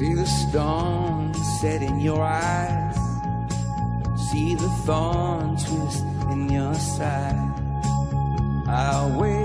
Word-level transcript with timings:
See 0.00 0.14
the 0.14 0.24
storm 0.24 1.34
set 1.60 1.82
in 1.82 2.00
your 2.00 2.22
eyes. 2.22 2.96
See 4.30 4.54
the 4.54 4.70
thorn 4.86 5.58
twist 5.58 6.06
in 6.32 6.48
your 6.48 6.72
side. 6.74 7.36
I'll 8.66 9.12
wait 9.20 9.44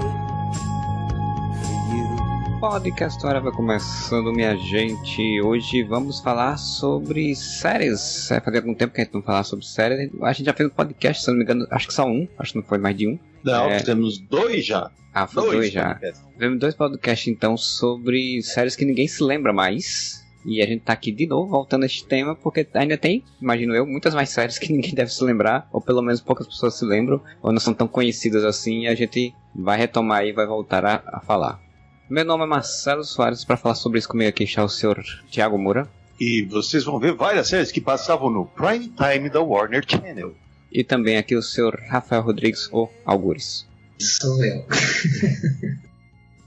for 1.60 1.76
you. 1.92 2.60
Podcast 2.62 3.22
Hora 3.26 3.42
vai 3.42 3.52
começando, 3.52 4.32
minha 4.32 4.56
gente. 4.56 5.42
Hoje 5.42 5.84
vamos 5.84 6.22
falar 6.22 6.56
sobre 6.56 7.36
séries. 7.36 8.32
É, 8.32 8.40
fazia 8.40 8.62
algum 8.62 8.74
tempo 8.74 8.94
que 8.94 9.02
a 9.02 9.04
gente 9.04 9.14
não 9.14 9.22
falava 9.22 9.44
sobre 9.44 9.66
séries. 9.66 10.10
A 10.22 10.32
gente 10.32 10.46
já 10.46 10.54
fez 10.54 10.70
um 10.70 10.74
podcast, 10.74 11.22
se 11.22 11.28
não 11.32 11.36
me 11.36 11.44
engano, 11.44 11.68
acho 11.70 11.86
que 11.86 11.94
só 11.94 12.06
um. 12.06 12.26
Acho 12.40 12.54
que 12.54 12.60
não 12.60 12.66
foi 12.66 12.78
mais 12.78 12.96
de 12.96 13.10
um. 13.10 13.20
Não, 13.44 13.66
É. 13.70 13.82
temos 13.84 14.20
dois 14.20 14.66
já. 14.66 14.90
Ah, 15.14 15.28
foi 15.28 15.52
dois, 15.52 15.74
já. 15.74 15.96
podcasts. 15.96 16.24
Tivemos 16.32 16.60
dois 16.62 16.76
podcasts 16.76 17.28
então 17.28 17.58
sobre 17.58 18.42
séries 18.42 18.78
que 18.78 18.86
ninguém 18.86 19.06
se 19.10 19.22
lembra 19.22 19.52
mais. 19.52 20.24
E 20.46 20.62
a 20.62 20.66
gente 20.68 20.82
tá 20.84 20.94
aqui 20.94 21.12
de 21.12 21.26
novo 21.26 21.50
voltando 21.50 21.84
a 21.84 21.86
este 21.88 22.06
tema, 22.06 22.36
porque 22.36 22.68
ainda 22.74 22.98
tem, 22.98 23.24
imagino 23.42 23.74
eu, 23.74 23.86
muitas 23.86 24.14
mais 24.14 24.30
séries 24.30 24.60
que 24.60 24.72
ninguém 24.74 24.94
deve 24.94 25.12
se 25.12 25.24
lembrar, 25.24 25.68
ou 25.74 25.82
pelo 25.82 26.02
menos 26.02 26.22
poucas 26.22 26.46
pessoas 26.48 26.76
se 26.76 26.86
lembram, 26.86 27.20
ou 27.42 27.52
não 27.52 27.60
são 27.60 27.74
tão 27.74 27.88
conhecidas 27.88 28.44
assim, 28.44 28.82
e 28.82 28.88
a 28.88 28.94
gente 28.96 29.34
vai 29.56 29.78
retomar 29.78 30.24
e 30.26 30.32
vai 30.34 30.46
voltar 30.46 30.86
a, 30.86 31.02
a 31.08 31.20
falar. 31.20 31.60
Meu 32.08 32.24
nome 32.24 32.44
é 32.44 32.48
Marcelo 32.48 33.04
Soares, 33.04 33.44
para 33.44 33.58
falar 33.58 33.74
sobre 33.76 33.98
isso 33.98 34.08
comigo 34.08 34.30
aqui 34.30 34.44
está 34.44 34.64
o 34.64 34.70
senhor 34.70 35.04
Tiago 35.32 35.58
Moura, 35.58 35.90
E 36.20 36.44
vocês 36.44 36.84
vão 36.84 37.00
ver 37.00 37.14
várias 37.14 37.48
séries 37.48 37.72
que 37.72 37.82
passavam 37.82 38.30
no 38.30 38.46
Prime 38.46 38.90
Time 38.90 39.30
da 39.30 39.42
Warner 39.42 39.84
Channel. 39.88 40.36
e 40.72 40.84
também 40.84 41.18
aqui 41.18 41.36
o 41.36 41.42
senhor 41.42 41.82
Rafael 41.90 42.22
Rodrigues, 42.22 42.70
ou 42.72 42.94
Algures. 43.04 43.68
Sou 44.00 44.46
eu. 44.46 44.66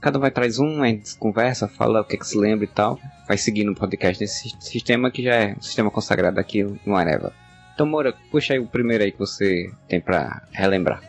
Cada 0.01 0.17
um 0.17 0.21
vai 0.21 0.31
traz 0.31 0.59
um, 0.59 0.81
a 0.81 0.87
gente 0.87 1.17
conversa, 1.17 1.67
fala 1.67 2.01
o 2.01 2.05
que, 2.05 2.17
que 2.17 2.25
se 2.27 2.37
lembra 2.37 2.63
e 2.65 2.67
tal. 2.67 2.97
Vai 3.27 3.37
seguindo 3.37 3.71
o 3.71 3.75
podcast 3.75 4.21
nesse 4.21 4.49
sistema 4.59 5.11
que 5.11 5.23
já 5.23 5.35
é 5.35 5.55
um 5.57 5.61
sistema 5.61 5.91
consagrado 5.91 6.39
aqui 6.39 6.63
no 6.85 6.95
Areva. 6.95 7.33
Então, 7.73 7.85
Moura, 7.85 8.13
puxa 8.31 8.53
aí 8.53 8.59
o 8.59 8.67
primeiro 8.67 9.03
aí 9.03 9.11
que 9.11 9.19
você 9.19 9.71
tem 9.87 9.99
pra 9.99 10.41
relembrar. 10.51 11.01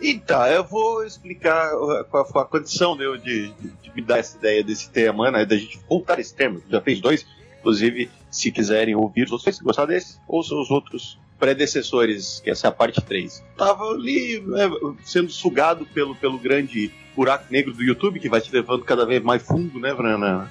Então, 0.00 0.44
eu 0.46 0.64
vou 0.64 1.04
explicar 1.04 1.70
qual 2.10 2.26
foi 2.28 2.42
a 2.42 2.44
condição 2.44 2.96
de, 2.96 3.18
de, 3.18 3.48
de- 3.52 3.92
me 3.94 4.02
dar 4.02 4.18
essa 4.18 4.36
ideia 4.36 4.64
desse 4.64 4.90
tema, 4.90 5.30
né? 5.30 5.44
Da 5.44 5.56
gente 5.56 5.78
voltar 5.88 6.18
esse 6.18 6.34
tema. 6.34 6.60
Já 6.68 6.80
fez 6.80 7.00
dois. 7.00 7.26
Inclusive, 7.60 8.10
se 8.30 8.50
quiserem 8.50 8.96
ouvir 8.96 9.24
os 9.26 9.32
outros, 9.32 9.56
se 9.56 9.62
gostar 9.62 9.86
desse, 9.86 10.18
ouçam 10.26 10.60
os 10.60 10.70
outros 10.72 11.18
predecessores, 11.42 12.38
que 12.38 12.50
essa 12.50 12.68
é 12.68 12.70
a 12.70 12.72
parte 12.72 13.00
3. 13.00 13.42
Tava 13.56 13.82
ali 13.86 14.40
né, 14.46 14.70
sendo 15.04 15.28
sugado 15.32 15.84
pelo, 15.86 16.14
pelo 16.14 16.38
grande 16.38 16.92
buraco 17.16 17.46
negro 17.50 17.72
do 17.72 17.82
YouTube, 17.82 18.20
que 18.20 18.28
vai 18.28 18.40
te 18.40 18.52
levando 18.52 18.84
cada 18.84 19.04
vez 19.04 19.20
mais 19.20 19.42
fundo, 19.42 19.80
né, 19.80 19.92
Vrana? 19.92 20.48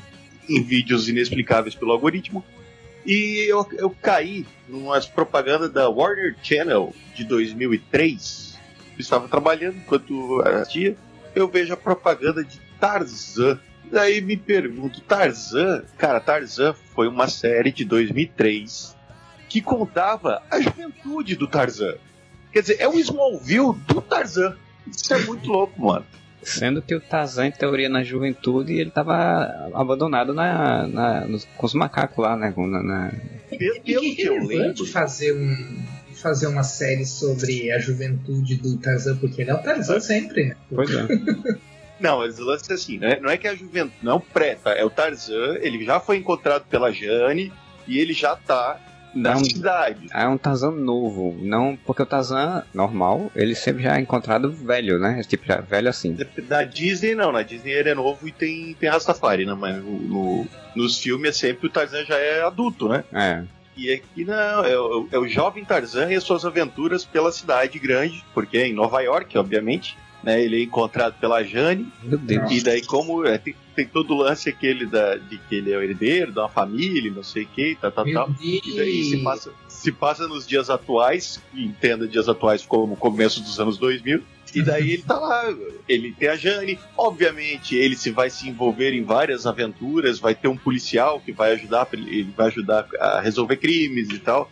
Em 0.49 0.61
vídeos 0.61 1.07
inexplicáveis 1.07 1.75
pelo 1.75 1.93
algoritmo. 1.93 2.43
E 3.05 3.45
eu, 3.47 3.65
eu 3.77 3.89
caí 4.01 4.45
numas 4.67 5.05
propagandas 5.05 5.71
da 5.71 5.87
Warner 5.87 6.35
Channel 6.43 6.93
de 7.15 7.23
2003. 7.23 8.59
Eu 8.97 8.99
estava 8.99 9.29
trabalhando 9.29 9.77
enquanto 9.77 10.41
assistia. 10.41 10.97
Eu 11.33 11.47
vejo 11.47 11.73
a 11.73 11.77
propaganda 11.77 12.43
de 12.43 12.59
Tarzan. 12.81 13.57
Daí 13.89 14.19
me 14.19 14.35
pergunto, 14.35 14.99
Tarzan? 14.99 15.85
Cara, 15.97 16.19
Tarzan 16.19 16.73
foi 16.93 17.07
uma 17.07 17.29
série 17.29 17.71
de 17.71 17.85
2003 17.85 18.99
que 19.51 19.61
contava 19.61 20.41
a 20.49 20.61
juventude 20.61 21.35
do 21.35 21.45
Tarzan. 21.45 21.95
Quer 22.53 22.61
dizer, 22.61 22.77
é 22.79 22.87
o 22.87 22.97
Smallville 22.97 23.73
do 23.85 24.01
Tarzan. 24.01 24.55
Isso 24.87 25.13
é 25.13 25.19
muito 25.25 25.45
louco, 25.51 25.81
mano. 25.87 26.05
Sendo 26.41 26.81
que 26.81 26.95
o 26.95 27.01
Tarzan, 27.01 27.47
em 27.47 27.51
teoria, 27.51 27.89
na 27.89 28.01
juventude, 28.01 28.73
ele 28.73 28.89
tava 28.89 29.69
abandonado 29.73 30.33
na, 30.33 30.87
na- 30.87 31.27
nos- 31.27 31.43
com 31.57 31.65
os 31.65 31.73
macacos 31.73 32.17
lá, 32.23 32.37
né? 32.37 32.53
na- 32.55 32.81
na- 32.81 33.11
Pelo, 33.49 33.81
pelo 33.81 34.01
que 34.01 34.15
que 34.15 34.21
eu 34.23 34.41
lembro. 34.41 34.85
fazer 34.85 35.33
um 35.33 35.83
fazer 36.15 36.47
uma 36.47 36.63
série 36.63 37.05
sobre 37.05 37.71
a 37.71 37.79
juventude 37.79 38.55
do 38.55 38.77
Tarzan, 38.77 39.17
porque 39.17 39.41
ele 39.41 39.49
é 39.51 39.55
o 39.55 39.61
Tarzan 39.61 39.99
sempre, 39.99 40.45
né? 40.49 40.55
Pois 40.73 40.89
é. 40.93 41.07
Não, 41.99 42.19
mas 42.19 42.39
o 42.39 42.43
lance 42.45 42.71
é 42.71 42.75
assim, 42.75 42.97
né? 42.99 43.19
Não 43.21 43.29
é 43.29 43.37
que 43.37 43.47
a 43.47 43.53
juventude. 43.55 43.95
Não 44.01 44.11
é 44.13 44.15
o 44.15 44.19
pré, 44.19 44.55
tá? 44.55 44.71
É 44.71 44.83
o 44.85 44.89
Tarzan, 44.89 45.57
ele 45.61 45.83
já 45.83 45.99
foi 45.99 46.17
encontrado 46.17 46.63
pela 46.69 46.91
Jane 46.91 47.51
e 47.87 47.97
ele 47.99 48.13
já 48.13 48.35
tá 48.35 48.79
Dá 49.13 49.31
na 49.33 49.37
um, 49.39 49.43
cidade. 49.43 50.07
é 50.13 50.27
um 50.27 50.37
Tarzan 50.37 50.71
novo. 50.71 51.37
Não, 51.41 51.77
porque 51.85 52.01
o 52.01 52.05
Tarzan 52.05 52.63
normal, 52.73 53.29
ele 53.35 53.53
sempre 53.55 53.83
já 53.83 53.97
é 53.97 53.99
encontrado 53.99 54.51
velho, 54.51 54.97
né? 54.99 55.21
Tipo, 55.27 55.45
já 55.45 55.59
velho 55.59 55.89
assim. 55.89 56.17
Na 56.49 56.63
Disney, 56.63 57.13
não. 57.15 57.31
Na 57.31 57.41
Disney 57.41 57.71
ele 57.71 57.89
é 57.89 57.95
novo 57.95 58.27
e 58.27 58.31
tem, 58.31 58.73
tem 58.79 58.89
Rastafari, 58.89 59.45
né? 59.45 59.53
Mas 59.53 59.77
no, 59.77 59.91
no- 59.99 60.47
nos 60.75 60.97
filmes 60.99 61.29
é 61.29 61.33
sempre 61.33 61.67
o 61.67 61.69
Tarzan 61.69 62.05
já 62.05 62.15
é 62.17 62.41
adulto, 62.43 62.87
né? 62.87 63.03
É. 63.13 63.43
E 63.75 63.91
aqui 63.91 64.23
não, 64.25 64.63
é, 64.65 64.77
o- 64.79 65.07
é 65.11 65.17
o 65.17 65.27
jovem 65.27 65.63
Tarzan 65.65 66.11
e 66.11 66.15
as 66.15 66.23
suas 66.23 66.45
aventuras 66.45 67.03
pela 67.05 67.31
cidade 67.31 67.79
grande, 67.79 68.23
porque 68.33 68.57
é 68.57 68.67
em 68.67 68.73
Nova 68.73 69.01
York, 69.01 69.37
obviamente. 69.37 69.97
Né, 70.23 70.43
ele 70.43 70.61
é 70.61 70.63
encontrado 70.63 71.15
pela 71.19 71.43
Jane, 71.43 71.91
e 72.51 72.61
daí, 72.61 72.85
como 72.85 73.25
é, 73.25 73.39
tem, 73.39 73.55
tem 73.75 73.87
todo 73.87 74.13
o 74.13 74.17
lance 74.17 74.49
aquele 74.49 74.85
da, 74.85 75.15
de 75.15 75.39
que 75.39 75.55
ele 75.55 75.71
é 75.71 75.77
o 75.77 75.81
herdeiro 75.81 76.31
de 76.31 76.37
uma 76.37 76.47
família, 76.47 77.11
não 77.11 77.23
sei 77.23 77.43
o 77.43 77.47
que, 77.47 77.75
tal, 77.81 78.05
Meu 78.05 78.13
tal. 78.13 78.35
E 78.39 78.61
daí 78.75 79.03
se 79.03 79.17
passa, 79.17 79.51
se 79.67 79.91
passa 79.91 80.27
nos 80.27 80.45
dias 80.45 80.69
atuais, 80.69 81.41
entenda 81.55 82.07
dias 82.07 82.29
atuais 82.29 82.63
como 82.63 82.95
começo 82.95 83.41
dos 83.41 83.59
anos 83.59 83.79
2000, 83.79 84.21
e 84.53 84.61
daí 84.61 84.91
ele 84.91 85.03
tá 85.03 85.17
lá, 85.17 85.45
ele 85.87 86.11
tem 86.11 86.27
a 86.27 86.35
Jane, 86.35 86.77
obviamente 86.97 87.75
ele 87.75 87.95
se 87.95 88.11
vai 88.11 88.29
se 88.29 88.49
envolver 88.49 88.93
em 88.93 89.03
várias 89.03 89.45
aventuras, 89.45 90.19
vai 90.19 90.35
ter 90.35 90.47
um 90.47 90.57
policial 90.57 91.21
que 91.21 91.31
vai 91.31 91.53
ajudar, 91.53 91.87
ele 91.93 92.33
vai 92.35 92.47
ajudar 92.47 92.85
a 92.99 93.21
resolver 93.21 93.57
crimes 93.57 94.09
e 94.09 94.19
tal. 94.19 94.51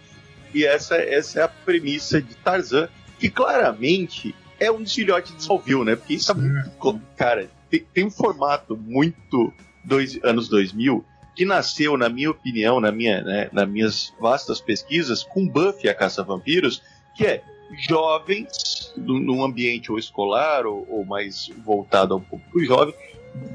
E 0.53 0.65
essa, 0.65 0.95
essa 0.95 1.41
é 1.41 1.43
a 1.43 1.47
premissa 1.47 2.21
de 2.21 2.33
Tarzan, 2.35 2.87
que 3.19 3.29
claramente 3.29 4.33
é 4.59 4.71
um 4.71 4.81
dos 4.81 4.93
filhotes 4.93 5.33
de 5.35 5.41
Smallville, 5.41 5.83
né? 5.85 5.95
Porque 5.95 6.13
isso 6.15 6.31
é 6.31 6.35
muito, 6.35 6.69
co- 6.71 6.99
cara, 7.17 7.49
tem, 7.69 7.85
tem 7.93 8.05
um 8.05 8.11
formato 8.11 8.75
muito 8.77 9.53
dois, 9.83 10.19
anos 10.23 10.47
2000 10.49 11.03
que 11.35 11.45
nasceu, 11.45 11.95
na 11.97 12.09
minha 12.09 12.29
opinião, 12.31 12.81
na 12.81 12.91
minha, 12.91 13.21
né, 13.21 13.49
nas 13.53 13.69
minhas 13.69 14.13
vastas 14.19 14.59
pesquisas, 14.59 15.23
com 15.23 15.47
Buffy 15.47 15.87
a 15.89 15.93
Caça-Vampiros, 15.95 16.81
que 17.15 17.25
é 17.25 17.41
jovens, 17.87 18.93
num 18.97 19.19
num 19.19 19.43
ambiente 19.43 19.91
ou 19.91 19.97
escolar 19.97 20.65
ou, 20.65 20.85
ou 20.89 21.05
mais 21.05 21.49
voltado 21.63 22.13
ao 22.13 22.19
público 22.19 22.59
jovem, 22.65 22.93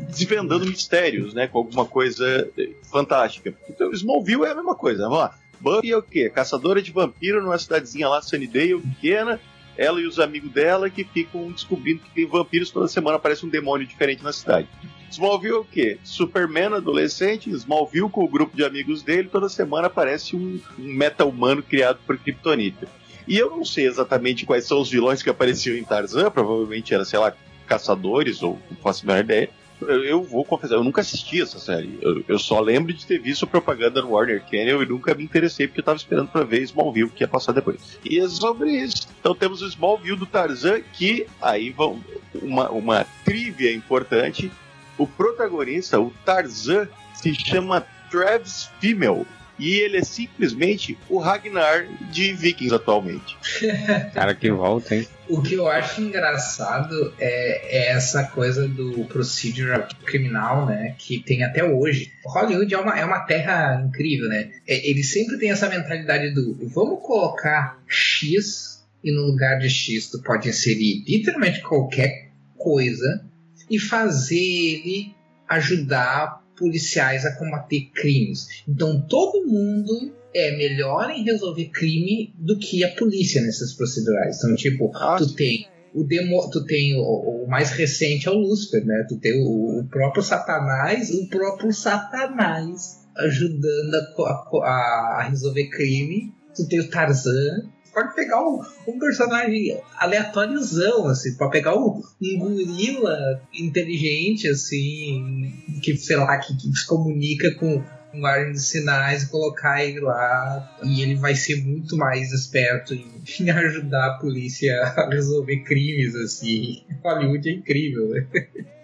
desvendando 0.09 0.65
mistérios, 0.67 1.35
né, 1.35 1.47
com 1.47 1.59
alguma 1.59 1.85
coisa 1.85 2.51
eh, 2.57 2.71
fantástica. 2.91 3.53
Então, 3.69 3.91
Smallville 3.93 4.45
é 4.45 4.51
a 4.51 4.55
mesma 4.55 4.75
coisa. 4.75 5.03
Vamos 5.03 5.19
lá. 5.19 5.35
Buffy 5.61 5.93
é 5.93 5.97
o 5.97 6.03
quê? 6.03 6.31
Caçadora 6.31 6.81
de 6.81 6.91
vampiro 6.93 7.43
numa 7.43 7.59
cidadezinha 7.59 8.09
lá, 8.09 8.23
Sunnydale, 8.23 8.81
pequena. 8.81 9.41
Ela 9.77 10.01
e 10.01 10.07
os 10.07 10.19
amigos 10.19 10.51
dela 10.53 10.89
que 10.89 11.05
ficam 11.05 11.51
descobrindo 11.51 12.01
que 12.01 12.11
tem 12.11 12.27
vampiros 12.27 12.71
toda 12.71 12.89
semana, 12.89 13.17
aparece 13.17 13.45
um 13.45 13.49
demônio 13.49 13.87
diferente 13.87 14.23
na 14.23 14.33
cidade. 14.33 14.69
Smallville 15.11 15.55
é 15.55 15.59
o 15.59 15.65
quê? 15.65 15.99
Superman 16.03 16.75
adolescente, 16.75 17.51
Smallville 17.51 18.09
com 18.09 18.25
o 18.25 18.29
grupo 18.29 18.57
de 18.57 18.65
amigos 18.65 19.03
dele, 19.03 19.29
toda 19.31 19.49
semana 19.49 19.87
aparece 19.87 20.35
um, 20.35 20.61
um 20.79 20.93
meta-humano 20.93 21.63
criado 21.63 21.99
por 22.07 22.19
Kryptonita. 22.19 22.89
E 23.27 23.39
eu 23.39 23.51
não 23.51 23.65
sei 23.65 23.87
exatamente 23.87 24.45
quais 24.45 24.67
são 24.67 24.81
os 24.81 24.91
vilões 24.91 25.23
que 25.23 25.31
apareciam 25.31 25.77
em 25.77 25.85
Tarzan, 25.85 26.31
provavelmente 26.31 26.93
era, 26.93 27.05
sei 27.05 27.19
lá, 27.19 27.33
caçadores, 27.67 28.43
ou 28.43 28.59
não 28.71 28.77
faço 28.79 29.05
a 29.05 29.07
menor 29.07 29.21
ideia. 29.25 29.51
Eu, 29.81 30.05
eu 30.05 30.23
vou 30.23 30.45
confessar, 30.45 30.75
eu 30.75 30.85
nunca 30.85 31.01
assisti 31.01 31.41
essa 31.43 31.59
série. 31.59 31.99
Eu, 32.01 32.25
eu 32.29 32.39
só 32.39 32.61
lembro 32.61 32.93
de 32.93 33.05
ter 33.05 33.19
visto 33.19 33.47
propaganda 33.47 34.01
no 34.01 34.11
Warner 34.11 34.43
Channel 34.49 34.83
e 34.83 34.87
nunca 34.87 35.15
me 35.15 35.25
interessei 35.25 35.67
porque 35.67 35.81
eu 35.81 35.85
tava 35.85 35.97
esperando 35.97 36.29
pra 36.29 36.45
ver 36.45 36.63
Smallville, 36.63 37.11
que 37.11 37.23
ia 37.23 37.29
passar 37.29 37.53
depois. 37.53 37.99
E 38.05 38.19
é 38.19 38.29
sobre 38.29 38.71
isso. 38.71 39.09
Então 39.21 39.35
temos 39.35 39.63
o 39.63 39.67
Smallville 39.67 40.17
do 40.17 40.27
Tarzan, 40.27 40.81
que 40.93 41.27
aí 41.41 41.71
vão 41.71 42.03
uma, 42.35 42.71
uma 42.71 43.07
trivia 43.25 43.75
importante. 43.75 44.51
O 44.97 45.07
protagonista, 45.07 46.01
o 46.01 46.13
Tarzan, 46.25 46.89
se 47.15 47.35
chama 47.35 47.85
Travis 48.11 48.71
Fimmel. 48.81 49.27
E 49.59 49.75
ele 49.75 49.99
é 49.99 50.05
simplesmente 50.05 50.99
o 51.09 51.19
Ragnar 51.19 51.87
de 52.11 52.33
Vikings 52.33 52.75
atualmente. 52.75 53.37
Cara 54.13 54.35
que 54.35 54.51
volta, 54.51 54.97
hein? 54.97 55.07
O 55.29 55.41
que 55.41 55.55
eu 55.55 55.69
acho 55.69 56.03
engraçado 56.03 57.15
é, 57.19 57.79
é 57.79 57.93
essa 57.93 58.25
coisa 58.25 58.69
do 58.69 59.05
procedural 59.05 59.89
criminal, 60.05 60.67
né? 60.67 60.95
Que 60.99 61.21
tem 61.21 61.43
até 61.43 61.65
hoje. 61.65 62.13
Hollywood 62.27 62.75
é 62.75 62.79
uma, 62.79 62.99
é 62.99 63.05
uma 63.05 63.21
terra 63.21 63.83
incrível, 63.87 64.29
né? 64.29 64.51
É, 64.67 64.89
ele 64.89 65.03
sempre 65.03 65.39
tem 65.39 65.51
essa 65.51 65.69
mentalidade 65.69 66.31
do 66.31 66.69
vamos 66.69 67.01
colocar 67.01 67.83
X 67.87 68.85
e 69.03 69.13
no 69.13 69.23
lugar 69.23 69.59
de 69.59 69.71
X 69.71 70.11
tu 70.11 70.23
pode 70.23 70.49
inserir 70.49 71.05
literalmente 71.07 71.61
qualquer 71.63 72.31
coisa 72.57 73.25
e 73.71 73.79
fazer 73.79 74.37
ele 74.37 75.15
ajudar 75.49 76.44
policiais 76.57 77.25
a 77.25 77.37
combater 77.37 77.91
crimes. 77.95 78.47
Então 78.69 79.07
todo 79.07 79.47
mundo 79.47 80.15
é 80.35 80.57
melhor 80.57 81.11
em 81.11 81.25
resolver 81.25 81.71
crime 81.71 82.35
do 82.39 82.59
que 82.59 82.85
a 82.85 82.95
polícia 82.95 83.41
nesses 83.41 83.75
procedurais. 83.75 84.39
Então, 84.39 84.55
tipo, 84.57 84.91
Ah, 84.95 85.17
tu 85.17 85.33
tem 85.35 85.69
o 85.95 86.03
demo, 86.03 86.51
tu 86.51 86.65
tem 86.65 86.97
o, 86.97 87.45
o 87.45 87.49
mais 87.49 87.71
recente 87.71 88.27
é 88.27 88.31
o 88.31 88.39
Lucifer, 88.39 88.85
né? 88.85 89.07
Tu 89.09 89.17
tem 89.21 89.33
o, 89.41 89.81
o 89.81 89.89
próprio 89.89 90.23
Satanás, 90.23 91.11
o 91.11 91.29
próprio 91.29 91.73
Satanás 91.73 93.05
ajudando 93.17 93.95
a, 93.95 94.49
a, 94.65 95.19
a 95.21 95.29
resolver 95.31 95.69
crime. 95.69 96.33
Tu 96.57 96.67
tem 96.69 96.81
o 96.81 96.91
Tarzan, 96.91 97.71
pode 97.95 98.15
pegar 98.15 98.43
um, 98.43 98.61
um 98.87 98.99
personagem 98.99 99.81
aleatóriozão, 99.97 101.07
assim, 101.07 101.37
pode 101.37 101.53
pegar 101.53 101.77
um, 101.77 102.03
um 102.23 102.39
gorila 102.39 103.41
inteligente, 103.55 104.49
assim, 104.49 105.55
que, 105.83 105.97
sei 105.97 106.17
lá, 106.17 106.37
que, 106.39 106.57
que 106.57 106.73
se 106.77 106.87
comunica 106.87 107.55
com 107.55 107.83
linguagem 108.13 108.53
de 108.53 108.61
sinais 108.61 109.25
e 109.25 109.31
colocar 109.31 109.85
ele 109.85 110.01
lá 110.01 110.77
e 110.83 111.03
ele 111.03 111.17
vai 111.17 111.35
ser 111.35 111.57
muito 111.65 111.97
mais 111.97 112.33
esperto 112.33 112.95
em, 112.95 113.23
em 113.41 113.51
ajudar 113.51 114.07
a 114.07 114.19
polícia 114.19 114.73
a 114.97 115.09
resolver 115.09 115.65
crimes, 115.65 116.15
assim. 116.15 116.83
Hollywood 117.03 117.49
é 117.49 117.53
incrível, 117.53 118.09
né? 118.09 118.27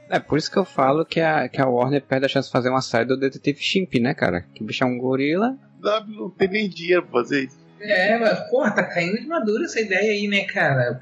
É 0.08 0.18
por 0.18 0.38
isso 0.38 0.50
que 0.50 0.56
eu 0.56 0.64
falo 0.64 1.04
que 1.04 1.20
a, 1.20 1.48
que 1.48 1.60
a 1.60 1.68
Warner 1.68 2.02
perde 2.02 2.26
a 2.26 2.28
chance 2.28 2.48
de 2.48 2.52
fazer 2.52 2.68
uma 2.68 2.82
série 2.82 3.04
do 3.04 3.16
Detetive 3.16 3.60
Chimp, 3.60 3.94
né, 4.00 4.12
cara? 4.12 4.44
Que 4.52 4.60
o 4.60 4.66
bicho 4.66 4.82
é 4.82 4.86
um 4.86 4.98
gorila. 4.98 5.56
Não, 5.80 6.06
não 6.06 6.30
tem 6.30 6.48
nem 6.48 6.68
dinheiro 6.68 7.02
pra 7.04 7.22
fazer 7.22 7.44
isso. 7.44 7.56
É, 7.80 8.18
mas, 8.18 8.38
porra, 8.50 8.70
tá 8.72 8.84
caindo 8.84 9.18
de 9.20 9.26
madura 9.26 9.64
essa 9.64 9.80
ideia 9.80 10.12
aí, 10.12 10.28
né, 10.28 10.44
cara? 10.44 11.00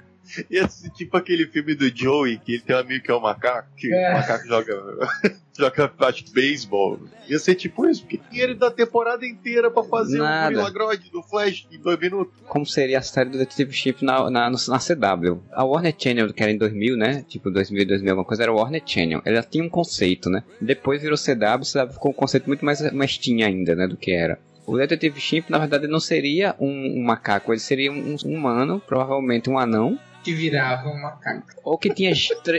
Esse 0.51 0.91
tipo 0.93 1.17
aquele 1.17 1.47
filme 1.47 1.75
do 1.75 1.89
Joey, 1.89 2.39
que 2.39 2.53
ele 2.53 2.63
tem 2.63 2.77
um 2.77 2.81
amigo 2.81 3.03
que 3.03 3.11
é 3.11 3.15
um 3.15 3.21
macaco, 3.21 3.69
que 3.75 3.91
É. 3.93 4.11
o 4.11 4.13
macaco 4.13 4.47
joga, 4.47 4.75
joga 5.59 5.91
acho 6.01 6.25
beisebol. 6.35 7.01
Ia 7.27 7.39
ser 7.39 7.55
tipo 7.55 7.89
isso, 7.89 8.03
porque 8.05 8.21
ele 8.39 8.55
da 8.55 8.71
temporada 8.71 9.25
inteira 9.25 9.71
pra 9.71 9.83
fazer 9.85 10.19
Nada. 10.19 10.49
o 10.49 10.51
Gorilla 10.53 10.71
Grodd 10.71 11.11
do 11.11 11.23
Flash 11.23 11.67
em 11.73 11.79
dois 11.79 11.99
minutos. 11.99 12.35
Como 12.47 12.67
seria 12.67 12.99
a 12.99 13.03
série 13.03 13.31
do 13.31 13.39
Detetive 13.39 13.73
Chimp 13.73 14.03
na, 14.03 14.29
na, 14.31 14.51
na 14.51 14.79
CW. 14.79 15.43
A 15.51 15.65
Warner 15.65 15.95
Channel, 15.97 16.31
que 16.35 16.43
era 16.43 16.53
em 16.53 16.59
2000, 16.59 16.97
né? 16.99 17.25
Tipo 17.27 17.51
2000, 17.51 17.87
2000, 17.87 18.11
alguma 18.11 18.27
coisa, 18.27 18.43
era 18.43 18.53
Warner 18.53 18.83
Channel. 18.85 19.23
Ela 19.25 19.43
tinha 19.43 19.65
um 19.65 19.71
conceito, 19.71 20.29
né? 20.29 20.43
Depois 20.61 21.01
virou 21.01 21.17
CW, 21.17 21.65
CW 21.65 21.93
ficou 21.95 22.11
um 22.11 22.15
conceito 22.15 22.47
muito 22.47 22.63
mais, 22.67 22.83
mais 22.93 23.17
teen 23.17 23.43
ainda, 23.45 23.75
né? 23.75 23.87
Do 23.87 23.97
que 23.97 24.13
era. 24.13 24.39
O 24.69 24.77
Detetive 24.77 25.21
Chimp, 25.21 25.51
na 25.51 25.59
verdade, 25.59 25.87
não 25.87 26.01
seria 26.01 26.55
um, 26.59 27.01
um 27.01 27.03
macaco, 27.03 27.53
ele 27.53 27.61
seria 27.61 27.91
um, 27.91 28.17
um 28.25 28.35
humano, 28.35 28.81
provavelmente 28.87 29.49
um 29.49 29.59
anão, 29.59 29.99
Que 30.23 30.35
virava 30.35 30.89
um 30.89 31.01
macaco. 31.01 31.47
ou 31.65 31.79
que 31.79 31.89
tinha 31.95 32.13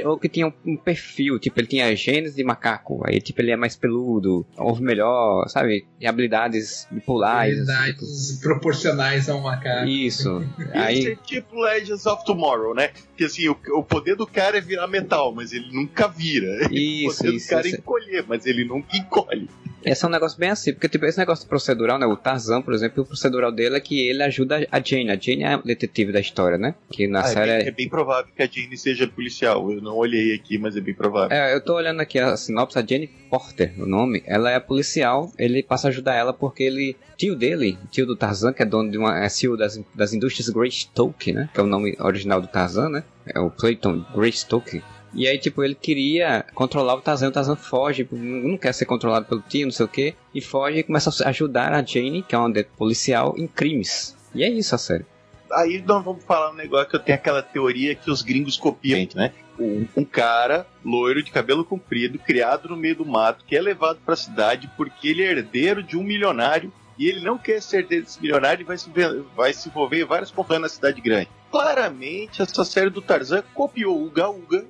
ou 0.05 0.17
que 0.17 0.27
tinha 0.27 0.47
um, 0.47 0.53
um 0.65 0.75
perfil, 0.77 1.37
tipo, 1.37 1.59
ele 1.59 1.67
tinha 1.67 1.95
genes 1.95 2.33
de 2.35 2.43
macaco, 2.43 3.01
aí 3.05 3.21
tipo 3.21 3.41
ele 3.41 3.51
é 3.51 3.55
mais 3.55 3.75
peludo, 3.75 4.45
ouve 4.57 4.81
melhor, 4.81 5.47
sabe? 5.49 5.85
E 5.99 6.07
habilidades 6.07 6.87
de 6.91 6.99
pular. 6.99 7.47
e- 7.47 7.51
Habilidades 7.51 8.39
proporcionais 8.41 9.29
ao 9.29 9.41
macaco. 9.41 9.87
Isso. 9.87 10.41
Isso 10.57 10.69
Aí 10.73 11.05
é 11.11 11.15
tipo 11.15 11.59
Legends 11.61 12.05
of 12.05 12.25
Tomorrow, 12.25 12.73
né? 12.73 12.89
Que 13.15 13.25
assim, 13.25 13.47
o, 13.49 13.57
o 13.75 13.83
poder 13.83 14.15
do 14.15 14.25
cara 14.25 14.57
é 14.57 14.61
virar 14.61 14.87
metal, 14.87 15.33
mas 15.35 15.51
ele 15.53 15.71
nunca 15.71 16.07
vira. 16.07 16.67
isso, 16.73 17.11
o 17.11 17.17
poder 17.17 17.35
isso. 17.35 17.45
do 17.45 17.49
cara 17.49 17.65
é 17.65 17.69
isso. 17.69 17.77
encolher, 17.77 18.25
mas 18.27 18.45
ele 18.45 18.63
nunca 18.65 18.97
encolhe. 18.97 19.47
Esse 19.85 20.03
é 20.05 20.07
um 20.07 20.11
negócio 20.11 20.37
bem 20.39 20.49
assim, 20.49 20.73
porque 20.73 20.89
tipo, 20.89 21.05
esse 21.05 21.17
negócio 21.17 21.47
procedural, 21.47 21.97
né? 21.97 22.05
O 22.05 22.15
Tarzan, 22.15 22.61
por 22.61 22.73
exemplo, 22.73 23.03
o 23.03 23.05
procedural 23.05 23.51
dele 23.51 23.77
é 23.77 23.79
que 23.79 24.07
ele 24.07 24.21
ajuda 24.23 24.67
a 24.71 24.79
Jane. 24.83 25.09
A 25.11 25.15
Jane 25.15 25.43
é 25.43 25.53
a 25.53 25.57
detetive 25.57 26.11
da 26.11 26.19
história, 26.19 26.57
né? 26.57 26.75
Que 26.91 27.07
na 27.07 27.21
Ah, 27.21 27.29
é, 27.29 27.33
série. 27.33 27.57
bem, 27.59 27.67
é 27.67 27.71
bem 27.71 27.89
provável 27.89 28.31
que 28.35 28.41
a 28.43 28.47
Jane 28.47 28.77
seja 28.77 29.07
policial. 29.07 29.71
Eu 29.71 29.81
não 29.81 29.95
olhei 29.95 30.33
aqui, 30.33 30.57
mas 30.57 30.75
é 30.75 30.81
bem 30.81 30.93
provável. 30.93 31.35
É, 31.35 31.53
eu 31.53 31.61
tô 31.61 31.75
olhando 31.75 31.99
aqui 32.01 32.19
a 32.19 32.35
sinopse, 32.37 32.77
a 32.77 32.85
Jane 32.85 33.07
Porter, 33.29 33.73
o 33.77 33.85
nome, 33.85 34.23
ela 34.25 34.49
é 34.51 34.59
policial, 34.59 35.31
ele 35.37 35.61
passa 35.61 35.87
a 35.87 35.89
ajudar 35.89 36.15
ela 36.15 36.33
porque 36.33 36.63
ele, 36.63 36.95
tio 37.15 37.35
dele, 37.35 37.77
tio 37.91 38.05
do 38.05 38.15
Tarzan, 38.15 38.51
que 38.53 38.63
é 38.63 38.65
dono 38.65 38.89
de 38.89 38.97
uma, 38.97 39.23
é 39.23 39.29
CEO 39.29 39.55
das, 39.55 39.79
das 39.93 40.13
indústrias 40.13 40.49
Greystoke, 40.49 41.31
né, 41.31 41.47
que 41.53 41.59
é 41.59 41.63
o 41.63 41.67
nome 41.67 41.95
original 41.99 42.41
do 42.41 42.47
Tarzan, 42.47 42.89
né, 42.89 43.03
é 43.27 43.39
o 43.39 43.51
Clayton 43.51 44.03
Greystoke, 44.15 44.81
e 45.13 45.27
aí, 45.27 45.37
tipo, 45.37 45.63
ele 45.63 45.75
queria 45.75 46.45
controlar 46.53 46.95
o 46.95 47.01
Tarzan, 47.01 47.29
o 47.29 47.31
Tarzan 47.31 47.55
foge, 47.55 48.07
não 48.11 48.57
quer 48.57 48.73
ser 48.73 48.85
controlado 48.85 49.25
pelo 49.25 49.41
tio, 49.41 49.65
não 49.65 49.71
sei 49.71 49.85
o 49.85 49.89
que, 49.89 50.15
e 50.33 50.41
foge 50.41 50.79
e 50.79 50.83
começa 50.83 51.11
a 51.23 51.29
ajudar 51.29 51.73
a 51.73 51.83
Jane, 51.83 52.23
que 52.23 52.35
é 52.35 52.37
uma 52.37 52.53
policial, 52.77 53.33
em 53.37 53.47
crimes. 53.47 54.15
E 54.33 54.43
é 54.43 54.49
isso 54.49 54.75
a 54.75 54.77
série. 54.77 55.05
Aí 55.51 55.83
nós 55.85 56.03
vamos 56.03 56.23
falar 56.23 56.51
um 56.51 56.55
negócio 56.55 56.89
que 56.89 56.95
eu 56.95 56.99
tenho 56.99 57.17
aquela 57.17 57.41
teoria 57.41 57.95
que 57.95 58.11
os 58.11 58.21
gringos 58.21 58.55
copiam, 58.55 59.07
né? 59.15 59.33
Um, 59.59 59.87
um 59.97 60.05
cara 60.05 60.65
loiro 60.85 61.23
de 61.23 61.31
cabelo 61.31 61.65
comprido, 61.65 62.19
criado 62.19 62.69
no 62.69 62.77
meio 62.77 62.97
do 62.97 63.05
mato, 63.05 63.43
que 63.45 63.57
é 63.57 63.61
levado 63.61 63.99
pra 64.05 64.15
cidade 64.15 64.69
porque 64.77 65.09
ele 65.09 65.23
é 65.23 65.31
herdeiro 65.31 65.81
de 65.81 65.97
um 65.97 66.03
milionário 66.03 66.71
e 66.99 67.07
ele 67.07 67.21
não 67.21 67.37
quer 67.37 67.61
ser 67.61 67.87
milionário 68.21 68.61
e 68.61 68.65
vai 68.65 68.77
se, 68.77 68.91
vai 69.35 69.53
se 69.53 69.69
envolver 69.69 70.01
em 70.01 70.05
várias 70.05 70.29
confusões 70.29 70.61
na 70.61 70.69
cidade 70.69 70.99
grande. 71.01 71.29
Claramente, 71.49 72.41
essa 72.41 72.63
série 72.65 72.89
do 72.89 73.01
Tarzan 73.01 73.41
copiou 73.55 74.05
o 74.05 74.09
Gaúga, 74.11 74.65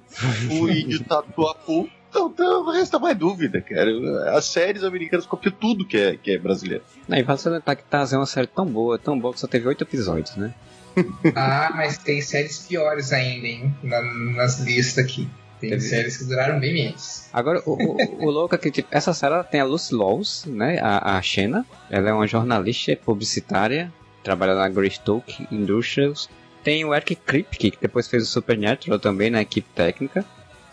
o 0.49 0.69
índio 0.69 1.03
Tatuapu. 1.03 1.89
Então, 2.09 2.27
então, 2.33 2.63
não 2.65 2.71
resta 2.73 2.97
mais 2.97 3.15
dúvida, 3.17 3.61
cara. 3.61 3.91
As 4.35 4.45
séries 4.45 4.83
americanas 4.83 5.25
copiam 5.25 5.51
tudo 5.51 5.85
que 5.85 5.95
é, 5.97 6.15
que 6.17 6.31
é 6.31 6.37
brasileiro. 6.39 6.83
Aí 7.09 7.21
vale 7.21 7.39
salientar 7.39 7.75
que 7.75 7.83
Tarzan 7.83 8.15
é 8.15 8.19
uma 8.19 8.25
série 8.25 8.47
tão 8.47 8.65
boa, 8.65 8.97
tão 8.97 9.19
boa 9.19 9.33
que 9.33 9.39
só 9.39 9.47
teve 9.47 9.67
oito 9.67 9.83
episódios, 9.83 10.35
né? 10.35 10.53
Ah, 11.35 11.71
mas 11.75 11.97
tem 11.99 12.19
séries 12.21 12.59
piores 12.59 13.13
ainda, 13.13 13.47
hein? 13.47 13.73
Na- 13.83 14.01
nas 14.35 14.59
listas 14.59 15.03
aqui. 15.05 15.29
Tem 15.59 15.69
Teve- 15.71 15.81
séries 15.81 16.17
que 16.17 16.23
duraram 16.25 16.59
bem 16.59 16.73
menos. 16.73 17.25
Agora, 17.33 17.61
o, 17.65 17.71
o, 17.73 18.25
o 18.25 18.29
louco 18.31 18.55
é 18.55 18.57
que, 18.57 18.71
tipo, 18.71 18.87
essa 18.91 19.13
série 19.13 19.33
ela 19.33 19.43
tem 19.43 19.59
a 19.59 19.65
Lucy 19.65 19.93
Laws, 19.93 20.45
né? 20.45 20.79
A, 20.81 21.17
a 21.17 21.21
Xena. 21.21 21.65
Ela 21.89 22.09
é 22.09 22.13
uma 22.13 22.25
jornalista 22.27 22.95
publicitária, 22.95 23.91
trabalha 24.23 24.55
na 24.55 24.69
Greystoke 24.69 25.47
Industrials. 25.51 26.29
Tem 26.63 26.83
o 26.85 26.93
Eric 26.93 27.15
Kripke, 27.15 27.71
que 27.71 27.77
depois 27.81 28.07
fez 28.07 28.23
o 28.23 28.25
Supernatural 28.25 28.99
também 28.99 29.29
na 29.29 29.41
equipe 29.41 29.67
técnica. 29.75 30.25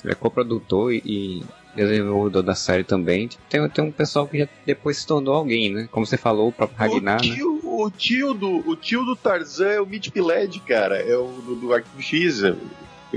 Ele 0.04 0.12
é 0.12 0.16
coprodutor 0.16 0.92
e, 0.92 1.02
e 1.04 1.44
desenvolvedor 1.74 2.42
da 2.42 2.54
série 2.54 2.84
também. 2.84 3.28
Tem, 3.48 3.68
tem 3.68 3.84
um 3.84 3.90
pessoal 3.92 4.26
que 4.26 4.38
já 4.38 4.48
depois 4.64 4.98
se 4.98 5.06
tornou 5.06 5.34
alguém, 5.34 5.72
né? 5.72 5.88
Como 5.90 6.06
você 6.06 6.16
falou, 6.16 6.48
o 6.48 6.52
próprio 6.52 6.78
Ragnar, 6.78 7.20
o, 7.20 7.24
né? 7.26 7.34
tio, 7.34 7.60
o, 7.64 7.90
tio 7.90 8.34
do, 8.34 8.68
o 8.68 8.76
tio 8.76 9.04
do 9.04 9.16
Tarzan 9.16 9.68
é 9.68 9.80
o 9.80 9.86
Mitch 9.86 10.10
Pileggi, 10.10 10.60
cara. 10.60 10.96
É 10.98 11.16
o 11.16 11.26
do, 11.26 11.54
do 11.56 11.72
Arquivo 11.72 12.00
X. 12.02 12.42
É, 12.42 12.50
o- 12.50 12.56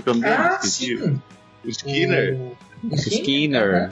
não 0.06 0.14
lembro, 0.14 0.30
Ah, 0.30 0.60
sim. 0.62 1.20
O 1.64 1.70
Skinner. 1.70 2.36
O... 2.38 2.96
Skinner. 2.96 3.92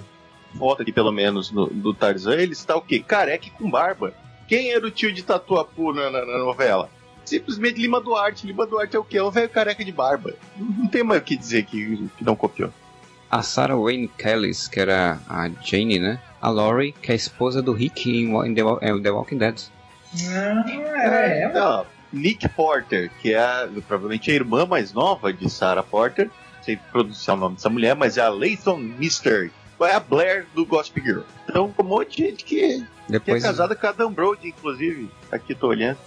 Foto 0.57 0.81
aqui, 0.81 0.91
pelo 0.91 1.11
menos, 1.11 1.51
no- 1.51 1.67
do 1.67 1.93
Tarzan. 1.93 2.35
Ele 2.35 2.53
está 2.53 2.75
o 2.75 2.81
quê? 2.81 2.99
Careca 2.99 3.47
e 3.47 3.51
com 3.51 3.69
barba. 3.69 4.13
Quem 4.47 4.71
era 4.71 4.85
o 4.85 4.91
tio 4.91 5.11
de 5.11 5.23
Tatuapu 5.23 5.91
na, 5.93 6.09
na, 6.09 6.25
na 6.25 6.37
novela? 6.39 6.89
Simplesmente 7.25 7.81
Lima 7.81 7.99
Duarte. 7.99 8.47
Lima 8.47 8.65
Duarte 8.65 8.95
é 8.95 8.99
o 8.99 9.03
quê? 9.03 9.17
É 9.17 9.23
um 9.23 9.29
velho 9.29 9.49
careca 9.49 9.83
de 9.83 9.91
barba. 9.91 10.33
Não, 10.56 10.65
não 10.83 10.87
tem 10.87 11.03
mais 11.03 11.21
o 11.21 11.23
que 11.23 11.35
dizer 11.35 11.63
que, 11.65 12.09
que 12.18 12.23
não 12.23 12.35
copiou. 12.35 12.71
A 13.30 13.42
Sarah 13.44 13.75
Wayne 13.75 14.07
Kellis, 14.07 14.69
que 14.69 14.80
era 14.80 15.19
a 15.27 15.49
Jane, 15.61 15.99
né? 15.99 16.21
A 16.42 16.49
Laurie, 16.49 16.94
que 16.94 17.11
é 17.11 17.13
a 17.13 17.15
esposa 17.15 17.61
do 17.61 17.73
Rick 17.73 18.09
em, 18.09 18.33
em 18.47 18.53
The, 18.53 18.61
é, 18.81 18.99
The 19.01 19.11
Walking 19.11 19.37
Dead. 19.37 19.59
Ah, 20.30 20.63
é, 20.95 21.42
é, 21.44 21.51
Não, 21.53 21.85
Nick 22.13 22.47
Porter, 22.47 23.11
que 23.21 23.33
é 23.33 23.37
a- 23.39 23.68
provavelmente 23.85 24.31
a 24.31 24.33
irmã 24.33 24.65
mais 24.65 24.94
nova 24.94 25.33
de 25.33 25.49
Sarah 25.49 25.83
Porter. 25.83 26.30
Não 26.68 26.76
sei 26.76 26.80
pronunciar 26.92 27.38
o 27.38 27.40
nome 27.40 27.56
dessa 27.56 27.69
mulher, 27.69 27.95
mas 27.95 28.18
é 28.18 28.21
a 28.21 28.30
Layton 28.30 28.78
Mister. 28.78 29.52
É 29.80 29.92
a 29.94 30.00
Blair 30.00 30.47
do 30.56 30.66
Gossip 30.66 31.00
Girl. 31.02 31.21
Então, 31.47 31.74
um 31.78 31.83
monte 31.83 32.18
de 32.18 32.24
gente 32.30 32.44
que, 32.44 32.56
que 32.80 32.83
é 32.83 32.86
Depois, 33.09 33.44
casada 33.44 33.76
com 33.76 33.86
a 33.88 33.92
Dan 33.92 34.12
Brody, 34.12 34.47
inclusive. 34.50 35.09
Aqui 35.31 35.54
tô 35.54 35.68
olhando. 35.68 35.97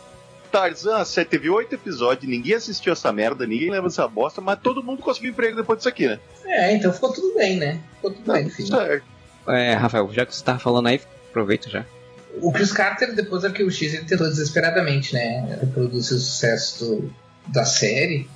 Tarzan, 0.51 1.05
série 1.05 1.29
teve 1.29 1.49
oito 1.49 1.77
episódios, 1.77 2.29
ninguém 2.29 2.55
assistiu 2.55 2.93
essa 2.93 3.13
merda, 3.13 3.47
ninguém 3.47 3.71
lembra 3.71 3.89
dessa 3.89 4.09
bosta, 4.09 4.41
mas 4.41 4.59
todo 4.59 4.83
mundo 4.83 5.01
conseguiu 5.01 5.31
emprego 5.31 5.57
depois 5.57 5.79
disso 5.79 5.89
aqui, 5.89 6.09
né? 6.09 6.19
É, 6.45 6.75
então 6.75 6.93
ficou 6.93 7.13
tudo 7.13 7.33
bem, 7.37 7.57
né? 7.57 7.81
Ficou 7.95 8.11
tudo 8.11 8.33
bem, 8.33 8.47
enfim. 8.49 8.67
certo. 8.67 9.05
é, 9.47 9.75
Rafael, 9.75 10.13
já 10.13 10.27
que 10.27 10.35
você 10.35 10.43
tava 10.45 10.59
falando 10.59 10.89
aí, 10.89 11.01
aproveita 11.29 11.71
já. 11.71 11.85
O 12.43 12.51
Chris 12.53 12.73
Carter, 12.73 13.15
depois 13.15 13.43
do 13.43 13.47
Arquivo 13.47 13.71
X, 13.71 13.95
ele 13.95 14.05
tentou 14.05 14.27
desesperadamente, 14.29 15.15
né? 15.15 15.57
Reproduzir 15.61 16.17
o 16.17 16.21
sucesso 16.21 16.85
do- 16.85 17.15
da 17.47 17.65
série. 17.65 18.29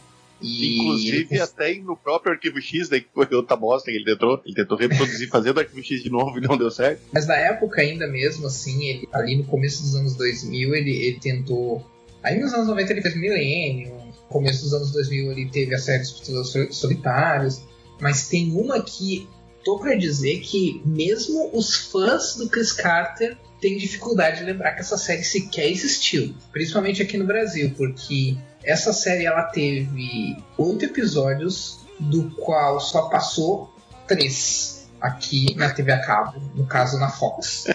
E 0.44 0.76
Inclusive, 0.78 1.40
até 1.40 1.74
no 1.76 1.96
próprio 1.96 2.32
Arquivo 2.32 2.60
X, 2.60 2.90
daí 2.90 3.00
que 3.00 3.08
foi 3.14 3.26
outra 3.32 3.56
bosta 3.56 3.90
que 3.90 3.96
ele 3.96 4.04
tentou, 4.04 4.42
ele 4.44 4.54
tentou 4.54 4.76
reproduzir 4.76 5.28
fazendo 5.30 5.58
Arquivo 5.58 5.82
X 5.82 6.02
de 6.02 6.10
novo 6.10 6.36
e 6.36 6.42
não 6.42 6.58
deu 6.58 6.70
certo. 6.70 7.00
Mas 7.12 7.26
na 7.26 7.36
época 7.36 7.80
ainda 7.80 8.06
mesmo, 8.06 8.46
assim, 8.46 8.84
ele, 8.84 9.08
ali 9.10 9.36
no 9.36 9.44
começo 9.44 9.82
dos 9.82 9.94
anos 9.96 10.14
2000, 10.16 10.74
ele, 10.74 10.90
ele 10.90 11.18
tentou... 11.18 11.84
Aí 12.22 12.38
nos 12.38 12.52
anos 12.52 12.68
90 12.68 12.92
ele 12.92 13.02
fez 13.02 13.16
Millennium, 13.16 14.06
no 14.06 14.12
começo 14.28 14.62
dos 14.62 14.74
anos 14.74 14.92
2000 14.92 15.32
ele 15.32 15.50
teve 15.50 15.74
a 15.74 15.78
série 15.78 16.00
dos 16.00 16.12
Pistoleiros 16.12 16.76
Solitários, 16.76 17.62
mas 18.00 18.28
tem 18.28 18.52
uma 18.52 18.82
que 18.82 19.26
tô 19.64 19.78
pra 19.78 19.94
dizer 19.94 20.40
que 20.40 20.82
mesmo 20.84 21.50
os 21.54 21.74
fãs 21.74 22.36
do 22.36 22.48
Chris 22.48 22.72
Carter 22.72 23.36
têm 23.60 23.78
dificuldade 23.78 24.40
de 24.40 24.44
lembrar 24.44 24.72
que 24.72 24.80
essa 24.80 24.98
série 24.98 25.24
sequer 25.24 25.70
existiu, 25.70 26.34
principalmente 26.52 27.02
aqui 27.02 27.16
no 27.16 27.24
Brasil, 27.24 27.72
porque 27.76 28.36
essa 28.64 28.92
série 28.92 29.26
ela 29.26 29.42
teve 29.44 30.37
oito 30.59 30.85
episódios, 30.85 31.80
do 32.00 32.30
qual 32.30 32.80
só 32.80 33.09
passou 33.09 33.73
três 34.06 34.88
aqui 35.00 35.54
na 35.54 35.71
TV 35.71 35.92
a 35.92 36.00
cabo, 36.00 36.40
no 36.54 36.66
caso 36.66 36.99
na 36.99 37.09
Fox. 37.09 37.66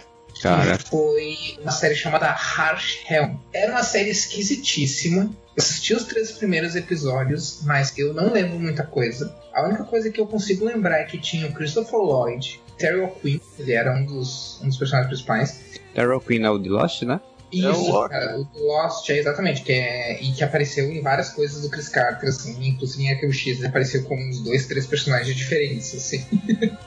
Cara, 0.41 0.77
Foi 0.77 1.35
uma 1.61 1.71
série 1.71 1.95
chamada 1.95 2.27
Harsh 2.27 3.03
Helm. 3.09 3.35
Era 3.53 3.71
uma 3.73 3.83
série 3.83 4.09
esquisitíssima. 4.09 5.23
Eu 5.23 5.29
assisti 5.57 5.93
os 5.93 6.05
três 6.05 6.31
primeiros 6.31 6.75
episódios, 6.75 7.61
mas 7.63 7.97
eu 7.97 8.13
não 8.13 8.31
lembro 8.31 8.57
muita 8.57 8.83
coisa. 8.83 9.35
A 9.53 9.63
única 9.63 9.83
coisa 9.83 10.09
que 10.09 10.19
eu 10.19 10.25
consigo 10.25 10.65
lembrar 10.65 10.99
é 10.99 11.03
que 11.03 11.17
tinha 11.17 11.47
o 11.47 11.53
Christopher 11.53 11.99
Lloyd 11.99 12.61
Terry 12.79 13.01
O'Quinn, 13.01 13.41
ele 13.59 13.73
era 13.73 13.93
um 13.93 14.05
dos, 14.05 14.59
um 14.63 14.67
dos 14.67 14.77
personagens 14.77 15.09
principais. 15.09 15.59
Terry 15.93 16.11
O'Quinn 16.11 16.45
é 16.45 16.49
o 16.49 16.57
de 16.57 16.69
Lost, 16.69 17.03
né? 17.03 17.19
Isso, 17.51 17.67
É 17.67 17.71
o 17.71 17.91
Lost. 17.91 18.09
cara, 18.11 18.37
o 18.37 18.67
Lost, 18.67 19.09
é 19.09 19.17
exatamente, 19.17 19.61
que 19.63 19.71
é, 19.71 20.21
e 20.21 20.31
que 20.33 20.43
apareceu 20.43 20.89
em 20.91 21.01
várias 21.01 21.29
coisas 21.29 21.61
do 21.61 21.69
Chris 21.69 21.89
Carter, 21.89 22.29
assim, 22.29 22.67
inclusive 22.67 23.03
em 23.03 23.11
Arquivo 23.11 23.33
X, 23.33 23.57
ele 23.57 23.67
apareceu 23.67 24.03
como 24.03 24.21
uns 24.21 24.41
dois, 24.41 24.67
três 24.67 24.85
personagens 24.85 25.35
diferentes, 25.35 25.93
assim. 25.95 26.25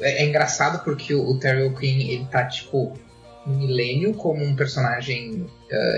é, 0.00 0.22
é 0.22 0.26
engraçado 0.26 0.82
porque 0.84 1.14
o, 1.14 1.28
o 1.28 1.38
Terry 1.38 1.64
O'Quinn, 1.64 2.08
ele 2.08 2.26
tá, 2.30 2.44
tipo, 2.44 2.92
milênio 3.46 4.14
como 4.14 4.44
um 4.44 4.54
personagem 4.54 5.46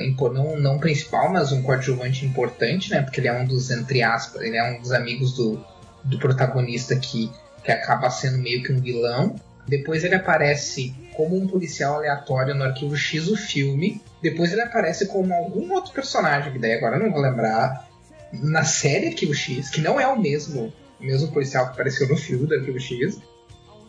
impo- 0.04 0.28
não, 0.32 0.56
não 0.58 0.78
principal, 0.78 1.32
mas 1.32 1.52
um 1.52 1.62
coadjuvante 1.62 2.24
importante, 2.24 2.90
né, 2.90 3.02
porque 3.02 3.20
ele 3.20 3.28
é 3.28 3.32
um 3.32 3.44
dos, 3.46 3.70
entre 3.70 4.02
aspas, 4.02 4.42
ele 4.42 4.56
é 4.56 4.72
um 4.72 4.80
dos 4.80 4.92
amigos 4.92 5.34
do, 5.34 5.64
do 6.04 6.18
protagonista 6.18 6.96
que, 6.96 7.30
que 7.64 7.70
acaba 7.72 8.08
sendo 8.10 8.38
meio 8.38 8.62
que 8.62 8.72
um 8.72 8.80
vilão. 8.80 9.34
Depois 9.68 10.02
ele 10.04 10.14
aparece 10.16 10.92
como 11.20 11.36
um 11.36 11.46
policial 11.46 11.96
aleatório 11.96 12.54
no 12.54 12.64
Arquivo 12.64 12.96
X, 12.96 13.28
o 13.28 13.36
filme. 13.36 14.00
Depois 14.22 14.52
ele 14.52 14.62
aparece 14.62 15.06
como 15.06 15.34
algum 15.34 15.70
outro 15.74 15.92
personagem, 15.92 16.50
que 16.50 16.58
daí 16.58 16.72
agora 16.72 16.96
eu 16.96 17.02
não 17.02 17.12
vou 17.12 17.20
lembrar, 17.20 17.86
na 18.32 18.64
série 18.64 19.08
Arquivo 19.08 19.34
X, 19.34 19.68
que 19.68 19.82
não 19.82 20.00
é 20.00 20.06
o 20.06 20.18
mesmo, 20.18 20.72
o 20.98 21.04
mesmo 21.04 21.30
policial 21.30 21.66
que 21.66 21.72
apareceu 21.72 22.08
no 22.08 22.16
filme 22.16 22.46
do 22.46 22.54
Arquivo 22.54 22.80
X. 22.80 23.18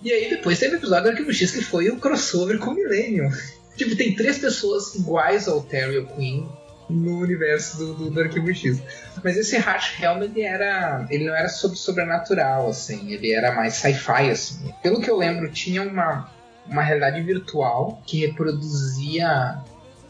E 0.04 0.12
aí 0.12 0.30
depois 0.30 0.60
teve 0.60 0.76
o 0.76 0.78
episódio 0.80 1.06
do 1.06 1.10
Arquivo 1.12 1.34
X 1.34 1.52
que 1.52 1.62
foi 1.62 1.90
o 1.90 1.98
crossover 1.98 2.60
com 2.60 2.72
o 2.72 2.74
Millennium. 2.74 3.30
tipo, 3.78 3.96
tem 3.96 4.14
três 4.14 4.38
pessoas 4.38 4.94
iguais 4.96 5.48
ao 5.48 5.62
Terry 5.62 6.00
O'Quinn 6.00 6.50
no 6.90 7.20
universo 7.20 7.78
do, 7.78 7.94
do, 7.94 8.10
do 8.10 8.20
Arquivo 8.20 8.54
X. 8.54 8.82
Mas 9.24 9.38
esse 9.38 9.56
Hatch 9.56 10.02
Helm, 10.02 10.22
ele 10.22 10.42
era. 10.42 11.08
ele 11.10 11.28
não 11.28 11.34
era 11.34 11.48
sobre 11.48 11.78
sobrenatural, 11.78 12.70
assim, 12.70 13.14
ele 13.14 13.32
era 13.32 13.56
mais 13.56 13.76
sci-fi, 13.76 14.30
assim. 14.30 14.74
Pelo 14.84 15.00
que 15.00 15.10
eu 15.10 15.16
lembro, 15.16 15.50
tinha 15.50 15.82
uma, 15.82 16.30
uma 16.72 16.82
realidade 16.82 17.22
virtual 17.22 18.02
que 18.06 18.26
reproduzia 18.26 19.60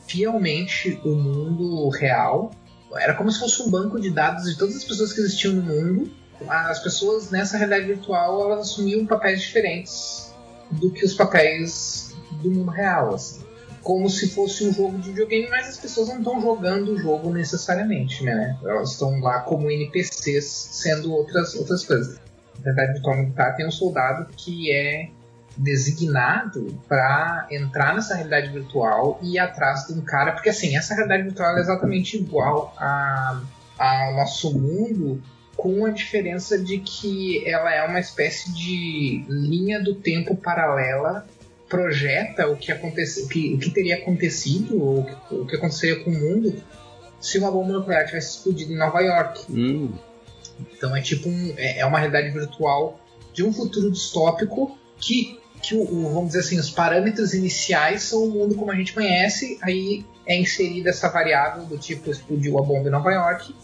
fielmente 0.07 1.01
o 1.03 1.09
mundo 1.09 1.89
real. 1.89 2.51
Era 2.95 3.15
como 3.15 3.31
se 3.31 3.39
fosse 3.39 3.61
um 3.63 3.69
banco 3.69 3.99
de 3.99 4.11
dados 4.11 4.45
de 4.45 4.57
todas 4.57 4.75
as 4.75 4.83
pessoas 4.83 5.11
que 5.11 5.21
existiam 5.21 5.53
no 5.53 5.63
mundo. 5.63 6.11
As 6.47 6.79
pessoas 6.79 7.31
nessa 7.31 7.57
realidade 7.57 7.87
virtual 7.87 8.43
elas 8.43 8.67
assumiam 8.67 9.05
papéis 9.05 9.41
diferentes 9.41 10.33
do 10.71 10.91
que 10.91 11.05
os 11.05 11.13
papéis 11.13 12.15
do 12.41 12.51
mundo 12.51 12.71
real, 12.71 13.13
assim 13.15 13.41
como 13.83 14.07
se 14.09 14.29
fosse 14.29 14.67
um 14.67 14.71
jogo 14.71 14.99
de 14.99 15.09
videogame, 15.09 15.49
mas 15.49 15.67
as 15.69 15.77
pessoas 15.77 16.09
não 16.09 16.19
estão 16.19 16.39
jogando 16.39 16.91
o 16.91 16.99
jogo 16.99 17.31
necessariamente, 17.31 18.23
né? 18.23 18.55
Elas 18.63 18.91
estão 18.91 19.19
lá 19.19 19.39
como 19.39 19.71
NPCs 19.71 20.45
sendo 20.45 21.11
outras, 21.11 21.55
outras 21.55 21.83
coisas. 21.83 22.19
Na 22.57 22.65
verdade, 22.65 22.93
virtual 22.93 23.17
militar 23.17 23.55
tem 23.55 23.65
um 23.65 23.71
soldado 23.71 24.31
que 24.37 24.71
é 24.71 25.09
designado 25.61 26.79
para 26.87 27.47
entrar 27.51 27.93
nessa 27.93 28.15
realidade 28.15 28.49
virtual 28.49 29.19
e 29.21 29.33
ir 29.33 29.39
atrás 29.39 29.87
de 29.87 29.93
um 29.93 30.01
cara, 30.01 30.31
porque 30.31 30.49
assim, 30.49 30.75
essa 30.75 30.93
realidade 30.95 31.23
virtual 31.23 31.57
é 31.57 31.61
exatamente 31.61 32.17
igual 32.17 32.73
a, 32.77 33.41
ao 33.77 34.13
nosso 34.15 34.57
mundo, 34.57 35.21
com 35.55 35.85
a 35.85 35.91
diferença 35.91 36.57
de 36.57 36.79
que 36.79 37.47
ela 37.47 37.73
é 37.73 37.85
uma 37.87 37.99
espécie 37.99 38.51
de 38.53 39.23
linha 39.29 39.81
do 39.81 39.95
tempo 39.95 40.35
paralela 40.35 41.27
projeta 41.69 42.47
o 42.49 42.57
que, 42.57 42.71
aconteceu, 42.71 43.25
o 43.25 43.29
que, 43.29 43.53
o 43.53 43.59
que 43.59 43.69
teria 43.69 43.95
acontecido, 43.95 44.81
ou 44.81 44.99
o 44.99 45.05
que, 45.05 45.35
o 45.35 45.45
que 45.45 45.55
aconteceria 45.55 46.03
com 46.03 46.09
o 46.09 46.13
mundo 46.13 46.61
se 47.19 47.37
uma 47.37 47.51
bomba 47.51 47.73
nuclear 47.73 48.05
tivesse 48.05 48.37
explodido 48.37 48.73
em 48.73 48.77
Nova 48.77 48.99
York. 48.99 49.45
Hum, 49.49 49.93
Então 50.73 50.95
é 50.95 51.01
tipo 51.01 51.29
um, 51.29 51.53
é, 51.55 51.79
é 51.79 51.85
uma 51.85 51.99
realidade 51.99 52.31
virtual 52.31 52.99
de 53.33 53.43
um 53.43 53.53
futuro 53.53 53.91
distópico 53.91 54.77
que, 54.99 55.39
que 55.61 55.75
o, 55.75 55.85
vamos 56.09 56.27
dizer 56.27 56.39
assim, 56.39 56.59
os 56.59 56.69
parâmetros 56.69 57.33
iniciais 57.33 58.03
são 58.03 58.23
o 58.23 58.31
mundo 58.31 58.55
como 58.55 58.71
a 58.71 58.75
gente 58.75 58.93
conhece, 58.93 59.57
aí 59.61 60.05
é 60.25 60.37
inserida 60.37 60.89
essa 60.89 61.09
variável 61.09 61.63
do 61.65 61.77
tipo 61.77 62.09
explodiu 62.09 62.57
a 62.59 62.61
bomba 62.61 62.87
em 62.87 62.91
Nova 62.91 63.11
York 63.11 63.55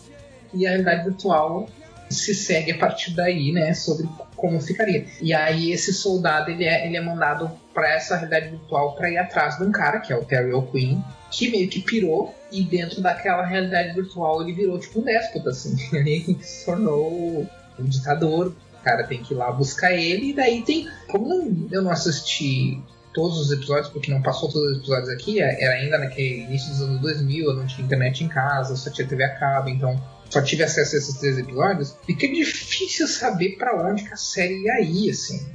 e 0.54 0.66
a 0.66 0.70
realidade 0.70 1.04
virtual 1.04 1.68
se 2.10 2.34
segue 2.34 2.72
a 2.72 2.78
partir 2.78 3.14
daí, 3.14 3.52
né, 3.52 3.74
sobre 3.74 4.08
como 4.36 4.62
ficaria. 4.62 5.06
E 5.22 5.34
aí 5.34 5.72
esse 5.72 5.94
soldado 5.94 6.52
ele 6.52 6.64
é, 6.64 6.86
ele 6.86 6.96
é 6.96 7.02
mandado 7.02 7.52
para 7.74 7.94
essa 7.94 8.16
realidade 8.16 8.50
virtual 8.50 8.96
para 8.96 9.10
ir 9.10 9.18
atrás 9.18 9.58
de 9.58 9.64
um 9.64 9.72
cara 9.72 10.00
que 10.00 10.14
é 10.14 10.16
o 10.16 10.24
Terry 10.24 10.54
O'Quinn, 10.54 11.02
que 11.32 11.50
meio 11.50 11.68
que 11.68 11.82
pirou 11.82 12.34
e 12.52 12.64
dentro 12.64 13.02
daquela 13.02 13.46
realidade 13.46 13.94
virtual 13.94 14.42
ele 14.42 14.54
virou 14.54 14.80
tipo 14.80 15.00
um 15.00 15.04
déspota 15.04 15.50
assim, 15.50 15.76
ele 15.96 16.38
se 16.42 16.66
tornou 16.66 17.48
um 17.78 17.84
ditador. 17.84 18.56
Cara 18.84 19.04
tem 19.04 19.22
que 19.22 19.34
ir 19.34 19.38
lá 19.38 19.52
buscar 19.52 19.94
ele 19.94 20.30
e 20.30 20.34
daí 20.34 20.62
tem, 20.62 20.88
como 21.08 21.68
eu 21.72 21.82
não 21.82 21.92
assisti 21.92 22.82
todos 23.14 23.40
os 23.40 23.52
episódios, 23.52 23.90
porque 23.90 24.12
não 24.12 24.22
passou 24.22 24.48
todos 24.52 24.72
os 24.72 24.78
episódios 24.78 25.10
aqui, 25.10 25.42
é, 25.42 25.64
era 25.64 25.74
ainda 25.74 25.98
naquele 25.98 26.44
início 26.44 26.70
dos 26.70 26.82
anos 26.82 27.02
2000, 27.02 27.46
eu 27.46 27.56
não 27.56 27.66
tinha 27.66 27.84
internet 27.84 28.24
em 28.24 28.28
casa, 28.28 28.76
só 28.76 28.92
tinha 28.92 29.08
TV 29.08 29.24
a 29.24 29.36
cabo, 29.40 29.70
então 29.70 30.00
só 30.30 30.42
tive 30.42 30.64
acesso 30.64 30.96
a 30.96 31.00
esses 31.00 31.18
três 31.18 31.38
episódios, 31.38 31.98
fica 32.06 32.28
difícil 32.28 33.08
saber 33.08 33.58
pra 33.58 33.76
onde 33.90 34.04
que 34.04 34.14
a 34.14 34.18
série 34.18 34.62
ia 34.62 34.82
ir, 34.82 35.10
assim. 35.10 35.48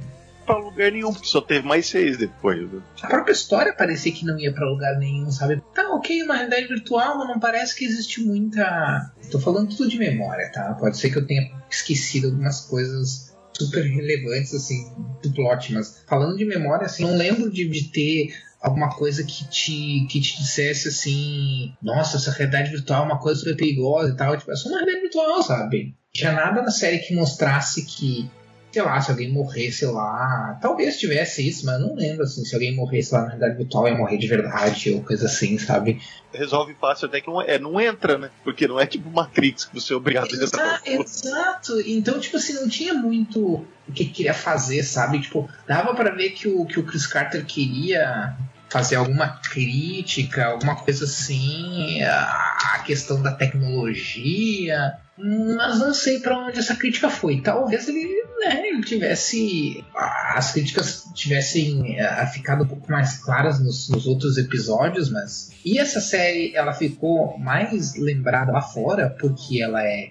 Pra 0.45 0.57
lugar 0.57 0.91
nenhum, 0.91 1.13
porque 1.13 1.27
só 1.27 1.39
teve 1.41 1.65
mais 1.67 1.85
seis 1.85 2.17
depois. 2.17 2.69
né? 2.71 2.81
A 3.01 3.07
própria 3.07 3.31
história 3.33 3.73
parecia 3.73 4.11
que 4.11 4.25
não 4.25 4.37
ia 4.37 4.53
pra 4.53 4.69
lugar 4.69 4.97
nenhum, 4.97 5.31
sabe? 5.31 5.61
Tá, 5.73 5.89
ok, 5.95 6.23
uma 6.23 6.35
realidade 6.35 6.67
virtual, 6.67 7.17
mas 7.17 7.27
não 7.27 7.39
parece 7.39 7.75
que 7.75 7.85
existe 7.85 8.21
muita. 8.21 9.11
Tô 9.31 9.39
falando 9.39 9.75
tudo 9.75 9.89
de 9.89 9.97
memória, 9.97 10.51
tá? 10.51 10.73
Pode 10.73 10.97
ser 10.97 11.09
que 11.11 11.17
eu 11.17 11.25
tenha 11.25 11.49
esquecido 11.69 12.27
algumas 12.27 12.61
coisas 12.61 13.33
super 13.57 13.83
relevantes, 13.83 14.53
assim, 14.53 14.91
do 15.21 15.31
plot, 15.33 15.73
mas 15.73 16.03
falando 16.07 16.37
de 16.37 16.43
memória, 16.45 16.85
assim, 16.85 17.03
não 17.03 17.15
lembro 17.15 17.51
de, 17.51 17.67
de 17.69 17.89
ter 17.89 18.35
alguma 18.59 18.89
coisa 18.95 19.23
que 19.23 19.47
te, 19.49 20.07
que 20.09 20.19
te 20.21 20.37
dissesse 20.37 20.87
assim, 20.87 21.73
nossa, 21.81 22.17
essa 22.17 22.31
realidade 22.31 22.71
virtual 22.71 23.03
é 23.03 23.05
uma 23.05 23.19
coisa 23.19 23.39
super 23.39 23.55
perigosa 23.57 24.09
e 24.13 24.15
tal. 24.15 24.37
Tipo, 24.37 24.51
é 24.51 24.55
só 24.55 24.69
uma 24.69 24.77
realidade 24.79 25.01
virtual, 25.01 25.43
sabe? 25.43 25.95
Tinha 26.13 26.31
nada 26.31 26.61
na 26.61 26.71
série 26.71 26.99
que 26.99 27.13
mostrasse 27.13 27.85
que 27.85 28.29
sei 28.73 28.81
lá, 28.81 28.99
se 28.99 29.11
alguém 29.11 29.31
morresse 29.31 29.85
lá. 29.85 30.57
Talvez 30.59 30.97
tivesse 30.97 31.47
isso, 31.47 31.63
mas 31.63 31.79
eu 31.79 31.87
não 31.87 31.95
lembro 31.95 32.23
assim, 32.23 32.43
se 32.43 32.55
alguém 32.55 32.75
morresse 32.75 33.13
lá 33.13 33.21
na 33.21 33.27
realidade 33.27 33.55
virtual 33.57 33.87
ia 33.87 33.95
morrer 33.95 34.17
de 34.17 34.27
verdade 34.27 34.91
ou 34.91 35.03
coisa 35.03 35.27
assim, 35.27 35.59
sabe? 35.59 36.01
Resolve 36.33 36.73
fácil 36.81 37.05
até 37.05 37.21
que 37.21 37.27
não, 37.27 37.39
é, 37.39 37.59
não 37.59 37.79
entra, 37.79 38.17
né? 38.17 38.31
Porque 38.43 38.67
não 38.67 38.79
é 38.79 38.87
tipo 38.87 39.07
Matrix 39.11 39.65
que 39.65 39.79
você 39.79 39.93
é 39.93 39.95
obrigado 39.95 40.33
a 40.33 40.43
entrar. 40.43 40.81
Exa- 40.83 41.01
exato. 41.03 41.79
Então, 41.85 42.19
tipo 42.19 42.37
assim, 42.37 42.53
não 42.53 42.67
tinha 42.67 42.95
muito 42.95 43.39
o 43.87 43.91
que 43.93 44.05
queria 44.05 44.33
fazer, 44.33 44.81
sabe? 44.81 45.21
Tipo, 45.21 45.47
dava 45.67 45.93
pra 45.93 46.09
ver 46.09 46.31
que 46.31 46.47
o, 46.47 46.65
que 46.65 46.79
o 46.79 46.83
Chris 46.83 47.05
Carter 47.05 47.45
queria 47.45 48.35
fazer 48.73 48.95
alguma 48.95 49.29
crítica, 49.29 50.47
alguma 50.47 50.75
coisa 50.75 51.05
assim, 51.05 52.01
a 52.01 52.81
questão 52.83 53.21
da 53.21 53.31
tecnologia, 53.31 54.97
mas 55.15 55.77
não 55.77 55.93
sei 55.93 56.19
pra 56.19 56.39
onde 56.39 56.57
essa 56.57 56.75
crítica 56.75 57.07
foi. 57.07 57.39
Talvez 57.39 57.87
ele, 57.87 58.03
né, 58.39 58.67
ele 58.67 58.81
tivesse. 58.81 59.85
As 59.95 60.53
críticas 60.53 61.03
tivessem 61.13 61.99
eh, 61.99 62.25
ficado 62.33 62.63
um 62.63 62.67
pouco 62.67 62.91
mais 62.91 63.17
claras 63.17 63.59
nos, 63.59 63.89
nos 63.89 64.07
outros 64.07 64.39
episódios, 64.39 65.11
mas. 65.11 65.51
E 65.63 65.77
essa 65.77 66.01
série, 66.01 66.55
ela 66.55 66.73
ficou 66.73 67.37
mais 67.37 67.95
lembrada 67.95 68.51
lá 68.51 68.61
fora, 68.63 69.15
porque 69.19 69.61
ela 69.61 69.83
é 69.83 70.09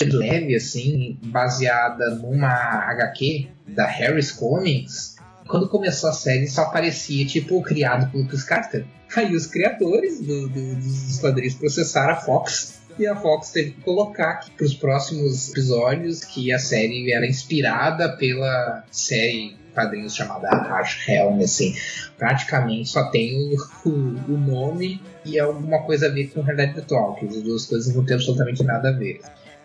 leve, 0.00 0.56
assim, 0.56 1.18
baseada 1.24 2.14
numa 2.14 2.48
HQ 2.48 3.48
da 3.66 3.84
Harris 3.84 4.32
Comics. 4.32 5.17
Quando 5.48 5.68
começou 5.68 6.10
a 6.10 6.12
série, 6.12 6.46
só 6.46 6.62
aparecia, 6.62 7.24
tipo, 7.26 7.60
criado 7.62 8.10
pelo 8.12 8.26
Chris 8.26 8.44
Carter. 8.44 8.84
Aí 9.16 9.34
os 9.34 9.46
criadores 9.46 10.20
do- 10.20 10.48
do- 10.48 10.74
dos 10.76 11.18
quadrinhos 11.18 11.54
processaram 11.54 12.12
a 12.12 12.16
Fox. 12.16 12.78
E 12.98 13.06
a 13.06 13.14
Fox 13.16 13.50
teve 13.50 13.70
que 13.70 13.80
colocar 13.80 14.44
para 14.56 14.66
os 14.66 14.74
próximos 14.74 15.48
episódios 15.50 16.24
que 16.24 16.52
a 16.52 16.58
série 16.58 17.12
era 17.12 17.26
inspirada 17.26 18.08
pela 18.16 18.84
série 18.90 19.56
quadrinhos 19.72 20.14
chamada 20.14 20.48
Harsh 20.48 21.08
Helm, 21.08 21.40
assim. 21.40 21.74
Praticamente 22.18 22.88
só 22.88 23.04
tem 23.10 23.54
o, 23.84 23.88
o- 23.88 24.36
nome 24.38 25.00
e 25.24 25.38
alguma 25.38 25.82
coisa 25.84 26.06
a 26.06 26.10
ver 26.10 26.26
com 26.30 26.40
realidade 26.42 26.74
virtual, 26.74 27.14
que 27.14 27.26
as 27.26 27.40
duas 27.42 27.66
coisas 27.66 27.94
não 27.94 28.04
têm 28.04 28.16
absolutamente 28.16 28.62
nada 28.64 28.88
a 28.88 28.92
ver. 28.92 29.20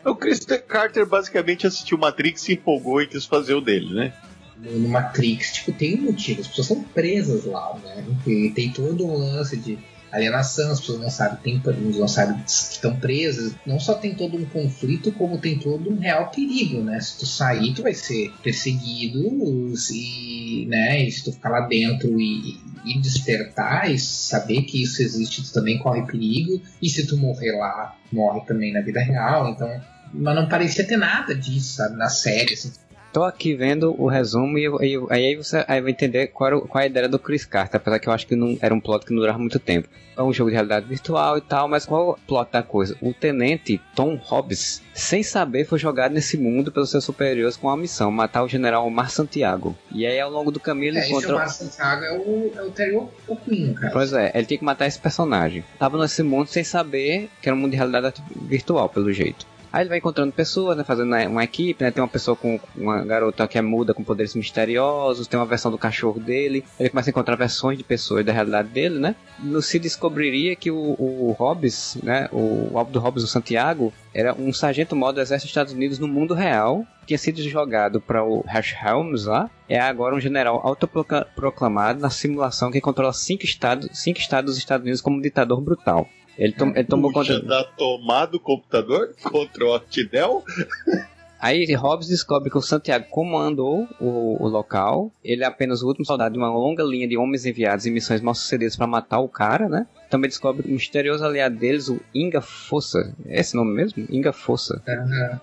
O 0.06 0.16
Chris 0.16 0.46
Carter 0.68 1.06
basicamente 1.08 1.66
assistiu 1.66 1.98
Matrix, 1.98 2.42
se 2.42 2.54
empolgou 2.54 3.02
e 3.02 3.08
quis 3.08 3.26
fazer 3.26 3.54
o 3.56 3.62
dele, 3.62 3.94
né? 3.94 4.14
No 4.58 4.88
Matrix, 4.88 5.54
tipo, 5.54 5.72
tem 5.72 6.00
um 6.00 6.04
motivo, 6.04 6.42
as 6.42 6.48
pessoas 6.48 6.68
são 6.68 6.84
presas 6.84 7.46
lá, 7.46 7.78
né? 7.84 8.06
E 8.28 8.50
tem 8.52 8.72
todo 8.72 9.06
um 9.06 9.18
lance 9.18 9.58
de 9.58 9.78
alienação, 10.14 10.72
as 10.72 10.80
pessoas 10.80 11.00
não 11.00 11.10
sabem, 11.10 11.40
tem, 11.60 11.62
não 11.76 12.08
sabem 12.08 12.38
que 12.38 12.50
estão 12.50 12.96
presas. 12.96 13.56
Não 13.66 13.80
só 13.80 13.96
tem 13.96 14.14
todo 14.14 14.38
um 14.38 14.46
conflito, 14.46 15.12
como 15.12 15.40
tem 15.40 15.58
todo 15.58 15.90
um 15.90 15.98
real 15.98 16.30
perigo, 16.30 16.82
né? 16.82 17.00
Se 17.00 17.18
tu 17.18 17.26
sair, 17.26 17.74
tu 17.74 17.82
vai 17.82 17.96
ser 17.96 18.32
perseguido, 18.44 19.76
se, 19.76 20.68
né? 20.70 21.04
E 21.04 21.12
se 21.12 21.24
tu 21.24 21.32
ficar 21.34 21.50
lá 21.50 21.62
dentro 21.62 22.22
e, 22.22 22.60
e 22.86 23.00
despertar 23.02 23.92
e 23.92 23.98
saber 23.98 24.62
que 24.62 24.84
isso 24.84 25.02
existe, 25.02 25.44
tu 25.44 25.52
também 25.52 25.80
corre 25.80 26.04
perigo. 26.04 26.62
E 26.80 26.88
se 26.88 27.08
tu 27.08 27.18
morrer 27.18 27.54
lá, 27.54 27.98
morre 28.12 28.42
também 28.46 28.72
na 28.72 28.82
vida 28.82 29.02
real. 29.02 29.50
Então, 29.50 29.68
mas 30.14 30.36
não 30.36 30.48
parecia 30.48 30.86
ter 30.86 30.98
nada 30.98 31.34
disso, 31.34 31.78
sabe? 31.78 31.98
Na 31.98 32.08
série, 32.08 32.54
assim, 32.54 32.72
tô 33.14 33.24
aqui 33.24 33.56
vendo 33.56 33.96
o 34.02 34.08
resumo 34.08 34.58
e, 34.58 34.66
e 34.82 34.98
aí 35.12 35.36
você 35.36 35.64
aí 35.68 35.80
vai 35.80 35.92
entender 35.92 36.28
qual, 36.28 36.48
era, 36.48 36.60
qual 36.62 36.82
é 36.82 36.86
a 36.86 36.90
ideia 36.90 37.08
do 37.08 37.20
Chris 37.20 37.46
Carter, 37.46 37.80
apesar 37.80 38.00
que 38.00 38.10
eu 38.10 38.14
acho 38.14 38.26
que 38.26 38.36
não 38.36 38.58
era 38.60 38.74
um 38.74 38.80
plot 38.80 39.06
que 39.06 39.14
não 39.14 39.20
durava 39.20 39.38
muito 39.38 39.60
tempo. 39.60 39.88
É 40.16 40.22
um 40.22 40.34
jogo 40.34 40.50
de 40.50 40.56
realidade 40.56 40.86
virtual 40.86 41.38
e 41.38 41.42
tal, 41.42 41.68
mas 41.68 41.86
qual 41.86 42.02
é 42.02 42.12
o 42.12 42.18
plot 42.28 42.52
da 42.52 42.62
coisa? 42.62 42.96
O 43.02 43.14
tenente 43.14 43.80
Tom 43.96 44.16
Hobbs, 44.16 44.82
sem 44.94 45.24
saber, 45.24 45.66
foi 45.66 45.80
jogado 45.80 46.12
nesse 46.12 46.38
mundo 46.38 46.72
pelos 46.72 46.92
seus 46.92 47.04
superiores 47.04 47.56
com 47.56 47.68
uma 47.68 47.78
missão, 47.78 48.12
matar 48.12 48.44
o 48.44 48.48
general 48.48 48.86
Omar 48.86 49.10
Santiago. 49.10 49.76
E 49.92 50.06
aí 50.06 50.20
ao 50.20 50.30
longo 50.30 50.52
do 50.52 50.60
caminho 50.60 50.90
ele 50.90 50.98
É, 50.98 51.02
esse 51.02 51.12
encontra... 51.12 51.36
Omar 51.36 51.50
Santiago 51.50 52.04
é 52.04 52.12
o, 52.18 52.52
é 52.56 52.62
o 52.62 52.72
Terry 52.72 52.96
O'Quinn, 53.28 53.74
cara. 53.74 53.94
Pois 53.94 54.14
é, 54.14 54.32
ele 54.36 54.46
tinha 54.46 54.58
que 54.58 54.66
matar 54.66 54.88
esse 54.88 55.00
personagem. 55.00 55.64
Tava 55.80 56.00
nesse 56.00 56.22
mundo 56.22 56.48
sem 56.48 56.64
saber 56.64 57.30
que 57.42 57.50
era 57.50 57.56
um 57.56 57.60
mundo 57.60 57.72
de 57.72 57.78
realidade 57.78 58.24
virtual, 58.36 58.90
pelo 58.90 59.12
jeito. 59.12 59.53
Aí 59.74 59.82
ele 59.82 59.90
vai 59.90 59.98
encontrando 59.98 60.32
pessoas, 60.32 60.78
né, 60.78 60.84
fazendo 60.84 61.12
uma 61.12 61.44
equipe, 61.44 61.84
né, 61.84 61.90
tem 61.90 62.00
uma 62.00 62.08
pessoa 62.08 62.38
com 62.38 62.60
uma 62.76 63.04
garota 63.04 63.48
que 63.48 63.58
é 63.58 63.62
muda 63.62 63.92
com 63.92 64.04
poderes 64.04 64.36
misteriosos, 64.36 65.26
tem 65.26 65.40
uma 65.40 65.48
versão 65.48 65.72
do 65.72 65.80
cachorro 65.80 66.20
dele, 66.20 66.64
ele 66.80 66.90
começa 66.92 67.10
a 67.10 67.12
encontrar 67.12 67.36
versões 67.36 67.76
de 67.76 67.84
pessoas 67.84 68.24
da 68.24 68.32
realidade 68.32 68.70
dele, 68.70 69.00
né? 69.00 69.16
No 69.40 69.64
se 69.64 69.80
descobriria 69.80 70.56
que 70.56 70.70
o, 70.70 70.78
o 70.78 71.36
Hobbes, 71.40 71.98
né, 72.04 72.30
o, 72.32 72.70
o 72.72 72.78
Aldo 72.78 73.00
Hobbes 73.00 73.24
do 73.24 73.28
Santiago, 73.28 73.92
era 74.14 74.36
um 74.36 74.54
sargento 74.54 74.96
maior 74.96 75.12
do 75.12 75.20
exército 75.20 75.48
dos 75.48 75.52
Estados 75.52 75.74
Unidos 75.74 75.98
no 75.98 76.08
mundo 76.08 76.36
real, 76.36 76.86
tinha 77.08 77.18
sido 77.18 77.42
jogado 77.42 78.00
para 78.00 78.24
o 78.24 78.44
Hash 78.48 78.76
Helms 78.80 79.26
lá, 79.26 79.50
é 79.68 79.80
agora 79.80 80.14
um 80.14 80.20
general 80.20 80.62
autoproclamado 80.64 82.00
na 82.00 82.12
simulação 82.12 82.70
que 82.70 82.80
controla 82.80 83.12
cinco 83.12 83.44
estados, 83.44 83.90
cinco 83.92 84.20
estados 84.20 84.52
dos 84.52 84.58
Estados 84.60 84.84
Unidos 84.84 85.02
como 85.02 85.18
um 85.18 85.22
ditador 85.22 85.60
brutal. 85.60 86.08
Ele, 86.38 86.54
tom, 86.54 86.70
ele 86.76 86.84
tomou 86.86 87.12
Puxa, 87.12 87.36
conta. 87.36 87.46
da 87.46 87.64
tomada 87.64 88.32
do 88.32 88.40
computador 88.40 89.14
contra 89.24 89.66
o 89.66 89.76
Octidel. 89.76 90.44
Aí 91.40 91.74
Hobbes 91.74 92.08
descobre 92.08 92.50
que 92.50 92.58
o 92.58 92.62
Santiago 92.62 93.06
comandou 93.10 93.86
o, 94.00 94.42
o 94.42 94.48
local. 94.48 95.12
Ele 95.22 95.44
é 95.44 95.46
apenas 95.46 95.84
o 95.84 95.88
último 95.88 96.06
soldado 96.06 96.32
de 96.32 96.40
uma 96.40 96.50
longa 96.50 96.82
linha 96.84 97.06
de 97.06 97.18
homens 97.18 97.46
enviados 97.46 97.86
em 97.86 97.92
missões 97.92 98.22
mal 98.22 98.34
sucedidas 98.34 98.78
para 98.78 98.88
matar 98.88 99.20
o 99.20 99.28
cara, 99.28 99.68
né? 99.68 99.86
Também 100.10 100.30
descobre 100.30 100.66
o 100.66 100.72
misterioso 100.72 101.26
aliado 101.26 101.58
deles, 101.58 101.90
o 101.90 102.00
Inga 102.16 102.40
Fossa. 102.40 103.14
É 103.26 103.42
esse 103.42 103.58
nome 103.58 103.74
mesmo? 103.74 104.06
Inga 104.10 104.32
Fossa. 104.32 104.82
Aham. 104.88 105.42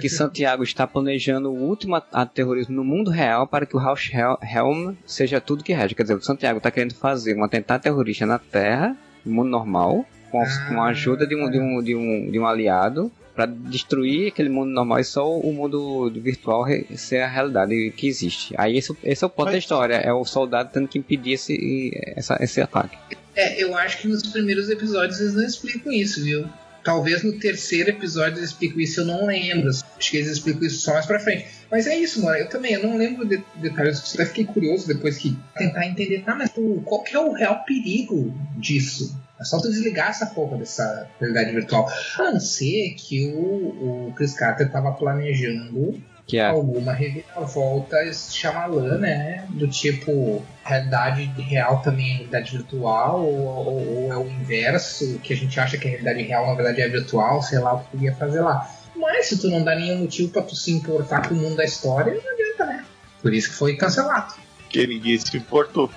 que 0.00 0.08
Santiago 0.08 0.62
está 0.62 0.86
planejando 0.86 1.50
o 1.50 1.56
último 1.60 1.96
ato 1.96 2.32
terrorismo 2.32 2.76
no 2.76 2.84
mundo 2.84 3.10
real 3.10 3.48
para 3.48 3.66
que 3.66 3.76
o 3.76 3.80
House 3.80 4.08
Hel- 4.14 4.38
Helm 4.40 4.94
seja 5.04 5.40
tudo 5.40 5.64
que 5.64 5.72
rege. 5.72 5.96
Quer 5.96 6.02
dizer, 6.02 6.14
o 6.14 6.22
Santiago 6.22 6.58
está 6.58 6.70
querendo 6.70 6.94
fazer 6.94 7.36
um 7.36 7.42
atentado 7.42 7.82
terrorista 7.82 8.24
na 8.26 8.38
Terra, 8.38 8.96
mundo 9.30 9.48
normal, 9.50 10.04
com, 10.30 10.40
a- 10.40 10.68
com 10.68 10.82
a 10.82 10.86
ajuda 10.88 11.26
de 11.26 11.34
um, 11.36 11.50
de 11.50 11.58
um, 11.58 11.82
de 11.82 11.94
um, 11.94 12.30
de 12.30 12.38
um 12.38 12.46
aliado 12.46 13.10
para 13.34 13.44
destruir 13.46 14.28
aquele 14.28 14.48
mundo 14.48 14.70
normal 14.70 14.98
e 14.98 15.04
só 15.04 15.30
o 15.38 15.52
mundo 15.52 16.10
virtual 16.10 16.64
ser 16.96 17.20
a 17.20 17.28
realidade 17.28 17.92
que 17.94 18.06
existe. 18.08 18.54
Aí 18.56 18.78
esse, 18.78 18.96
esse 19.04 19.22
é 19.22 19.26
o 19.26 19.30
ponto 19.30 19.46
da 19.46 19.52
Mas- 19.52 19.62
história, 19.62 19.94
é 19.96 20.12
o 20.12 20.24
soldado 20.24 20.70
tendo 20.72 20.88
que 20.88 20.98
impedir 20.98 21.32
esse, 21.34 21.90
essa, 22.16 22.38
esse 22.42 22.60
ataque. 22.62 22.96
É, 23.34 23.62
eu 23.62 23.76
acho 23.76 23.98
que 24.00 24.08
nos 24.08 24.22
primeiros 24.26 24.70
episódios 24.70 25.20
eles 25.20 25.34
não 25.34 25.44
explicam 25.44 25.92
isso, 25.92 26.24
viu? 26.24 26.46
Talvez 26.86 27.24
no 27.24 27.32
terceiro 27.32 27.90
episódio 27.90 28.38
eles 28.38 28.50
explicam 28.50 28.78
isso, 28.78 29.00
eu 29.00 29.06
não 29.06 29.26
lembro. 29.26 29.68
Acho 29.68 30.08
que 30.08 30.18
eles 30.18 30.30
explicam 30.30 30.62
isso 30.68 30.82
só 30.82 30.92
mais 30.92 31.04
pra 31.04 31.18
frente. 31.18 31.48
Mas 31.68 31.84
é 31.88 31.96
isso, 31.96 32.22
mano. 32.22 32.36
Eu 32.38 32.48
também, 32.48 32.74
eu 32.74 32.82
não 32.84 32.96
lembro 32.96 33.26
de 33.26 33.42
detalhes. 33.56 34.14
Eu 34.14 34.24
fiquei 34.24 34.44
curioso 34.44 34.86
depois 34.86 35.18
que 35.18 35.36
tentar 35.58 35.84
entender, 35.84 36.22
tá, 36.22 36.36
mas 36.36 36.50
pô, 36.50 36.80
qual 36.84 37.02
que 37.02 37.16
é 37.16 37.18
o 37.18 37.32
real 37.32 37.64
perigo 37.64 38.32
disso? 38.56 39.20
É 39.40 39.42
só 39.42 39.60
tu 39.60 39.68
desligar 39.68 40.10
essa 40.10 40.26
porra 40.26 40.58
dessa 40.58 41.10
realidade 41.18 41.50
virtual. 41.50 41.92
A 42.20 42.30
não 42.30 42.38
ser 42.38 42.94
que 42.96 43.32
o, 43.34 44.06
o 44.08 44.12
Chris 44.14 44.34
Carter 44.34 44.70
tava 44.70 44.92
planejando 44.92 46.00
Que 46.26 46.38
é 46.38 46.46
alguma 46.48 46.92
reviravolta 46.92 47.96
chamalã, 48.12 48.98
né? 48.98 49.46
Do 49.50 49.68
tipo, 49.68 50.44
realidade 50.64 51.22
real 51.40 51.80
também 51.82 52.06
é 52.10 52.14
realidade 52.16 52.50
virtual, 52.56 53.22
ou, 53.24 53.44
ou- 53.46 53.88
ou 54.06 54.12
é 54.12 54.16
o 54.16 54.26
inverso, 54.28 55.20
que 55.22 55.32
a 55.32 55.36
gente 55.36 55.58
acha 55.60 55.78
que 55.78 55.86
a 55.86 55.90
realidade 55.90 56.22
real 56.22 56.46
na 56.46 56.54
verdade 56.54 56.80
é 56.80 56.88
virtual, 56.88 57.40
sei 57.42 57.58
lá 57.60 57.74
o 57.74 57.80
que 57.84 57.90
podia 57.92 58.14
fazer 58.16 58.40
lá. 58.40 58.68
Mas 58.96 59.26
se 59.26 59.38
tu 59.40 59.48
não 59.48 59.62
dá 59.62 59.76
nenhum 59.76 59.98
motivo 59.98 60.30
pra 60.30 60.42
tu 60.42 60.56
se 60.56 60.72
importar 60.72 61.28
com 61.28 61.34
o 61.34 61.38
mundo 61.38 61.56
da 61.56 61.64
história, 61.64 62.12
não 62.14 62.32
adianta, 62.32 62.66
né? 62.66 62.84
Por 63.22 63.32
isso 63.32 63.50
que 63.50 63.54
foi 63.56 63.76
cancelado. 63.76 64.34
Que 64.68 64.84
ninguém 64.86 65.16
se 65.18 65.36
importou. 65.36 65.90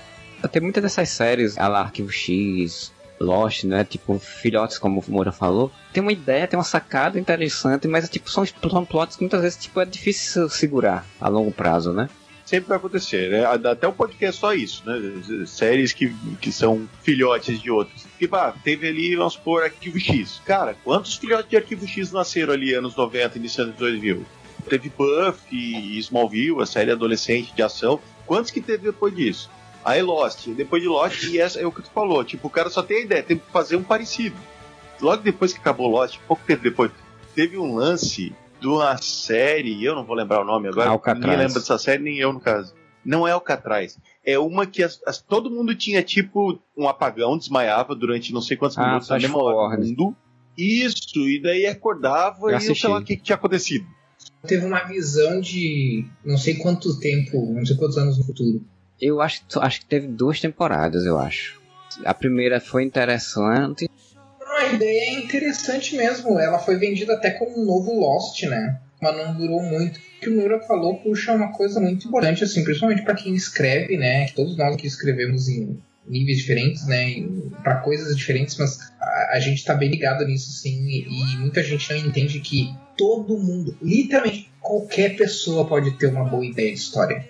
Tem 0.52 0.62
muitas 0.62 0.84
dessas 0.84 1.10
séries, 1.10 1.58
a 1.58 1.68
lá 1.68 1.82
Arquivo 1.82 2.12
X, 2.12 2.92
Lost, 3.20 3.64
né? 3.64 3.84
Tipo, 3.84 4.20
filhotes, 4.20 4.78
como 4.78 5.04
o 5.06 5.12
Moura 5.12 5.32
falou. 5.32 5.72
Tem 5.94 6.02
uma 6.02 6.12
ideia, 6.12 6.48
tem 6.48 6.58
uma 6.58 6.64
sacada 6.64 7.20
interessante, 7.20 7.88
mas 7.88 8.10
tipo, 8.10 8.30
são, 8.30 8.46
são 8.46 8.86
plots 8.86 9.16
que 9.16 9.24
muitas 9.24 9.42
vezes 9.42 9.58
tipo, 9.58 9.80
é 9.80 9.86
difícil 9.86 10.50
segurar 10.50 11.06
a 11.20 11.28
longo 11.28 11.52
prazo, 11.52 11.94
né? 11.94 12.10
Sempre 12.46 12.70
vai 12.70 12.78
acontecer, 12.78 13.30
né? 13.30 13.46
Até 13.46 13.88
o 13.88 13.94
podcast 13.94 14.38
é 14.38 14.40
só 14.40 14.54
isso, 14.56 14.82
né? 14.84 15.46
Séries 15.46 15.94
que, 15.94 16.12
que 16.42 16.52
são 16.52 16.90
filhotes 17.04 17.62
de 17.62 17.70
outras. 17.70 18.08
Tipo, 18.18 18.36
ah, 18.38 18.56
teve 18.64 18.88
ali, 18.88 19.16
vamos 19.16 19.34
supor, 19.34 19.64
Arquivo 19.64 20.00
X. 20.00 20.42
Cara, 20.46 20.76
quantos 20.84 21.16
filhotes 21.16 21.48
de 21.48 21.58
Arquivo 21.58 21.88
X 21.88 22.12
nasceram 22.12 22.54
ali 22.54 22.74
anos 22.74 22.96
90, 22.96 23.38
início 23.38 23.68
dos 23.68 23.76
2000? 23.76 24.26
Teve 24.68 24.90
Buffy, 24.90 26.00
Smallville, 26.00 26.60
a 26.62 26.66
série 26.66 26.92
adolescente 26.92 27.54
de 27.54 27.62
ação. 27.62 28.00
Quantos 28.26 28.50
que 28.50 28.62
teve 28.62 28.84
depois 28.84 29.16
disso? 29.16 29.50
Aí 29.90 30.02
Lost, 30.04 30.48
depois 30.50 30.82
de 30.84 30.88
Lost, 30.88 31.24
e 31.24 31.40
essa 31.40 31.60
é 31.60 31.66
o 31.66 31.72
que 31.72 31.82
tu 31.82 31.90
falou, 31.90 32.24
tipo, 32.24 32.48
o 32.48 32.52
cara 32.52 32.70
só 32.70 32.84
tem 32.84 32.98
a 32.98 33.02
ideia, 33.02 33.24
tem 33.24 33.38
que 33.38 33.52
fazer 33.52 33.76
um 33.76 33.84
parecido. 33.84 34.36
Logo 35.02 35.24
depois 35.24 35.52
que 35.52 35.60
acabou 35.60 35.88
Lost, 35.90 36.20
pouco 36.28 36.44
tempo 36.46 36.62
depois, 36.62 36.92
teve 37.34 37.58
um 37.58 37.74
lance 37.76 38.32
de 38.62 38.68
uma 38.68 38.98
série, 38.98 39.84
eu 39.84 39.96
não 39.96 40.04
vou 40.06 40.16
lembrar 40.16 40.42
o 40.42 40.46
nome 40.46 40.68
agora, 40.68 40.90
Alcatraz. 40.90 41.24
ninguém 41.26 41.38
lembra 41.40 41.60
dessa 41.60 41.78
série, 41.78 42.04
nem 42.04 42.18
eu 42.20 42.32
no 42.34 42.40
caso. 42.40 42.74
Não 43.04 43.28
é 43.28 43.32
Alcatraz. 43.32 43.98
É 44.24 44.38
uma 44.38 44.66
que 44.68 44.84
as- 44.84 45.02
as- 45.08 45.22
todo 45.22 45.50
mundo 45.50 45.74
tinha 45.74 46.04
tipo 46.04 46.60
um 46.78 46.88
apagão, 46.88 47.38
desmaiava 47.38 47.96
durante 47.96 48.32
não 48.34 48.42
sei 48.42 48.58
quantos 48.58 48.78
Ah, 48.78 48.86
minutos 48.86 49.10
na 49.10 49.16
mesma 49.18 49.42
hora 49.42 49.78
mundo. 49.82 50.16
Isso, 50.58 51.18
e 51.28 51.42
daí 51.42 51.66
acordava 51.66 52.52
Eu 52.52 52.58
e 52.58 52.76
sei 52.76 52.90
lá 52.90 53.00
o 53.00 53.04
que, 53.04 53.16
que 53.16 53.24
tinha 53.24 53.36
acontecido. 53.38 53.88
Teve 54.46 54.66
uma 54.66 54.84
visão 54.84 55.40
de 55.40 56.06
não 56.24 56.38
sei 56.38 56.56
quanto 56.56 57.00
tempo, 57.00 57.54
não 57.54 57.66
sei 57.66 57.78
quantos 57.78 57.98
anos 57.98 58.18
no 58.18 58.26
futuro. 58.26 58.62
Eu 59.02 59.22
acho, 59.22 59.44
acho 59.62 59.80
que 59.82 59.86
teve 59.86 60.08
duas 60.08 60.40
temporadas, 60.40 61.06
eu 61.06 61.18
acho. 61.18 61.60
A 62.04 62.14
primeira 62.14 62.60
foi 62.60 62.84
interessante. 62.84 63.90
A 64.58 64.66
ideia 64.74 65.12
é 65.12 65.14
interessante 65.14 65.96
mesmo. 65.96 66.40
Ela 66.40 66.60
foi 66.60 66.78
vendida 66.78 67.14
até 67.14 67.32
como 67.32 67.62
um 67.62 67.66
novo 67.66 68.00
Lost, 68.00 68.44
né? 68.44 68.80
Mas 69.02 69.16
não 69.16 69.36
durou 69.36 69.62
muito. 69.64 69.98
O 69.98 70.20
que 70.20 70.30
o 70.30 70.36
Nura 70.36 70.60
falou 70.60 70.98
puxa 70.98 71.34
uma 71.34 71.54
coisa 71.54 71.80
muito 71.80 72.08
importante, 72.08 72.44
assim, 72.44 72.64
principalmente 72.64 73.04
para 73.04 73.16
quem 73.16 73.34
escreve, 73.34 73.98
né? 73.98 74.28
Todos 74.36 74.58
nós 74.58 74.76
que 74.76 74.86
escrevemos 74.86 75.48
em 75.48 75.82
níveis 76.06 76.40
diferentes, 76.40 76.86
né? 76.86 77.26
Para 77.64 77.78
coisas 77.78 78.16
diferentes, 78.16 78.58
mas 78.58 78.80
a, 79.00 79.36
a 79.36 79.40
gente 79.40 79.64
tá 79.64 79.74
bem 79.74 79.90
ligado 79.90 80.26
nisso, 80.26 80.52
sim. 80.52 80.86
E, 80.88 81.08
e 81.08 81.38
muita 81.38 81.64
gente 81.64 81.90
não 81.94 82.10
entende 82.10 82.40
que 82.42 82.74
todo 82.98 83.38
mundo, 83.38 83.78
literalmente 83.82 84.52
qualquer 84.60 85.16
pessoa 85.16 85.66
pode 85.66 85.92
ter 85.92 86.08
uma 86.08 86.26
boa 86.26 86.46
ideia 86.46 86.74
de 86.74 86.80
história. 86.80 87.26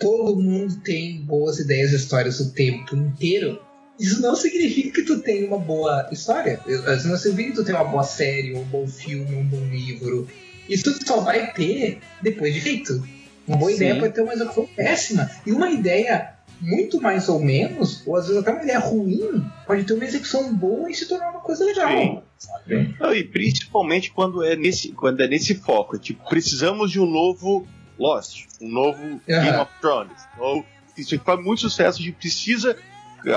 Todo 0.00 0.40
mundo 0.40 0.80
tem 0.80 1.20
boas 1.20 1.58
ideias 1.58 1.90
de 1.90 1.96
histórias 1.96 2.40
o 2.40 2.52
tempo 2.52 2.96
inteiro. 2.96 3.60
Isso 3.98 4.22
não 4.22 4.34
significa 4.34 4.92
que 4.92 5.02
tu 5.02 5.20
tem 5.20 5.44
uma 5.44 5.58
boa 5.58 6.08
história. 6.10 6.58
Isso 6.66 7.06
não 7.06 7.18
significa 7.18 7.50
que 7.50 7.56
tu 7.56 7.64
tem 7.64 7.74
uma 7.74 7.84
boa 7.84 8.02
série, 8.02 8.54
um 8.54 8.64
bom 8.64 8.86
filme, 8.86 9.36
um 9.36 9.44
bom 9.44 9.62
livro. 9.66 10.26
Isso 10.68 10.84
tu 10.84 11.06
só 11.06 11.20
vai 11.20 11.52
ter 11.52 11.98
depois 12.22 12.54
de 12.54 12.60
feito. 12.60 13.06
Uma 13.46 13.58
boa 13.58 13.70
Sim. 13.70 13.76
ideia 13.76 14.00
pode 14.00 14.14
ter 14.14 14.22
uma 14.22 14.32
execução 14.32 14.66
péssima. 14.74 15.30
E 15.44 15.52
uma 15.52 15.70
ideia 15.70 16.34
muito 16.60 17.00
mais 17.00 17.28
ou 17.28 17.40
menos, 17.40 18.06
ou 18.06 18.16
às 18.16 18.26
vezes 18.26 18.40
até 18.40 18.52
uma 18.52 18.62
ideia 18.62 18.78
ruim, 18.78 19.44
pode 19.66 19.84
ter 19.84 19.92
uma 19.92 20.04
execução 20.04 20.54
boa 20.54 20.90
e 20.90 20.94
se 20.94 21.06
tornar 21.06 21.30
uma 21.30 21.40
coisa 21.40 21.64
legal. 21.64 22.24
Sabe? 22.38 22.94
Não, 22.98 23.14
e 23.14 23.24
principalmente 23.24 24.12
quando 24.12 24.42
é 24.42 24.56
nesse, 24.56 24.92
quando 24.92 25.20
é 25.22 25.28
nesse 25.28 25.54
foco, 25.54 25.98
tipo, 25.98 26.26
precisamos 26.28 26.90
de 26.90 27.00
um 27.00 27.06
novo 27.06 27.66
Lost, 28.00 28.46
um 28.60 28.68
novo 28.68 29.20
Game 29.28 29.48
Aham. 29.50 29.62
of 29.62 29.70
Thrones. 29.80 30.12
Ou 30.38 30.64
isso 30.96 31.18
faz 31.20 31.38
muito 31.44 31.60
sucesso, 31.60 32.00
a 32.00 32.02
gente 32.02 32.16
precisa. 32.16 32.76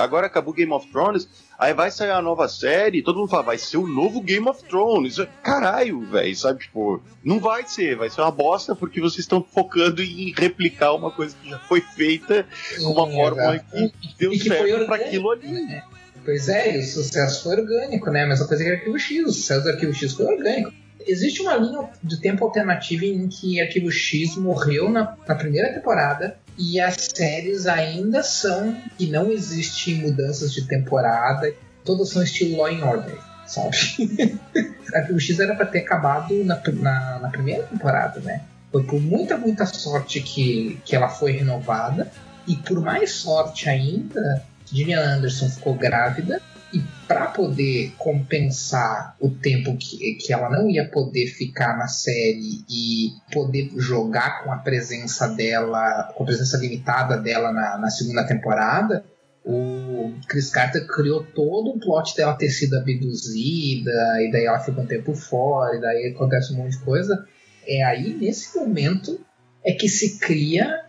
Agora 0.02 0.28
acabou 0.28 0.54
Game 0.54 0.72
of 0.72 0.88
Thrones, 0.88 1.28
aí 1.60 1.74
vai 1.74 1.92
sair 1.92 2.12
a 2.12 2.22
nova 2.22 2.48
série, 2.48 3.02
todo 3.04 3.20
mundo 3.20 3.30
fala, 3.30 3.44
vai 3.44 3.58
ser 3.58 3.76
o 3.76 3.86
novo 3.86 4.22
Game 4.22 4.48
of 4.48 4.64
Thrones. 4.64 5.18
Caralho, 5.44 6.00
velho, 6.06 6.34
sabe? 6.38 6.62
Tipo, 6.62 7.04
não 7.22 7.38
vai 7.38 7.68
ser, 7.68 7.98
vai 7.98 8.10
ser 8.10 8.22
uma 8.22 8.32
bosta 8.32 8.74
porque 8.74 9.02
vocês 9.02 9.20
estão 9.20 9.44
focando 9.44 10.02
em 10.02 10.34
replicar 10.38 10.94
uma 10.94 11.12
coisa 11.12 11.36
que 11.42 11.50
já 11.50 11.60
foi 11.60 11.82
feita 11.82 12.48
de 12.78 12.86
uma 12.86 13.06
Sim, 13.08 13.14
fórmula 13.14 13.56
exato. 13.56 13.70
que 14.00 14.16
deu 14.18 14.32
E 14.32 14.40
que 14.40 14.48
certo 14.48 14.86
pra 14.86 14.96
aquilo 14.96 15.30
ali. 15.32 15.52
né? 15.52 15.84
Pois 16.24 16.48
é, 16.48 16.78
e 16.78 16.80
o 16.80 16.86
sucesso 16.86 17.44
foi 17.44 17.58
orgânico, 17.60 18.10
né? 18.10 18.24
A 18.24 18.28
mesma 18.28 18.48
coisa 18.48 18.64
que 18.64 18.70
Arquivo 18.70 18.98
X, 18.98 19.26
o 19.28 19.34
sucesso 19.34 19.64
do 19.64 19.70
Arquivo 19.70 19.94
X 19.94 20.14
foi 20.14 20.26
orgânico. 20.28 20.72
Existe 21.08 21.42
uma 21.42 21.56
linha 21.56 21.90
de 22.04 22.20
tempo 22.20 22.44
alternativa 22.46 23.06
em 23.06 23.28
que 23.28 23.60
Arquivo 23.60 23.92
X 23.92 24.36
morreu 24.38 24.90
na, 24.90 25.16
na 25.28 25.36
primeira 25.36 25.74
temporada 25.74 26.38
e 26.58 26.80
as 26.80 27.10
séries 27.14 27.66
ainda 27.66 28.24
são 28.24 28.76
que 28.98 29.08
não 29.08 29.32
existe 29.32 29.94
mudanças 29.96 30.54
de 30.54 30.68
temporada, 30.68 31.54
todas 31.84 32.10
são 32.10 32.24
estilo 32.24 32.58
Law 32.58 32.68
and 32.68 32.86
Order, 32.86 33.18
sabe? 33.46 34.40
Arquivo 34.94 35.20
X 35.20 35.40
era 35.40 35.56
pra 35.56 35.66
ter 35.66 35.80
acabado 35.80 36.44
na, 36.44 36.62
na, 36.74 37.20
na 37.20 37.30
primeira 37.30 37.64
temporada, 37.64 38.20
né? 38.20 38.42
Foi 38.72 38.84
por 38.84 39.00
muita, 39.00 39.38
muita 39.38 39.66
sorte 39.66 40.20
que, 40.20 40.80
que 40.84 40.96
ela 40.96 41.08
foi 41.08 41.32
renovada. 41.32 42.12
E 42.48 42.56
por 42.56 42.82
mais 42.82 43.12
sorte 43.12 43.70
ainda, 43.70 44.44
Gillian 44.66 45.00
Anderson 45.00 45.48
ficou 45.48 45.76
grávida. 45.76 46.42
E 46.74 46.82
para 47.08 47.28
poder 47.28 47.94
compensar 47.98 49.16
o 49.20 49.30
tempo 49.30 49.78
que, 49.78 50.16
que 50.16 50.34
ela 50.34 50.50
não 50.50 50.68
ia 50.70 50.90
poder 50.90 51.28
ficar 51.28 51.78
na 51.78 51.88
série 51.88 52.66
e 52.68 53.12
poder 53.32 53.72
jogar 53.78 54.44
com 54.44 54.52
a 54.52 54.58
presença 54.58 55.28
dela, 55.28 56.12
com 56.16 56.24
a 56.24 56.26
presença 56.26 56.58
limitada 56.58 57.18
dela 57.18 57.52
na, 57.52 57.78
na 57.78 57.90
segunda 57.92 58.26
temporada, 58.26 59.06
o 59.46 60.14
Chris 60.28 60.50
Carter 60.50 60.88
criou 60.88 61.24
todo 61.24 61.72
um 61.72 61.80
plot 61.80 62.16
dela 62.16 62.34
ter 62.34 62.50
sido 62.50 62.76
abduzida, 62.78 63.92
e 64.22 64.32
daí 64.32 64.46
ela 64.46 64.60
fica 64.60 64.80
um 64.80 64.88
tempo 64.88 65.14
fora, 65.14 65.76
e 65.76 65.82
daí 65.82 66.14
acontece 66.16 66.54
um 66.54 66.58
monte 66.58 66.78
de 66.78 66.84
coisa. 66.84 67.28
É 67.68 67.84
aí, 67.84 68.14
nesse 68.14 68.58
momento, 68.58 69.20
é 69.64 69.74
que 69.74 69.90
se 69.90 70.18
cria 70.18 70.86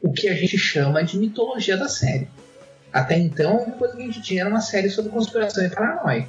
o 0.00 0.12
que 0.12 0.28
a 0.28 0.34
gente 0.34 0.56
chama 0.56 1.02
de 1.02 1.18
mitologia 1.18 1.76
da 1.76 1.88
série. 1.88 2.28
Até 2.96 3.18
então, 3.18 3.58
a 3.58 3.62
única 3.62 3.72
coisa 3.72 3.94
que 3.94 4.02
a 4.02 4.06
gente 4.06 4.22
tinha 4.22 4.40
era 4.40 4.48
uma 4.48 4.62
série 4.62 4.88
sobre 4.88 5.10
conspiração 5.10 5.62
e 5.62 5.68
paranoia. 5.68 6.26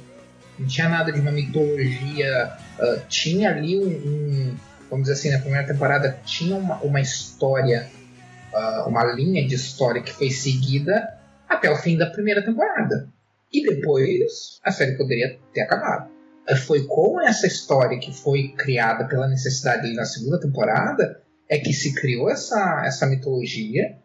Não 0.58 0.66
tinha 0.66 0.86
nada 0.86 1.10
de 1.10 1.18
uma 1.18 1.32
mitologia. 1.32 2.52
Uh, 2.78 3.00
tinha 3.08 3.48
ali 3.48 3.78
um, 3.78 3.88
um, 3.88 4.56
Vamos 4.90 5.08
dizer 5.08 5.14
assim, 5.14 5.30
na 5.30 5.38
primeira 5.38 5.66
temporada 5.66 6.18
tinha 6.26 6.54
uma, 6.54 6.76
uma 6.82 7.00
história, 7.00 7.88
uh, 8.52 8.86
uma 8.86 9.02
linha 9.14 9.48
de 9.48 9.54
história 9.54 10.02
que 10.02 10.12
foi 10.12 10.30
seguida 10.30 11.08
até 11.48 11.70
o 11.70 11.76
fim 11.76 11.96
da 11.96 12.04
primeira 12.04 12.44
temporada. 12.44 13.08
E 13.50 13.62
depois 13.62 14.60
a 14.62 14.70
série 14.70 14.92
poderia 14.98 15.38
ter 15.54 15.62
acabado. 15.62 16.10
Foi 16.66 16.84
com 16.84 17.18
essa 17.18 17.46
história 17.46 17.98
que 17.98 18.12
foi 18.12 18.48
criada 18.48 19.06
pela 19.06 19.26
necessidade 19.26 19.90
na 19.94 20.04
segunda 20.04 20.38
temporada 20.38 21.22
é 21.48 21.58
que 21.58 21.72
se 21.72 21.94
criou 21.94 22.30
essa, 22.30 22.82
essa 22.84 23.06
mitologia. 23.06 23.96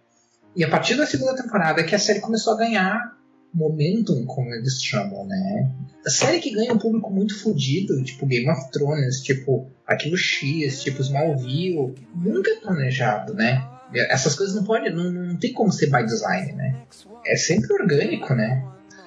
E 0.55 0.63
a 0.63 0.69
partir 0.69 0.95
da 0.95 1.05
segunda 1.05 1.35
temporada 1.35 1.81
é 1.81 1.83
que 1.83 1.95
a 1.95 1.99
série 1.99 2.19
começou 2.19 2.53
a 2.53 2.57
ganhar 2.57 3.17
momentum, 3.53 4.25
como 4.25 4.53
eles 4.53 4.81
chamam, 4.81 5.25
né? 5.25 5.71
A 6.05 6.09
série 6.09 6.39
que 6.39 6.51
ganha 6.51 6.73
um 6.73 6.77
público 6.77 7.11
muito 7.11 7.39
fodido, 7.39 8.03
tipo 8.03 8.25
Game 8.25 8.49
of 8.49 8.71
Thrones, 8.71 9.21
tipo 9.21 9.71
Aquilo 9.85 10.17
X, 10.17 10.81
tipo 10.81 11.01
Smallville, 11.01 11.95
nunca 12.15 12.51
é 12.51 12.55
planejado, 12.55 13.33
né? 13.33 13.67
Essas 14.09 14.35
coisas 14.35 14.55
não 14.55 14.63
pode, 14.63 14.89
não, 14.89 15.11
não 15.11 15.37
tem 15.37 15.53
como 15.53 15.71
ser 15.71 15.89
by 15.91 16.03
design, 16.03 16.53
né? 16.53 16.81
É 17.25 17.35
sempre 17.35 17.71
orgânico, 17.73 18.33
né? 18.33 18.65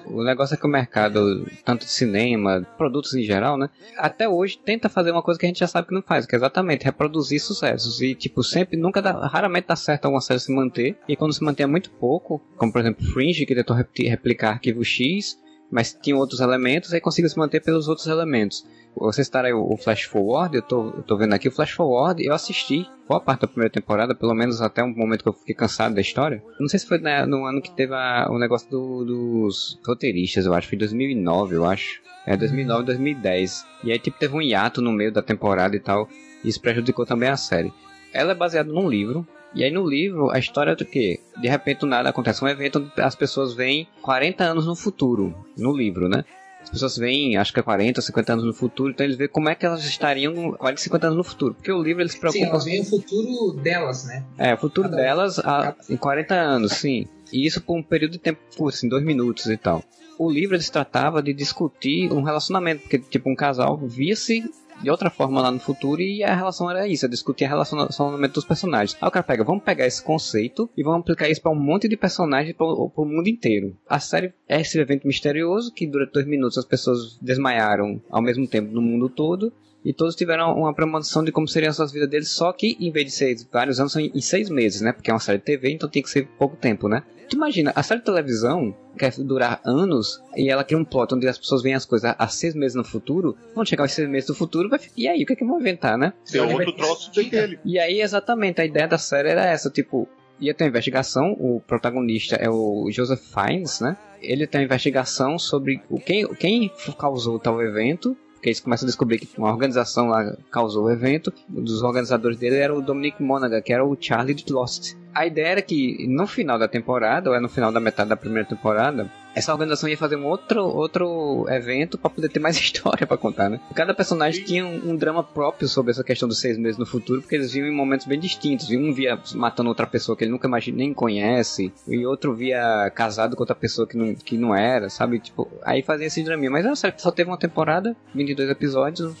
O 0.09 0.23
negócio 0.23 0.53
é 0.53 0.57
que 0.57 0.65
o 0.65 0.69
mercado, 0.69 1.45
tanto 1.63 1.85
de 1.85 1.91
cinema, 1.91 2.65
produtos 2.77 3.13
em 3.13 3.23
geral, 3.23 3.57
né? 3.57 3.69
Até 3.97 4.27
hoje 4.27 4.57
tenta 4.57 4.89
fazer 4.89 5.11
uma 5.11 5.21
coisa 5.21 5.39
que 5.39 5.45
a 5.45 5.49
gente 5.49 5.59
já 5.59 5.67
sabe 5.67 5.87
que 5.87 5.93
não 5.93 6.01
faz, 6.01 6.25
que 6.25 6.35
é 6.35 6.37
exatamente 6.37 6.85
reproduzir 6.85 7.39
sucessos. 7.39 8.01
E, 8.01 8.15
tipo, 8.15 8.43
sempre, 8.43 8.77
nunca 8.77 9.01
dá, 9.01 9.27
raramente 9.27 9.67
dá 9.67 9.75
certo 9.75 10.05
alguma 10.05 10.21
série 10.21 10.39
se 10.39 10.53
manter. 10.53 10.97
E 11.07 11.15
quando 11.15 11.33
se 11.33 11.43
mantém 11.43 11.63
é 11.63 11.67
muito 11.67 11.89
pouco, 11.91 12.41
como 12.55 12.71
por 12.71 12.81
exemplo 12.81 13.05
Fringe, 13.05 13.45
que 13.45 13.55
tentou 13.55 13.75
replicar 13.75 14.51
Arquivo 14.51 14.83
X, 14.83 15.37
mas 15.71 15.93
tinha 15.93 16.15
outros 16.15 16.39
elementos, 16.39 16.93
aí 16.93 17.01
conseguiu 17.01 17.29
se 17.29 17.37
manter 17.37 17.61
pelos 17.61 17.87
outros 17.87 18.07
elementos 18.07 18.65
vocês 18.99 19.27
estarem 19.27 19.53
o 19.53 19.77
Flash 19.77 20.03
Forward, 20.03 20.55
eu 20.55 20.61
tô, 20.61 20.87
eu 20.89 21.03
tô 21.03 21.17
vendo 21.17 21.33
aqui 21.33 21.47
o 21.47 21.51
Flash 21.51 21.71
Forward, 21.71 22.23
eu 22.23 22.33
assisti 22.33 22.89
boa 23.07 23.19
parte 23.19 23.41
da 23.41 23.47
primeira 23.47 23.71
temporada, 23.71 24.15
pelo 24.15 24.33
menos 24.33 24.61
até 24.61 24.83
um 24.83 24.93
momento 24.93 25.21
que 25.21 25.29
eu 25.29 25.33
fiquei 25.33 25.55
cansado 25.55 25.93
da 25.93 26.01
história. 26.01 26.43
Não 26.59 26.67
sei 26.67 26.79
se 26.79 26.87
foi 26.87 26.97
né, 26.97 27.25
no 27.25 27.45
ano 27.45 27.61
que 27.61 27.71
teve 27.71 27.93
a, 27.93 28.27
o 28.29 28.39
negócio 28.39 28.69
do, 28.69 29.05
dos 29.05 29.79
roteiristas, 29.85 30.45
eu 30.45 30.53
acho, 30.53 30.69
foi 30.69 30.77
2009, 30.77 31.55
eu 31.55 31.65
acho. 31.65 32.01
É 32.25 32.35
2009, 32.35 32.85
2010. 32.85 33.65
E 33.83 33.91
aí, 33.91 33.99
tipo, 33.99 34.19
teve 34.19 34.35
um 34.35 34.41
hiato 34.41 34.81
no 34.81 34.91
meio 34.91 35.13
da 35.13 35.21
temporada 35.21 35.75
e 35.75 35.79
tal, 35.79 36.09
e 36.43 36.49
isso 36.49 36.59
prejudicou 36.59 37.05
também 37.05 37.29
a 37.29 37.37
série. 37.37 37.71
Ela 38.13 38.31
é 38.31 38.35
baseada 38.35 38.71
num 38.71 38.89
livro, 38.89 39.25
e 39.53 39.63
aí 39.63 39.71
no 39.71 39.87
livro, 39.87 40.29
a 40.29 40.39
história 40.39 40.71
é 40.71 40.75
do 40.75 40.85
que? 40.85 41.19
De 41.39 41.47
repente, 41.47 41.79
do 41.79 41.87
nada, 41.87 42.09
acontece 42.09 42.43
um 42.43 42.47
evento 42.47 42.79
onde 42.79 43.01
as 43.01 43.15
pessoas 43.15 43.53
vêm 43.53 43.87
40 44.01 44.43
anos 44.43 44.65
no 44.65 44.75
futuro, 44.75 45.35
no 45.57 45.75
livro, 45.75 46.07
né? 46.07 46.23
As 46.61 46.69
pessoas 46.69 46.97
veem, 46.97 47.37
acho 47.37 47.53
que 47.53 47.61
é 47.61 47.63
40, 47.63 48.01
50 48.01 48.33
anos 48.33 48.45
no 48.45 48.53
futuro, 48.53 48.91
então 48.91 49.05
eles 49.05 49.15
veem 49.15 49.29
como 49.29 49.47
é 49.47 49.55
que 49.55 49.65
elas 49.65 49.85
estariam 49.85 50.51
40, 50.51 50.81
50 50.81 51.07
anos 51.07 51.17
no 51.17 51.23
futuro. 51.23 51.53
Porque 51.53 51.71
o 51.71 51.81
livro 51.81 52.01
eles 52.01 52.11
se 52.11 52.19
preocupam. 52.19 52.43
Sim, 52.43 52.49
elas 52.49 52.65
veem 52.65 52.81
o 52.81 52.85
futuro 52.85 53.53
delas, 53.53 54.05
né? 54.05 54.25
É, 54.37 54.53
o 54.53 54.57
futuro 54.57 54.89
Cada 54.89 55.01
delas 55.01 55.39
a, 55.39 55.73
em 55.89 55.95
40 55.95 56.35
anos, 56.35 56.73
sim. 56.73 57.07
E 57.31 57.45
isso 57.45 57.61
por 57.61 57.77
um 57.77 57.83
período 57.83 58.11
de 58.11 58.19
tempo, 58.19 58.67
assim, 58.67 58.89
dois 58.89 59.03
minutos 59.03 59.45
e 59.45 59.55
tal. 59.55 59.81
O 60.19 60.29
livro 60.29 60.55
eles 60.55 60.69
tratava 60.69 61.21
de 61.21 61.31
discutir 61.31 62.11
um 62.11 62.21
relacionamento, 62.21 62.81
porque 62.81 62.99
tipo 62.99 63.29
um 63.29 63.35
casal 63.35 63.77
via-se 63.77 64.43
de 64.81 64.89
outra 64.89 65.09
forma 65.09 65.41
lá 65.41 65.51
no 65.51 65.59
futuro 65.59 66.01
e 66.01 66.23
a 66.23 66.35
relação 66.35 66.69
era 66.69 66.87
isso, 66.87 67.05
é 67.05 67.09
discutir 67.09 67.45
a 67.45 67.49
relacionamento 67.49 68.33
dos 68.33 68.45
personagens. 68.45 68.97
Aí 69.01 69.07
o 69.07 69.11
cara 69.11 69.23
pega, 69.23 69.43
vamos 69.43 69.63
pegar 69.63 69.85
esse 69.85 70.03
conceito 70.03 70.69
e 70.77 70.83
vamos 70.83 71.01
aplicar 71.01 71.29
isso 71.29 71.41
para 71.41 71.51
um 71.51 71.55
monte 71.55 71.87
de 71.87 71.97
personagens 71.97 72.55
para 72.55 72.65
o 72.65 73.05
mundo 73.05 73.27
inteiro. 73.27 73.75
A 73.87 73.99
série 73.99 74.33
é 74.47 74.61
esse 74.61 74.79
evento 74.79 75.07
misterioso 75.07 75.73
que 75.73 75.87
durante 75.87 76.13
dois 76.13 76.25
minutos 76.25 76.57
as 76.57 76.65
pessoas 76.65 77.17
desmaiaram 77.21 78.01
ao 78.09 78.21
mesmo 78.21 78.47
tempo 78.47 78.71
no 78.71 78.81
mundo 78.81 79.09
todo 79.09 79.51
e 79.87 79.93
todos 79.93 80.17
tiveram 80.17 80.53
uma 80.53 80.73
premonição 80.73 81.23
de 81.23 81.31
como 81.31 81.47
seriam 81.47 81.69
as 81.69 81.77
suas 81.77 81.93
vidas 81.93 82.09
deles, 82.09 82.29
só 82.29 82.51
que 82.51 82.75
em 82.77 82.91
vez 82.91 83.05
de 83.05 83.11
ser 83.13 83.37
vários 83.49 83.79
anos, 83.79 83.93
são 83.93 84.01
em 84.01 84.19
seis 84.19 84.49
meses, 84.49 84.81
né? 84.81 84.91
Porque 84.91 85.09
é 85.09 85.13
uma 85.13 85.19
série 85.21 85.37
de 85.37 85.45
TV, 85.45 85.71
então 85.71 85.87
tem 85.87 86.03
que 86.03 86.09
ser 86.09 86.27
pouco 86.37 86.57
tempo, 86.57 86.89
né? 86.89 87.03
Tu 87.29 87.37
imagina, 87.37 87.71
a 87.73 87.81
série 87.81 88.01
de 88.01 88.05
televisão 88.05 88.75
quer 88.99 89.13
durar 89.17 89.61
anos 89.65 90.21
e 90.35 90.49
ela 90.49 90.65
cria 90.65 90.77
um 90.77 90.83
plot 90.83 91.15
onde 91.15 91.25
as 91.25 91.37
pessoas 91.37 91.63
veem 91.63 91.73
as 91.73 91.85
coisas 91.85 92.13
há 92.17 92.27
seis 92.27 92.53
meses 92.53 92.75
no 92.75 92.83
futuro, 92.83 93.37
vão 93.55 93.63
chegar 93.63 93.85
aos 93.85 93.93
seis 93.93 94.09
meses 94.09 94.27
do 94.27 94.35
futuro, 94.35 94.67
vai... 94.67 94.77
e 94.97 95.07
aí, 95.07 95.23
o 95.23 95.25
que 95.25 95.31
é 95.31 95.35
que 95.37 95.45
vão 95.45 95.57
inventar, 95.57 95.97
né? 95.97 96.11
Tem 96.29 96.41
outro 96.41 96.73
troço 96.73 97.09
daquele. 97.15 97.57
E 97.63 97.79
aí, 97.79 98.01
exatamente, 98.01 98.59
a 98.59 98.65
ideia 98.65 98.89
da 98.89 98.97
série 98.97 99.29
era 99.29 99.45
essa, 99.45 99.69
tipo, 99.69 100.05
ia 100.37 100.53
ter 100.53 100.65
uma 100.65 100.69
investigação, 100.69 101.31
o 101.39 101.61
protagonista 101.65 102.35
é 102.35 102.49
o 102.49 102.89
Joseph 102.91 103.21
Fiennes, 103.21 103.79
né? 103.79 103.95
Ele 104.21 104.45
tem 104.45 104.59
uma 104.59 104.65
investigação 104.65 105.39
sobre 105.39 105.81
quem, 106.05 106.27
quem 106.35 106.71
causou 106.97 107.39
tal 107.39 107.61
evento 107.61 108.17
porque 108.37 108.49
eles 108.49 108.59
começam 108.59 108.85
a 108.85 108.89
descobrir 108.89 109.17
que 109.19 109.37
uma 109.37 109.51
organização 109.51 110.07
lá 110.07 110.35
causou 110.51 110.85
o 110.85 110.91
evento. 110.91 111.33
Um 111.49 111.63
dos 111.63 111.81
organizadores 111.81 112.37
dele 112.37 112.57
era 112.57 112.73
o 112.73 112.81
Dominic 112.81 113.21
Monaghan, 113.21 113.61
que 113.61 113.73
era 113.73 113.83
o 113.83 113.97
Charlie 113.99 114.35
de 114.35 114.53
Lost. 114.53 114.93
A 115.17 115.25
ideia 115.25 115.47
era 115.47 115.61
que 115.63 116.05
no 116.07 116.27
final 116.27 116.59
da 116.59 116.67
temporada, 116.67 117.31
ou 117.31 117.35
é 117.35 117.39
no 117.39 117.49
final 117.49 117.71
da 117.71 117.79
metade 117.79 118.07
da 118.07 118.15
primeira 118.15 118.47
temporada, 118.47 119.11
essa 119.33 119.51
organização 119.51 119.89
ia 119.89 119.97
fazer 119.97 120.15
um 120.15 120.27
outro, 120.27 120.63
outro 120.63 121.47
evento 121.49 121.97
para 121.97 122.11
poder 122.11 122.29
ter 122.29 122.39
mais 122.39 122.55
história 122.61 123.07
para 123.07 123.17
contar, 123.17 123.49
né? 123.49 123.59
Cada 123.73 123.95
personagem 123.95 124.43
tinha 124.43 124.63
um, 124.63 124.91
um, 124.91 124.95
drama 124.95 125.23
próprio 125.23 125.67
sobre 125.67 125.89
essa 125.89 126.03
questão 126.03 126.29
dos 126.29 126.39
seis 126.39 126.55
meses 126.55 126.77
no 126.77 126.85
futuro, 126.85 127.19
porque 127.19 127.33
eles 127.33 127.51
viam 127.51 127.65
em 127.65 127.75
momentos 127.75 128.05
bem 128.05 128.19
distintos. 128.19 128.69
Um 128.69 128.93
via 128.93 129.19
matando 129.33 129.69
outra 129.69 129.87
pessoa 129.87 130.15
que 130.15 130.23
ele 130.23 130.31
nunca 130.31 130.47
mais 130.47 130.67
nem 130.67 130.93
conhece, 130.93 131.73
e 131.87 132.05
outro 132.05 132.35
via 132.35 132.91
casado 132.93 133.35
com 133.35 133.41
outra 133.41 133.55
pessoa 133.55 133.87
que 133.87 133.97
não, 133.97 134.13
que 134.13 134.37
não 134.37 134.55
era, 134.55 134.87
sabe? 134.87 135.17
Tipo, 135.17 135.49
aí 135.63 135.81
fazia 135.81 136.05
esse 136.05 136.21
draminha. 136.21 136.51
Mas 136.51 136.63
é 136.63 136.75
série 136.75 136.93
só 136.99 137.09
teve 137.09 137.27
uma 137.27 137.39
temporada, 137.39 137.97
22 138.13 138.51
episódios, 138.51 139.15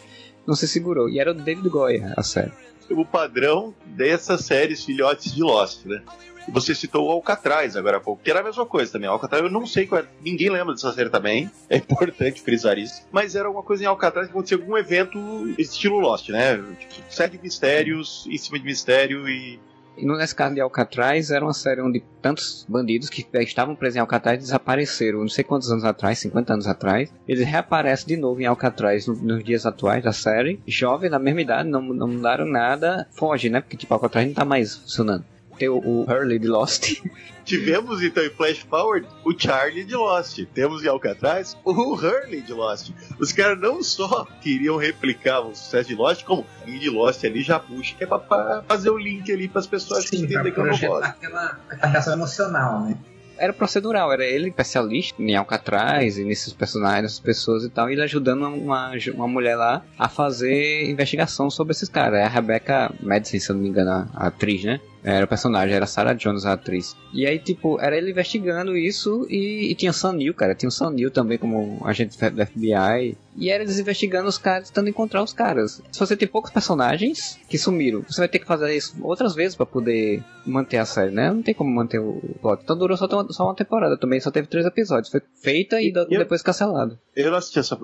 não 0.45 0.53
se 0.53 0.67
segurou. 0.67 1.09
E 1.09 1.19
era 1.19 1.31
o 1.31 1.33
David 1.33 1.67
Goya, 1.69 2.13
a 2.15 2.21
série 2.21 2.51
o 2.89 3.05
padrão 3.05 3.73
dessas 3.85 4.41
séries 4.45 4.83
filhotes 4.83 5.33
de 5.33 5.41
Lost, 5.41 5.85
né? 5.85 6.01
Você 6.49 6.73
citou 6.73 7.07
o 7.07 7.11
Alcatraz 7.11 7.75
agora 7.75 7.97
há 7.97 7.99
pouco, 7.99 8.23
que 8.23 8.31
era 8.31 8.39
a 8.39 8.43
mesma 8.43 8.65
coisa 8.65 8.91
também. 8.91 9.09
Alcatraz, 9.09 9.43
eu 9.43 9.51
não 9.51 9.65
sei 9.65 9.85
qual 9.85 9.99
era, 9.99 10.09
ninguém 10.23 10.49
lembra 10.49 10.73
dessa 10.73 10.93
série 10.93 11.09
também, 11.09 11.51
é 11.69 11.77
importante 11.77 12.41
frisar 12.41 12.77
isso. 12.77 13.05
Mas 13.11 13.35
era 13.35 13.49
uma 13.49 13.61
coisa 13.61 13.83
em 13.83 13.85
Alcatraz 13.85 14.27
que 14.27 14.31
acontecia 14.31 14.57
algum 14.57 14.77
evento 14.77 15.19
estilo 15.57 15.99
Lost, 15.99 16.29
né? 16.29 16.55
Tipo, 16.79 16.93
sete 17.09 17.37
mistérios 17.41 18.25
em 18.29 18.37
cima 18.37 18.57
de 18.57 18.65
mistério 18.65 19.27
e 19.27 19.59
e 19.97 20.05
nesse 20.05 20.35
caso 20.35 20.53
de 20.53 20.61
Alcatraz, 20.61 21.31
era 21.31 21.43
uma 21.43 21.53
série 21.53 21.81
onde 21.81 22.03
tantos 22.21 22.65
bandidos 22.69 23.09
que 23.09 23.25
estavam 23.39 23.75
presos 23.75 23.97
em 23.97 23.99
Alcatraz 23.99 24.39
desapareceram, 24.39 25.19
não 25.19 25.29
sei 25.29 25.43
quantos 25.43 25.71
anos 25.71 25.83
atrás, 25.83 26.19
50 26.19 26.53
anos 26.53 26.67
atrás. 26.67 27.11
Eles 27.27 27.47
reaparecem 27.47 28.15
de 28.15 28.17
novo 28.17 28.39
em 28.41 28.45
Alcatraz 28.45 29.07
nos 29.07 29.43
dias 29.43 29.65
atuais 29.65 30.03
da 30.03 30.13
série. 30.13 30.59
Jovem, 30.67 31.09
na 31.09 31.19
mesma 31.19 31.41
idade, 31.41 31.69
não, 31.69 31.81
não 31.81 32.07
mudaram 32.07 32.45
nada. 32.45 33.07
Foge, 33.11 33.49
né? 33.49 33.61
Porque 33.61 33.77
tipo, 33.77 33.93
Alcatraz 33.93 34.27
não 34.27 34.33
tá 34.33 34.45
mais 34.45 34.75
funcionando 34.75 35.25
ter 35.57 35.69
o, 35.69 35.77
o 35.77 36.03
Hurley 36.03 36.39
de 36.39 36.47
Lost. 36.47 37.01
Tivemos 37.43 38.03
então 38.03 38.23
em 38.23 38.29
Flash 38.29 38.59
Forward 38.59 39.07
o 39.23 39.33
Charlie 39.37 39.85
de 39.85 39.95
Lost. 39.95 40.39
Temos 40.53 40.83
em 40.83 40.87
Alcatraz 40.87 41.57
o 41.63 41.71
Hurley 41.71 42.41
de 42.41 42.51
Lost. 42.51 42.91
Os 43.17 43.31
caras 43.31 43.57
não 43.59 43.81
só 43.81 44.25
queriam 44.41 44.75
replicar 44.75 45.39
o 45.39 45.55
sucesso 45.55 45.87
de 45.87 45.95
Lost, 45.95 46.25
como 46.25 46.45
o 46.67 46.71
de 46.71 46.89
Lost 46.89 47.23
ali 47.23 47.41
já 47.41 47.57
puxa, 47.57 47.95
que 47.97 48.03
é 48.03 48.07
pra, 48.07 48.19
pra 48.19 48.63
fazer 48.67 48.89
o 48.89 48.97
link 48.97 49.31
ali 49.31 49.47
para 49.47 49.59
as 49.59 49.67
pessoas 49.67 50.05
Sim, 50.05 50.17
entenderem 50.17 50.51
que 50.51 50.59
eu 50.59 50.65
não 50.65 50.77
gosto. 50.77 51.05
Aquela 51.05 51.59
atração 51.69 52.13
emocional, 52.13 52.81
né? 52.81 52.97
era 53.37 53.53
procedural, 53.53 54.11
era 54.11 54.25
ele 54.25 54.49
especialista 54.49 55.21
em 55.21 55.35
Alcatraz 55.35 56.17
e 56.17 56.23
nesses 56.23 56.53
personagens, 56.53 57.03
nessas 57.03 57.19
pessoas 57.19 57.63
e 57.63 57.69
tal, 57.69 57.89
e 57.89 57.93
ele 57.93 58.01
ajudando 58.01 58.47
uma, 58.47 58.91
uma 59.13 59.27
mulher 59.27 59.55
lá 59.55 59.83
a 59.97 60.09
fazer 60.09 60.89
investigação 60.89 61.49
sobre 61.49 61.71
esses 61.71 61.87
caras. 61.87 62.19
É 62.19 62.23
a 62.23 62.29
Rebecca 62.29 62.91
Madison, 62.99 63.39
se 63.39 63.49
eu 63.51 63.55
não 63.55 63.63
me 63.63 63.69
engano, 63.69 64.09
a 64.13 64.27
atriz, 64.27 64.63
né? 64.63 64.79
Era 65.03 65.25
o 65.25 65.27
personagem, 65.27 65.75
era 65.75 65.85
Sarah 65.85 66.13
Jones, 66.13 66.45
a 66.45 66.53
atriz. 66.53 66.95
E 67.13 67.25
aí, 67.25 67.39
tipo, 67.39 67.79
era 67.79 67.97
ele 67.97 68.11
investigando 68.11 68.75
isso 68.75 69.25
e, 69.29 69.71
e 69.71 69.75
tinha 69.75 69.91
Neill, 70.13 70.33
cara. 70.33 70.55
Tinha 70.55 70.69
o 70.69 70.71
Sam 70.71 70.91
Neill 70.91 71.11
também 71.11 71.37
como 71.37 71.79
agente 71.85 72.17
do 72.17 72.45
FBI. 72.45 73.17
E 73.35 73.49
era 73.49 73.63
eles 73.63 73.79
investigando 73.79 74.27
os 74.27 74.37
caras, 74.37 74.69
tentando 74.69 74.89
encontrar 74.89 75.21
os 75.21 75.31
caras. 75.31 75.81
Se 75.91 75.99
você 75.99 76.17
tem 76.17 76.27
poucos 76.27 76.51
personagens 76.51 77.39
que 77.47 77.57
sumiram, 77.57 78.01
você 78.01 78.21
vai 78.21 78.27
ter 78.27 78.39
que 78.39 78.47
fazer 78.47 78.75
isso 78.75 78.95
outras 79.01 79.35
vezes 79.35 79.55
para 79.55 79.65
poder 79.65 80.23
manter 80.45 80.77
a 80.77 80.85
série, 80.85 81.11
né? 81.11 81.29
Não 81.31 81.43
tem 81.43 81.53
como 81.53 81.69
manter 81.69 81.99
o 81.99 82.19
plot. 82.41 82.63
Então 82.63 82.77
durou 82.77 82.97
só, 82.97 83.07
só 83.29 83.43
uma 83.43 83.55
temporada 83.55 83.97
também, 83.97 84.19
só 84.19 84.31
teve 84.31 84.47
três 84.47 84.65
episódios. 84.65 85.11
Foi 85.11 85.21
feita 85.41 85.79
e, 85.79 85.89
e 85.89 86.17
depois 86.17 86.41
cancelado. 86.41 86.97
Eu 87.15 87.29
não 87.29 87.37
assisti 87.37 87.59
essa, 87.59 87.77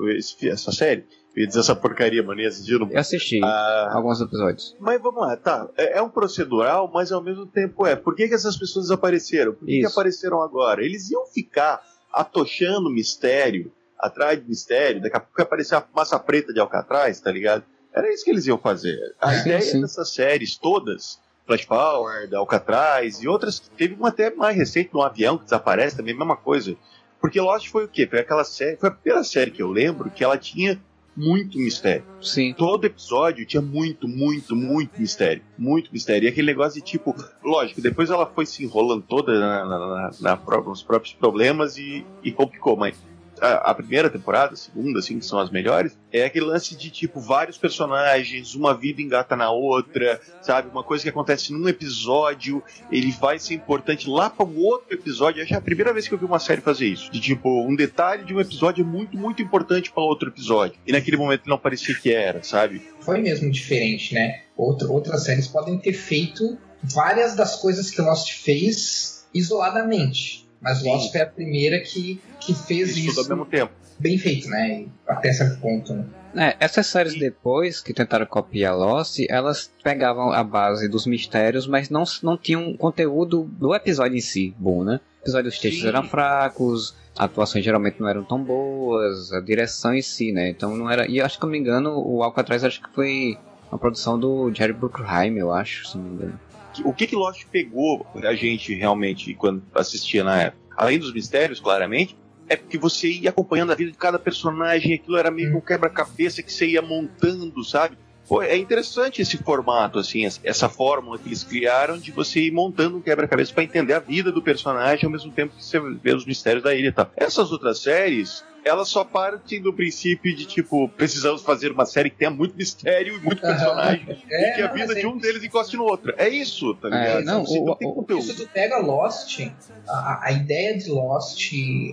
essa 0.44 0.72
série. 0.72 1.06
Ia 1.36 1.48
dizer 1.48 1.62
essa 1.62 1.76
porcaria, 1.76 2.22
mano, 2.22 2.42
ia 2.42 2.48
assistir 2.48 2.80
Eu 2.80 3.00
assisti 3.00 3.42
ah, 3.44 3.92
alguns 3.94 4.22
episódios. 4.22 4.76
Mas 4.80 5.02
vamos 5.02 5.20
lá, 5.22 5.36
tá. 5.36 5.68
É, 5.76 5.98
é, 5.98 6.02
um 6.02 6.10
procedural, 6.10 6.90
mas 6.94 7.12
ao 7.12 7.24
mesmo 7.24 7.48
tempo 7.48 7.88
é. 7.88 7.96
Por 7.96 8.16
que, 8.16 8.28
que 8.28 8.36
essas 8.36 8.56
pessoas 8.56 8.86
desapareceram? 8.86 9.54
Por 9.54 9.66
que, 9.66 9.80
que 9.80 9.86
apareceram 9.86 10.42
agora? 10.44 10.84
Eles 10.86 11.10
iam 11.10 11.26
ficar 11.26 11.82
atochando 12.14 12.90
mistério, 12.92 13.72
atrás 13.98 14.40
de 14.40 14.48
mistério, 14.48 15.02
daqui 15.02 15.18
a 15.18 15.20
pouco 15.20 15.42
aparecer 15.42 15.76
a 15.76 15.82
fumaça 15.82 16.20
preta 16.20 16.54
de 16.54 16.60
Alcatraz, 16.60 17.20
tá 17.20 17.32
ligado? 17.32 17.64
Era 17.92 18.14
isso 18.14 18.24
que 18.24 18.30
eles 18.30 18.46
iam 18.46 18.58
fazer. 18.58 19.16
A 19.20 19.36
ideia 19.36 19.62
sim. 19.62 19.82
dessas 19.82 20.14
séries 20.14 20.56
todas, 20.56 21.20
Flash 21.48 21.66
Power, 21.66 22.30
Alcatraz 22.36 23.22
e 23.22 23.28
outras, 23.28 23.60
teve 23.60 23.96
uma 23.96 24.10
até 24.10 24.30
mais 24.30 24.56
recente, 24.56 24.92
no 24.94 25.02
avião 25.02 25.38
que 25.38 25.46
desaparece 25.46 25.98
também, 25.98 26.16
mesma 26.16 26.38
coisa. 26.38 26.76
Porque 27.20 27.40
Lost 27.40 27.70
foi 27.70 27.86
o 27.86 27.88
quê? 27.88 28.06
Foi 28.06 28.20
aquela 28.20 28.44
série, 28.44 28.78
foi 28.78 28.90
a 28.90 28.92
primeira 28.92 29.24
série 29.24 29.52
que 29.52 29.64
eu 29.64 29.72
lembro 29.72 30.12
que 30.12 30.24
ela 30.24 30.38
tinha 30.38 30.80
muito 31.16 31.58
mistério. 31.58 32.04
Sim. 32.22 32.54
Todo 32.54 32.86
episódio 32.86 33.46
tinha 33.46 33.62
muito, 33.62 34.08
muito, 34.08 34.56
muito 34.56 35.00
mistério. 35.00 35.44
Muito 35.58 35.92
mistério. 35.92 36.26
E 36.26 36.30
aquele 36.30 36.48
negócio 36.48 36.82
de 36.82 36.86
tipo, 36.86 37.16
lógico, 37.44 37.82
depois 37.82 38.10
ela 38.10 38.26
foi 38.26 38.46
se 38.46 38.64
enrolando 38.64 39.04
toda 39.04 39.40
na, 39.40 39.66
na, 39.66 39.80
na, 39.80 40.12
na 40.20 40.62
nos 40.62 40.84
próprios 40.84 41.14
problemas 41.14 41.78
e, 41.78 42.06
e 42.24 42.32
complicou, 42.32 42.76
mas 42.76 42.98
a, 43.44 43.76
primeira 43.76 44.10
temporada, 44.10 44.54
a 44.54 44.58
segunda, 44.58 45.00
assim, 45.00 45.20
que 45.20 45.26
são 45.26 45.38
as 45.38 45.50
melhores, 45.50 45.98
é 46.12 46.24
aquele 46.24 46.46
lance 46.46 46.76
de, 46.76 46.90
tipo, 46.90 47.20
vários 47.20 47.58
personagens, 47.58 48.56
uma 48.56 48.74
vida 48.74 49.02
engata 49.02 49.36
na 49.36 49.52
outra, 49.52 50.22
sabe? 50.42 50.70
Uma 50.70 50.84
coisa 50.84 51.04
que 51.04 51.10
acontece 51.10 51.52
num 51.52 51.68
episódio, 51.68 52.64
ele 52.90 53.12
vai 53.12 53.38
ser 53.38 53.56
importante 53.56 54.10
lá 54.10 54.30
para 54.30 54.46
o 54.46 54.60
outro 54.62 54.94
episódio. 54.94 55.44
Acho 55.44 55.54
é 55.54 55.58
a 55.58 55.62
primeira 55.62 55.92
vez 55.92 56.08
que 56.08 56.14
eu 56.14 56.18
vi 56.18 56.26
uma 56.26 56.40
série 56.40 56.62
fazer 56.62 56.88
isso. 56.88 57.12
De, 57.12 57.20
tipo, 57.20 57.50
um 57.50 57.76
detalhe 57.76 58.24
de 58.24 58.34
um 58.34 58.40
episódio 58.40 58.84
é 58.84 58.88
muito, 58.88 59.18
muito 59.18 59.42
importante 59.42 59.92
para 59.92 60.04
outro 60.04 60.30
episódio. 60.30 60.78
E 60.88 60.92
naquele 60.92 61.18
momento 61.18 61.48
não 61.48 61.58
parecia 61.58 61.96
que 61.96 62.14
era, 62.14 62.42
sabe? 62.44 62.82
Foi 63.02 63.20
mesmo 63.20 63.52
diferente, 63.52 64.14
né? 64.14 64.44
Outra, 64.56 64.88
outras 64.88 65.24
séries 65.24 65.48
podem 65.48 65.78
ter 65.78 65.94
feito 65.94 66.58
várias 66.82 67.36
das 67.36 67.58
coisas 67.58 67.90
que 67.90 68.02
Lost 68.02 68.32
fez 68.32 69.26
isoladamente 69.34 70.43
mas 70.64 70.82
Lost 70.82 71.12
foi 71.12 71.22
a 71.22 71.26
primeira 71.26 71.80
que, 71.82 72.22
que 72.40 72.54
fez 72.56 72.96
isso. 72.96 73.10
isso 73.10 73.20
ao 73.20 73.28
mesmo 73.28 73.46
tempo. 73.46 73.74
Bem 74.00 74.18
feito, 74.18 74.50
né? 74.50 74.86
Até 75.06 75.34
certo 75.34 75.60
ponto, 75.60 75.94
né? 75.94 76.06
É, 76.36 76.56
essas 76.60 76.88
séries 76.88 77.14
depois 77.14 77.80
que 77.80 77.94
tentaram 77.94 78.26
copiar 78.26 78.76
Lost, 78.76 79.20
elas 79.30 79.70
pegavam 79.84 80.32
a 80.32 80.44
base 80.44 80.88
dos 80.88 81.06
mistérios, 81.06 81.68
mas 81.68 81.90
não, 81.90 82.04
não 82.24 82.36
tinham 82.36 82.76
conteúdo 82.76 83.44
do 83.52 83.76
episódio 83.76 84.18
em 84.18 84.22
si 84.22 84.56
bom, 84.58 84.84
né? 84.84 85.00
O 85.20 85.24
episódio 85.24 85.52
dos 85.52 85.60
textos 85.60 85.84
Sim. 85.84 85.90
eram 85.90 86.04
fracos, 86.04 86.96
atuações 87.16 87.64
geralmente 87.64 88.00
não 88.00 88.08
eram 88.08 88.24
tão 88.24 88.42
boas, 88.42 89.32
a 89.32 89.40
direção 89.40 89.94
em 89.94 90.02
si, 90.02 90.32
né? 90.32 90.50
Então 90.50 90.76
não 90.76 90.90
era. 90.90 91.06
E 91.08 91.22
acho 91.22 91.38
que, 91.38 91.46
não 91.46 91.52
me 91.52 91.60
engano, 91.60 91.92
o 91.96 92.24
Alcatraz 92.24 92.64
acho 92.64 92.82
que 92.82 92.90
foi 92.90 93.38
uma 93.72 93.78
produção 93.78 94.18
do 94.18 94.52
Jerry 94.52 94.74
Bruckheimer, 94.74 95.42
eu 95.42 95.54
acho, 95.54 95.88
se 95.88 95.98
não 95.98 96.06
me 96.06 96.16
engano 96.16 96.40
o 96.84 96.94
que 96.94 97.08
que 97.08 97.16
Lost 97.16 97.46
pegou 97.52 98.06
a 98.16 98.34
gente 98.34 98.74
realmente 98.74 99.34
quando 99.34 99.64
assistia 99.74 100.24
na 100.24 100.42
época? 100.42 100.64
Além 100.76 100.98
dos 100.98 101.14
mistérios, 101.14 101.60
claramente, 101.60 102.18
é 102.48 102.56
porque 102.56 102.78
você 102.78 103.10
ia 103.10 103.30
acompanhando 103.30 103.72
a 103.72 103.76
vida 103.76 103.92
de 103.92 103.98
cada 103.98 104.20
personagem, 104.20 104.94
aquilo 104.94 105.18
era 105.18 105.32
meio 105.32 105.56
um 105.56 105.62
quebra-cabeça 105.62 106.42
que 106.42 106.52
você 106.52 106.68
ia 106.68 106.82
montando, 106.82 107.64
sabe? 107.64 107.98
Pô, 108.28 108.42
é 108.42 108.58
interessante 108.58 109.22
esse 109.22 109.38
formato, 109.38 110.00
assim, 110.00 110.26
essa 110.44 110.70
fórmula 110.70 111.20
que 111.20 111.28
eles 111.28 111.44
criaram 111.44 111.98
de 111.98 112.12
você 112.12 112.40
ir 112.40 112.52
montando 112.52 112.98
um 112.98 113.02
quebra-cabeça 113.02 113.54
para 113.54 113.64
entender 113.64 113.94
a 113.94 114.00
vida 114.00 114.32
do 114.32 114.42
personagem 114.42 115.06
ao 115.06 115.12
mesmo 115.12 115.32
tempo 115.32 115.56
que 115.56 115.64
você 115.64 115.80
vê 115.80 116.14
os 116.14 116.26
mistérios 116.26 116.64
da 116.64 116.74
ilha 116.74 116.88
e 116.88 116.92
tal. 116.92 117.12
Essas 117.18 117.52
outras 117.52 117.80
séries, 117.80 118.44
elas 118.64 118.88
só 118.88 119.04
partem 119.04 119.62
do 119.62 119.74
princípio 119.74 120.36
de, 120.36 120.46
tipo, 120.46 120.88
precisamos 120.90 121.42
fazer 121.42 121.72
uma 121.72 121.86
série 121.86 122.10
que 122.10 122.18
tenha 122.18 122.32
muito 122.32 122.56
mistério 122.56 123.18
e 123.18 123.20
muito 123.20 123.42
personagem. 123.42 124.24
É, 124.30 124.52
e 124.52 124.56
que 124.56 124.62
a 124.62 124.68
vida 124.68 124.96
de 124.96 125.06
um 125.06 125.18
deles 125.18 125.44
encoste 125.44 125.76
no 125.78 125.84
outro. 125.84 126.14
É 126.18 126.30
isso, 126.30 126.74
tá 126.76 126.90
ligado? 126.90 127.20
É, 127.20 127.24
não, 127.24 127.44
o, 127.44 127.76
tem 127.76 127.94
conteúdo. 127.94 128.24
Se 128.24 128.36
tu 128.36 128.48
pega 128.48 128.78
Lost, 128.78 129.40
a, 129.88 130.28
a, 130.28 130.32
ideia 130.32 130.78
de 130.78 130.90
Lost, 130.90 131.52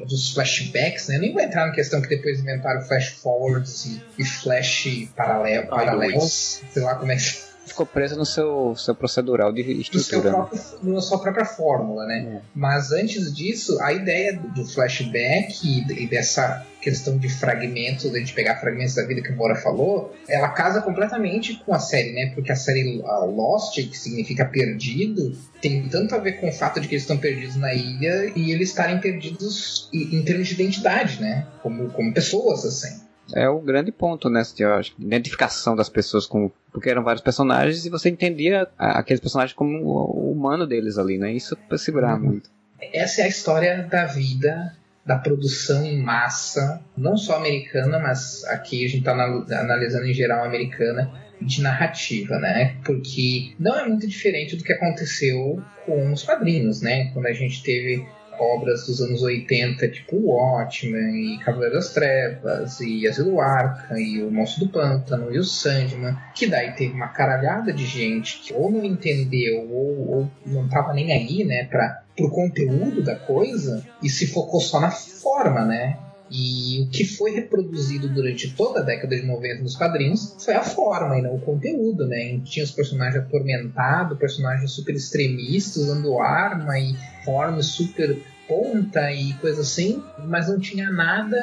dos 0.09 0.33
flashbacks, 0.33 1.09
né? 1.09 1.17
Eu 1.17 1.21
nem 1.21 1.33
vou 1.33 1.43
entrar 1.43 1.67
na 1.67 1.73
questão 1.73 2.01
que 2.01 2.09
depois 2.09 2.41
inventaram 2.41 2.81
flash 2.83 3.09
forwards 3.09 3.87
e, 3.87 4.03
e 4.19 4.25
flash 4.25 5.09
paralelo, 5.17 5.69
paralelos, 5.69 6.63
sei 6.71 6.83
lá 6.83 6.95
como 6.95 7.13
é 7.13 7.17
que 7.17 7.50
ficou 7.71 7.87
presa 7.87 8.17
no 8.17 8.27
seu, 8.27 8.75
seu 8.77 8.95
procedural 8.95 9.53
de 9.53 9.63
estrutura. 9.81 10.31
No 10.31 10.37
próprio, 10.37 10.61
na 10.83 11.01
sua 11.01 11.19
própria 11.19 11.45
fórmula, 11.45 12.05
né? 12.07 12.37
É. 12.37 12.41
Mas 12.55 12.93
antes 12.93 13.33
disso, 13.35 13.81
a 13.81 13.93
ideia 13.93 14.39
do 14.39 14.65
flashback 14.67 15.61
e, 15.65 16.07
dessa 16.07 16.67
questão 16.81 17.17
de 17.19 17.29
fragmentos, 17.29 18.11
de 18.11 18.33
pegar 18.33 18.57
fragmentos 18.57 18.95
da 18.95 19.07
vida 19.07 19.21
que 19.23 19.31
o 19.31 19.37
Bora 19.37 19.55
falou, 19.55 20.15
ela 20.29 20.49
casa 20.49 20.81
completamente 20.81 21.63
com 21.65 21.75
a 21.75 21.79
série, 21.79 22.13
né? 22.13 22.33
Porque 22.35 22.51
a 22.51 22.57
série 22.57 23.03
Lost, 23.03 23.75
que 23.75 23.99
significa 23.99 24.45
perdido, 24.45 25.37
tem 25.61 25.89
tanto 25.89 26.15
a 26.15 26.19
ver 26.19 26.41
com 26.41 26.49
o 26.49 26.53
fato 26.53 26.81
de 26.81 26.89
que 26.89 26.95
eles 26.95 27.03
estão 27.03 27.19
perdidos 27.19 27.57
na 27.57 27.75
ilha 27.75 28.33
e 28.35 28.51
eles 28.51 28.71
estarem 28.71 28.99
perdidos 28.99 29.89
em 29.93 30.23
termos 30.23 30.49
de 30.49 30.55
identidade, 30.55 31.21
né? 31.21 31.47
Como, 31.63 31.91
como 31.91 32.13
pessoas, 32.13 32.65
assim 32.65 33.10
é 33.35 33.49
o 33.49 33.61
grande 33.61 33.93
ponto, 33.93 34.29
né? 34.29 34.43
Eu 34.59 34.75
acho, 34.75 34.95
identificação 34.99 35.77
das 35.77 35.89
pessoas 35.89 36.27
com. 36.27 36.51
Porque 36.73 36.91
eram 36.91 37.03
vários 37.03 37.23
personagens 37.23 37.85
e 37.85 37.91
você 37.91 38.09
entendia 38.09 38.69
aqueles 38.79 39.21
personagens 39.21 39.55
como 39.55 39.79
o 39.83 40.33
humano 40.33 40.67
deles 40.67 40.99
ali, 40.99 41.19
né? 41.19 41.33
Isso 41.33 41.57
para 41.57 41.79
segurar 41.79 42.15
uhum. 42.15 42.27
muito. 42.27 42.51
Essa 42.93 43.23
é 43.23 43.25
a 43.25 43.29
história 43.29 43.83
da 43.91 44.07
vida, 44.07 44.75
da 45.05 45.19
produção 45.19 45.85
em 45.85 46.01
massa, 46.03 46.81
não 46.97 47.17
só 47.17 47.37
americana, 47.37 47.99
mas 47.99 48.45
aqui 48.45 48.85
a 48.85 48.89
gente 48.89 49.01
está 49.01 49.13
analisando 49.13 50.07
em 50.07 50.15
geral 50.15 50.45
americana, 50.45 51.11
de 51.41 51.63
narrativa, 51.63 52.39
né? 52.39 52.77
Porque 52.85 53.55
não 53.59 53.79
é 53.79 53.89
muito 53.89 54.07
diferente 54.07 54.57
do 54.57 54.65
que 54.65 54.73
aconteceu 54.73 55.63
com 55.87 56.13
os 56.13 56.23
quadrinhos, 56.23 56.83
né? 56.83 57.11
Quando 57.13 57.27
a 57.27 57.33
gente 57.33 57.63
teve 57.63 58.07
obras 58.41 58.87
dos 58.87 59.01
anos 59.01 59.23
80, 59.23 59.89
tipo 59.89 60.17
Watchmen, 60.17 61.35
e 61.35 61.39
Cavaleiro 61.39 61.75
das 61.75 61.93
Trevas, 61.93 62.81
e 62.81 63.07
Asilo 63.07 63.41
Arca, 63.41 64.01
e 64.01 64.23
O 64.23 64.31
Monstro 64.31 64.67
do 64.67 64.73
Pântano, 64.73 65.33
e 65.35 65.39
o 65.39 65.45
Sandman, 65.45 66.17
que 66.35 66.47
daí 66.47 66.73
teve 66.73 66.93
uma 66.93 67.09
caralhada 67.09 67.73
de 67.73 67.85
gente 67.85 68.41
que 68.41 68.55
ou 68.55 68.71
não 68.71 68.85
entendeu, 68.85 69.69
ou, 69.71 70.09
ou 70.11 70.31
não 70.47 70.69
tava 70.69 70.95
nem 70.95 71.13
aí, 71.13 71.45
né, 71.45 71.65
pra, 71.65 72.03
pro 72.17 72.31
conteúdo 72.31 73.03
da 73.03 73.17
coisa, 73.17 73.85
e 74.03 74.09
se 74.09 74.27
focou 74.27 74.61
só 74.61 74.81
na 74.81 74.91
forma, 74.91 75.65
né? 75.65 75.99
E 76.31 76.83
o 76.83 76.91
que 76.91 77.05
foi 77.05 77.33
reproduzido 77.33 78.09
durante 78.09 78.55
toda 78.55 78.79
a 78.81 78.83
década 78.85 79.17
de 79.17 79.27
90 79.27 79.63
nos 79.63 79.75
quadrinhos 79.75 80.37
foi 80.39 80.55
a 80.55 80.63
forma 80.63 81.19
e 81.19 81.23
não 81.23 81.35
o 81.35 81.41
conteúdo, 81.41 82.07
né? 82.07 82.41
Tinha 82.45 82.65
os 82.65 82.71
personagens 82.71 83.17
atormentados, 83.17 84.17
personagens 84.17 84.71
super 84.71 84.95
extremistas, 84.95 85.83
usando 85.83 86.21
arma 86.21 86.79
e 86.79 86.95
forma 87.25 87.61
super 87.63 88.17
ponta 88.51 89.13
e 89.13 89.33
coisa 89.35 89.61
assim, 89.61 90.03
mas 90.27 90.49
não 90.49 90.59
tinha 90.59 90.91
nada 90.91 91.39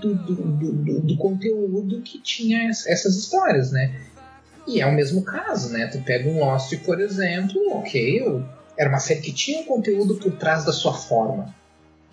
do, 0.00 0.12
do, 0.12 0.34
do, 0.34 1.00
do 1.02 1.16
conteúdo 1.16 2.02
que 2.02 2.20
tinha 2.20 2.68
essas 2.68 3.16
histórias, 3.16 3.70
né? 3.70 3.94
E 4.66 4.80
é 4.80 4.86
o 4.86 4.92
mesmo 4.92 5.22
caso, 5.22 5.72
né? 5.72 5.86
Tu 5.86 6.02
pega 6.02 6.28
um 6.28 6.40
Lost, 6.40 6.76
por 6.84 7.00
exemplo, 7.00 7.56
ok, 7.76 8.42
era 8.76 8.88
uma 8.88 8.98
série 8.98 9.20
que 9.20 9.32
tinha 9.32 9.60
um 9.60 9.64
conteúdo 9.64 10.16
por 10.16 10.32
trás 10.32 10.64
da 10.64 10.72
sua 10.72 10.92
forma. 10.92 11.54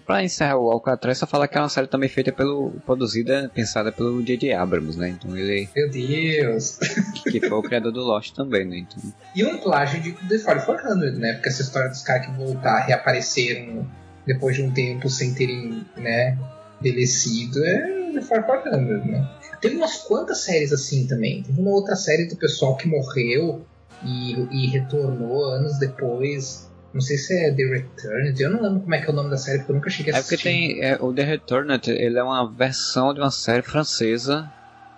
Pra 0.06 0.24
encerrar 0.24 0.58
o 0.58 0.72
Alcatraz, 0.72 1.18
só 1.18 1.26
falar 1.26 1.48
que 1.48 1.58
é 1.58 1.62
uma 1.62 1.68
série 1.68 1.88
também 1.88 2.08
feita 2.08 2.32
pelo. 2.32 2.74
produzida, 2.86 3.50
pensada 3.52 3.92
pelo 3.92 4.22
J.J. 4.22 4.54
Abrams, 4.54 5.00
né? 5.00 5.10
Então 5.10 5.36
ele. 5.36 5.68
Meu 5.76 5.90
Deus! 5.90 6.78
Que 7.24 7.40
foi 7.40 7.58
o 7.58 7.64
criador 7.64 7.92
do 7.92 8.02
Lost 8.02 8.36
também, 8.36 8.66
né? 8.66 8.78
Então... 8.78 9.02
E 9.36 9.44
um 9.44 9.58
plágio 9.58 10.00
de 10.00 10.12
The 10.12 10.38
4400, 10.38 11.18
né? 11.18 11.34
Porque 11.34 11.50
essa 11.50 11.64
história 11.64 11.90
dos 11.90 12.04
caras 12.04 12.28
que 12.28 12.32
voltar, 12.34 12.86
reapareceram 12.86 13.88
depois 14.26 14.56
de 14.56 14.64
um 14.64 14.72
tempo 14.72 15.10
sem 15.10 15.34
terem, 15.34 15.86
né, 15.98 16.38
envelhecido, 16.80 17.64
é 17.64 17.96
The 18.16 18.22
4400, 18.22 19.06
né? 19.06 19.30
Teve 19.62 19.76
umas 19.76 19.98
quantas 19.98 20.40
séries 20.40 20.72
assim 20.72 21.08
também. 21.08 21.44
Teve 21.44 21.60
uma 21.60 21.72
outra 21.72 21.96
série 21.96 22.26
do 22.26 22.36
pessoal 22.36 22.76
que 22.78 22.88
morreu 22.88 23.66
e, 24.04 24.34
e 24.52 24.68
retornou 24.68 25.46
anos 25.46 25.78
depois. 25.78 26.70
Não 26.94 27.02
sei 27.02 27.18
se 27.18 27.34
é 27.34 27.52
The 27.52 27.64
Returned, 27.64 28.42
eu 28.42 28.50
não 28.50 28.62
lembro 28.62 28.80
como 28.82 28.96
é 28.96 29.02
que 29.02 29.08
é 29.08 29.10
o 29.10 29.16
nome 29.16 29.30
da 29.30 29.38
série, 29.38 29.60
porque 29.60 29.72
eu 29.72 29.76
nunca 29.76 29.90
cheguei 29.90 30.14
a 30.14 30.18
assistir. 30.18 30.34
É 30.34 30.38
porque 30.38 30.50
tem. 30.50 30.84
É, 30.84 30.98
o 31.02 31.14
The 31.14 31.24
Returned, 31.24 31.92
ele 31.92 32.18
é 32.18 32.24
uma 32.24 32.50
versão 32.50 33.14
de 33.14 33.20
uma 33.20 33.32
série 33.32 33.62
francesa 33.62 34.50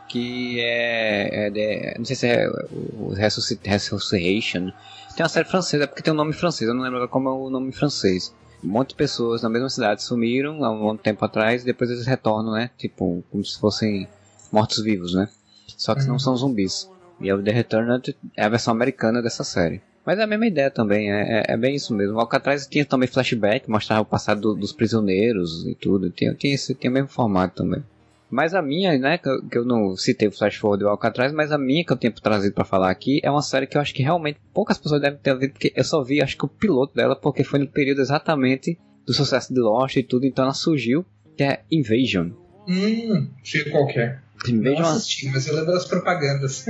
que 0.07 0.59
é, 0.61 1.47
é 1.47 1.49
de, 1.49 1.95
não 1.97 2.05
sei 2.05 2.15
se 2.15 2.27
é 2.27 2.47
o 2.93 3.13
Resuscitation. 3.13 4.71
Tem 5.15 5.23
uma 5.23 5.29
série 5.29 5.47
francesa, 5.47 5.87
porque 5.87 6.03
tem 6.03 6.13
um 6.13 6.17
nome 6.17 6.33
francês, 6.33 6.67
eu 6.67 6.75
não 6.75 6.83
lembro 6.83 7.07
como 7.09 7.29
é 7.29 7.31
o 7.31 7.49
nome 7.49 7.71
francês. 7.71 8.33
Um 8.63 8.69
monte 8.69 8.89
de 8.89 8.95
pessoas 8.95 9.43
na 9.43 9.49
mesma 9.49 9.69
cidade 9.69 10.03
sumiram 10.03 10.63
há 10.63 10.71
um 10.71 10.97
tempo 10.97 11.23
atrás 11.23 11.61
e 11.61 11.65
depois 11.65 11.89
eles 11.89 12.05
retornam, 12.05 12.53
né? 12.53 12.71
Tipo, 12.77 13.23
como 13.29 13.45
se 13.45 13.59
fossem 13.59 14.07
mortos-vivos, 14.51 15.13
né? 15.13 15.29
Só 15.77 15.93
que 15.93 16.05
não 16.05 16.13
uhum. 16.13 16.19
são 16.19 16.35
zumbis. 16.35 16.89
E 17.19 17.29
é 17.29 17.35
o 17.35 17.41
The 17.41 17.51
Returned 17.51 18.15
é 18.35 18.43
a 18.43 18.49
versão 18.49 18.73
americana 18.73 19.21
dessa 19.21 19.43
série. 19.43 19.81
Mas 20.05 20.19
é 20.19 20.23
a 20.23 20.27
mesma 20.27 20.47
ideia 20.47 20.71
também, 20.71 21.11
é, 21.11 21.39
é, 21.39 21.53
é 21.53 21.57
bem 21.57 21.75
isso 21.75 21.93
mesmo. 21.93 22.15
O 22.15 22.19
Alcatraz 22.19 22.65
tinha 22.65 22.85
também 22.85 23.09
flashback, 23.09 23.69
mostrava 23.69 24.01
o 24.01 24.05
passado 24.05 24.39
do, 24.39 24.55
dos 24.55 24.71
prisioneiros 24.71 25.65
e 25.67 25.75
tudo. 25.75 26.09
Tinha, 26.09 26.33
tinha, 26.33 26.55
esse, 26.55 26.73
tinha 26.73 26.89
o 26.89 26.93
mesmo 26.93 27.09
formato 27.09 27.55
também. 27.55 27.83
Mas 28.29 28.53
a 28.53 28.61
minha, 28.61 28.97
né, 28.97 29.17
que 29.17 29.29
eu, 29.29 29.47
que 29.47 29.57
eu 29.57 29.65
não 29.65 29.95
citei 29.95 30.27
o 30.27 30.31
Flash 30.31 30.55
Forward 30.55 30.83
do 30.83 30.89
Alcatraz, 30.89 31.31
mas 31.31 31.51
a 31.51 31.57
minha 31.57 31.85
que 31.85 31.93
eu 31.93 31.97
tenho 31.97 32.13
trazido 32.13 32.53
para 32.53 32.65
falar 32.65 32.89
aqui 32.89 33.21
é 33.23 33.31
uma 33.31 33.41
série 33.41 33.65
que 33.65 33.77
eu 33.77 33.81
acho 33.81 33.93
que 33.93 34.03
realmente 34.03 34.39
poucas 34.53 34.77
pessoas 34.77 35.01
devem 35.01 35.17
ter 35.17 35.37
visto, 35.37 35.53
porque 35.53 35.73
eu 35.73 35.83
só 35.83 36.03
vi, 36.03 36.21
acho 36.21 36.37
que 36.37 36.45
o 36.45 36.49
piloto 36.49 36.93
dela, 36.93 37.15
porque 37.15 37.43
foi 37.43 37.59
no 37.59 37.67
período 37.67 38.01
exatamente 38.01 38.77
do 39.05 39.13
sucesso 39.13 39.53
de 39.53 39.59
Lost 39.61 39.95
e 39.95 40.03
tudo, 40.03 40.25
então 40.25 40.43
ela 40.43 40.53
surgiu, 40.53 41.05
que 41.37 41.43
é 41.43 41.63
Invasion. 41.71 42.31
Hum, 42.67 43.29
sei 43.43 43.63
qualquer. 43.69 44.21
É. 44.45 44.51
Invasion 44.51 44.81
não 44.81 44.89
assisti, 44.89 45.29
mas 45.29 45.47
eu 45.47 45.55
lembro 45.55 45.71
das 45.71 45.85
propagandas. 45.85 46.65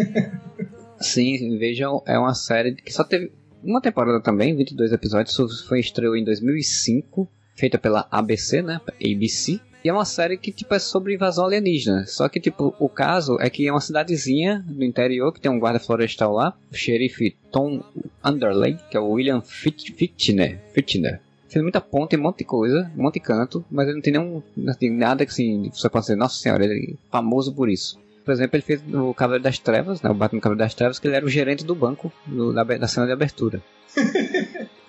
Sim, 1.02 1.56
Invasion 1.56 2.02
é 2.06 2.20
uma 2.20 2.36
série 2.36 2.76
que 2.76 2.94
só 2.94 3.04
teve 3.04 3.32
uma 3.64 3.82
temporada 3.82 4.22
também, 4.22 4.56
22 4.56 4.92
episódios, 4.92 5.36
foi 5.68 5.80
estreou 5.80 6.16
em 6.16 6.24
2005, 6.24 7.28
feita 7.56 7.80
pela 7.80 8.08
ABC, 8.12 8.62
né, 8.62 8.80
ABC, 9.04 9.60
e 9.88 9.90
é 9.90 9.94
uma 9.94 10.04
série 10.04 10.36
que, 10.36 10.52
tipo, 10.52 10.76
é 10.76 10.80
sobre 10.80 11.14
invasão 11.14 11.46
alienígena. 11.46 12.06
Só 12.08 12.28
que, 12.28 12.42
tipo, 12.42 12.76
o 12.78 12.90
caso 12.90 13.38
é 13.40 13.50
que 13.50 13.66
é 13.66 13.72
uma 13.72 13.80
cidadezinha 13.80 14.62
no 14.68 14.84
interior 14.84 15.32
que 15.32 15.40
tem 15.40 15.50
um 15.50 15.58
guarda 15.58 15.80
florestal 15.80 16.34
lá, 16.34 16.54
o 16.70 16.76
xerife 16.76 17.38
Tom 17.54 17.82
Underley, 18.22 18.78
que 18.92 18.98
é 18.98 19.00
o 19.00 19.12
William 19.12 19.40
Fichtner. 19.40 20.60
Fichtner. 20.74 21.22
Fez 21.48 21.64
muita 21.64 21.80
ponta 21.80 22.14
e 22.14 22.20
um 22.20 22.22
monte 22.22 22.40
de 22.40 22.44
coisa, 22.44 22.92
um 22.98 23.04
monte 23.04 23.14
de 23.14 23.22
canto, 23.22 23.64
mas 23.72 23.88
ele 23.88 23.96
não 23.96 24.02
tem 24.02 24.12
nenhum, 24.12 24.44
não 24.58 24.74
tem 24.74 24.92
nada 24.92 25.26
que 25.26 25.32
assim, 25.32 25.72
você 25.74 25.90
possa 25.90 26.08
dizer, 26.08 26.18
nossa 26.18 26.36
senhora, 26.36 26.66
ele 26.66 26.92
é 26.92 27.10
famoso 27.10 27.56
por 27.56 27.70
isso. 27.70 27.98
Por 28.26 28.34
exemplo, 28.34 28.58
ele 28.58 28.64
fez 28.64 28.82
o 28.94 29.14
Cavaleiro 29.14 29.46
das 29.46 29.58
Trevas, 29.58 30.02
né, 30.02 30.10
o 30.10 30.14
Batman 30.14 30.42
Cavaleiro 30.42 30.66
das 30.66 30.74
Trevas, 30.74 31.00
que 31.00 31.08
ele 31.08 31.16
era 31.16 31.26
o 31.26 31.30
gerente 31.30 31.64
do 31.64 31.74
banco 31.74 32.12
do, 32.26 32.52
da 32.52 32.88
cena 32.90 33.06
de 33.06 33.14
abertura. 33.14 33.64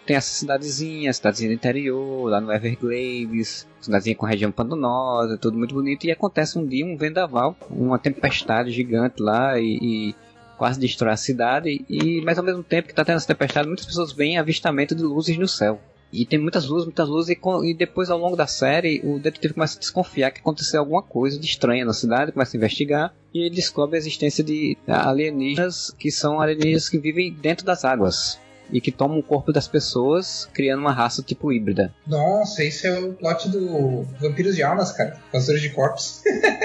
tem 0.08 0.16
essa 0.16 0.30
cidadezinha, 0.30 1.12
cidadezinha 1.12 1.50
do 1.50 1.54
interior, 1.54 2.30
lá 2.30 2.40
no 2.40 2.50
Everglades, 2.50 3.68
cidadezinha 3.78 4.16
com 4.16 4.24
região 4.24 4.50
pantanosa, 4.50 5.36
tudo 5.36 5.58
muito 5.58 5.74
bonito, 5.74 6.06
e 6.06 6.10
acontece 6.10 6.58
um 6.58 6.66
dia 6.66 6.86
um 6.86 6.96
vendaval, 6.96 7.54
uma 7.68 7.98
tempestade 7.98 8.70
gigante 8.70 9.22
lá 9.22 9.60
e, 9.60 9.78
e 9.82 10.14
quase 10.56 10.80
destrói 10.80 11.12
a 11.12 11.16
cidade, 11.16 11.84
e 11.90 12.22
mas 12.22 12.38
ao 12.38 12.44
mesmo 12.44 12.62
tempo 12.62 12.86
que 12.86 12.92
está 12.92 13.04
tendo 13.04 13.16
essa 13.16 13.26
tempestade, 13.26 13.68
muitas 13.68 13.84
pessoas 13.84 14.10
veem 14.10 14.38
avistamento 14.38 14.94
de 14.94 15.02
luzes 15.02 15.36
no 15.36 15.46
céu. 15.46 15.78
E 16.10 16.24
tem 16.24 16.38
muitas 16.38 16.66
luzes, 16.66 16.86
muitas 16.86 17.06
luzes, 17.06 17.36
e, 17.36 17.70
e, 17.70 17.74
depois 17.74 18.08
ao 18.08 18.18
longo 18.18 18.34
da 18.34 18.46
série 18.46 19.02
o 19.04 19.18
detetive 19.18 19.52
começa 19.52 19.76
a 19.76 19.80
desconfiar 19.80 20.30
que 20.30 20.40
aconteceu 20.40 20.80
alguma 20.80 21.02
coisa 21.02 21.38
de 21.38 21.44
estranha 21.44 21.84
na 21.84 21.92
cidade, 21.92 22.32
começa 22.32 22.56
a 22.56 22.58
investigar 22.58 23.14
e 23.34 23.40
ele 23.40 23.54
descobre 23.54 23.96
a 23.96 23.98
existência 23.98 24.42
de 24.42 24.74
alienígenas 24.86 25.94
que 25.98 26.10
são 26.10 26.40
alienígenas 26.40 26.88
que 26.88 26.96
vivem 26.96 27.30
dentro 27.30 27.66
das 27.66 27.84
águas 27.84 28.40
e 28.70 28.80
que 28.80 28.92
tomam 28.92 29.18
o 29.18 29.22
corpo 29.22 29.52
das 29.52 29.66
pessoas, 29.66 30.48
criando 30.52 30.80
uma 30.80 30.92
raça 30.92 31.22
tipo 31.22 31.52
híbrida. 31.52 31.92
Nossa, 32.06 32.62
esse 32.62 32.86
é 32.86 32.98
o 32.98 33.12
plot 33.12 33.48
do 33.48 34.02
Vampiros 34.20 34.56
de 34.56 34.62
Almas, 34.62 34.92
cara. 34.92 35.18
Invasores 35.28 35.62
de 35.62 35.70
corpos. 35.70 36.22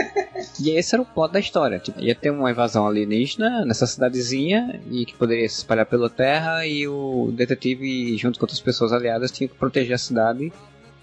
e 0.60 0.72
esse 0.72 0.96
era 0.96 1.02
o 1.02 1.06
plot 1.06 1.32
da 1.32 1.40
história. 1.40 1.80
Tipo, 1.80 2.02
ia 2.02 2.16
ter 2.16 2.30
uma 2.30 2.52
invasão 2.52 2.86
alienígena 2.88 3.66
nessa 3.66 3.88
cidadezinha 3.88 4.82
e 4.90 5.06
que 5.06 5.16
poderia 5.16 5.48
se 5.48 5.58
espalhar 5.58 5.86
pela 5.86 6.10
Terra 6.10 6.66
e 6.66 6.88
o 6.88 7.32
detetive, 7.34 8.18
junto 8.18 8.40
com 8.40 8.46
outras 8.46 8.60
pessoas 8.60 8.92
aliadas, 8.92 9.32
tinha 9.32 9.48
que 9.48 9.56
proteger 9.56 9.96
a 9.96 9.98
cidade 9.98 10.52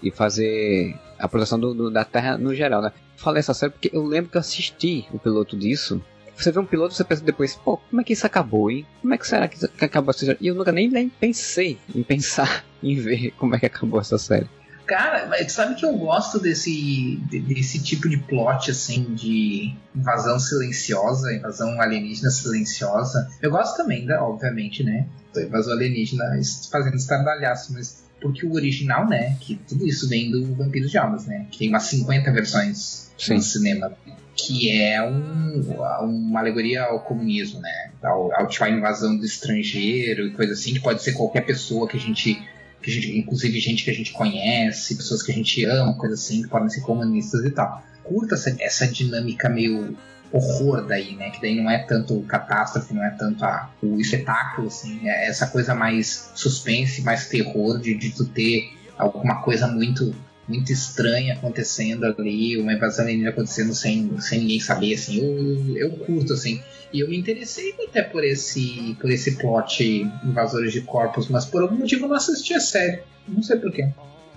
e 0.01 0.11
fazer 0.11 0.95
a 1.17 1.27
proteção 1.27 1.59
do, 1.59 1.73
do, 1.73 1.91
da 1.91 2.03
Terra 2.03 2.37
no 2.37 2.53
geral, 2.53 2.81
né? 2.81 2.91
Falei 3.15 3.39
essa 3.39 3.53
série 3.53 3.71
porque 3.71 3.91
eu 3.93 4.03
lembro 4.03 4.31
que 4.31 4.37
eu 4.37 4.41
assisti 4.41 5.05
o 5.13 5.19
piloto 5.19 5.55
disso 5.55 6.01
você 6.43 6.51
vê 6.51 6.59
um 6.59 6.65
piloto, 6.65 6.93
você 6.93 7.03
pensa 7.03 7.23
depois, 7.23 7.55
pô, 7.55 7.77
como 7.77 8.01
é 8.01 8.03
que 8.03 8.13
isso 8.13 8.25
acabou, 8.25 8.69
hein? 8.71 8.85
Como 9.01 9.13
é 9.13 9.17
que 9.17 9.27
será 9.27 9.47
que 9.47 9.65
acabou 9.83 10.11
essa 10.11 10.25
série? 10.25 10.37
E 10.41 10.47
eu 10.47 10.55
nunca 10.55 10.71
nem, 10.71 10.89
nem 10.89 11.09
pensei 11.09 11.77
em 11.93 12.03
pensar 12.03 12.65
em 12.81 12.95
ver 12.95 13.31
como 13.37 13.55
é 13.55 13.59
que 13.59 13.65
acabou 13.65 13.99
essa 13.99 14.17
série. 14.17 14.49
Cara, 14.85 15.31
sabe 15.47 15.75
que 15.75 15.85
eu 15.85 15.93
gosto 15.93 16.37
desse, 16.37 17.17
desse 17.29 17.81
tipo 17.81 18.09
de 18.09 18.17
plot, 18.17 18.71
assim, 18.71 19.13
de 19.13 19.73
invasão 19.95 20.37
silenciosa, 20.37 21.33
invasão 21.33 21.79
alienígena 21.79 22.29
silenciosa. 22.29 23.29
Eu 23.41 23.51
gosto 23.51 23.77
também, 23.77 24.05
da, 24.05 24.21
obviamente, 24.21 24.83
né? 24.83 25.07
Invasão 25.37 25.73
alienígena 25.73 26.25
fazendo 26.69 26.97
estardalhaço, 26.97 27.71
mas 27.71 28.03
porque 28.21 28.45
o 28.45 28.53
original, 28.53 29.07
né? 29.09 29.35
Que 29.39 29.55
tudo 29.67 29.85
isso 29.85 30.07
vem 30.07 30.31
do 30.31 30.53
Vampiros 30.55 30.91
de 30.91 30.97
Almas, 30.97 31.25
né? 31.25 31.47
Que 31.49 31.57
tem 31.57 31.69
umas 31.69 31.83
50 31.83 32.31
versões 32.31 33.11
Sim. 33.17 33.35
no 33.35 33.41
cinema 33.41 33.91
que 34.35 34.71
é 34.71 35.01
um, 35.03 35.61
uma 36.01 36.39
alegoria 36.39 36.83
ao 36.83 37.01
comunismo, 37.01 37.59
né? 37.59 37.91
Ao, 38.01 38.33
ao 38.33 38.47
tipo, 38.47 38.63
a 38.63 38.69
invasão 38.69 39.17
do 39.17 39.25
estrangeiro 39.25 40.27
e 40.27 40.31
coisa 40.31 40.53
assim, 40.53 40.73
que 40.73 40.79
pode 40.79 41.03
ser 41.03 41.13
qualquer 41.13 41.41
pessoa 41.41 41.87
que 41.87 41.97
a 41.97 41.99
gente, 41.99 42.41
que 42.81 42.89
a 42.89 42.93
gente, 42.93 43.17
inclusive 43.17 43.59
gente 43.59 43.83
que 43.83 43.91
a 43.91 43.93
gente 43.93 44.11
conhece, 44.11 44.95
pessoas 44.95 45.21
que 45.21 45.31
a 45.31 45.35
gente 45.35 45.63
ama, 45.65 45.95
coisa 45.95 46.15
assim, 46.15 46.43
que 46.43 46.49
podem 46.49 46.69
ser 46.69 46.81
comunistas 46.81 47.43
e 47.45 47.51
tal. 47.51 47.83
Curta 48.03 48.35
essa, 48.35 48.55
essa 48.59 48.87
dinâmica 48.87 49.49
meio 49.49 49.95
horror 50.31 50.85
daí, 50.85 51.15
né? 51.15 51.29
Que 51.29 51.41
daí 51.41 51.55
não 51.55 51.69
é 51.69 51.79
tanto 51.79 52.19
catástrofe, 52.21 52.93
não 52.93 53.03
é 53.03 53.11
tanto 53.11 53.43
a, 53.43 53.69
o 53.81 53.99
espetáculo, 53.99 54.67
assim, 54.67 55.07
é 55.07 55.27
essa 55.27 55.47
coisa 55.47 55.75
mais 55.75 56.31
suspense, 56.35 57.01
mais 57.01 57.27
terror 57.27 57.79
de, 57.79 57.93
de 57.95 58.11
tu 58.11 58.25
ter 58.25 58.73
alguma 58.97 59.41
coisa 59.41 59.67
muito 59.67 60.13
muito 60.47 60.71
estranha 60.71 61.35
acontecendo 61.35 62.03
ali, 62.03 62.57
uma 62.57 62.73
invasão 62.73 63.05
alienígena 63.05 63.31
acontecendo 63.31 63.73
sem, 63.73 64.19
sem 64.19 64.39
ninguém 64.39 64.59
saber, 64.59 64.95
assim, 64.95 65.17
eu, 65.17 65.77
eu 65.77 65.91
curto, 65.97 66.33
assim. 66.33 66.61
E 66.91 66.99
eu 66.99 67.07
me 67.07 67.17
interessei 67.17 67.73
até 67.87 68.01
por 68.01 68.23
esse, 68.23 68.97
por 68.99 69.09
esse 69.09 69.37
plot 69.37 69.81
Invasores 70.25 70.73
de 70.73 70.81
Corpos, 70.81 71.29
mas 71.29 71.45
por 71.45 71.61
algum 71.61 71.77
motivo 71.77 72.05
eu 72.05 72.09
não 72.09 72.17
assisti 72.17 72.53
a 72.53 72.59
série. 72.59 73.01
Não 73.27 73.41
sei 73.41 73.57
porquê. 73.57 73.87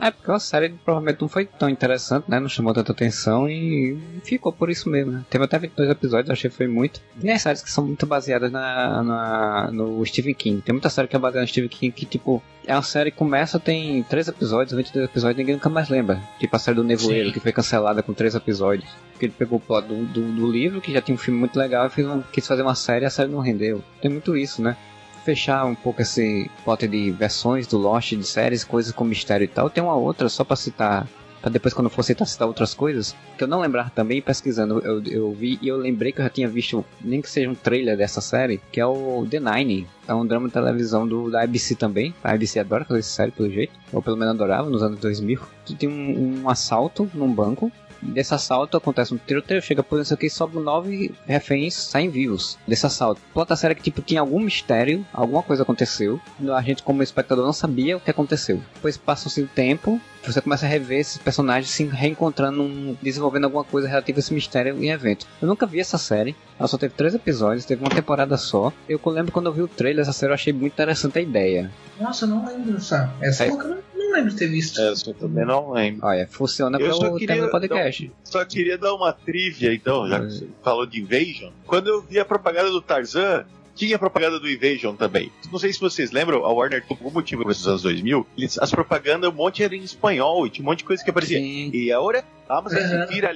É, 0.05 0.11
porque 0.11 0.31
a 0.31 0.39
série 0.39 0.69
provavelmente 0.69 1.23
não 1.23 1.29
foi 1.29 1.47
tão 1.47 1.67
interessante, 1.67 2.31
né? 2.31 2.39
Não 2.39 2.47
chamou 2.47 2.75
tanta 2.75 2.93
atenção 2.93 3.49
e 3.49 3.99
ficou 4.23 4.53
por 4.53 4.69
isso 4.69 4.91
mesmo, 4.91 5.13
né? 5.13 5.25
Teve 5.31 5.45
até 5.45 5.59
22 5.59 5.89
episódios, 5.89 6.31
achei 6.31 6.51
que 6.51 6.57
foi 6.57 6.69
muito. 6.69 7.01
E 7.23 7.31
as 7.31 7.41
séries 7.41 7.63
que 7.63 7.71
são 7.71 7.87
muito 7.87 8.05
baseadas 8.05 8.53
na, 8.53 9.03
na, 9.03 9.71
no 9.73 10.05
Stephen 10.05 10.35
King. 10.35 10.61
Tem 10.61 10.75
muita 10.75 10.91
série 10.91 11.09
que 11.09 11.17
é 11.17 11.19
baseada 11.19 11.41
no 11.41 11.49
Stephen 11.49 11.71
King 11.71 11.91
que, 11.91 12.05
tipo, 12.05 12.43
é 12.67 12.75
uma 12.75 12.83
série 12.83 13.11
que 13.11 13.17
começa, 13.17 13.59
tem 13.59 14.03
3 14.03 14.29
episódios, 14.29 14.77
22 14.77 15.09
episódios, 15.09 15.39
ninguém 15.39 15.55
nunca 15.55 15.71
mais 15.71 15.89
lembra. 15.89 16.21
Tipo 16.39 16.55
a 16.55 16.59
série 16.59 16.77
do 16.77 16.85
Nevoeiro, 16.85 17.29
Sim. 17.29 17.33
que 17.33 17.41
foi 17.41 17.53
cancelada 17.53 18.03
com 18.03 18.13
3 18.13 18.35
episódios. 18.35 18.91
Porque 19.13 19.25
ele 19.25 19.35
pegou 19.39 19.57
o 19.57 19.61
plot 19.61 19.89
do, 19.89 20.05
do, 20.05 20.21
do, 20.21 20.53
livro, 20.53 20.83
que 20.83 20.93
já 20.93 21.01
tinha 21.01 21.15
um 21.15 21.19
filme 21.19 21.41
muito 21.41 21.59
legal, 21.59 21.87
e 21.87 21.91
fez 21.91 22.07
quis 22.31 22.47
fazer 22.47 22.61
uma 22.61 22.75
série 22.75 23.05
e 23.05 23.07
a 23.07 23.11
série 23.11 23.31
não 23.31 23.41
rendeu. 23.41 23.83
Tem 24.03 24.11
muito 24.11 24.37
isso, 24.37 24.61
né? 24.61 24.77
Fechar 25.25 25.65
um 25.65 25.75
pouco 25.75 26.03
esse 26.03 26.51
pote 26.65 26.87
de 26.87 27.11
versões 27.11 27.67
do 27.67 27.79
Lost, 27.79 28.13
de 28.13 28.25
séries, 28.25 28.63
coisas 28.63 28.93
com 28.93 29.05
mistério 29.05 29.45
e 29.45 29.49
tal, 29.49 29.71
tem 29.71 29.83
uma 29.83 29.97
outra, 29.97 30.29
só 30.29 30.45
para 30.45 30.57
citar, 30.57 31.09
para 31.41 31.51
depois 31.51 31.73
quando 31.73 31.89
for 31.89 32.03
citar, 32.03 32.27
citar 32.27 32.47
outras 32.47 32.75
coisas, 32.75 33.17
que 33.37 33.43
eu 33.43 33.49
não 33.49 33.61
lembrar 33.61 33.91
também, 33.91 34.21
pesquisando, 34.21 34.81
eu, 34.81 35.03
eu 35.05 35.33
vi 35.33 35.59
e 35.63 35.69
eu 35.69 35.79
lembrei 35.79 36.13
que 36.13 36.21
eu 36.21 36.25
já 36.25 36.31
tinha 36.31 36.49
visto, 36.49 36.85
nem 37.01 37.23
que 37.23 37.31
seja 37.31 37.49
um 37.49 37.55
trailer 37.55 37.97
dessa 37.97 38.21
série, 38.21 38.61
que 38.71 38.79
é 38.79 38.87
o 38.87 39.27
The 39.29 39.41
Nine, 39.41 39.87
é 40.07 40.15
um 40.15 40.27
drama 40.27 40.47
de 40.47 40.53
televisão 40.53 41.09
do, 41.09 41.31
da 41.31 41.43
ABC 41.43 41.75
também, 41.75 42.15
a 42.23 42.33
ABC 42.33 42.61
adora 42.61 42.85
fazer 42.85 43.01
essa 43.01 43.11
série 43.11 43.33
pelo 43.33 43.51
jeito, 43.51 43.73
ou 43.93 44.03
pelo 44.03 44.17
menos 44.17 44.35
adorava 44.35 44.69
nos 44.69 44.83
anos 44.83 45.01
2000, 45.01 45.41
que 45.65 45.75
tem 45.75 45.89
um, 45.89 46.43
um 46.43 46.51
assalto 46.51 47.11
num 47.15 47.33
banco, 47.33 47.73
Desse 48.05 48.35
assalto 48.35 48.77
acontece 48.77 49.15
um 49.15 49.19
tiroteio, 49.19 49.63
chega 49.63 49.81
a 49.81 49.85
polícia 49.85 50.15
aqui 50.15 50.27
e 50.27 50.31
sobe 50.31 50.59
nove 50.59 51.13
reféns, 51.27 51.75
saem 51.75 52.11
vivos 52.11 52.59
desse 52.67 52.87
assalto. 52.87 53.21
Plota 53.33 53.57
série 53.57 53.75
que 53.75 53.83
tipo 53.83 54.03
tinha 54.03 54.21
algum 54.21 54.39
mistério, 54.39 55.05
alguma 55.13 55.43
coisa 55.43 55.63
aconteceu, 55.63 56.21
a 56.55 56.63
gente 56.63 56.83
como 56.83 57.03
espectador 57.03 57.45
não 57.45 57.53
sabia 57.53 57.97
o 57.97 58.01
que 58.01 58.11
aconteceu. 58.11 58.61
Depois 58.75 58.97
passa-se 58.97 59.41
o 59.41 59.49
tempo, 59.49 60.01
você 60.25 60.41
começa 60.41 60.67
a 60.67 60.69
rever 60.69 61.01
esses 61.01 61.19
personagens 61.19 61.71
se 61.71 61.85
reencontrando, 61.85 62.97
desenvolvendo 63.03 63.45
alguma 63.45 63.65
coisa 63.65 63.89
relativa 63.89 64.19
a 64.19 64.21
esse 64.21 64.33
mistério 64.33 64.83
em 64.83 64.91
evento. 64.91 65.27
Eu 65.41 65.49
nunca 65.49 65.67
vi 65.67 65.81
essa 65.81 65.99
série, 65.99 66.37
ela 66.59 66.69
só 66.69 66.79
teve 66.79 66.95
três 66.95 67.15
episódios, 67.15 67.65
teve 67.65 67.83
uma 67.83 67.91
temporada 67.91 68.37
só. 68.37 68.73
Eu 68.89 69.01
lembro 69.07 69.33
quando 69.33 69.47
eu 69.47 69.53
vi 69.53 69.63
o 69.63 69.69
trailer 69.69 70.05
dessa 70.05 70.13
série, 70.13 70.31
eu 70.31 70.35
achei 70.35 70.53
muito 70.53 70.73
interessante 70.73 71.19
a 71.19 71.23
ideia. 71.23 71.71
Nossa, 72.01 72.25
eu 72.25 72.29
não 72.29 72.47
lembro 72.47 72.73
dessa. 72.73 73.13
Essa 73.21 73.45
é. 73.45 73.51
eu 73.51 73.57
não 73.57 73.84
lembro 74.15 74.31
de 74.31 74.37
ter 74.37 74.47
visto. 74.47 74.81
Essa 74.81 75.11
eu 75.11 75.15
também 75.15 75.45
não 75.45 75.73
lembro. 75.73 76.07
Olha, 76.07 76.27
funciona 76.27 76.79
para 76.79 76.95
o 76.95 77.19
tema 77.19 77.47
do 77.47 77.51
podcast. 77.51 78.13
só 78.23 78.45
queria 78.45 78.79
dar 78.79 78.95
uma 78.95 79.13
trivia, 79.13 79.75
então, 79.75 80.09
já 80.09 80.21
que 80.21 80.27
você 80.27 80.49
falou 80.63 80.87
de 80.87 81.01
Invasion. 81.01 81.51
Quando 81.67 81.89
eu 81.89 82.01
vi 82.01 82.19
a 82.19 82.25
propaganda 82.25 82.71
do 82.71 82.81
Tarzan, 82.81 83.45
tinha 83.75 83.99
propaganda 83.99 84.39
do 84.39 84.49
Invasion 84.49 84.95
também. 84.95 85.31
Não 85.51 85.59
sei 85.59 85.73
se 85.73 85.81
vocês 85.81 86.13
lembram, 86.13 86.45
a 86.45 86.53
Warner, 86.53 86.85
por 86.87 86.95
algum 86.95 87.11
motivo, 87.11 87.45
nos 87.45 87.67
anos 87.67 87.83
2000, 87.83 88.27
eles, 88.39 88.59
as 88.59 88.71
propagandas, 88.71 89.31
um 89.31 89.35
monte 89.35 89.63
era 89.63 89.75
em 89.75 89.83
espanhol 89.83 90.47
e 90.47 90.51
tinha 90.51 90.65
um 90.65 90.71
monte 90.71 90.79
de 90.79 90.85
coisa 90.85 91.03
que 91.03 91.11
aparecia. 91.11 91.39
Sim. 91.39 91.71
E 91.73 91.93
agora, 91.93 92.25
vamos 92.49 92.73
a 92.73 92.89
sentir 92.89 93.27
a 93.27 93.33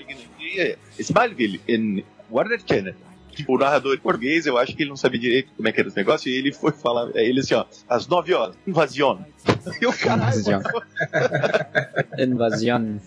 Smallville, 0.98 1.60
em 1.66 2.04
Warner 2.30 2.60
Channel. 2.66 2.94
O 3.46 3.58
narrador 3.58 3.98
português, 4.00 4.46
eu 4.46 4.56
acho 4.58 4.74
que 4.74 4.82
ele 4.82 4.90
não 4.90 4.96
sabia 4.96 5.20
direito 5.20 5.52
como 5.56 5.68
é 5.68 5.72
que 5.72 5.80
era 5.80 5.88
esse 5.88 5.96
negócio, 5.96 6.30
e 6.30 6.36
ele 6.36 6.52
foi 6.52 6.72
falar, 6.72 7.10
é, 7.14 7.24
ele 7.24 7.40
assim, 7.40 7.54
ó, 7.54 7.64
às 7.88 8.06
9 8.06 8.34
horas, 8.34 8.56
invasión. 8.66 9.18
E 9.80 9.86
o 9.86 9.92
caralho, 9.92 10.38
Invasión. 10.38 10.62
Invasion. 12.18 12.98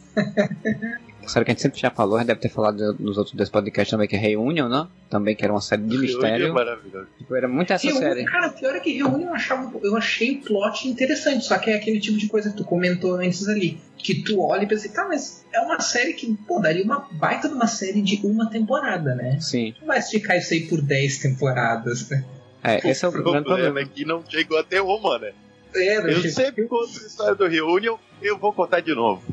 Sério 1.28 1.46
que 1.46 1.52
a 1.52 1.54
gente 1.54 1.62
sempre 1.62 1.80
já 1.80 1.90
falou, 1.92 2.16
a 2.16 2.20
gente 2.20 2.28
deve 2.28 2.40
ter 2.40 2.50
falado 2.50 2.94
nos 3.00 3.18
outros 3.18 3.36
dois 3.36 3.50
podcasts 3.50 3.92
também, 3.92 4.08
que 4.08 4.16
é 4.16 4.20
Reunion, 4.20 4.68
né? 4.68 4.88
Também, 5.10 5.36
que 5.36 5.44
era 5.44 5.54
uma 5.54 5.62
série 5.62 5.84
de 5.84 5.96
é 5.96 6.00
mistério. 6.00 6.54
maravilhoso. 6.54 7.08
Tipo, 7.18 7.36
era 7.36 7.48
muito 7.48 7.72
essa 7.72 7.86
Reunion, 7.88 8.02
série. 8.02 8.26
cara, 8.26 8.50
pior 8.50 8.76
é 8.76 8.80
que 8.80 8.92
Reunion 8.94 9.28
eu, 9.28 9.34
achava, 9.34 9.72
eu 9.84 9.96
achei 9.96 10.32
o 10.38 10.42
plot 10.42 10.88
interessante, 10.88 11.46
só 11.46 11.58
que 11.58 11.70
é 11.70 11.76
aquele 11.76 12.00
tipo 12.00 12.18
de 12.18 12.28
coisa 12.28 12.50
que 12.50 12.58
tu 12.58 12.64
comentou 12.66 13.14
antes 13.16 13.48
ali. 13.48 13.80
Que 13.98 14.24
tu 14.24 14.42
olha 14.42 14.64
e 14.64 14.68
pensa, 14.68 14.90
tá, 14.90 15.08
mas 15.08 15.46
é 15.54 15.60
uma 15.62 15.80
série 15.80 16.14
que, 16.14 16.36
pô, 16.48 16.60
daria 16.60 16.84
uma 16.84 17.08
baita 17.12 17.48
de 17.48 17.54
uma 17.54 17.68
série 17.68 18.02
de 18.02 18.20
uma 18.26 18.50
temporada, 18.50 19.14
né? 19.16 19.38
Sim. 19.40 19.76
Não 19.80 19.88
vai 19.88 20.00
esticar 20.00 20.38
isso 20.38 20.54
aí 20.54 20.62
por 20.68 20.82
10 20.82 21.20
temporadas, 21.20 22.10
né? 22.10 22.26
É, 22.64 22.90
esse 22.90 23.06
é 23.06 23.08
o, 23.08 23.12
o 23.12 23.14
grande 23.14 23.24
problema 23.44 23.44
problema. 23.44 23.80
é 23.82 23.86
que 23.86 24.06
não 24.06 24.24
chegou 24.28 24.58
até 24.58 24.82
uma, 24.82 25.18
né? 25.20 25.32
É, 25.76 25.98
Eu 25.98 26.18
achei- 26.18 26.30
sempre 26.32 26.66
conto 26.66 26.90
a 26.90 27.08
história 27.08 27.36
do 27.36 27.48
Reunion, 27.48 27.96
eu 28.22 28.38
vou 28.38 28.52
contar 28.52 28.82
de 28.82 28.94
novo. 28.94 29.24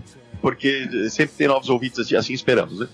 Porque 0.41 1.09
sempre 1.11 1.35
tem 1.37 1.49
novos 1.49 1.69
ouvintes 1.69 1.99
assim, 1.99 2.17
assim 2.17 2.33
esperamos, 2.33 2.81
né? 2.81 2.89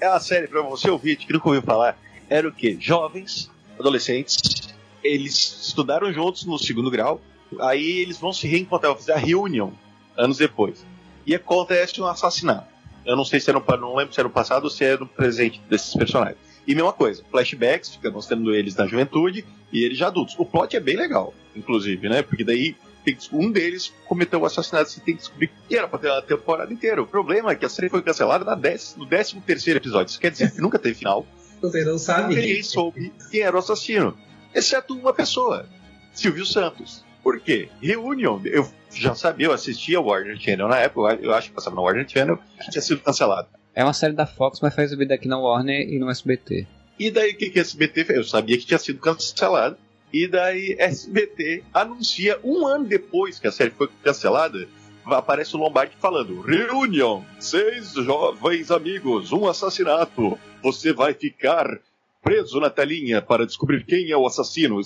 É 0.00 0.08
uma 0.08 0.20
série 0.20 0.46
pra 0.46 0.60
você 0.62 0.90
ouvinte 0.90 1.26
que 1.26 1.32
nunca 1.32 1.48
ouviu 1.48 1.62
falar. 1.62 1.98
Era 2.28 2.48
o 2.48 2.52
quê? 2.52 2.76
Jovens, 2.80 3.50
adolescentes, 3.78 4.74
eles 5.02 5.66
estudaram 5.66 6.12
juntos 6.12 6.44
no 6.44 6.58
segundo 6.58 6.90
grau, 6.90 7.20
aí 7.60 7.98
eles 7.98 8.18
vão 8.18 8.32
se 8.32 8.46
reencontrar, 8.48 8.92
vão 8.92 9.00
fazer 9.00 9.12
a 9.12 9.18
reunião 9.18 9.72
anos 10.16 10.38
depois. 10.38 10.84
E 11.24 11.34
acontece 11.34 12.00
um 12.00 12.06
assassinato. 12.06 12.66
Eu 13.04 13.16
não 13.16 13.24
sei 13.24 13.38
se 13.38 13.48
era 13.48 13.58
no, 13.58 13.76
não 13.76 13.94
lembro 13.94 14.12
se 14.12 14.20
era 14.20 14.28
no 14.28 14.34
passado 14.34 14.64
ou 14.64 14.70
se 14.70 14.84
era 14.84 14.98
no 14.98 15.06
presente 15.06 15.60
desses 15.68 15.94
personagens. 15.94 16.38
E 16.66 16.74
mesma 16.74 16.92
coisa, 16.92 17.22
flashbacks, 17.30 17.94
fica 17.94 18.10
mostrando 18.10 18.52
eles 18.52 18.74
na 18.74 18.86
juventude 18.86 19.44
e 19.72 19.84
eles 19.84 19.96
já 19.96 20.08
adultos. 20.08 20.34
O 20.36 20.44
plot 20.44 20.76
é 20.76 20.80
bem 20.80 20.96
legal, 20.96 21.32
inclusive, 21.54 22.08
né? 22.08 22.22
Porque 22.22 22.42
daí 22.42 22.74
tem 23.06 23.14
que- 23.16 23.34
um 23.34 23.50
deles 23.50 23.92
cometeu 24.06 24.40
o 24.40 24.44
assassinato, 24.46 24.90
você 24.90 25.00
tem 25.00 25.14
que 25.14 25.20
descobrir 25.20 25.50
que 25.68 25.76
era 25.76 25.88
pra 25.88 25.98
ter 25.98 26.10
a 26.10 26.20
temporada 26.20 26.72
inteira. 26.72 27.00
O 27.02 27.06
problema 27.06 27.52
é 27.52 27.54
que 27.54 27.64
a 27.64 27.68
série 27.68 27.88
foi 27.88 28.02
cancelada 28.02 28.44
na 28.44 28.54
dez, 28.54 28.94
no 28.98 29.06
13 29.06 29.40
terceiro 29.40 29.78
episódio. 29.78 30.10
Isso 30.10 30.20
quer 30.20 30.30
dizer 30.30 30.50
que 30.52 30.60
nunca 30.60 30.78
teve 30.78 30.94
final. 30.96 31.26
Você 31.62 31.84
não 31.84 31.96
sabe. 31.98 32.34
Ninguém 32.34 32.62
soube 32.62 33.12
quem 33.30 33.40
era 33.40 33.56
o 33.56 33.58
assassino. 33.58 34.16
Exceto 34.54 34.94
uma 34.94 35.12
pessoa. 35.14 35.66
Silvio 36.12 36.44
Santos. 36.44 37.04
Por 37.22 37.40
quê? 37.40 37.68
Reunion. 37.80 38.40
Eu 38.44 38.68
já 38.92 39.14
sabia, 39.14 39.46
eu 39.46 39.52
assistia 39.52 39.98
ao 39.98 40.04
Warner 40.06 40.38
Channel 40.38 40.68
na 40.68 40.78
época, 40.78 41.18
eu 41.20 41.32
acho 41.34 41.48
que 41.48 41.54
passava 41.54 41.74
no 41.76 41.82
Warner 41.82 42.08
Channel, 42.08 42.38
que 42.62 42.70
tinha 42.70 42.80
sido 42.82 43.00
cancelado. 43.00 43.48
É 43.74 43.82
uma 43.84 43.92
série 43.92 44.12
da 44.14 44.26
Fox, 44.26 44.60
mas 44.62 44.74
foi 44.74 44.84
exibida 44.84 45.14
aqui 45.14 45.28
na 45.28 45.38
Warner 45.38 45.80
e 45.88 45.98
no 45.98 46.08
SBT. 46.10 46.66
E 46.98 47.10
daí 47.10 47.32
o 47.32 47.36
que, 47.36 47.50
que 47.50 47.58
a 47.58 47.62
SBT 47.62 48.04
fez? 48.04 48.16
Eu 48.18 48.24
sabia 48.24 48.56
que 48.56 48.64
tinha 48.64 48.78
sido 48.78 48.98
cancelado. 49.00 49.76
E 50.12 50.28
daí 50.28 50.76
SBT 50.78 51.64
anuncia 51.74 52.38
um 52.42 52.66
ano 52.66 52.84
depois 52.84 53.38
que 53.38 53.46
a 53.46 53.52
série 53.52 53.70
foi 53.70 53.88
cancelada. 54.02 54.66
Aparece 55.04 55.54
o 55.56 55.58
Lombardi 55.58 55.96
falando: 56.00 56.40
Reunião, 56.40 57.24
seis 57.38 57.92
jovens 57.92 58.70
amigos, 58.70 59.32
um 59.32 59.46
assassinato. 59.46 60.38
Você 60.62 60.92
vai 60.92 61.14
ficar 61.14 61.80
preso 62.22 62.58
na 62.58 62.70
telinha 62.70 63.22
para 63.22 63.46
descobrir 63.46 63.84
quem 63.84 64.10
é 64.10 64.16
o 64.16 64.26
assassino. 64.26 64.80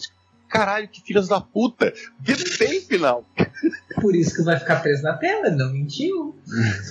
Caralho, 0.49 0.89
que 0.89 1.01
filhas 1.01 1.29
da 1.29 1.41
puta! 1.41 1.93
Que 2.25 2.59
tem 2.59 2.81
final! 2.81 3.25
Por 4.01 4.15
isso 4.17 4.37
que 4.37 4.43
vai 4.43 4.59
ficar 4.59 4.81
preso 4.81 5.03
na 5.03 5.17
tela, 5.17 5.49
não 5.51 5.73
mentiu. 5.73 6.37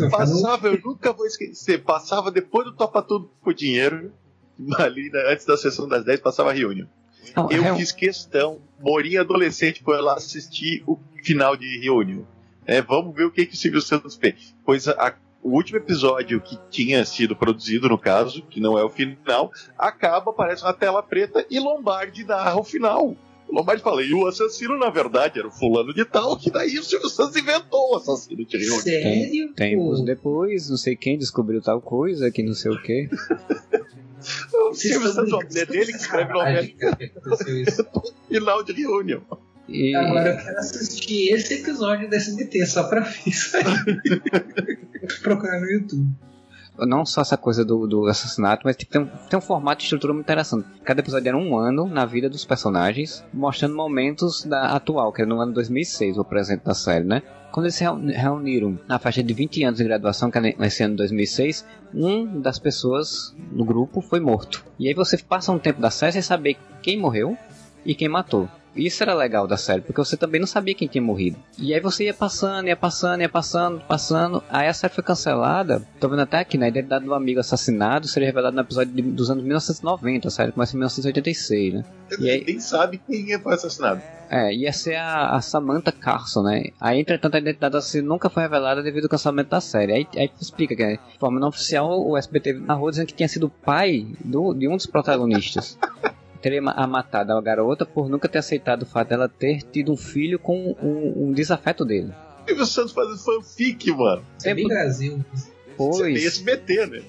Passava, 0.09 0.67
eu 0.67 0.79
nunca 0.83 1.11
vou 1.11 1.25
esquecer, 1.25 1.83
passava 1.83 2.31
depois 2.31 2.65
do 2.65 2.75
Topa 2.75 3.01
Tudo 3.01 3.29
por 3.43 3.53
Dinheiro, 3.53 4.13
ali 4.77 5.11
antes 5.27 5.45
da 5.45 5.57
sessão 5.57 5.87
das 5.87 6.05
10, 6.05 6.21
passava 6.21 6.51
a 6.51 6.53
reunião. 6.53 6.87
Não, 7.35 7.49
Eu 7.51 7.63
é 7.63 7.73
um- 7.73 7.77
fiz 7.77 7.91
questão, 7.91 8.59
Morinha 8.81 9.21
adolescente 9.21 9.81
foi 9.83 10.01
lá 10.01 10.13
assistir 10.15 10.83
o 10.87 10.97
final 11.23 11.55
de 11.55 11.79
reunião. 11.79 12.25
É, 12.65 12.81
vamos 12.81 13.15
ver 13.15 13.25
o 13.25 13.31
que, 13.31 13.45
que 13.45 13.53
o 13.53 13.57
Silvio 13.57 13.81
Santos 13.81 14.15
fez. 14.15 14.53
Pois 14.65 14.87
a- 14.87 14.91
a- 14.93 15.13
o 15.41 15.51
último 15.51 15.77
episódio 15.77 16.39
que 16.41 16.57
tinha 16.69 17.03
sido 17.05 17.35
produzido, 17.35 17.87
no 17.87 17.97
caso, 17.97 18.41
que 18.43 18.59
não 18.59 18.77
é 18.77 18.83
o 18.83 18.89
final, 18.89 19.51
acaba, 19.77 20.31
aparece 20.31 20.63
uma 20.63 20.73
tela 20.73 21.01
preta 21.01 21.45
e 21.49 21.59
Lombardi 21.59 22.23
narra 22.25 22.59
o 22.59 22.63
final. 22.63 23.15
O 23.47 23.55
Lombardi 23.55 23.81
fala, 23.81 24.03
e 24.03 24.13
o 24.13 24.27
assassino, 24.27 24.77
na 24.77 24.91
verdade, 24.91 25.39
era 25.39 25.47
o 25.47 25.51
fulano 25.51 25.91
de 25.93 26.05
tal, 26.05 26.37
que 26.37 26.51
daí 26.51 26.77
o 26.77 26.83
Silvio 26.83 27.09
Santos 27.09 27.35
inventou 27.35 27.93
o 27.93 27.95
assassino 27.95 28.45
de 28.45 28.57
reunião. 28.57 28.79
Sério? 28.81 29.53
Tempos 29.55 30.03
depois, 30.05 30.69
não 30.69 30.77
sei 30.77 30.95
quem 30.95 31.17
descobriu 31.17 31.59
tal 31.61 31.81
coisa, 31.81 32.29
que 32.29 32.43
não 32.43 32.53
sei 32.53 32.71
o 32.71 32.79
quê. 32.81 33.09
O 34.59 34.73
Vocês 34.73 34.93
Silvio 34.93 35.13
Santos, 35.13 35.55
é 35.55 35.65
dele 35.65 35.85
que 35.85 35.97
escreve 35.97 36.27
sacanagem, 36.27 36.75
novela 36.77 37.87
final 38.27 38.63
de 38.63 38.73
reunião. 38.73 39.23
E 39.67 39.95
Agora 39.95 40.29
eu 40.29 40.37
quero 40.43 40.57
assistir 40.57 41.31
esse 41.33 41.53
episódio 41.55 42.09
da 42.09 42.17
SBT 42.17 42.65
só 42.65 42.83
pra 42.83 43.01
ver 43.01 43.19
isso 43.27 43.55
aí. 43.57 43.63
Procurar 45.21 45.59
no 45.61 45.71
YouTube. 45.71 46.07
Não 46.85 47.05
só 47.05 47.21
essa 47.21 47.37
coisa 47.37 47.63
do, 47.65 47.87
do 47.87 48.05
assassinato, 48.07 48.61
mas 48.65 48.75
tipo, 48.75 48.91
tem, 48.91 49.01
um, 49.01 49.07
tem 49.29 49.37
um 49.37 49.41
formato 49.41 49.79
de 49.79 49.83
estrutura 49.85 50.13
muito 50.13 50.25
interessante. 50.25 50.67
Cada 50.83 50.99
episódio 51.01 51.27
era 51.29 51.37
um 51.37 51.57
ano 51.57 51.87
na 51.87 52.05
vida 52.05 52.29
dos 52.29 52.45
personagens, 52.45 53.23
mostrando 53.33 53.75
momentos 53.75 54.43
da 54.43 54.71
atual, 54.75 55.11
que 55.11 55.21
era 55.21 55.29
no 55.29 55.39
ano 55.41 55.53
2006, 55.53 56.17
o 56.17 56.23
presente 56.23 56.63
da 56.63 56.73
série, 56.73 57.05
né? 57.05 57.21
Quando 57.51 57.65
eles 57.65 57.75
se 57.75 57.83
reu- 57.83 57.95
reuniram 58.05 58.77
na 58.87 58.99
faixa 58.99 59.23
de 59.23 59.33
20 59.33 59.63
anos 59.63 59.77
de 59.79 59.83
graduação, 59.83 60.29
que 60.29 60.37
é 60.37 60.55
nesse 60.57 60.83
ano 60.83 60.93
de 60.93 60.97
2006, 60.97 61.65
um 61.93 62.39
das 62.39 62.59
pessoas 62.59 63.35
no 63.51 63.65
grupo 63.65 64.01
foi 64.01 64.19
morto. 64.19 64.63
E 64.77 64.87
aí 64.87 64.93
você 64.93 65.17
passa 65.17 65.51
um 65.51 65.57
tempo 65.57 65.81
da 65.81 65.89
série 65.89 66.11
sem 66.13 66.21
saber 66.21 66.57
quem 66.81 66.99
morreu 66.99 67.35
e 67.83 67.95
quem 67.95 68.07
matou. 68.07 68.47
Isso 68.75 69.01
era 69.03 69.13
legal 69.13 69.47
da 69.47 69.57
série, 69.57 69.81
porque 69.81 69.99
você 69.99 70.15
também 70.15 70.39
não 70.39 70.47
sabia 70.47 70.73
quem 70.75 70.87
tinha 70.87 71.01
morrido. 71.01 71.37
E 71.57 71.73
aí 71.73 71.79
você 71.79 72.05
ia 72.05 72.13
passando, 72.13 72.67
ia 72.67 72.75
passando, 72.75 73.21
ia 73.21 73.27
passando, 73.29 73.79
passando. 73.81 74.43
Aí 74.49 74.67
a 74.67 74.73
série 74.73 74.93
foi 74.93 75.03
cancelada. 75.03 75.81
Tô 75.99 76.07
vendo 76.07 76.21
até 76.21 76.37
aqui, 76.39 76.57
né? 76.57 76.67
A 76.67 76.69
identidade 76.69 77.03
do 77.05 77.13
amigo 77.13 77.39
assassinado 77.39 78.07
seria 78.07 78.27
revelado 78.27 78.55
no 78.55 78.61
episódio 78.61 78.93
de- 78.93 79.01
dos 79.01 79.29
anos 79.31 79.43
1990. 79.43 80.27
A 80.27 80.31
série 80.31 80.51
começa 80.51 80.73
em 80.75 80.77
1986, 80.79 81.73
né? 81.73 81.85
E 82.19 82.29
aí- 82.29 82.43
Nem 82.45 82.59
sabe 82.59 82.99
quem 83.05 83.39
foi 83.39 83.53
assassinado. 83.53 84.01
É, 84.29 84.53
ia 84.53 84.71
ser 84.71 84.95
a, 84.95 85.31
a 85.35 85.41
Samantha 85.41 85.91
Carson, 85.91 86.43
né? 86.43 86.65
Aí, 86.79 86.99
entretanto, 86.99 87.33
a 87.35 87.39
identidade 87.39 87.71
da 87.73 87.79
assassina 87.79 88.07
nunca 88.07 88.29
foi 88.29 88.43
revelada 88.43 88.83
devido 88.83 89.05
ao 89.05 89.09
cancelamento 89.09 89.49
da 89.49 89.59
série. 89.59 89.91
Aí, 89.93 90.07
aí 90.15 90.29
explica 90.39 90.75
que, 90.75 90.85
de 90.97 90.99
forma 91.19 91.39
não 91.39 91.47
oficial, 91.47 91.99
o 92.07 92.15
SBT 92.15 92.53
narrou 92.53 92.91
dizendo 92.91 93.07
que 93.07 93.13
tinha 93.15 93.27
sido 93.27 93.47
o 93.47 93.49
pai 93.49 94.05
do, 94.23 94.53
de 94.53 94.67
um 94.67 94.77
dos 94.77 94.85
protagonistas. 94.85 95.77
Teria 96.41 96.61
matado 96.61 97.33
a 97.33 97.41
garota 97.41 97.85
por 97.85 98.09
nunca 98.09 98.29
ter 98.29 98.39
aceitado 98.39 98.83
o 98.83 98.85
fato 98.85 99.09
dela 99.09 99.27
ter 99.27 99.61
tido 99.63 99.91
um 99.91 99.97
filho 99.97 100.39
com 100.39 100.75
um, 100.81 101.27
um 101.27 101.31
desafeto 101.31 101.83
dele. 101.83 102.13
Silvio 102.47 102.65
Santos 102.65 102.93
fazendo 102.93 103.17
fanfic, 103.17 103.91
mano. 103.91 104.23
Isso 104.37 104.49
é 104.49 104.53
bem 104.53 104.67
Brasil. 104.67 105.23
É 105.33 105.59
depois, 105.79 106.25
SBT, 106.25 106.85
né? 106.87 107.01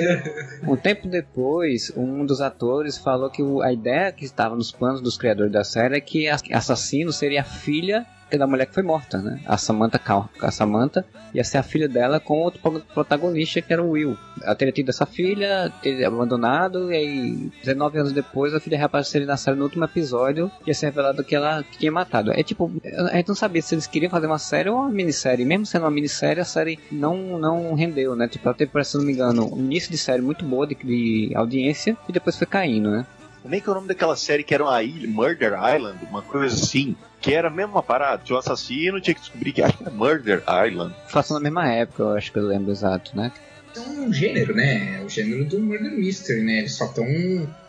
um 0.66 0.74
tempo 0.74 1.06
depois, 1.06 1.92
um 1.94 2.24
dos 2.24 2.40
atores 2.40 2.96
falou 2.96 3.28
que 3.28 3.42
a 3.62 3.70
ideia 3.70 4.10
que 4.10 4.24
estava 4.24 4.56
nos 4.56 4.72
planos 4.72 5.02
dos 5.02 5.18
criadores 5.18 5.52
da 5.52 5.62
série 5.62 5.96
é 5.96 6.00
que 6.00 6.26
a 6.26 6.38
assassino 6.52 7.12
seria 7.12 7.42
a 7.42 7.44
filha 7.44 8.06
da 8.38 8.46
mulher 8.46 8.66
que 8.66 8.74
foi 8.74 8.82
morta, 8.82 9.18
né? 9.18 9.40
A 9.46 9.56
Samantha, 9.56 9.98
Cal- 9.98 10.28
a 10.40 10.50
Samantha 10.50 11.04
ia 11.32 11.44
ser 11.44 11.58
a 11.58 11.62
filha 11.62 11.88
dela 11.88 12.18
com 12.18 12.38
outro 12.38 12.60
pro- 12.60 12.80
protagonista 12.80 13.62
que 13.62 13.72
era 13.72 13.82
o 13.82 13.90
Will. 13.90 14.16
Ela 14.42 14.54
teria 14.54 14.72
tido 14.72 14.88
essa 14.88 15.06
filha, 15.06 15.72
teria 15.82 16.08
abandonado, 16.08 16.92
e 16.92 16.96
aí, 16.96 17.50
19 17.62 17.98
anos 17.98 18.12
depois, 18.12 18.52
a 18.52 18.60
filha 18.60 18.76
reapareceria 18.76 19.26
na 19.26 19.36
série 19.36 19.56
no 19.56 19.64
último 19.64 19.84
episódio 19.84 20.50
e 20.66 20.70
ia 20.70 20.74
ser 20.74 20.86
revelado 20.86 21.22
que 21.22 21.34
ela 21.36 21.62
que 21.62 21.78
tinha 21.78 21.92
matado. 21.92 22.32
É 22.32 22.42
tipo, 22.42 22.70
a 23.12 23.16
gente 23.16 23.28
não 23.28 23.34
sabia 23.36 23.62
se 23.62 23.74
eles 23.74 23.86
queriam 23.86 24.10
fazer 24.10 24.26
uma 24.26 24.38
série 24.38 24.68
ou 24.70 24.76
uma 24.76 24.88
minissérie. 24.90 25.44
Mesmo 25.44 25.64
sendo 25.66 25.82
uma 25.82 25.90
minissérie, 25.90 26.40
a 26.40 26.44
série 26.44 26.78
não, 26.90 27.38
não 27.38 27.74
rendeu, 27.74 28.16
né? 28.16 28.26
Tipo, 28.28 28.48
ela 28.48 28.56
teve, 28.56 28.84
se 28.84 28.96
não 28.98 29.04
me 29.04 29.12
engano, 29.12 29.54
um 29.54 29.60
início 29.60 29.90
de 29.90 29.98
série 29.98 30.20
muito 30.22 30.44
boa 30.44 30.66
de, 30.66 30.74
de 30.74 31.32
audiência 31.34 31.96
e 32.08 32.12
depois 32.12 32.36
foi 32.36 32.46
caindo, 32.46 32.90
né? 32.90 33.06
Como 33.46 33.54
é 33.54 33.60
que 33.60 33.68
é 33.68 33.70
o 33.70 33.74
nome 33.76 33.86
daquela 33.86 34.16
série 34.16 34.42
que 34.42 34.52
era 34.52 34.64
uma 34.64 34.82
ilha, 34.82 35.06
Murder 35.08 35.52
Island, 35.52 35.98
uma 36.10 36.20
coisa 36.20 36.52
assim? 36.52 36.96
Que 37.20 37.32
era 37.32 37.48
mesmo 37.48 37.74
uma 37.74 37.82
parada. 37.82 38.20
Tinha 38.24 38.34
um 38.34 38.40
assassino, 38.40 39.00
tinha 39.00 39.14
que 39.14 39.20
descobrir 39.20 39.52
que 39.52 39.62
acho 39.62 39.78
que 39.78 39.84
era 39.84 39.92
Murder 39.92 40.42
Island. 40.66 40.92
Passou 41.12 41.36
na 41.36 41.42
mesma 41.44 41.70
época, 41.72 42.02
eu 42.02 42.10
acho 42.16 42.32
que 42.32 42.38
eu 42.40 42.42
lembro 42.44 42.72
exato, 42.72 43.16
né? 43.16 43.30
É 43.76 43.80
um 43.80 44.12
gênero, 44.12 44.52
né? 44.52 44.98
É 45.00 45.04
o 45.04 45.08
gênero 45.08 45.44
do 45.44 45.60
Murder 45.60 45.92
Mystery, 45.92 46.42
né? 46.42 46.58
Eles 46.58 46.72
só 46.74 46.86
estão 46.86 47.06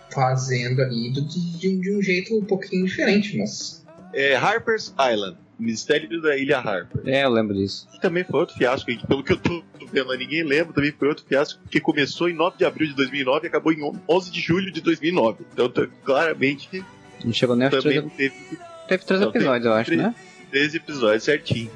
fazendo 0.09 0.81
ali 0.81 1.11
de, 1.11 1.21
de 1.59 1.69
um- 1.69 1.79
de 1.79 1.95
um 1.95 2.01
jeito 2.01 2.35
um 2.35 2.43
pouquinho 2.43 2.83
diferente, 2.83 3.37
mas. 3.37 3.85
É 4.15 4.35
Harper's 4.35 4.91
Island. 4.99 5.37
Mistério 5.59 6.21
da 6.21 6.37
Ilha 6.37 6.59
Harper. 6.59 7.01
É, 7.05 7.23
eu 7.25 7.29
lembro 7.29 7.55
disso. 7.55 7.87
Que 7.91 7.99
também 8.01 8.23
foi 8.23 8.39
outro 8.41 8.55
fiasco, 8.55 8.85
que 8.85 9.07
pelo 9.07 9.23
que 9.23 9.33
eu 9.33 9.37
tô 9.37 9.63
vendo, 9.91 10.15
ninguém 10.15 10.43
lembra, 10.43 10.73
também 10.73 10.91
foi 10.91 11.07
outro 11.07 11.25
fiasco, 11.27 11.59
que 11.69 11.79
começou 11.79 12.29
em 12.29 12.33
9 12.33 12.57
de 12.57 12.65
abril 12.65 12.87
de 12.87 12.93
2009 12.95 13.45
e 13.45 13.47
acabou 13.47 13.71
em 13.73 13.93
11 14.07 14.31
de 14.31 14.39
julho 14.41 14.71
de 14.71 14.81
2009. 14.81 15.45
Então, 15.53 15.71
claramente, 16.03 16.83
Não 17.23 17.33
chegou 17.33 17.55
nem 17.55 17.69
também 17.69 18.01
três, 18.01 18.13
teve 18.15 18.59
teve 18.87 19.03
três 19.05 19.19
tem 19.19 19.29
episódios, 19.29 19.65
eu 19.65 19.73
acho, 19.73 19.85
três. 19.85 20.01
né? 20.01 20.15
13 20.51 20.77
episódios 20.77 21.23
certinho. 21.23 21.71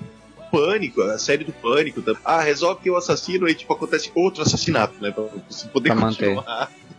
Pânico, 0.52 1.02
a 1.02 1.18
série 1.18 1.46
do 1.46 1.54
Pânico. 1.54 2.04
Ah, 2.26 2.42
resolve 2.42 2.82
que 2.82 2.90
o 2.90 2.98
assassino 2.98 3.46
aí, 3.46 3.56
tipo, 3.56 3.72
acontece 3.74 4.12
outro 4.14 4.44
assassinato, 4.44 5.02
né? 5.02 5.10
Pra 5.12 5.24
você 5.50 5.68
poder 5.70 5.92
Pra 5.92 5.96
manter. 6.02 6.38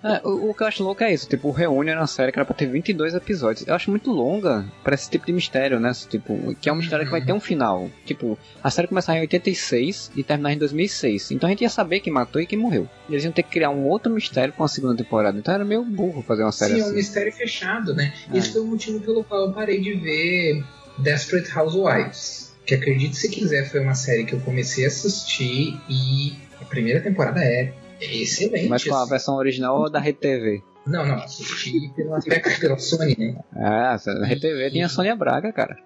É, 0.02 0.20
o, 0.26 0.50
o, 0.50 0.54
que 0.54 0.62
eu 0.62 0.66
acho 0.66 0.82
louco 0.82 1.04
é 1.04 1.12
isso, 1.12 1.28
tipo, 1.28 1.48
o 1.48 1.52
Reúne 1.52 1.90
era 1.90 2.00
uma 2.00 2.06
série 2.06 2.32
que 2.32 2.38
era 2.38 2.44
pra 2.44 2.54
ter 2.54 2.66
22 2.66 3.14
episódios. 3.14 3.66
Eu 3.66 3.74
acho 3.74 3.90
muito 3.90 4.10
longa 4.10 4.64
pra 4.82 4.94
esse 4.94 5.08
tipo 5.08 5.24
de 5.24 5.32
mistério, 5.32 5.78
né? 5.78 5.92
Tipo, 6.08 6.54
que 6.60 6.68
é 6.68 6.72
um 6.72 6.76
mistério 6.76 7.04
que 7.04 7.10
vai 7.10 7.24
ter 7.24 7.32
um 7.32 7.40
final. 7.40 7.88
Tipo, 8.04 8.38
a 8.62 8.70
série 8.70 8.88
começar 8.88 9.16
em 9.16 9.20
86 9.20 10.10
e 10.16 10.22
terminar 10.24 10.52
em 10.52 10.58
2006. 10.58 11.30
Então 11.30 11.46
a 11.46 11.50
gente 11.50 11.62
ia 11.62 11.70
saber 11.70 12.00
quem 12.00 12.12
matou 12.12 12.40
e 12.40 12.46
quem 12.46 12.58
morreu. 12.58 12.88
E 13.08 13.12
eles 13.12 13.24
iam 13.24 13.32
ter 13.32 13.42
que 13.44 13.50
criar 13.50 13.70
um 13.70 13.86
outro 13.86 14.12
mistério 14.12 14.52
pra 14.52 14.62
uma 14.62 14.68
segunda 14.68 14.96
temporada. 14.96 15.38
Então 15.38 15.54
era 15.54 15.64
meio 15.64 15.84
burro 15.84 16.22
fazer 16.22 16.42
uma 16.42 16.52
série 16.52 16.74
Sim, 16.74 16.80
assim. 16.80 16.88
Sim, 16.88 16.94
um 16.94 16.96
mistério 16.96 17.32
fechado, 17.32 17.94
né? 17.94 18.12
É. 18.32 18.38
Esse 18.38 18.52
foi 18.52 18.62
o 18.62 18.66
motivo 18.66 19.00
pelo 19.00 19.22
qual 19.22 19.46
eu 19.46 19.52
parei 19.52 19.80
de 19.80 19.94
ver 19.94 20.64
Desperate 20.98 21.56
Housewives. 21.56 22.52
Que 22.64 22.74
acredite 22.74 23.16
se 23.16 23.28
quiser, 23.28 23.68
foi 23.68 23.80
uma 23.80 23.94
série 23.94 24.24
que 24.24 24.34
eu 24.34 24.40
comecei 24.40 24.84
a 24.84 24.88
assistir 24.88 25.80
e 25.88 26.32
a 26.60 26.64
primeira 26.64 27.00
temporada 27.00 27.42
é 27.42 27.72
excelente. 28.04 28.68
Mas 28.68 28.84
com 28.84 28.94
a 28.94 29.04
versão 29.06 29.36
original 29.36 29.80
ou 29.80 29.90
da 29.90 30.00
RTV? 30.00 30.62
Não, 30.86 31.06
não, 31.06 31.14
assisti 31.16 31.92
pela, 31.94 32.18
pela 32.60 32.78
Sony, 32.78 33.16
né? 33.16 33.40
Ah, 33.54 33.94
a 33.94 34.26
RTV 34.26 34.70
tinha 34.72 34.86
a 34.86 34.88
Sônia 34.88 35.14
Braga, 35.14 35.52
cara. 35.52 35.76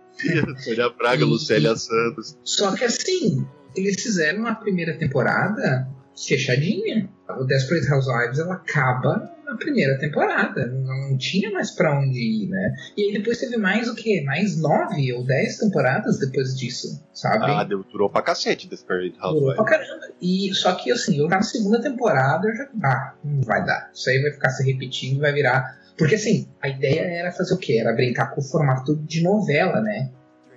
Sônia 0.65 0.89
Braga, 0.91 1.23
e, 1.23 1.25
Lucélia 1.25 1.77
Santos. 1.77 2.39
Só 2.43 2.75
que 2.75 2.85
assim, 2.85 3.47
eles 3.75 4.03
fizeram 4.03 4.47
a 4.47 4.55
primeira 4.55 4.97
temporada 4.97 5.87
fechadinha. 6.17 7.11
O 7.29 7.45
Desperate 7.45 7.93
Housewives 7.93 8.39
ela 8.39 8.55
acaba 8.55 9.31
na 9.47 9.57
primeira 9.57 9.97
temporada. 9.99 10.67
Não 10.67 11.17
tinha 11.17 11.51
mais 11.51 11.71
para 11.71 11.99
onde 11.99 12.19
ir, 12.19 12.49
né? 12.49 12.75
E 12.97 13.03
aí 13.05 13.13
depois 13.13 13.39
teve 13.39 13.57
mais 13.57 13.89
o 13.89 13.95
quê? 13.95 14.23
Mais 14.27 14.61
nove 14.61 15.13
ou 15.13 15.25
dez 15.25 15.57
temporadas 15.57 16.19
depois 16.19 16.59
disso, 16.59 17.03
sabe? 17.15 17.45
Ah, 17.45 17.65
deu, 17.65 17.85
durou 17.85 18.11
pra 18.11 18.23
cacete 18.23 18.69
Desperate 18.69 19.17
Housewives. 19.21 19.41
Durou 19.41 19.55
pra 19.55 19.65
caramba. 19.65 20.09
E, 20.21 20.53
só 20.53 20.75
que 20.75 20.91
assim, 20.91 21.19
eu 21.19 21.29
na 21.29 21.41
segunda 21.43 21.81
temporada 21.81 22.49
eu 22.49 22.57
já. 22.57 22.69
Ah, 22.83 23.15
não 23.25 23.41
vai 23.43 23.65
dar. 23.65 23.91
Isso 23.95 24.11
aí 24.11 24.21
vai 24.21 24.33
ficar 24.33 24.51
se 24.51 24.71
repetindo, 24.71 25.21
vai 25.21 25.33
virar. 25.33 25.79
Porque 25.97 26.17
assim, 26.17 26.47
a 26.61 26.69
ideia 26.69 27.01
era 27.01 27.33
fazer 27.33 27.55
o 27.55 27.59
quê? 27.59 27.79
Era 27.81 27.95
brincar 27.95 28.35
com 28.35 28.41
o 28.41 28.45
formato 28.45 28.97
de 28.97 29.23
novela, 29.23 29.81
né? 29.81 30.11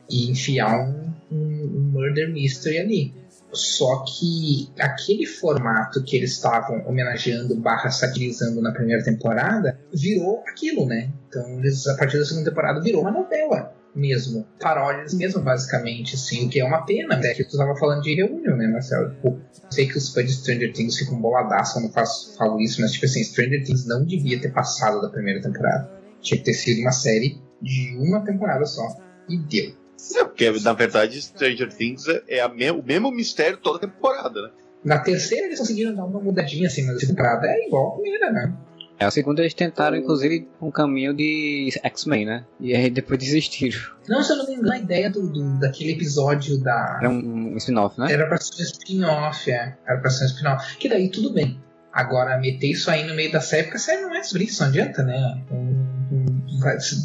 E 0.10 0.30
enfiar 0.32 0.80
um, 0.80 1.14
um, 1.32 1.38
um 1.38 1.92
murder 1.94 2.34
mystery 2.34 2.80
ali. 2.80 3.14
Só 3.52 4.04
que 4.06 4.70
aquele 4.80 5.26
formato 5.26 6.04
que 6.04 6.16
eles 6.16 6.32
estavam 6.32 6.86
homenageando 6.88 7.56
barra 7.56 7.89
satirizando 7.89 8.62
na 8.62 8.72
primeira 8.72 9.04
temporada 9.04 9.80
virou 9.93 10.43
aquilo, 10.47 10.86
né? 10.86 11.12
Então 11.28 11.60
eles, 11.60 11.88
a 11.88 11.95
partir 11.97 12.20
da 12.20 12.26
segunda 12.26 12.50
temporada 12.50 12.82
virou 12.82 13.02
uma 13.02 13.12
novela 13.12 13.74
mesmo. 13.95 14.45
Paródias 14.60 15.14
mesmo, 15.14 15.41
basicamente, 15.41 16.16
assim, 16.16 16.45
o 16.45 16.50
que 16.50 16.60
é 16.60 16.66
uma 16.66 16.86
pena. 16.86 17.16
Até 17.16 17.34
que 17.34 17.43
tu 17.43 17.52
estava 17.52 17.76
falando 17.76 18.02
de 18.02 18.16
reunião, 18.16 18.56
né, 18.56 18.68
Marcelo? 18.68 19.10
Tipo, 19.12 19.39
sei 19.70 19.88
que 19.88 19.97
os 19.97 20.14
fãs 20.14 20.26
de 20.26 20.34
Stranger 20.34 20.74
Things 20.74 20.97
ficam 20.97 21.20
boladaços 21.20 21.74
quando 21.74 21.91
faço, 21.91 22.38
falo 22.38 22.60
isso, 22.60 22.82
mas 22.82 22.91
tipo 22.91 23.06
assim, 23.06 23.24
Stranger 23.24 23.64
Things 23.64 23.86
não 23.86 24.06
devia 24.06 24.39
ter 24.39 24.52
passado 24.52 25.02
da 25.02 25.10
primeira 25.10 25.41
temporada. 25.41 25.89
Tinha 26.22 26.38
que 26.38 26.45
ter 26.45 26.54
sido 26.54 26.82
uma 26.82 26.91
série 26.91 27.41
de 27.62 27.97
uma 27.97 28.22
temporada 28.24 28.66
só. 28.66 28.88
E 29.28 29.38
deu. 29.38 29.74
É, 30.16 30.24
porque 30.24 30.52
na 30.62 30.74
verdade 30.74 31.22
Stranger 31.22 31.74
Things 31.74 32.06
é 32.28 32.47
me 32.47 32.72
o 32.72 32.84
mesmo 32.84 33.12
mistério 33.12 33.58
toda 33.58 33.80
temporada, 33.80 34.41
né? 34.41 34.50
Na 34.84 35.00
terceira 35.00 35.47
eles 35.47 35.60
conseguiram 35.60 35.93
dar 35.93 36.06
uma 36.06 36.20
mudadinha 36.20 36.68
assim, 36.68 36.86
mas 36.86 37.04
a 37.04 37.08
temporada 37.08 37.47
é 37.47 37.68
igual 37.68 37.89
a 37.89 37.91
primeira, 38.00 38.32
né? 38.32 38.54
É, 39.00 39.06
a 39.06 39.12
segunda 39.12 39.41
eles 39.41 39.54
tentaram, 39.54 39.95
inclusive, 39.95 40.45
um 40.62 40.70
caminho 40.70 41.14
de 41.14 41.70
X-Men, 41.82 42.26
né? 42.26 42.45
E 42.60 42.76
aí 42.76 42.89
depois 42.89 43.18
desistiram. 43.18 43.80
Não, 44.10 44.22
se 44.22 44.34
eu 44.34 44.38
não 44.38 44.45
me 44.45 44.56
engano, 44.56 44.74
a 44.74 44.78
ideia 44.78 45.10
do, 45.10 45.26
do 45.32 45.58
daquele 45.58 45.93
episódio 45.93 46.58
da. 46.58 46.97
Era 47.00 47.10
um, 47.10 47.54
um 47.54 47.58
spin-off, 47.58 47.97
né? 47.97 48.12
Era 48.12 48.28
pra 48.28 48.38
ser 48.38 48.62
um 48.62 48.66
spin-off, 48.66 49.50
é. 49.50 49.78
Era 49.88 50.02
pra 50.02 50.10
ser 50.10 50.26
um 50.26 50.28
spin-off. 50.28 50.78
Que 50.78 50.89
daí 50.89 51.10
tudo 51.10 51.32
bem. 51.32 51.58
Agora, 51.93 52.38
meter 52.38 52.68
isso 52.68 52.91
aí 52.91 53.06
no 53.08 53.16
meio 53.16 53.32
da 53.32 53.39
série, 53.39 53.64
porque 53.64 53.78
a 53.78 53.80
série 53.80 54.02
não 54.02 54.14
é 54.14 54.22
sobre 54.22 54.43
isso, 54.43 54.62
não 54.62 54.70
adianta, 54.70 55.02
né? 55.02 55.41
Um, 55.50 55.99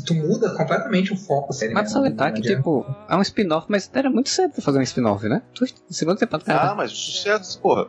tu 0.05 0.15
muda 0.15 0.51
completamente 0.55 1.13
o 1.13 1.17
foco. 1.17 1.53
Série, 1.53 1.75
mas 1.75 1.91
salientar 1.91 2.33
que, 2.33 2.43
tipo, 2.43 2.85
é 3.09 3.17
um 3.17 3.23
spin-off, 3.23 3.67
mas 3.69 3.91
era 3.93 4.11
muito 4.11 4.29
cedo 4.29 4.53
pra 4.53 4.63
fazer 4.63 4.79
um 4.79 4.83
spin-off, 4.83 5.29
né? 5.29 5.43
Segunda 5.91 6.19
temporada, 6.19 6.45
cara. 6.45 6.71
Ah, 6.71 6.75
mas 6.75 6.93
o 6.93 6.97
sucesso, 6.97 7.61
porra. 7.61 7.87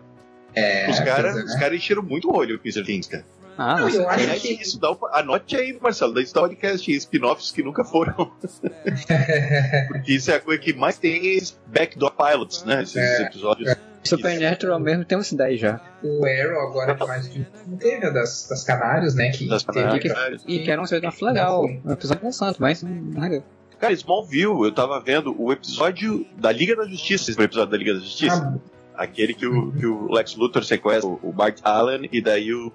É, 0.53 0.89
os 0.89 0.99
caras 0.99 1.55
é. 1.55 1.59
cara 1.59 1.76
encheram 1.76 2.01
muito 2.01 2.30
o 2.30 2.36
olho 2.36 2.55
o 2.55 2.59
Peter 2.59 2.86
Things, 2.86 3.07
cara. 3.07 3.26
Ah, 3.57 3.80
não, 3.80 3.89
eu 3.89 4.09
acho 4.09 4.41
que... 4.41 4.61
isso 4.61 4.80
dá 4.80 4.91
um... 4.91 4.97
Anote 5.13 5.55
aí, 5.55 5.78
Marcelo, 5.82 6.13
da 6.13 6.22
podcast 6.41 6.91
spin-offs 6.91 7.51
que 7.51 7.63
nunca 7.63 7.86
foram. 7.86 8.13
Porque 9.88 10.13
isso 10.13 10.30
é 10.32 10.36
a 10.36 10.39
coisa 10.41 10.61
que 10.61 10.74
mais 10.74 10.97
tem 10.97 11.38
esses 11.38 11.57
backdoor 11.68 12.11
pilots, 12.11 12.66
né? 12.66 12.84
Esses 12.84 12.97
é, 12.97 13.22
episódios. 13.24 13.70
É. 13.70 13.78
Supernatural 14.06 14.80
mesmo 14.80 15.06
tem 15.06 15.18
uns 15.18 15.32
10 15.34 15.60
já. 15.60 15.82
O 16.03 16.26
Arrow 16.26 16.70
agora 16.70 16.93
de 16.93 17.08
mais 17.08 17.32
de 17.32 17.47
não 17.68 17.78
teve 17.78 18.06
a 18.06 18.10
das, 18.10 18.47
das 18.47 18.64
Canários, 18.64 19.16
né? 19.16 19.32
Que 19.32 19.47
das 19.47 19.64
teve 19.64 19.99
que, 19.99 20.10
e 20.47 20.64
que 20.64 20.72
era 20.72 20.82
um 20.82 20.86
spin-off 20.86 21.24
legal. 21.24 21.66
Um 21.66 21.91
episódio 21.91 22.32
Santo, 22.32 22.62
mas 22.62 22.84
não 22.84 23.22
legal. 23.22 23.43
Cara, 23.80 23.93
Smallville, 23.93 24.64
eu 24.64 24.72
tava 24.72 24.99
vendo 24.99 25.36
o 25.38 25.51
episódio 25.51 26.26
da 26.38 26.51
Liga 26.51 26.76
da 26.76 26.86
Justiça, 26.86 27.30
esse 27.30 27.41
episódio 27.41 27.72
da 27.72 27.78
Liga 27.78 27.93
da 27.93 27.99
Justiça. 27.99 28.60
Ah. 28.95 29.03
Aquele 29.03 29.34
que 29.34 29.45
o, 29.45 29.74
que 29.74 29.86
o 29.86 30.10
Lex 30.12 30.36
Luthor 30.36 30.64
sequestra 30.64 31.10
o 31.10 31.34
Bart 31.34 31.60
Allen 31.64 32.08
e 32.12 32.22
daí 32.22 32.53
o, 32.53 32.72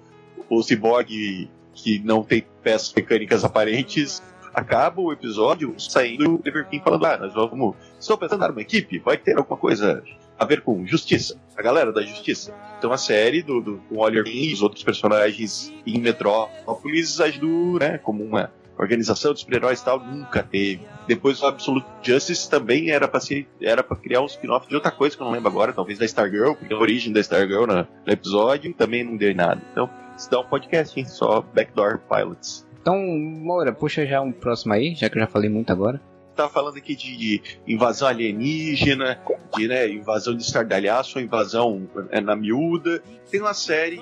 o 0.49 0.61
Cyborg, 0.61 1.49
que 1.73 1.99
não 1.99 2.23
tem 2.23 2.45
peças 2.61 2.93
mecânicas 2.93 3.43
aparentes, 3.43 4.21
acaba 4.53 5.01
o 5.01 5.11
episódio 5.11 5.73
saindo 5.79 6.35
o 6.35 6.41
Liverpool 6.43 6.79
falando: 6.83 7.05
Ah, 7.05 7.17
nós 7.17 7.33
vamos. 7.33 7.75
Estou 7.99 8.17
pensando 8.17 8.45
em 8.45 8.51
uma 8.51 8.61
equipe, 8.61 8.99
vai 8.99 9.17
ter 9.17 9.37
alguma 9.37 9.57
coisa 9.57 10.03
a 10.41 10.45
ver 10.45 10.61
com 10.61 10.87
justiça, 10.87 11.39
a 11.55 11.61
galera 11.61 11.93
da 11.93 12.01
justiça. 12.01 12.51
Então 12.79 12.91
a 12.91 12.97
série 12.97 13.43
do, 13.43 13.61
do 13.61 13.77
com 13.87 13.99
Oliver 13.99 14.33
e 14.33 14.51
os 14.51 14.63
outros 14.63 14.83
personagens 14.83 15.71
em 15.85 15.99
Metrópolis 15.99 17.21
ajudou, 17.21 17.77
né, 17.77 17.99
como 17.99 18.23
uma 18.23 18.51
organização 18.75 19.35
de 19.35 19.41
super-heróis 19.41 19.79
e 19.79 19.85
tal, 19.85 19.99
nunca 19.99 20.41
teve. 20.41 20.81
Depois 21.07 21.39
o 21.43 21.45
Absolute 21.45 21.85
Justice 22.01 22.49
também 22.49 22.89
era 22.89 23.07
para 23.07 23.19
ser, 23.19 23.47
era 23.61 23.83
para 23.83 23.95
criar 23.97 24.21
um 24.21 24.25
spin-off 24.25 24.67
de 24.67 24.73
outra 24.73 24.89
coisa 24.89 25.15
que 25.15 25.21
eu 25.21 25.25
não 25.25 25.31
lembro 25.31 25.47
agora, 25.47 25.73
talvez 25.73 25.99
da 25.99 26.05
Stargirl, 26.05 26.55
porque 26.55 26.73
a 26.73 26.77
origem 26.77 27.13
da 27.13 27.19
Stargirl 27.19 27.67
no, 27.67 27.75
no 27.75 28.11
episódio 28.11 28.73
também 28.73 29.03
não 29.03 29.15
deu 29.15 29.35
nada. 29.35 29.61
Então, 29.71 29.87
isso 30.17 30.31
dá 30.31 30.39
um 30.39 30.45
podcast, 30.45 30.99
hein, 30.99 31.05
só 31.05 31.41
Backdoor 31.53 31.99
Pilots. 32.09 32.67
Então, 32.81 32.97
Moura, 32.97 33.71
puxa 33.71 34.07
já 34.07 34.19
um 34.19 34.31
próximo 34.31 34.73
aí, 34.73 34.95
já 34.95 35.07
que 35.07 35.17
eu 35.17 35.21
já 35.21 35.27
falei 35.27 35.51
muito 35.51 35.71
agora 35.71 36.01
tá 36.35 36.49
falando 36.49 36.77
aqui 36.77 36.95
de 36.95 37.41
invasão 37.67 38.07
alienígena, 38.07 39.19
de 39.55 39.67
né, 39.67 39.89
invasão 39.89 40.35
de 40.35 40.43
estardalhaço, 40.43 41.19
invasão 41.19 41.87
é, 42.09 42.21
na 42.21 42.35
miúda. 42.35 43.01
Tem 43.29 43.41
uma 43.41 43.53
série, 43.53 44.01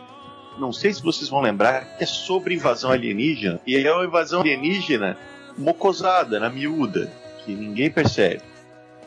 não 0.58 0.72
sei 0.72 0.94
se 0.94 1.02
vocês 1.02 1.30
vão 1.30 1.42
lembrar, 1.42 1.98
que 1.98 2.04
é 2.04 2.08
sobre 2.08 2.54
invasão 2.54 2.92
alienígena. 2.92 3.60
E 3.66 3.76
é 3.76 3.94
uma 3.94 4.06
invasão 4.06 4.42
alienígena 4.42 5.18
mocosada, 5.58 6.40
na 6.40 6.50
miúda, 6.50 7.12
que 7.44 7.54
ninguém 7.54 7.90
percebe. 7.92 8.42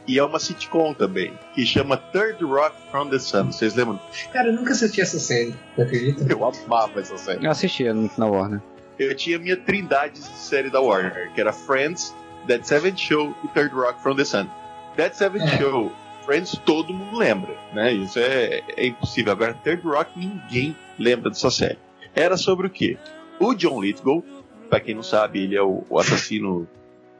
E 0.06 0.18
é 0.18 0.24
uma 0.24 0.40
sitcom 0.40 0.92
também, 0.92 1.32
que 1.54 1.64
chama 1.64 1.96
Third 1.96 2.42
Rock 2.44 2.76
from 2.90 3.08
the 3.08 3.18
Sun. 3.18 3.52
Vocês 3.52 3.74
lembram? 3.74 4.00
Cara, 4.32 4.48
eu 4.48 4.52
nunca 4.52 4.72
assisti 4.72 5.00
essa 5.00 5.18
série, 5.18 5.54
acredita? 5.78 6.24
Eu 6.28 6.44
amava 6.44 7.00
essa 7.00 7.16
série. 7.16 7.44
Eu 7.44 7.50
assistia 7.50 7.94
na 7.94 8.26
Warner. 8.26 8.60
Eu 8.98 9.14
tinha 9.14 9.38
minha 9.38 9.56
trindade 9.56 10.14
de 10.14 10.38
série 10.38 10.70
da 10.70 10.80
Warner, 10.80 11.32
que 11.32 11.40
era 11.40 11.52
Friends, 11.52 12.14
That 12.48 12.66
Seventh 12.66 12.98
Show 12.98 13.34
e 13.44 13.48
Third 13.48 13.74
Rock 13.74 14.02
from 14.02 14.16
the 14.16 14.24
Sun. 14.24 14.48
That 14.96 15.16
Seventh 15.16 15.44
é. 15.44 15.58
Show, 15.58 15.92
Friends, 16.24 16.56
todo 16.64 16.92
mundo 16.92 17.16
lembra, 17.16 17.56
né? 17.74 17.92
Isso 17.92 18.18
é, 18.18 18.62
é 18.76 18.86
impossível. 18.86 19.32
Agora, 19.32 19.54
Third 19.54 19.82
Rock, 19.82 20.18
ninguém 20.18 20.76
lembra 20.98 21.30
dessa 21.30 21.50
série. 21.50 21.78
Era 22.14 22.36
sobre 22.36 22.66
o 22.66 22.70
quê? 22.70 22.96
O 23.40 23.54
John 23.54 23.80
Lithgow, 23.80 24.24
pra 24.68 24.80
quem 24.80 24.94
não 24.94 25.02
sabe, 25.02 25.42
ele 25.42 25.56
é 25.56 25.62
o, 25.62 25.84
o 25.88 25.98
assassino. 25.98 26.68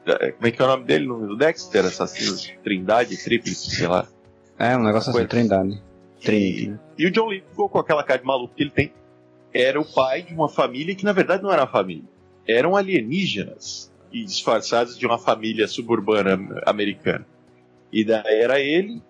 Como 0.04 0.46
é 0.46 0.50
que 0.50 0.60
é 0.60 0.64
o 0.64 0.68
nome 0.68 0.84
dele 0.84 1.06
no 1.06 1.36
Dexter? 1.36 1.84
Assassino 1.84 2.36
Trindade, 2.62 3.16
Tríplice, 3.16 3.70
sei 3.70 3.86
lá. 3.86 4.06
É, 4.58 4.76
um 4.76 4.82
negócio 4.82 5.10
assim, 5.10 5.26
Trindade. 5.26 5.82
Trinity. 6.20 6.78
E, 6.98 7.02
e 7.02 7.06
o 7.06 7.10
John 7.10 7.30
Lithgow, 7.30 7.68
com 7.68 7.78
aquela 7.78 8.04
cara 8.04 8.20
de 8.20 8.26
maluco 8.26 8.54
que 8.54 8.62
ele 8.62 8.70
tem, 8.70 8.92
era 9.52 9.80
o 9.80 9.84
pai 9.84 10.22
de 10.22 10.32
uma 10.32 10.48
família 10.48 10.94
que 10.94 11.04
na 11.04 11.12
verdade 11.12 11.42
não 11.42 11.52
era 11.52 11.62
uma 11.62 11.68
família. 11.68 12.04
Eram 12.46 12.76
alienígenas 12.76 13.91
e 14.12 14.24
disfarçados 14.24 14.98
de 14.98 15.06
uma 15.06 15.18
família 15.18 15.66
suburbana 15.66 16.62
americana. 16.66 17.26
E 17.92 18.04
daí 18.04 18.40
era 18.40 18.60
ele, 18.60 19.02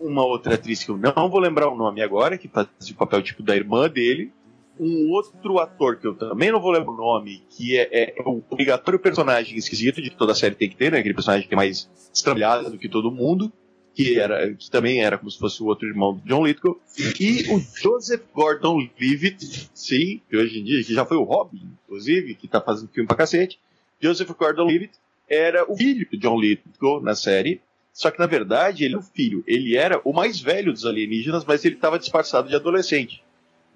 uma 0.00 0.24
outra 0.24 0.54
atriz 0.54 0.82
que 0.82 0.90
eu 0.90 0.98
não 0.98 1.28
vou 1.28 1.40
lembrar 1.40 1.68
o 1.68 1.76
nome 1.76 2.02
agora, 2.02 2.38
que 2.38 2.48
fazia 2.48 2.92
o 2.92 2.94
papel 2.94 3.22
tipo 3.22 3.42
da 3.42 3.54
irmã 3.54 3.88
dele, 3.88 4.32
um 4.78 5.10
outro 5.10 5.58
ator 5.58 5.96
que 5.96 6.06
eu 6.06 6.14
também 6.14 6.50
não 6.50 6.60
vou 6.60 6.70
lembrar 6.70 6.92
o 6.92 6.96
nome, 6.96 7.42
que 7.50 7.76
é, 7.76 7.88
é 7.92 8.22
o 8.24 8.42
obrigatório 8.50 8.98
personagem 8.98 9.58
esquisito 9.58 10.00
de 10.00 10.10
toda 10.10 10.32
a 10.32 10.34
série 10.34 10.54
tem 10.54 10.70
que 10.70 10.76
ter, 10.76 10.90
né? 10.90 10.98
Aquele 10.98 11.14
personagem 11.14 11.46
que 11.46 11.52
é 11.52 11.56
mais 11.56 11.90
estrambelhado 12.12 12.70
do 12.70 12.78
que 12.78 12.88
todo 12.88 13.10
mundo, 13.10 13.52
que, 13.94 14.18
era, 14.18 14.54
que 14.54 14.70
também 14.70 15.02
era 15.02 15.18
como 15.18 15.30
se 15.30 15.38
fosse 15.38 15.62
o 15.62 15.66
outro 15.66 15.86
irmão 15.86 16.14
do 16.14 16.22
John 16.22 16.46
Lithgow, 16.46 16.80
e 17.20 17.52
o 17.52 17.60
Joseph 17.60 18.22
Gordon-Levitt, 18.34 19.70
sim, 19.74 20.22
que 20.30 20.36
hoje 20.36 20.60
em 20.60 20.64
dia, 20.64 20.82
que 20.82 20.94
já 20.94 21.04
foi 21.04 21.18
o 21.18 21.24
Robin, 21.24 21.60
inclusive, 21.84 22.34
que 22.34 22.48
tá 22.48 22.60
fazendo 22.60 22.88
filme 22.90 23.06
pra 23.06 23.18
cacete, 23.18 23.60
Joseph 24.00 24.30
Gordon-Levitt 24.30 24.92
era 25.28 25.70
o 25.70 25.76
filho 25.76 26.06
de 26.10 26.16
John 26.18 26.40
Lithgow 26.40 27.00
na 27.00 27.14
série, 27.14 27.60
só 27.92 28.10
que 28.10 28.18
na 28.18 28.26
verdade 28.26 28.84
ele 28.84 28.94
é 28.94 28.98
o 28.98 29.02
filho. 29.02 29.44
Ele 29.46 29.76
era 29.76 30.00
o 30.04 30.12
mais 30.12 30.40
velho 30.40 30.72
dos 30.72 30.86
alienígenas, 30.86 31.44
mas 31.44 31.64
ele 31.64 31.74
estava 31.74 31.98
disfarçado 31.98 32.48
de 32.48 32.56
adolescente. 32.56 33.22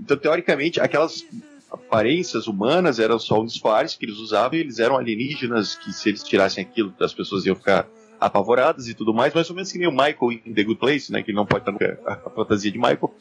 Então, 0.01 0.17
teoricamente, 0.17 0.81
aquelas 0.81 1.25
aparências 1.71 2.47
humanas, 2.47 2.99
eram 2.99 3.19
só 3.19 3.41
um 3.41 3.47
disfarce 3.47 3.99
que 3.99 4.05
eles 4.07 4.17
usavam, 4.17 4.57
e 4.57 4.61
eles 4.61 4.79
eram 4.79 4.97
alienígenas 4.97 5.75
que 5.75 5.93
se 5.93 6.09
eles 6.09 6.23
tirassem 6.23 6.65
aquilo, 6.65 6.95
as 7.01 7.13
pessoas 7.13 7.45
iam 7.47 7.57
ficar 7.57 7.89
apavoradas 8.21 8.89
e 8.89 8.95
tudo 8.95 9.13
mais, 9.13 9.35
mais 9.35 9.49
ou 9.51 9.57
menos 9.57 9.71
que 9.71 9.79
nem 9.79 9.89
o 9.89 9.93
Michael 9.93 10.41
em 10.45 10.55
The 10.55 10.65
Good 10.65 10.81
Place, 10.81 11.13
né, 11.13 11.23
que 11.23 11.31
ele 11.31 11.37
não 11.37 11.47
pode 11.47 11.69
estar 11.69 11.99
a 12.07 12.31
fantasia 12.31 12.71
de 12.71 12.79
Michael. 12.79 13.13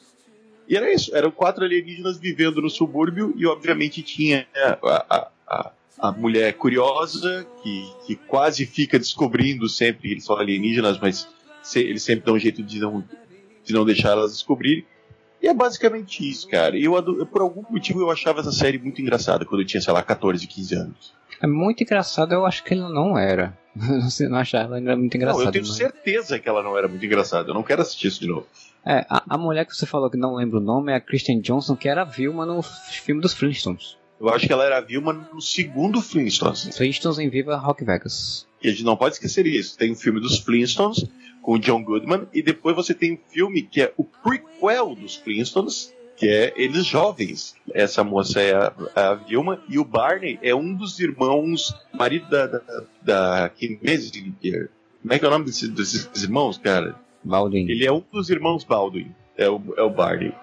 E 0.67 0.77
era 0.77 0.91
isso, 0.93 1.15
eram 1.15 1.29
quatro 1.29 1.65
alienígenas 1.65 2.17
vivendo 2.17 2.61
no 2.61 2.69
subúrbio 2.69 3.33
e 3.35 3.45
obviamente 3.45 4.01
tinha 4.01 4.47
a, 4.55 4.77
a, 4.83 5.31
a, 5.47 5.71
a 6.03 6.11
mulher 6.11 6.51
curiosa 6.55 7.47
que, 7.63 7.89
que 8.05 8.15
quase 8.17 8.65
fica 8.65 8.99
descobrindo 8.99 9.69
sempre 9.69 10.01
que 10.01 10.13
eles 10.15 10.25
são 10.25 10.35
alienígenas, 10.35 10.99
mas 10.99 11.29
se, 11.61 11.79
eles 11.79 12.03
sempre 12.03 12.25
dão 12.25 12.35
um 12.35 12.39
jeito 12.39 12.61
de 12.61 12.77
não, 12.77 13.01
de 13.63 13.71
não 13.71 13.85
deixar 13.85 14.09
elas 14.09 14.33
descobrirem. 14.33 14.85
E 15.41 15.47
é 15.47 15.53
basicamente 15.53 16.29
isso, 16.29 16.49
cara. 16.49 16.77
Eu, 16.77 17.01
por 17.25 17.41
algum 17.41 17.63
motivo 17.69 18.01
eu 18.01 18.11
achava 18.11 18.41
essa 18.41 18.51
série 18.51 18.77
muito 18.77 19.01
engraçada 19.01 19.45
quando 19.45 19.61
eu 19.61 19.65
tinha, 19.65 19.79
sei 19.79 19.93
lá, 19.93 20.03
14, 20.03 20.45
15 20.45 20.75
anos. 20.75 21.13
É 21.41 21.47
muito 21.47 21.81
engraçado, 21.83 22.33
eu 22.33 22.45
acho 22.45 22.65
que 22.65 22.73
ele 22.73 22.81
não 22.81 23.17
era. 23.17 23.57
Você 24.03 24.27
não 24.27 24.39
achava 24.39 24.77
ela 24.77 24.97
muito 24.97 25.15
engraçada. 25.15 25.43
Não, 25.45 25.49
eu 25.49 25.53
tenho 25.53 25.65
mas... 25.65 25.77
certeza 25.77 26.37
que 26.37 26.49
ela 26.49 26.61
não 26.61 26.77
era 26.77 26.89
muito 26.89 27.05
engraçada. 27.05 27.49
Eu 27.49 27.53
não 27.53 27.63
quero 27.63 27.81
assistir 27.81 28.07
isso 28.07 28.19
de 28.19 28.27
novo. 28.27 28.45
É, 28.85 29.05
a, 29.09 29.23
a, 29.35 29.37
mulher 29.37 29.65
que 29.65 29.73
você 29.73 29.85
falou 29.85 30.09
que 30.09 30.17
não 30.17 30.35
lembra 30.35 30.57
o 30.57 30.61
nome 30.61 30.91
é 30.91 30.95
a 30.95 30.99
Kristen 30.99 31.39
Johnson, 31.39 31.77
que 31.77 31.87
era 31.87 32.01
a 32.01 32.05
Vilma 32.05 32.45
no 32.45 32.61
filme 32.61 33.21
dos 33.21 33.33
Flintstones. 33.33 33.97
Eu 34.19 34.29
acho 34.29 34.47
que 34.47 34.53
ela 34.53 34.63
era 34.63 34.77
a 34.77 34.81
Vilma 34.81 35.13
no 35.33 35.41
segundo 35.41 36.01
Flintstones. 36.01 36.75
Flintstones 36.75 37.19
em 37.19 37.29
Viva 37.29 37.57
Rock 37.57 37.83
Vegas. 37.83 38.47
E 38.61 38.69
a 38.69 38.71
gente 38.71 38.83
não 38.83 38.95
pode 38.95 39.15
esquecer 39.15 39.45
isso. 39.45 39.77
Tem 39.77 39.91
o 39.91 39.95
filme 39.95 40.21
dos 40.21 40.39
Flintstones 40.39 41.05
com 41.41 41.53
o 41.53 41.59
John 41.59 41.83
Goodman 41.83 42.27
e 42.33 42.41
depois 42.41 42.75
você 42.75 42.93
tem 42.93 43.13
um 43.13 43.19
filme 43.29 43.63
que 43.63 43.81
é 43.81 43.93
o 43.97 44.03
prequel 44.03 44.95
dos 44.95 45.15
Flintstones, 45.17 45.93
que 46.15 46.27
é 46.27 46.53
eles 46.55 46.85
jovens. 46.85 47.55
Essa 47.73 48.03
moça 48.03 48.39
é 48.39 48.55
a, 48.55 48.73
a 48.95 49.13
Vilma 49.15 49.61
e 49.67 49.77
o 49.77 49.83
Barney 49.83 50.39
é 50.41 50.55
um 50.55 50.73
dos 50.73 50.99
irmãos, 50.99 51.75
marido 51.93 52.29
da, 52.29 52.47
da, 52.47 52.83
da 53.01 53.49
Kim 53.49 53.75
Basinger. 53.75 54.69
Como 55.01 55.13
é 55.13 55.19
que 55.19 55.25
é 55.25 55.27
o 55.27 55.31
nome 55.31 55.45
desses, 55.45 55.67
desses 55.67 56.23
irmãos, 56.23 56.57
cara? 56.57 56.95
Baldwin. 57.23 57.69
Ele 57.69 57.85
é 57.85 57.91
um 57.91 58.01
dos 58.11 58.29
irmãos 58.29 58.63
Baldwin. 58.63 59.13
É 59.37 59.49
o, 59.49 59.61
é 59.75 59.81
o 59.81 59.89
Barney. 59.89 60.33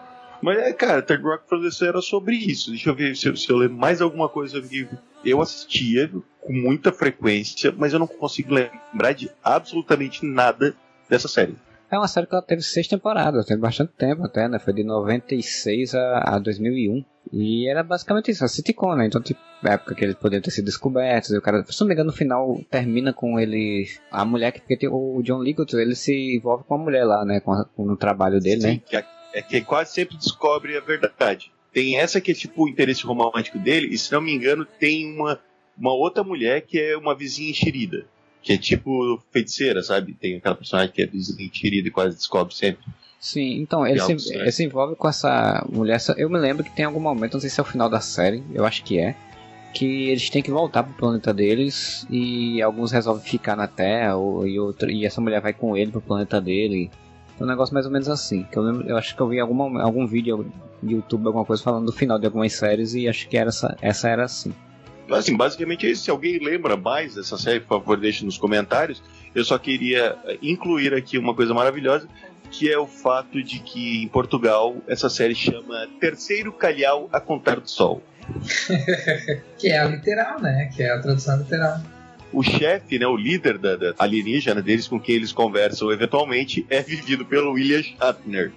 Mas, 0.43 0.59
é, 0.59 0.73
cara, 0.73 1.03
Third 1.03 1.23
Rock 1.23 1.49
from 1.49 1.63
the 1.63 1.71
Sun 1.71 1.87
era 1.87 2.01
sobre 2.01 2.37
isso. 2.37 2.71
Deixa 2.71 2.91
eu 2.91 2.95
ver 2.95 3.15
se, 3.17 3.37
se 3.37 3.51
eu 3.51 3.57
lembro 3.57 3.77
mais 3.77 4.01
alguma 4.01 4.29
coisa 4.29 4.61
que 4.61 4.89
eu 5.25 5.41
assistia 5.41 6.11
com 6.41 6.53
muita 6.53 6.93
frequência, 6.93 7.73
mas 7.77 7.93
eu 7.93 7.99
não 7.99 8.07
consigo 8.07 8.55
lembrar 8.55 9.13
de 9.13 9.31
absolutamente 9.43 10.25
nada 10.25 10.75
dessa 11.09 11.29
série. 11.29 11.55
É 11.91 11.99
uma 11.99 12.07
série 12.07 12.27
que 12.27 12.35
ela 12.35 12.43
teve 12.43 12.63
seis 12.63 12.87
temporadas, 12.87 13.45
teve 13.45 13.61
bastante 13.61 13.93
tempo 13.99 14.25
até, 14.25 14.49
né? 14.49 14.61
Foi 14.61 14.73
de 14.73 14.85
96 14.85 15.95
a, 15.95 16.37
a 16.37 16.39
2001. 16.39 17.05
E 17.33 17.69
era 17.69 17.83
basicamente 17.83 18.31
isso, 18.31 18.45
a 18.45 18.49
sitcom, 18.49 18.95
né? 18.95 19.07
Então, 19.07 19.21
tipo, 19.21 19.41
época 19.65 19.95
que 19.95 20.05
eles 20.05 20.15
poderiam 20.15 20.43
ter 20.43 20.53
sido 20.53 20.67
descobertos, 20.67 21.31
e 21.31 21.37
o 21.37 21.43
cara, 21.43 21.65
se 21.65 21.81
não 21.81 21.89
me 21.89 21.95
engano, 21.95 22.11
no 22.11 22.17
final 22.17 22.61
termina 22.71 23.13
com 23.13 23.39
ele. 23.39 23.89
A 24.11 24.25
mulher, 24.25 24.53
que, 24.53 24.61
porque 24.61 24.77
tem, 24.77 24.89
o 24.89 25.21
John 25.23 25.43
Ligoto, 25.43 25.79
ele 25.79 25.97
se 25.97 26.37
envolve 26.37 26.65
com 26.65 26.75
a 26.75 26.79
mulher 26.79 27.05
lá, 27.05 27.25
né? 27.25 27.41
Com, 27.41 27.53
a, 27.53 27.65
com 27.65 27.85
no 27.85 27.97
trabalho 27.97 28.41
dele, 28.41 28.61
Sim, 28.61 28.67
né? 28.69 28.81
Que 28.89 28.97
é, 28.97 29.05
é 29.33 29.43
que 29.43 29.61
quase 29.61 29.93
sempre 29.93 30.17
descobre 30.17 30.77
a 30.77 30.81
verdade. 30.81 31.51
Tem 31.73 31.99
essa 31.99 32.21
que 32.21 32.33
é 32.33 32.35
tipo 32.35 32.65
o 32.65 32.69
interesse 32.69 33.05
romântico 33.05 33.59
dele, 33.59 33.89
e 33.93 33.99
se 33.99 34.13
não 34.13 34.21
me 34.21 34.33
engano, 34.33 34.65
tem 34.65 35.13
uma, 35.13 35.41
uma 35.79 35.93
outra 35.93 36.25
mulher 36.25 36.63
que 36.63 36.79
é 36.81 36.97
uma 36.97 37.15
vizinha 37.15 37.51
enxerida 37.51 38.07
que 38.43 38.53
é 38.53 38.59
tipo 38.59 39.23
feiticeira, 39.31 39.83
sabe? 39.83 40.15
Tem 40.15 40.37
aquela 40.37 40.55
personagem 40.55 40.93
que 40.93 41.03
é 41.03 41.07
desmentida 41.07 41.89
e 41.89 41.91
quase 41.91 42.17
descobre 42.17 42.55
sempre. 42.55 42.85
Sim, 43.19 43.61
então 43.61 43.87
ele 43.87 44.01
se, 44.01 44.35
ele 44.35 44.51
se, 44.51 44.65
envolve 44.65 44.97
com 44.97 45.07
essa 45.07 45.65
mulher. 45.71 46.01
Eu 46.17 46.31
me 46.31 46.39
lembro 46.39 46.65
que 46.65 46.75
tem 46.75 46.87
algum 46.87 47.01
momento, 47.01 47.35
não 47.35 47.41
sei 47.41 47.51
se 47.51 47.61
é 47.61 47.63
o 47.63 47.67
final 47.67 47.89
da 47.89 48.01
série, 48.01 48.43
eu 48.55 48.65
acho 48.65 48.83
que 48.83 48.99
é, 48.99 49.15
que 49.75 50.09
eles 50.09 50.31
têm 50.31 50.43
que 50.43 50.51
voltar 50.51 50.83
pro 50.83 50.95
planeta 50.95 51.35
deles 51.35 52.07
e 52.09 52.63
alguns 52.63 52.93
resolvem 52.93 53.23
ficar 53.23 53.57
na 53.57 53.67
Terra 53.67 54.17
ou, 54.17 54.47
e, 54.47 54.59
outro, 54.59 54.91
e 54.91 55.05
essa 55.05 55.21
mulher 55.21 55.43
vai 55.43 55.53
com 55.53 55.77
ele 55.77 55.91
pro 55.91 56.01
planeta 56.01 56.41
dele. 56.41 56.91
É 56.95 57.10
um 57.41 57.47
negócio 57.47 57.75
mais 57.75 57.87
ou 57.87 57.93
menos 57.93 58.09
assim. 58.09 58.45
Que 58.45 58.59
eu, 58.59 58.63
lembro, 58.63 58.89
eu 58.89 58.97
acho 58.97 59.15
que 59.15 59.21
eu 59.21 59.29
vi 59.29 59.41
algum, 59.41 59.79
algum 59.79 60.07
vídeo 60.07 60.47
no 60.83 60.91
YouTube, 60.91 61.27
alguma 61.27 61.45
coisa 61.45 61.63
falando 61.63 61.87
do 61.87 61.93
final 61.93 62.19
de 62.19 62.27
algumas 62.27 62.53
séries 62.53 62.95
e 62.95 63.09
acho 63.09 63.29
que 63.29 63.37
era 63.37 63.49
essa, 63.49 63.77
essa 63.81 64.09
era 64.09 64.25
assim. 64.25 64.53
Assim, 65.11 65.37
basicamente 65.37 65.87
é 65.87 65.91
isso. 65.91 66.05
Se 66.05 66.11
alguém 66.11 66.39
lembra 66.39 66.77
mais 66.77 67.15
dessa 67.15 67.37
série, 67.37 67.61
por 67.61 67.81
favor, 67.81 67.99
deixe 67.99 68.25
nos 68.25 68.39
comentários. 68.39 69.03
Eu 69.35 69.45
só 69.45 69.59
queria 69.59 70.17
eh, 70.25 70.39
incluir 70.43 70.95
aqui 70.95 71.19
uma 71.19 71.35
coisa 71.35 71.53
maravilhosa, 71.53 72.09
que 72.51 72.71
é 72.71 72.79
o 72.79 72.87
fato 72.87 73.43
de 73.43 73.59
que 73.59 74.05
em 74.05 74.09
Portugal 74.09 74.77
essa 74.87 75.09
série 75.09 75.35
chama 75.35 75.89
Terceiro 76.01 76.53
Calhau 76.53 77.09
a 77.13 77.21
Contar 77.21 77.59
do 77.59 77.69
Sol. 77.69 78.03
que 79.59 79.69
é 79.69 79.79
a 79.79 79.85
literal, 79.87 80.41
né? 80.41 80.71
Que 80.75 80.83
é 80.85 80.93
a 80.93 81.01
tradução 81.01 81.39
literal. 81.39 81.81
O 82.33 82.43
chefe, 82.43 82.99
né, 82.99 83.07
o 83.07 83.17
líder 83.17 83.59
da, 83.59 83.77
da 83.77 83.95
alienígena 83.99 84.63
deles 84.63 84.87
com 84.87 85.01
quem 85.01 85.17
eles 85.17 85.33
conversam 85.33 85.91
eventualmente 85.91 86.65
é 86.71 86.81
vivido 86.81 87.25
pelo 87.25 87.53
William 87.53 87.83
Shatner, 87.83 88.53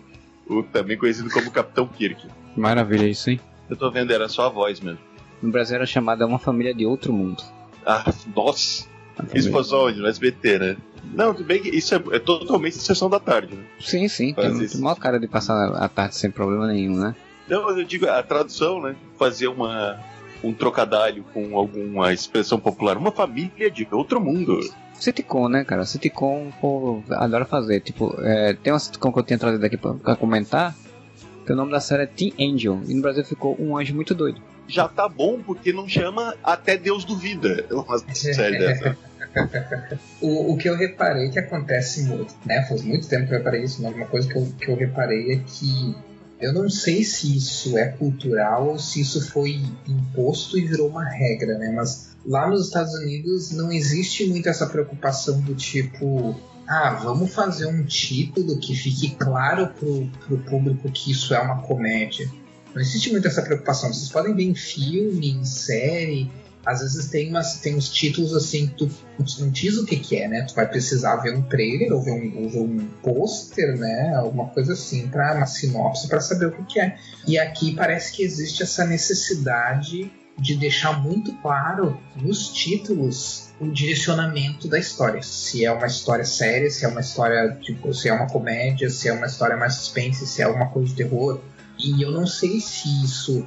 o, 0.47 0.61
também 0.63 0.97
conhecido 0.97 1.29
como 1.29 1.49
Capitão 1.49 1.87
Kirk. 1.87 2.27
Maravilha 2.55 3.07
isso, 3.07 3.29
hein? 3.31 3.39
Eu 3.69 3.75
tô 3.75 3.89
vendo, 3.89 4.11
era 4.11 4.29
só 4.29 4.45
a 4.45 4.49
voz 4.49 4.79
mesmo. 4.79 4.99
No 5.41 5.51
Brasil 5.51 5.75
era 5.75 5.85
chamada 5.85 6.25
Uma 6.25 6.37
Família 6.37 6.73
de 6.73 6.85
Outro 6.85 7.11
Mundo. 7.11 7.43
Ah, 7.85 8.13
nossa! 8.35 8.87
Isso 9.33 9.51
passou 9.51 9.87
onde? 9.87 9.99
No 9.99 10.07
SBT, 10.07 10.59
né? 10.59 10.77
Não, 11.13 11.33
tudo 11.33 11.45
bem 11.45 11.61
que 11.61 11.69
isso 11.69 11.93
é, 11.93 12.01
é 12.13 12.19
totalmente 12.19 12.77
sessão 12.77 13.09
da 13.09 13.19
tarde, 13.19 13.55
né? 13.55 13.63
Sim, 13.79 14.07
sim. 14.07 14.33
Faz 14.33 14.57
tem, 14.57 14.67
tem 14.67 14.81
maior 14.81 14.95
cara 14.95 15.19
de 15.19 15.27
passar 15.27 15.75
a 15.75 15.87
tarde 15.87 16.15
sem 16.15 16.31
problema 16.31 16.67
nenhum, 16.67 16.95
né? 16.95 17.15
Não, 17.47 17.65
mas 17.65 17.77
eu 17.77 17.83
digo, 17.83 18.07
a 18.07 18.23
tradução, 18.23 18.81
né? 18.81 18.95
Fazer 19.17 19.47
uma, 19.47 19.99
um 20.43 20.53
trocadilho 20.53 21.23
com 21.33 21.57
alguma 21.57 22.13
expressão 22.13 22.59
popular. 22.59 22.97
Uma 22.97 23.11
família 23.11 23.71
de 23.71 23.87
outro 23.91 24.19
mundo. 24.19 24.59
Sitcom, 24.93 25.49
né, 25.49 25.63
cara? 25.63 25.85
Sitcom, 25.85 26.51
pô, 26.59 27.01
adoro 27.09 27.45
fazer. 27.45 27.79
Tipo, 27.79 28.15
é, 28.21 28.53
tem 28.53 28.71
uma 28.73 28.79
sitcom 28.79 29.11
que 29.11 29.19
eu 29.19 29.23
tinha 29.23 29.39
trazido 29.39 29.65
aqui 29.65 29.77
pra, 29.77 29.93
pra 29.93 30.15
comentar, 30.15 30.75
que 31.45 31.51
o 31.51 31.55
nome 31.55 31.71
da 31.71 31.79
série 31.79 32.03
é 32.03 32.05
Teen 32.05 32.33
Angel. 32.39 32.81
E 32.87 32.93
no 32.93 33.01
Brasil 33.01 33.23
ficou 33.23 33.55
Um 33.59 33.77
Anjo 33.77 33.95
Muito 33.95 34.13
Doido 34.13 34.41
já 34.67 34.87
tá 34.87 35.07
bom, 35.07 35.41
porque 35.41 35.73
não 35.73 35.87
chama 35.87 36.35
Até 36.43 36.77
Deus 36.77 37.03
Duvida. 37.05 37.65
Uma 37.71 37.97
série 38.13 38.57
dessa. 38.57 38.97
o, 40.21 40.53
o 40.53 40.57
que 40.57 40.69
eu 40.69 40.75
reparei 40.75 41.29
que 41.29 41.39
acontece 41.39 42.03
muito, 42.03 42.33
né? 42.45 42.63
Faz 42.63 42.81
muito 42.81 43.07
tempo 43.07 43.27
que 43.27 43.33
eu 43.33 43.37
reparei 43.37 43.63
isso, 43.63 43.81
mas 43.81 43.95
uma 43.95 44.05
coisa 44.05 44.27
que 44.27 44.35
eu, 44.35 44.47
que 44.59 44.69
eu 44.69 44.75
reparei 44.75 45.33
é 45.33 45.35
que 45.37 45.95
eu 46.43 46.53
não 46.53 46.69
sei 46.69 47.03
se 47.03 47.37
isso 47.37 47.77
é 47.77 47.87
cultural 47.87 48.69
ou 48.69 48.79
se 48.79 48.99
isso 49.01 49.25
foi 49.29 49.61
imposto 49.87 50.57
e 50.57 50.67
virou 50.67 50.89
uma 50.89 51.03
regra, 51.05 51.57
né? 51.57 51.71
Mas 51.73 52.15
lá 52.25 52.49
nos 52.49 52.67
Estados 52.67 52.93
Unidos 52.95 53.51
não 53.51 53.71
existe 53.71 54.25
muito 54.25 54.49
essa 54.49 54.67
preocupação 54.67 55.39
do 55.41 55.55
tipo, 55.55 56.35
ah, 56.67 56.99
vamos 57.01 57.33
fazer 57.33 57.65
um 57.67 57.83
título 57.83 58.57
que 58.57 58.75
fique 58.75 59.15
claro 59.15 59.67
pro, 59.67 60.09
pro 60.25 60.37
público 60.39 60.91
que 60.91 61.11
isso 61.11 61.33
é 61.33 61.39
uma 61.39 61.61
comédia. 61.61 62.29
Não 62.73 62.81
existe 62.81 63.11
muito 63.11 63.27
essa 63.27 63.41
preocupação. 63.41 63.93
Vocês 63.93 64.09
podem 64.09 64.35
ver 64.35 64.43
em 64.43 64.55
filme, 64.55 65.29
em 65.29 65.45
série. 65.45 66.29
Às 66.65 66.79
vezes 66.79 67.07
tem, 67.09 67.29
umas, 67.29 67.59
tem 67.59 67.75
uns 67.75 67.89
títulos 67.89 68.33
assim 68.33 68.67
que 68.67 68.75
tu 68.75 68.89
não 69.39 69.49
diz 69.49 69.77
o 69.77 69.85
que, 69.85 69.97
que 69.97 70.15
é, 70.15 70.27
né? 70.27 70.43
Tu 70.43 70.55
vai 70.55 70.67
precisar 70.67 71.17
ver 71.17 71.35
um 71.35 71.41
trailer 71.41 71.91
ou 71.91 72.01
ver 72.01 72.11
um, 72.11 72.47
ver 72.47 72.59
um 72.59 72.87
pôster, 73.01 73.77
né? 73.77 74.13
Alguma 74.15 74.47
coisa 74.47 74.73
assim, 74.73 75.07
para 75.07 75.35
uma 75.35 75.45
sinopse 75.45 76.07
para 76.07 76.21
saber 76.21 76.47
o 76.47 76.51
que, 76.51 76.63
que 76.65 76.79
é. 76.79 76.97
E 77.27 77.37
aqui 77.37 77.75
parece 77.75 78.13
que 78.13 78.23
existe 78.23 78.63
essa 78.63 78.85
necessidade 78.85 80.11
de 80.37 80.55
deixar 80.55 81.03
muito 81.03 81.33
claro 81.41 81.99
nos 82.15 82.49
títulos 82.49 83.51
o 83.59 83.67
direcionamento 83.69 84.67
da 84.67 84.79
história. 84.79 85.21
Se 85.21 85.63
é 85.63 85.71
uma 85.71 85.85
história 85.85 86.25
séria, 86.25 86.69
se 86.69 86.85
é 86.85 86.87
uma 86.87 87.01
história 87.01 87.57
tipo, 87.61 87.93
se 87.93 88.09
é 88.09 88.13
uma 88.13 88.27
comédia, 88.27 88.89
se 88.89 89.07
é 89.07 89.13
uma 89.13 89.27
história 89.27 89.55
mais 89.55 89.75
suspense, 89.75 90.25
se 90.25 90.41
é 90.41 90.45
alguma 90.45 90.69
coisa 90.69 90.89
de 90.89 90.95
terror. 90.95 91.41
E 91.77 92.01
eu 92.01 92.11
não 92.11 92.25
sei 92.25 92.59
se 92.59 92.87
isso 93.03 93.45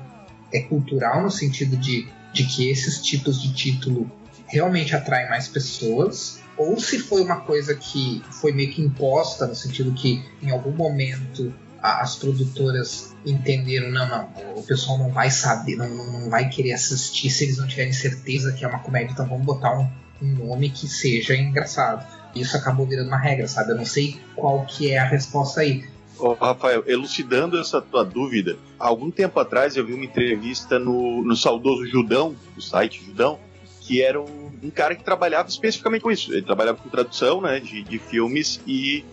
é 0.53 0.61
cultural 0.61 1.23
no 1.23 1.31
sentido 1.31 1.77
de, 1.77 2.09
de 2.37 2.45
que 2.45 2.68
esses 2.68 3.01
tipos 3.01 3.41
de 3.41 3.53
título 3.53 4.11
realmente 4.47 4.95
atraem 4.95 5.28
mais 5.28 5.49
pessoas, 5.49 6.41
ou 6.57 6.78
se 6.78 6.99
foi 6.99 7.22
uma 7.22 7.41
coisa 7.41 7.74
que 7.74 8.22
foi 8.30 8.53
meio 8.53 8.70
que 8.70 8.82
imposta, 8.82 9.47
no 9.47 9.55
sentido 9.55 9.93
que 9.93 10.22
em 10.43 10.51
algum 10.51 10.70
momento 10.70 11.53
as 11.82 12.16
produtoras 12.16 13.14
entenderam, 13.24 13.91
não, 13.91 14.07
não, 14.07 14.28
o 14.55 14.62
pessoal 14.62 14.99
não 14.99 15.11
vai 15.11 15.30
saber, 15.30 15.76
não, 15.76 15.89
não 15.89 16.30
vai 16.30 16.49
querer 16.49 16.72
assistir 16.72 17.30
se 17.30 17.45
eles 17.45 17.57
não 17.57 17.66
tiverem 17.66 17.93
certeza 17.93 18.53
que 18.53 18.64
é 18.64 18.68
uma 18.68 18.80
comédia, 18.80 19.12
então 19.12 19.26
vamos 19.26 19.47
botar 19.47 19.78
um, 19.78 19.89
um 20.20 20.47
nome 20.47 20.68
que 20.70 20.87
seja 20.87 21.34
engraçado. 21.34 22.07
Isso 22.34 22.55
acabou 22.57 22.87
virando 22.87 23.09
uma 23.09 23.18
regra, 23.18 23.49
sabe? 23.49 23.72
Eu 23.72 23.76
não 23.76 23.87
sei 23.87 24.20
qual 24.34 24.66
que 24.66 24.91
é 24.91 24.99
a 24.99 25.05
resposta 25.05 25.62
aí. 25.62 25.89
Oh, 26.19 26.33
Rafael, 26.33 26.83
elucidando 26.87 27.59
essa 27.59 27.81
tua 27.81 28.05
dúvida, 28.05 28.57
há 28.79 28.87
algum 28.87 29.11
tempo 29.11 29.39
atrás 29.39 29.77
eu 29.77 29.85
vi 29.85 29.93
uma 29.93 30.05
entrevista 30.05 30.79
no, 30.79 31.23
no 31.23 31.37
saudoso 31.37 31.87
Judão, 31.87 32.35
o 32.57 32.61
site 32.61 33.05
Judão, 33.05 33.39
que 33.81 34.03
era 34.03 34.21
um, 34.21 34.51
um, 34.62 34.71
cara 34.71 34.95
que 34.95 35.05
trabalhava 35.05 35.49
especificamente 35.49 36.03
com 36.03 36.11
isso. 36.11 36.33
Ele 36.33 36.43
trabalhava 36.43 36.79
com 36.79 36.89
tradução 36.89 37.41
né, 37.41 37.61
de, 37.61 37.83
de 37.83 37.99
filmes 37.99 38.61
e 38.67 39.05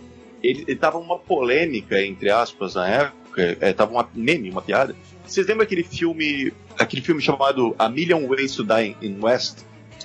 ele, 0.42 0.64
ele 0.66 0.76
tava 0.76 0.98
uma 0.98 1.18
polêmica, 1.18 2.00
entre 2.02 2.30
aspas, 2.30 2.74
na 2.74 2.88
época, 2.88 3.56
é, 3.60 3.72
tava 3.72 3.92
uma 3.92 4.08
meme, 4.14 4.50
uma 4.50 4.62
piada. 4.62 4.96
Vocês 5.26 5.46
lembram 5.46 5.64
aquele 5.64 5.84
filme, 5.84 6.52
aquele 6.78 7.02
filme 7.02 7.20
chamado 7.20 7.74
A 7.78 7.88
Million 7.88 8.26
Ways 8.26 8.54
to 8.56 8.64
Die 8.64 8.96
in 9.00 9.18
West. 9.20 9.58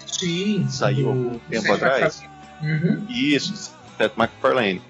Sim. 0.06 0.68
Saiu 0.70 1.10
um 1.10 1.40
tempo 1.50 1.72
atrás. 1.72 2.24
Uhum. 2.62 3.06
Isso, 3.10 3.74
Seth 3.98 4.18
MacFarlane. 4.18 4.82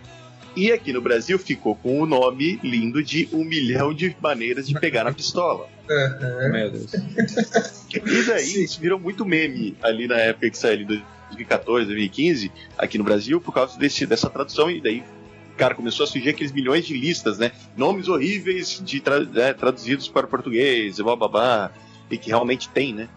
E 0.60 0.74
aqui 0.74 0.91
no 0.91 0.99
Brasil 0.99 1.39
ficou 1.39 1.74
com 1.74 2.01
o 2.01 2.05
nome 2.05 2.60
lindo 2.62 3.01
de 3.01 3.30
Um 3.32 3.45
Milhão 3.45 3.93
de 3.93 4.14
Maneiras 4.22 4.68
de 4.68 4.78
Pegar 4.78 5.05
na 5.05 5.14
Pistola. 5.14 5.70
Uhum. 5.89 6.51
Meu 6.51 6.70
Deus. 6.70 6.93
E 7.93 8.24
daí 8.28 8.45
Sim. 8.45 8.64
isso 8.66 8.82
virou 8.82 8.99
muito 8.99 9.26
meme 9.26 9.78
ali 9.82 10.05
na 10.05 10.18
época 10.18 10.49
que 10.49 10.57
saiu, 10.57 10.82
em 10.82 10.86
2014, 10.86 11.86
2015, 11.86 12.51
aqui 12.78 12.97
no 12.97 13.05
Brasil, 13.05 13.39
por 13.39 13.53
causa 13.53 13.80
desse, 13.80 14.05
dessa 14.05 14.30
tradução. 14.30 14.70
E 14.70 14.82
daí 14.82 15.01
cara, 15.55 15.74
começou 15.74 16.03
a 16.03 16.07
surgir 16.07 16.32
aqueles 16.32 16.51
milhões 16.51 16.86
de 16.86 16.93
listas, 16.93 17.38
né? 17.38 17.53
Nomes 17.78 18.10
horríveis 18.10 18.82
de 18.84 18.99
tra 18.99 19.22
né, 19.22 19.53
traduzidos 19.53 20.10
para 20.10 20.26
o 20.26 20.30
português, 20.30 20.99
blá, 20.99 21.16
blá, 21.16 21.28
blá, 21.30 21.72
e 22.12 22.18
que 22.18 22.28
realmente 22.28 22.68
tem, 22.68 22.93
né? 22.93 23.07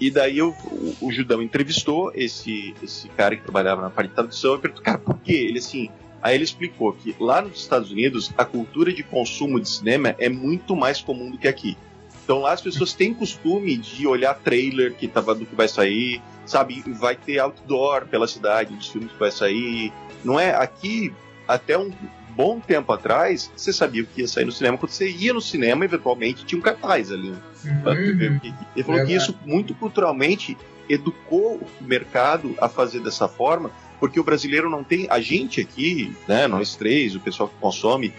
E 0.00 0.10
daí 0.10 0.38
eu, 0.38 0.48
o, 0.50 1.06
o, 1.06 1.12
Judão 1.12 1.40
entrevistou 1.40 2.10
esse, 2.16 2.74
esse 2.82 3.08
cara 3.10 3.36
que 3.36 3.42
trabalhava 3.42 3.80
na 3.80 3.90
parte 3.90 4.08
de 4.08 4.14
tradução 4.16 4.56
e 4.56 4.58
perguntou, 4.58 4.82
cara, 4.82 4.98
por 4.98 5.18
quê? 5.20 5.34
Ele 5.34 5.60
assim. 5.60 5.88
Aí 6.22 6.34
ele 6.34 6.44
explicou 6.44 6.92
que 6.92 7.14
lá 7.18 7.40
nos 7.40 7.60
Estados 7.60 7.90
Unidos 7.90 8.30
a 8.36 8.44
cultura 8.44 8.92
de 8.92 9.02
consumo 9.02 9.58
de 9.58 9.68
cinema 9.68 10.14
é 10.18 10.28
muito 10.28 10.76
mais 10.76 11.00
comum 11.00 11.30
do 11.30 11.38
que 11.38 11.48
aqui. 11.48 11.76
Então 12.24 12.40
lá 12.40 12.52
as 12.52 12.60
pessoas 12.60 12.92
têm 12.92 13.12
costume 13.14 13.76
de 13.76 14.06
olhar 14.06 14.34
trailer 14.34 14.94
que 14.94 15.08
tava 15.08 15.34
do 15.34 15.46
que 15.46 15.54
vai 15.54 15.66
sair, 15.66 16.22
sabe? 16.46 16.82
Vai 16.86 17.16
ter 17.16 17.38
outdoor 17.38 18.06
pela 18.06 18.28
cidade 18.28 18.74
dos 18.74 18.88
filmes 18.88 19.10
que 19.10 19.18
vai 19.18 19.30
sair. 19.30 19.92
Não 20.22 20.38
é 20.38 20.54
aqui 20.54 21.12
até 21.48 21.76
um 21.76 21.90
bom 22.36 22.60
tempo 22.60 22.92
atrás, 22.92 23.50
você 23.56 23.72
sabia 23.72 24.02
o 24.02 24.06
que 24.06 24.20
ia 24.20 24.28
sair 24.28 24.44
no 24.44 24.52
cinema. 24.52 24.78
Quando 24.78 24.92
você 24.92 25.10
ia 25.10 25.32
no 25.32 25.40
cinema, 25.40 25.84
eventualmente 25.84 26.44
tinha 26.44 26.58
um 26.58 26.62
cartaz 26.62 27.10
ali. 27.10 27.30
Uhum. 27.30 28.40
Ele 28.76 28.84
falou 28.84 29.04
que 29.04 29.12
isso, 29.12 29.38
muito 29.44 29.74
culturalmente, 29.74 30.56
educou 30.88 31.56
o 31.56 31.84
mercado 31.84 32.54
a 32.60 32.68
fazer 32.68 33.00
dessa 33.00 33.28
forma, 33.28 33.70
porque 34.00 34.18
o 34.18 34.24
brasileiro 34.24 34.70
não 34.70 34.82
tem. 34.82 35.06
A 35.10 35.20
gente 35.20 35.60
aqui, 35.60 36.12
né, 36.26 36.48
nós 36.48 36.74
três, 36.74 37.14
o 37.14 37.20
pessoal 37.20 37.50
que 37.50 37.54
consome, 37.60 38.12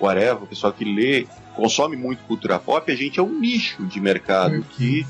whatever, 0.00 0.42
o 0.42 0.46
pessoal 0.46 0.72
que 0.72 0.84
lê, 0.84 1.26
consome 1.54 1.96
muito 1.96 2.22
cultura 2.24 2.58
pop, 2.58 2.90
a 2.90 2.96
gente 2.96 3.20
é 3.20 3.22
um 3.22 3.38
nicho 3.38 3.86
de 3.86 4.00
mercado 4.00 4.56
uhum. 4.56 4.62
que 4.62 5.06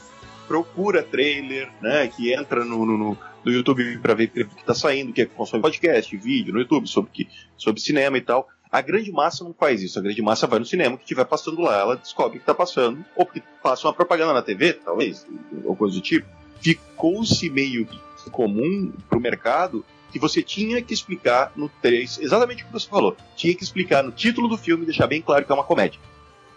procura 0.47 1.03
trailer, 1.03 1.70
né, 1.81 2.09
que 2.09 2.33
entra 2.33 2.64
no, 2.64 2.85
no, 2.87 3.18
no 3.45 3.53
YouTube 3.53 3.99
para 3.99 4.14
ver 4.14 4.24
o 4.26 4.31
que 4.31 4.61
está 4.61 4.74
saindo, 4.74 5.12
que 5.12 5.22
é 5.22 5.26
consome 5.26 5.62
podcast, 5.62 6.14
vídeo 6.16 6.53
no 6.53 6.61
YouTube 6.61 6.87
sobre, 6.87 7.11
que, 7.11 7.29
sobre 7.57 7.81
cinema 7.81 8.18
e 8.18 8.20
tal. 8.20 8.49
A 8.70 8.83
grande 8.83 9.11
massa 9.11 9.45
não 9.45 9.55
faz 9.55 9.83
isso. 9.83 9.99
A 9.99 10.03
grande 10.03 10.20
massa 10.20 10.47
vai 10.47 10.59
no 10.59 10.64
cinema, 10.64 10.99
que 10.99 11.03
estiver 11.03 11.24
passando 11.24 11.62
lá, 11.62 11.79
ela 11.79 11.97
descobre 11.97 12.33
o 12.37 12.41
que 12.41 12.43
está 12.43 12.55
passando, 12.55 13.03
ou 13.16 13.24
porque 13.24 13.43
passa 13.62 13.87
uma 13.87 13.95
propaganda 13.95 14.35
na 14.35 14.43
TV, 14.43 14.74
talvez, 14.74 15.26
ou 15.64 15.74
coisa 15.74 15.95
do 15.95 16.03
tipo. 16.03 16.26
Ficou-se 16.61 17.49
meio 17.49 17.89
comum 18.31 18.93
para 19.09 19.18
o 19.18 19.22
mercado 19.22 19.85
que 20.11 20.18
você 20.18 20.42
tinha 20.42 20.80
que 20.82 20.94
explicar 20.94 21.52
no 21.54 21.68
3, 21.82 22.18
exatamente 22.20 22.62
o 22.62 22.66
que 22.66 22.72
você 22.72 22.88
falou. 22.88 23.16
Tinha 23.36 23.54
que 23.54 23.62
explicar 23.62 24.02
no 24.02 24.11
título 24.11 24.48
do 24.48 24.56
filme 24.56 24.84
deixar 24.84 25.06
bem 25.06 25.20
claro 25.20 25.44
que 25.44 25.52
é 25.52 25.54
uma 25.54 25.64
comédia. 25.64 26.00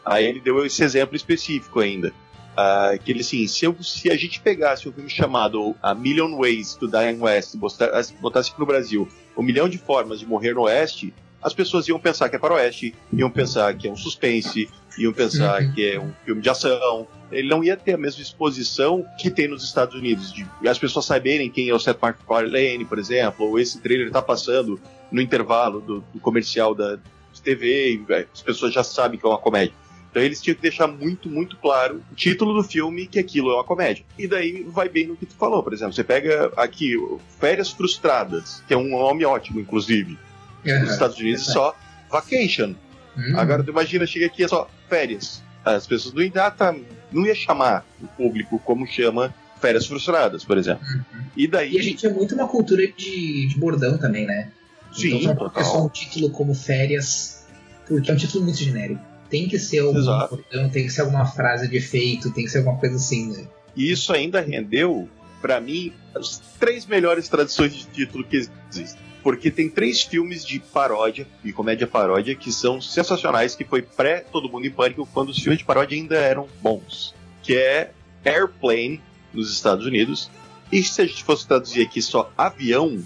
Aí 0.06 0.26
ele 0.26 0.40
deu 0.40 0.66
esse 0.66 0.84
exemplo 0.84 1.16
específico 1.16 1.80
ainda. 1.80 2.14
Uh, 2.52 3.02
que 3.02 3.12
ele 3.12 3.22
assim, 3.22 3.48
se, 3.48 3.64
eu, 3.64 3.76
se, 3.82 4.12
a 4.12 4.18
gente 4.18 4.42
pegasse 4.42 4.88
um 4.88 4.92
filme 4.92 5.10
chamado 5.10 5.74
A 5.82 5.96
Million 5.96 6.36
Ways 6.36 6.76
to 6.76 6.86
Die 6.86 7.12
in 7.12 7.22
West, 7.22 7.56
botasse, 7.56 8.14
botasse 8.16 8.52
no 8.60 8.66
Brasil 8.66 9.08
um 9.38 9.42
milhão 9.42 9.70
de 9.70 9.78
formas 9.78 10.20
de 10.20 10.26
morrer 10.26 10.54
no 10.54 10.64
Oeste, 10.64 11.14
as 11.42 11.54
pessoas 11.54 11.88
iam 11.88 12.00
pensar 12.00 12.30
que 12.30 12.36
é 12.36 12.40
para 12.40 12.54
o 12.54 12.58
Oeste, 12.58 12.94
iam 13.12 13.30
pensar 13.30 13.76
que 13.76 13.88
é 13.88 13.92
um 13.92 13.96
suspense, 13.96 14.70
iam 14.98 15.12
pensar 15.12 15.62
uhum. 15.62 15.74
que 15.74 15.92
é 15.92 16.00
um 16.00 16.12
filme 16.26 16.42
de 16.42 16.50
ação. 16.50 17.08
Ele 17.32 17.48
não 17.48 17.64
ia 17.64 17.78
ter 17.78 17.94
a 17.94 17.98
mesma 17.98 18.22
exposição 18.22 19.06
que 19.18 19.30
tem 19.30 19.48
nos 19.48 19.64
Estados 19.64 19.96
Unidos, 19.96 20.34
de 20.34 20.46
as 20.68 20.78
pessoas 20.78 21.06
saberem 21.06 21.50
quem 21.50 21.70
é 21.70 21.74
o 21.74 21.80
Seth 21.80 21.98
MacFarlane, 22.02 22.86
por 22.86 23.00
exemplo, 23.00 23.48
ou 23.48 23.60
esse 23.60 23.80
trailer 23.80 24.08
está 24.08 24.22
passando 24.22 24.80
no 25.12 25.22
intervalo 25.22 25.82
do, 25.82 26.04
do 26.14 26.20
comercial 26.20 26.76
da 26.76 26.98
TV, 27.44 28.02
as 28.32 28.42
pessoas 28.42 28.74
já 28.74 28.84
sabem 28.84 29.20
que 29.20 29.26
é 29.26 29.30
uma 29.30 29.38
comédia. 29.38 29.74
Então 30.12 30.22
eles 30.22 30.42
tinham 30.42 30.56
que 30.56 30.62
deixar 30.62 30.88
muito, 30.88 31.30
muito 31.30 31.56
claro 31.58 32.02
o 32.12 32.16
título 32.16 32.54
do 32.54 32.64
filme 32.64 33.08
que 33.08 33.18
aquilo 33.18 33.50
é 33.52 33.56
uma 33.56 33.64
comédia. 33.64 34.04
E 34.20 34.28
daí 34.28 34.64
vai 34.64 34.90
bem 34.90 35.08
no 35.08 35.16
que 35.16 35.26
tu 35.26 35.36
falou, 35.36 35.64
por 35.64 35.74
exemplo. 35.74 35.94
Você 35.94 36.04
pega 36.04 36.52
aqui 36.58 36.96
Férias 37.40 37.72
Frustradas, 37.72 38.62
que 38.68 38.74
é 38.74 38.78
um 38.78 38.90
nome 38.90 39.24
ótimo, 39.24 39.60
inclusive. 39.60 40.20
Uhum. 40.66 40.80
Nos 40.82 40.92
Estados 40.92 41.18
Unidos 41.18 41.48
é 41.48 41.52
só 41.52 41.76
Vacation. 42.10 42.76
Uhum. 43.16 43.38
Agora 43.40 43.64
tu 43.64 43.72
imagina, 43.72 44.06
chega 44.06 44.26
aqui 44.26 44.44
é 44.44 44.48
só 44.48 44.70
férias. 44.90 45.42
As 45.64 45.86
pessoas 45.86 46.14
não 46.14 46.22
iam, 46.22 46.32
tá, 46.32 46.76
não 47.12 47.26
ia 47.26 47.36
chamar 47.36 47.86
o 48.02 48.08
público 48.08 48.60
como 48.60 48.88
chama 48.88 49.34
Férias 49.60 49.86
Frustradas, 49.86 50.44
por 50.44 50.58
exemplo. 50.58 50.86
Uhum. 50.88 51.24
E 51.38 51.48
daí. 51.48 51.74
E 51.74 51.80
a 51.80 51.84
gente 51.84 52.06
é 52.06 52.10
muito 52.10 52.34
uma 52.36 52.48
cultura 52.48 52.86
de, 52.86 53.48
de 53.48 53.56
bordão 53.58 53.98
também, 53.98 54.26
né? 54.26 54.52
Sim, 54.92 55.20
então, 55.20 55.36
total. 55.36 55.62
É 55.62 55.66
só 55.66 55.86
um 55.86 55.90
título 55.90 56.30
como 56.32 56.54
Férias, 56.54 57.46
porque 57.88 58.12
é 58.12 58.14
um 58.14 58.18
título 58.18 58.44
muito 58.44 58.58
genérico. 58.58 59.02
Tem 59.30 59.48
que 59.48 59.58
ser 59.58 59.80
algum 59.80 60.04
botão, 60.04 60.70
tem 60.70 60.84
que 60.84 60.90
ser 60.90 61.02
alguma 61.02 61.26
frase 61.26 61.70
de 61.70 61.78
efeito, 61.78 62.32
tem 62.32 62.44
que 62.44 62.52
ser 62.52 62.58
alguma 62.60 62.78
coisa 62.78 62.96
assim, 62.98 63.32
né? 63.32 63.46
E 63.76 63.90
isso 63.90 64.12
ainda 64.12 64.42
rendeu, 64.42 65.08
para 65.42 65.60
mim, 65.60 65.94
as 66.16 66.40
três 66.60 66.86
melhores 66.86 67.28
traduções 67.28 67.74
de 67.74 67.86
título 67.86 68.24
que 68.24 68.38
existem. 68.38 69.12
Porque 69.24 69.52
tem 69.52 69.70
três 69.70 70.02
filmes 70.02 70.44
de 70.44 70.60
paródia, 70.60 71.28
de 71.44 71.54
comédia 71.54 71.86
paródia, 71.86 72.36
que 72.36 72.52
são 72.52 72.82
sensacionais, 72.82 73.54
que 73.54 73.64
foi 73.64 73.82
pré 73.84 74.26
Todo 74.32 74.50
Mundo 74.50 74.66
em 74.66 74.72
Pânico, 74.72 75.08
quando 75.14 75.30
os 75.30 75.38
filmes 75.38 75.60
de 75.60 75.66
paródia 75.66 75.96
ainda 75.96 76.16
eram 76.16 76.48
bons. 76.60 77.14
Que 77.44 77.56
é 77.56 77.92
Airplane, 78.26 79.00
nos 79.32 79.52
Estados 79.52 79.86
Unidos. 79.86 80.30
E 80.72 80.82
se 80.82 81.02
a 81.02 81.06
gente 81.06 81.24
fosse 81.24 81.48
traduzir 81.48 81.84
aqui 81.84 82.02
só 82.02 82.32
avião, 82.36 83.04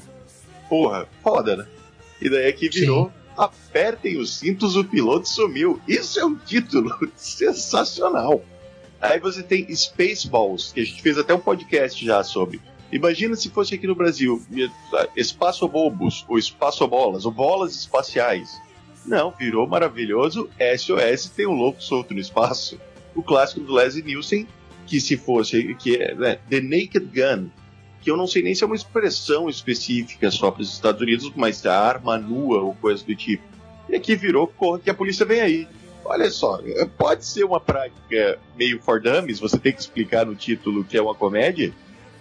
porra, 0.70 1.06
foda, 1.22 1.58
né? 1.58 1.68
E 2.22 2.30
daí 2.30 2.48
aqui 2.48 2.70
virou 2.70 3.08
Sim 3.08 3.26
Apertem 3.38 4.18
os 4.18 4.38
cintos, 4.38 4.76
o 4.78 4.84
piloto 4.84 5.28
sumiu. 5.28 5.82
Isso 5.88 6.20
é 6.20 6.26
um 6.26 6.36
título 6.36 6.90
sensacional. 7.16 8.42
Aí 9.06 9.20
você 9.20 9.44
tem 9.44 9.74
Spaceballs, 9.74 10.72
que 10.74 10.82
a 10.82 10.84
gente 10.84 11.02
fez 11.02 11.18
até 11.18 11.34
um 11.34 11.40
podcast 11.40 12.04
já 12.04 12.24
sobre. 12.24 12.60
Imagina 12.92 13.36
se 13.36 13.50
fosse 13.50 13.76
aqui 13.76 13.88
no 13.88 13.96
Brasil, 13.96 14.42
Espaço 15.16 15.68
Bobos, 15.68 16.26
ou 16.28 16.38
Espaço 16.38 16.88
Bolas, 16.88 17.26
ou 17.26 17.32
Bolas 17.32 17.76
Espaciais. 17.76 18.60
Não, 19.06 19.32
virou 19.32 19.68
maravilhoso. 19.68 20.50
SOS 20.78 21.30
tem 21.30 21.46
um 21.46 21.54
louco 21.54 21.82
solto 21.82 22.14
no 22.14 22.20
espaço. 22.20 22.80
O 23.14 23.22
clássico 23.22 23.62
do 23.62 23.74
Leslie 23.74 24.04
Nielsen, 24.04 24.48
que 24.88 25.00
se 25.00 25.18
fosse 25.18 25.76
que 25.76 25.98
é 25.98 26.16
né, 26.16 26.40
The 26.50 26.62
Naked 26.62 27.10
Gun, 27.14 27.50
que 28.02 28.10
eu 28.10 28.18
não 28.18 28.28
sei 28.28 28.42
nem 28.42 28.56
se 28.56 28.64
é 28.64 28.68
uma 28.68 28.76
expressão 28.76 29.50
específica 29.50 30.32
só 30.32 30.52
para 30.52 30.62
os 30.62 30.74
Estados 30.74 31.02
Unidos, 31.02 31.32
mas 31.36 31.66
a 31.66 31.80
arma 31.80 32.18
nua 32.18 32.62
ou 32.62 32.74
coisa 32.76 33.04
do 33.06 33.16
tipo. 33.16 33.44
E 33.90 33.96
aqui 33.96 34.16
virou 34.16 34.48
corra 34.48 34.80
que 34.80 34.90
a 34.90 34.94
polícia 34.94 35.26
vem 35.26 35.42
aí. 35.42 35.68
Olha 36.06 36.30
só, 36.30 36.62
pode 36.98 37.26
ser 37.26 37.44
uma 37.44 37.60
prática 37.60 38.38
meio 38.56 38.80
for 38.80 39.02
dummies, 39.02 39.40
você 39.40 39.58
tem 39.58 39.74
que 39.74 39.82
explicar 39.82 40.24
no 40.24 40.36
título 40.36 40.84
que 40.84 40.96
é 40.96 41.02
uma 41.02 41.16
comédia, 41.16 41.74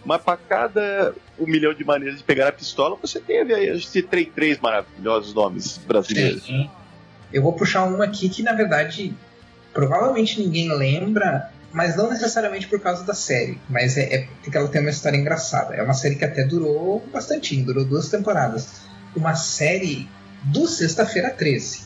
mas 0.05 0.22
para 0.22 0.39
cada 0.39 1.14
um 1.39 1.47
milhão 1.47 1.74
de 1.74 1.85
maneiras 1.85 2.16
de 2.16 2.24
pegar 2.24 2.49
a 2.49 2.53
pistola, 2.53 2.97
você 3.01 3.20
teve 3.20 3.53
aí 3.55 3.68
esses 3.68 4.05
três, 4.07 4.28
três 4.35 4.59
maravilhosos 4.59 5.35
nomes 5.35 5.78
brasileiros. 5.78 6.45
Sim. 6.45 6.70
Eu 7.30 7.43
vou 7.43 7.53
puxar 7.53 7.85
uma 7.85 8.05
aqui 8.05 8.28
que, 8.28 8.43
na 8.43 8.53
verdade, 8.53 9.14
provavelmente 9.72 10.41
ninguém 10.41 10.72
lembra, 10.72 11.51
mas 11.72 11.97
não 11.97 12.09
necessariamente 12.09 12.68
por 12.68 12.80
causa 12.80 13.05
da 13.05 13.12
série, 13.12 13.59
mas 13.68 13.99
é, 13.99 14.14
é, 14.14 14.28
porque 14.43 14.57
ela 14.57 14.68
tem 14.68 14.80
uma 14.80 14.91
história 14.91 15.16
engraçada. 15.16 15.74
É 15.74 15.82
uma 15.82 15.95
série 15.95 16.14
que 16.14 16.24
até 16.24 16.45
durou 16.45 17.05
bastante, 17.12 17.61
durou 17.62 17.85
duas 17.85 18.09
temporadas. 18.09 18.82
Uma 19.14 19.35
série 19.35 20.09
do 20.45 20.66
Sexta-feira 20.66 21.30
13. 21.30 21.82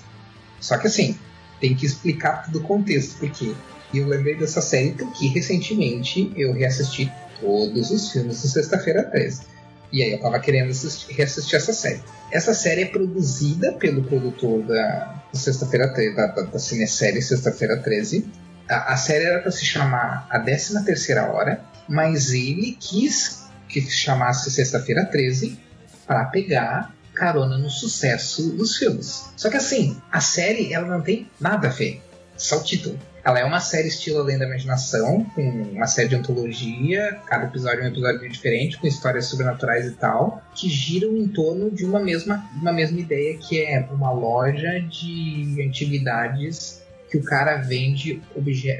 Só 0.61 0.77
que 0.77 0.89
assim, 0.89 1.19
tem 1.61 1.75
que 1.75 1.87
explicar 1.87 2.45
todo 2.45 2.59
o 2.59 2.63
contexto, 2.63 3.19
porque 3.19 3.55
eu 3.95 4.07
lembrei 4.07 4.37
dessa 4.37 4.61
série 4.61 4.93
porque 4.93 5.29
recentemente 5.29 6.33
eu 6.37 6.53
reassisti 6.53 7.11
todos 7.41 7.91
os 7.91 8.13
filmes 8.13 8.43
do 8.43 8.49
Sexta-feira 8.49 9.05
13. 9.05 9.43
E 9.91 10.03
aí 10.03 10.13
eu 10.13 10.21
tava 10.21 10.39
querendo 10.39 10.71
assistir, 10.71 11.13
reassistir 11.15 11.57
essa 11.57 11.73
série. 11.73 12.03
Essa 12.31 12.53
série 12.53 12.83
é 12.83 12.87
produzida 12.87 13.73
pelo 13.73 14.05
produtor 14.05 14.63
da 14.65 15.25
Sexta-feira 15.33 15.93
13, 15.93 16.17
da, 16.17 16.27
da, 16.27 16.43
da 16.43 16.59
cinesérie 16.59 17.23
Sexta-feira 17.23 17.79
13, 17.79 18.27
a, 18.69 18.93
a 18.93 18.97
série 18.97 19.25
era 19.25 19.41
para 19.41 19.51
se 19.51 19.65
chamar 19.65 20.27
A 20.31 20.39
13 20.39 20.85
Terceira 20.85 21.33
Hora, 21.33 21.65
mas 21.89 22.33
ele 22.33 22.77
quis 22.79 23.49
que 23.69 23.81
chamasse 23.81 24.51
Sexta-feira 24.51 25.07
13 25.07 25.59
para 26.07 26.27
pegar 26.27 26.95
carona 27.19 27.59
no 27.59 27.69
sucesso 27.69 28.51
dos 28.53 28.77
filmes. 28.77 29.31
Só 29.37 29.51
que 29.51 29.57
assim, 29.57 30.01
a 30.11 30.21
série 30.21 30.73
ela 30.73 30.87
não 30.87 31.01
tem 31.01 31.29
nada 31.41 31.69
a 31.69 31.71
ver, 31.71 32.01
só 32.37 32.59
o 32.59 32.63
título. 32.63 32.99
Ela 33.25 33.41
é 33.41 33.45
uma 33.45 33.61
série 33.61 33.89
estilo 33.89 34.21
Além 34.21 34.39
da 34.39 34.47
Imaginação, 34.47 35.23
com 35.35 35.43
uma 35.43 35.87
série 35.87 36.09
de 36.09 36.17
antologia, 36.17 37.19
cada 37.27 37.45
episódio 37.45 37.81
é 37.81 37.85
um 37.85 37.89
episódio 37.89 38.29
diferente, 38.31 38.79
com 38.79 38.87
histórias 38.87 39.27
sobrenaturais 39.27 39.87
e 39.87 39.91
tal, 39.91 40.43
que 40.55 40.69
giram 40.71 41.15
em 41.15 41.29
torno 41.29 41.71
de 41.71 41.85
uma 41.85 42.01
mesma, 42.01 42.49
uma 42.55 42.73
mesma 42.73 42.99
ideia, 42.99 43.37
que 43.37 43.61
é 43.61 43.87
uma 43.91 44.13
loja 44.13 44.81
de 44.81 45.63
antiguidades 45.67 46.81
que 47.11 47.17
o 47.17 47.25
cara 47.25 47.57
vende 47.57 48.23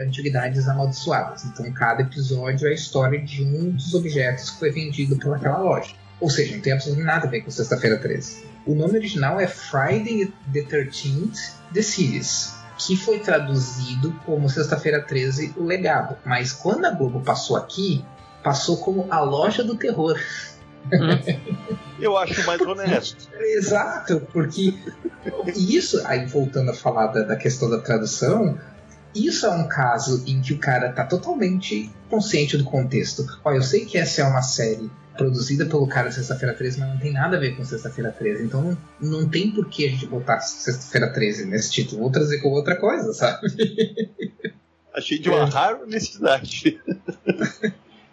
antiguidades 0.03 0.69
amaldiçoadas. 0.69 1.45
Então, 1.45 1.71
cada 1.73 2.03
episódio 2.03 2.69
é 2.69 2.71
a 2.71 2.75
história 2.75 3.21
de 3.21 3.43
um 3.43 3.71
dos 3.71 3.95
objetos 3.95 4.51
que 4.51 4.59
foi 4.59 4.71
vendido 4.71 5.17
pelaquela 5.17 5.59
loja. 5.59 5.95
Ou 6.21 6.29
seja, 6.29 6.55
não 6.55 6.63
tem 6.63 6.73
absolutamente 6.73 7.07
nada 7.07 7.27
a 7.27 7.31
ver 7.31 7.43
com 7.43 7.51
Sexta-feira 7.51 7.99
13. 7.99 8.45
O 8.67 8.75
nome 8.75 8.99
original 8.99 9.39
é 9.39 9.47
Friday 9.47 10.33
the 10.53 10.63
13th 10.63 11.53
The 11.73 11.83
Series, 11.83 12.55
que 12.77 12.97
foi 12.97 13.21
traduzido 13.21 14.13
como 14.27 14.49
Sexta-feira 14.49 15.01
13 15.01 15.55
O 15.57 15.65
Legado. 15.65 16.17
Mas 16.25 16.53
quando 16.53 16.85
a 16.85 16.91
Globo 16.91 17.21
passou 17.21 17.57
aqui, 17.57 18.05
passou 18.43 18.79
como 18.79 19.07
A 19.11 19.21
Loja 19.21 19.63
do 19.63 19.77
Terror. 19.77 20.19
Eu 22.01 22.17
acho 22.17 22.45
mais 22.47 22.61
honesto. 22.61 23.29
Exato, 23.39 24.21
porque 24.33 24.75
isso, 25.57 26.01
aí 26.07 26.27
voltando 26.27 26.71
a 26.71 26.75
falar 26.75 27.09
da, 27.09 27.23
da, 27.23 27.37
questão 27.37 27.69
da 27.69 27.79
tradução, 27.79 28.59
isso 29.15 29.47
é 29.47 29.51
um 29.51 29.69
caso 29.69 30.23
em 30.27 30.41
que 30.41 30.53
o 30.53 30.59
cara 30.59 30.93
tá 30.93 31.05
totalmente 31.05 31.91
consciente 32.09 32.57
do 32.57 32.65
contexto. 32.65 33.27
Olha, 33.45 33.57
eu 33.57 33.63
sei 33.63 33.85
que 33.85 33.99
essa 33.99 34.23
é 34.23 34.25
uma 34.25 34.43
série 34.43 34.91
produzida 35.19 35.67
pelo 35.67 35.87
cara 35.87 36.11
Sexta-feira 36.11 36.55
13, 36.55 36.79
mas 36.79 36.89
não 36.91 36.99
tem 36.99 37.13
nada 37.13 37.37
a 37.37 37.41
ver 37.41 37.57
com 37.57 37.65
Sexta-feira 37.65 38.11
13. 38.11 38.45
Então 38.45 38.63
não, 38.63 38.79
não 39.11 39.29
tem 39.29 39.51
por 39.51 39.69
que 39.69 39.85
a 39.87 39.91
gente 39.91 40.07
botar 40.07 40.41
Sexta-feira 40.41 41.13
13 41.13 41.45
nesse 41.45 41.73
título. 41.73 42.01
Vou 42.01 42.11
trazer 42.11 42.39
com 42.39 42.49
outra 42.51 42.77
coisa, 42.77 43.13
sabe? 43.13 43.49
Achei 44.95 45.19
de 45.19 45.29
uma 45.29 45.43
é. 45.43 45.51
rara 45.51 45.83
honestidade. 45.83 46.81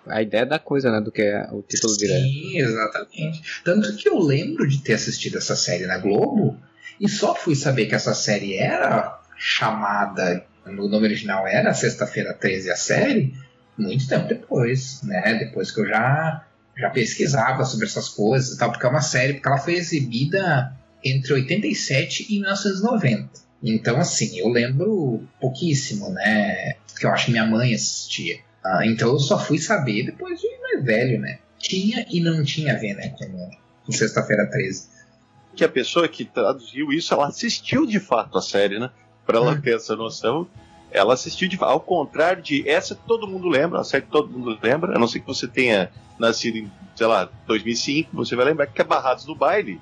a 0.06 0.22
ideia 0.22 0.46
da 0.46 0.60
coisa, 0.60 0.92
né? 0.92 1.00
Do 1.00 1.12
que 1.12 1.22
é 1.22 1.48
o 1.52 1.62
título 1.62 1.94
Sim, 1.94 2.00
direto. 2.00 2.24
Sim, 2.24 2.58
exatamente. 2.58 3.62
Tanto 3.64 3.96
que 3.96 4.10
eu 4.10 4.20
lembro 4.20 4.68
de 4.68 4.80
ter 4.82 4.94
assistido 4.94 5.38
essa 5.38 5.56
série 5.56 5.86
na 5.86 5.98
Globo 5.98 6.58
e 7.00 7.08
só 7.08 7.36
fui 7.36 7.56
saber 7.56 7.86
que 7.86 7.96
essa 7.96 8.14
série 8.14 8.58
era 8.58 9.22
chamada, 9.38 10.46
no 10.66 10.88
nome 10.88 11.06
original 11.06 11.48
era 11.48 11.74
Sexta-feira 11.74 12.34
13 12.34 12.72
a 12.72 12.76
série, 12.76 13.34
muito 13.78 14.08
tempo 14.08 14.28
depois, 14.28 15.02
né? 15.04 15.36
Depois 15.36 15.72
que 15.72 15.82
eu 15.82 15.88
já, 15.88 16.46
já 16.78 16.90
pesquisava 16.90 17.64
sobre 17.64 17.86
essas 17.86 18.10
coisas 18.10 18.56
e 18.56 18.58
tal, 18.58 18.72
porque 18.72 18.86
é 18.86 18.90
uma 18.90 19.02
série, 19.02 19.34
porque 19.34 19.48
ela 19.48 19.58
foi 19.58 19.76
exibida 19.76 20.74
entre 21.04 21.34
87 21.34 22.28
e 22.30 22.40
1990. 22.40 23.46
Então, 23.64 23.98
assim, 23.98 24.40
eu 24.40 24.50
lembro 24.50 25.24
pouquíssimo, 25.40 26.10
né? 26.10 26.74
Que 27.00 27.06
eu 27.06 27.12
acho 27.12 27.26
que 27.26 27.32
minha 27.32 27.46
mãe 27.46 27.74
assistia. 27.74 28.40
Ah, 28.64 28.86
então 28.86 29.10
eu 29.10 29.20
só 29.20 29.40
fui 29.40 29.60
saber 29.60 30.04
depois 30.04 30.40
de 30.40 30.48
mais 30.62 30.84
velho, 30.84 31.20
né? 31.20 31.40
Tinha 31.58 32.06
e 32.10 32.20
não 32.20 32.44
tinha 32.44 32.74
a 32.74 32.78
ver, 32.78 32.96
né? 32.96 33.10
Com, 33.10 33.50
com 33.86 33.92
Sexta-feira 33.92 34.50
13. 34.50 34.88
Que 35.56 35.64
a 35.64 35.70
pessoa 35.70 36.08
que 36.08 36.26
traduziu 36.26 36.92
isso, 36.92 37.14
ela 37.14 37.28
assistiu 37.28 37.86
de 37.86 38.00
fato 38.00 38.38
a 38.38 38.42
série, 38.42 38.80
né? 38.80 38.90
Pra 39.26 39.38
ela 39.38 39.54
hum. 39.54 39.62
ter 39.62 39.76
essa 39.76 39.96
noção. 39.96 40.48
Ela 40.96 41.14
assistiu 41.14 41.50
de. 41.50 41.58
Ao 41.62 41.80
contrário 41.80 42.42
de 42.42 42.68
essa 42.68 42.96
todo 42.96 43.28
mundo 43.28 43.48
lembra, 43.48 43.80
a 43.80 43.84
série 43.84 44.06
que 44.06 44.12
todo 44.12 44.30
mundo 44.30 44.58
lembra, 44.62 44.96
a 44.96 45.00
não 45.00 45.08
ser 45.08 45.20
que 45.20 45.28
você 45.28 45.48
tenha 45.48 45.92
nascido 46.18 46.58
em, 46.58 46.72
sei 46.96 47.08
lá, 47.08 47.30
2005, 47.46 48.16
você 48.16 48.36
vai 48.36 48.46
lembrar 48.46 48.68
que 48.68 48.82
é 48.82 48.84
Barrados 48.84 49.26
do 49.26 49.36
Baile. 49.36 49.82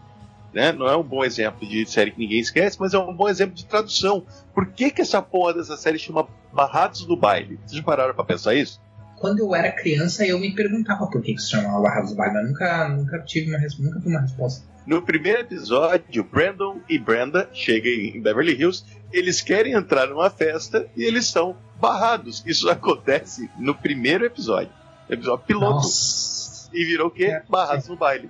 Né? 0.54 0.72
Não 0.72 0.88
é 0.88 0.96
um 0.96 1.04
bom 1.04 1.24
exemplo 1.24 1.68
de 1.68 1.86
série 1.86 2.12
que 2.12 2.20
ninguém 2.20 2.40
esquece, 2.40 2.78
mas 2.80 2.94
é 2.94 3.00
um 3.00 3.14
bom 3.14 3.28
exemplo 3.28 3.56
de 3.56 3.66
tradução. 3.66 4.26
Por 4.54 4.68
que, 4.68 4.92
que 4.92 5.02
essa 5.02 5.22
porra 5.22 5.56
dessa 5.56 5.76
série 5.78 5.98
chama 5.98 6.28
Barrados 6.52 7.06
do 7.06 7.16
Baile? 7.16 7.60
Vocês 7.66 7.78
já 7.78 7.84
pararam 7.84 8.14
pra 8.14 8.24
pensar 8.24 8.54
isso? 8.54 8.80
Quando 9.18 9.40
eu 9.40 9.56
era 9.56 9.72
criança, 9.72 10.26
eu 10.26 10.40
me 10.40 10.54
perguntava 10.54 11.08
por 11.08 11.22
que, 11.22 11.34
que 11.34 11.42
se 11.42 11.50
chamava 11.50 11.82
Barrados 11.82 12.12
do 12.12 12.18
Baile, 12.18 12.34
mas 12.36 12.48
nunca, 12.48 12.90
nunca, 12.90 13.20
tive 13.22 13.50
uma, 13.50 13.58
nunca 13.58 14.00
tive 14.00 14.10
uma 14.10 14.22
resposta. 14.22 14.73
No 14.86 15.02
primeiro 15.02 15.42
episódio, 15.42 16.24
Brandon 16.24 16.82
e 16.90 17.00
Brenda 17.00 17.50
chegam 17.54 17.92
em 17.92 18.22
Beverly 18.22 18.54
Hills, 18.54 18.84
eles 19.14 19.42
querem 19.42 19.74
entrar 19.74 20.08
numa 20.08 20.30
festa 20.30 20.88
e 20.96 21.04
eles 21.04 21.28
são 21.28 21.56
barrados. 21.80 22.44
Isso 22.46 22.68
acontece 22.72 23.50
no 23.58 23.74
primeiro 23.74 24.26
episódio. 24.26 24.72
Episódio 25.10 25.46
piloto. 25.46 25.76
Nossa. 25.76 26.70
E 26.74 26.84
virou 26.86 27.08
o 27.08 27.12
quê? 27.12 27.26
É, 27.26 27.44
Barrados 27.48 27.88
no 27.88 27.96
baile. 27.96 28.30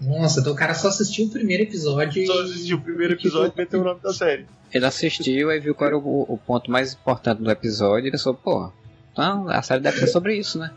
Nossa, 0.00 0.40
então 0.40 0.52
o 0.52 0.56
cara 0.56 0.74
só 0.74 0.88
assistiu 0.88 1.26
o 1.26 1.30
primeiro 1.30 1.62
episódio. 1.62 2.26
Só 2.26 2.42
assistiu 2.42 2.76
o 2.76 2.80
primeiro 2.80 3.14
episódio 3.14 3.52
e 3.56 3.58
meteu 3.58 3.80
o 3.80 3.84
nome 3.84 4.00
da 4.00 4.12
série. 4.12 4.46
Ele 4.72 4.84
assistiu 4.84 5.50
e 5.50 5.60
viu 5.60 5.74
qual 5.74 5.88
era 5.88 5.98
o, 5.98 6.22
o, 6.28 6.36
ponto 6.36 6.70
mais 6.70 6.92
importante 6.92 7.42
do 7.42 7.50
episódio 7.50 8.08
e 8.08 8.10
pensou, 8.10 8.34
pô, 8.34 8.70
então 9.12 9.48
a 9.48 9.62
série 9.62 9.80
deve 9.80 9.98
ser 9.98 10.08
sobre 10.08 10.36
isso, 10.36 10.58
né? 10.58 10.72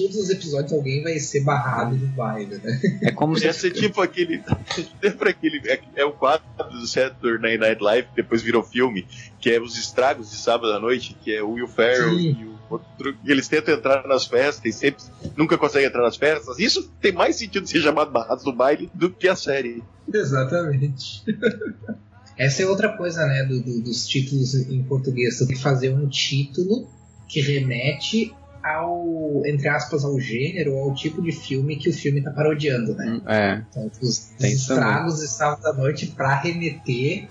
Todos 0.00 0.16
os 0.16 0.30
episódios 0.30 0.72
alguém 0.72 1.02
vai 1.02 1.18
ser 1.18 1.40
barrado 1.40 1.94
do 1.94 2.06
baile, 2.06 2.58
né? 2.62 2.80
É 3.02 3.12
como 3.12 3.36
se. 3.36 3.44
Ia 3.44 3.52
ser 3.52 3.70
tipo 3.70 4.00
aquele. 4.00 4.42
Lembra 5.02 5.28
aquele. 5.28 5.60
É, 5.68 5.80
é 5.96 6.04
o 6.04 6.12
quadro 6.12 6.46
do 6.70 6.86
Saturday 6.86 7.58
Night 7.58 7.82
Live, 7.82 8.08
que 8.08 8.16
depois 8.16 8.40
virou 8.40 8.62
filme, 8.62 9.06
que 9.38 9.50
é 9.50 9.60
os 9.60 9.76
estragos 9.76 10.30
de 10.30 10.36
sábado 10.36 10.72
à 10.72 10.80
noite, 10.80 11.14
que 11.22 11.34
é 11.34 11.42
o 11.42 11.50
Will 11.50 11.68
Ferrell 11.68 12.16
Sim. 12.16 12.36
e 12.40 12.44
o 12.44 12.58
outro, 12.70 13.14
eles 13.26 13.46
tentam 13.46 13.74
entrar 13.74 14.06
nas 14.06 14.24
festas 14.24 14.64
e 14.64 14.72
sempre 14.72 15.04
nunca 15.36 15.58
conseguem 15.58 15.88
entrar 15.88 16.02
nas 16.02 16.16
festas. 16.16 16.58
Isso 16.58 16.90
tem 17.00 17.12
mais 17.12 17.36
sentido 17.36 17.66
ser 17.66 17.82
chamado 17.82 18.10
Barrados 18.10 18.44
do 18.44 18.54
Baile 18.54 18.90
do 18.94 19.10
que 19.10 19.28
a 19.28 19.36
série. 19.36 19.82
Exatamente. 20.12 21.22
Essa 22.38 22.62
é 22.62 22.66
outra 22.66 22.96
coisa, 22.96 23.26
né, 23.26 23.44
do, 23.44 23.60
do, 23.60 23.82
dos 23.82 24.08
títulos 24.08 24.54
em 24.54 24.82
português. 24.84 25.36
Você 25.36 25.46
tem 25.46 25.56
que 25.56 25.62
fazer 25.62 25.90
um 25.90 26.08
título 26.08 26.88
que 27.28 27.42
remete 27.42 28.34
ao, 28.62 29.42
entre 29.46 29.68
aspas, 29.68 30.04
ao 30.04 30.18
gênero 30.18 30.74
ou 30.74 30.90
ao 30.90 30.94
tipo 30.94 31.22
de 31.22 31.32
filme 31.32 31.76
que 31.76 31.88
o 31.88 31.92
filme 31.92 32.18
está 32.18 32.30
parodiando, 32.30 32.94
né? 32.94 33.20
É. 33.26 33.62
Então, 33.70 33.90
os, 34.02 34.32
os 34.38 34.44
estragos 34.44 35.20
de 35.20 35.28
sábado 35.28 35.66
à 35.66 35.72
noite 35.72 36.08
para 36.08 36.34
remeter, 36.34 37.28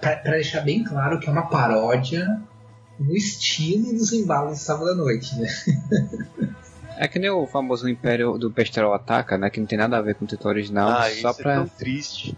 para 0.00 0.32
deixar 0.32 0.60
bem 0.60 0.84
claro 0.84 1.18
que 1.18 1.28
é 1.28 1.32
uma 1.32 1.48
paródia 1.48 2.40
no 2.98 3.16
estilo 3.16 3.92
dos 3.92 4.12
embalos 4.12 4.58
de 4.58 4.64
sábado 4.64 4.90
à 4.90 4.94
noite, 4.94 5.36
né? 5.38 5.48
É 7.00 7.06
que 7.06 7.20
nem 7.20 7.30
o 7.30 7.46
famoso 7.46 7.88
Império 7.88 8.36
do 8.36 8.50
Besterol 8.50 8.92
Ataca, 8.92 9.38
né? 9.38 9.48
Que 9.48 9.60
não 9.60 9.68
tem 9.68 9.78
nada 9.78 9.96
a 9.96 10.02
ver 10.02 10.16
com 10.16 10.24
o 10.24 10.28
título 10.28 10.50
original. 10.50 10.88
Ah, 10.88 11.02
só 11.04 11.30
isso 11.30 11.42
pra, 11.42 11.52
é 11.52 11.56
tão 11.58 11.68
triste. 11.68 12.36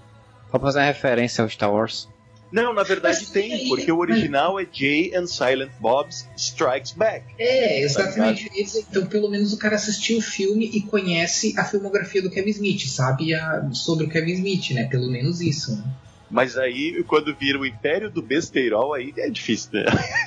Só 0.50 0.58
pra 0.58 0.60
fazer 0.60 0.80
uma 0.80 0.84
referência 0.84 1.40
ao 1.42 1.48
Star 1.48 1.72
Wars. 1.72 2.06
Não, 2.50 2.74
na 2.74 2.82
verdade 2.82 3.18
mas, 3.20 3.30
tem, 3.30 3.68
porque 3.68 3.90
o 3.92 3.98
original 3.98 4.58
é 4.58 4.66
Jay 4.70 5.14
and 5.14 5.26
Silent 5.26 5.70
Bob's 5.78 6.26
Strikes 6.36 6.92
Back. 6.92 7.24
É, 7.38 7.82
exatamente. 7.82 8.48
Tá 8.48 8.80
então, 8.90 9.06
pelo 9.06 9.30
menos 9.30 9.52
o 9.52 9.58
cara 9.58 9.76
assistiu 9.76 10.18
o 10.18 10.22
filme 10.22 10.68
e 10.72 10.82
conhece 10.82 11.54
a 11.56 11.64
filmografia 11.64 12.20
do 12.20 12.30
Kevin 12.30 12.50
Smith, 12.50 12.86
sabe 12.86 13.34
a, 13.34 13.68
sobre 13.72 14.06
o 14.06 14.08
Kevin 14.08 14.32
Smith, 14.32 14.70
né? 14.72 14.84
Pelo 14.84 15.08
menos 15.08 15.40
isso, 15.40 15.76
né? 15.76 15.84
Mas 16.30 16.56
aí, 16.56 17.02
quando 17.04 17.34
vira 17.34 17.58
o 17.58 17.66
Império 17.66 18.08
do 18.08 18.22
Besterol, 18.22 18.94
aí 18.94 19.12
é 19.16 19.28
difícil, 19.28 19.70
né? 19.72 19.84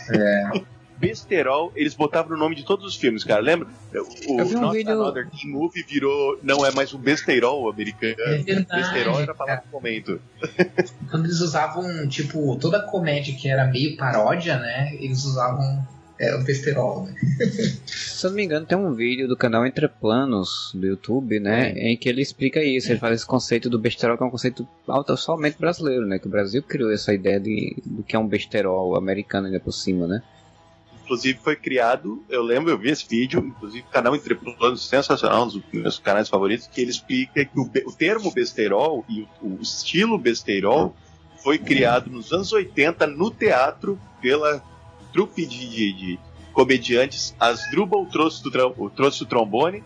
É. 0.09 0.61
Besterol, 1.03 1.71
eles 1.75 1.93
botavam 1.93 2.31
no 2.31 2.37
nome 2.37 2.55
de 2.55 2.63
todos 2.63 2.85
os 2.85 2.95
filmes, 2.95 3.25
cara. 3.25 3.41
Lembra? 3.41 3.67
O 4.25 4.39
Eu 4.39 4.45
vi 4.45 4.55
um 4.55 4.61
Not 4.61 4.77
vídeo... 4.77 4.93
Another 4.93 5.29
Teen 5.29 5.51
Movie 5.51 5.83
virou. 5.83 6.39
Não 6.41 6.65
é 6.65 6.71
mais 6.71 6.93
um 6.93 6.97
besterol 6.97 7.69
americano. 7.69 8.15
É 8.19 8.37
verdade, 8.37 8.81
besterol 8.81 9.19
era 9.19 9.33
pra 9.33 9.55
do 9.57 9.71
momento. 9.71 10.21
Quando 11.11 11.25
eles 11.25 11.41
usavam, 11.41 12.07
tipo, 12.07 12.57
toda 12.57 12.77
a 12.77 12.81
comédia 12.83 13.35
que 13.35 13.49
era 13.49 13.65
meio 13.65 13.97
paródia, 13.97 14.57
né? 14.57 14.95
Eles 14.95 15.25
usavam 15.25 15.85
é, 16.17 16.33
o 16.35 16.43
besterol, 16.43 17.05
né? 17.05 17.15
Se 17.85 18.25
eu 18.25 18.29
não 18.29 18.37
me 18.37 18.45
engano, 18.45 18.65
tem 18.65 18.77
um 18.77 18.93
vídeo 18.93 19.27
do 19.27 19.35
canal 19.35 19.65
Entre 19.65 19.87
Planos 19.89 20.71
do 20.73 20.87
YouTube, 20.87 21.39
né? 21.39 21.71
É. 21.71 21.91
Em 21.91 21.97
que 21.97 22.07
ele 22.07 22.21
explica 22.21 22.63
isso. 22.63 22.89
Ele 22.89 22.99
faz 22.99 23.15
esse 23.15 23.25
conceito 23.25 23.69
do 23.69 23.77
besterol, 23.77 24.17
que 24.17 24.23
é 24.23 24.25
um 24.25 24.31
conceito 24.31 24.65
somente 25.17 25.57
brasileiro, 25.59 26.05
né? 26.05 26.17
Que 26.17 26.27
o 26.27 26.31
Brasil 26.31 26.63
criou 26.63 26.91
essa 26.91 27.13
ideia 27.13 27.39
de, 27.39 27.75
do 27.85 28.03
que 28.03 28.15
é 28.15 28.19
um 28.19 28.27
besterol 28.27 28.95
americano 28.95 29.47
ainda 29.47 29.59
por 29.59 29.73
cima, 29.73 30.07
né? 30.07 30.23
Inclusive 31.03 31.39
foi 31.43 31.55
criado, 31.55 32.23
eu 32.29 32.41
lembro, 32.41 32.71
eu 32.71 32.77
vi 32.77 32.89
esse 32.89 33.05
vídeo, 33.07 33.39
inclusive 33.45 33.85
o 33.87 33.91
canal 33.91 34.15
Entre 34.15 34.35
Planos 34.35 34.87
sensacional, 34.87 35.43
um 35.43 35.47
dos 35.47 35.61
meus 35.73 35.99
canais 35.99 36.29
favoritos, 36.29 36.67
que 36.67 36.79
ele 36.79 36.91
explica 36.91 37.43
que 37.43 37.59
o, 37.59 37.69
o 37.85 37.91
termo 37.91 38.31
besterol 38.31 39.03
e 39.09 39.27
o, 39.41 39.57
o 39.57 39.59
estilo 39.61 40.17
besterol 40.17 40.95
foi 41.43 41.57
criado 41.57 42.09
nos 42.09 42.31
anos 42.31 42.53
80 42.53 43.05
no 43.07 43.29
teatro 43.29 43.99
pela 44.21 44.63
trupe 45.11 45.45
de, 45.45 45.69
de, 45.69 45.93
de 45.93 46.19
comediantes, 46.53 47.35
Asdrubal 47.39 48.05
trouxe, 48.05 48.41
do, 48.41 48.89
trouxe 48.89 49.23
o 49.23 49.25
trombone, 49.25 49.83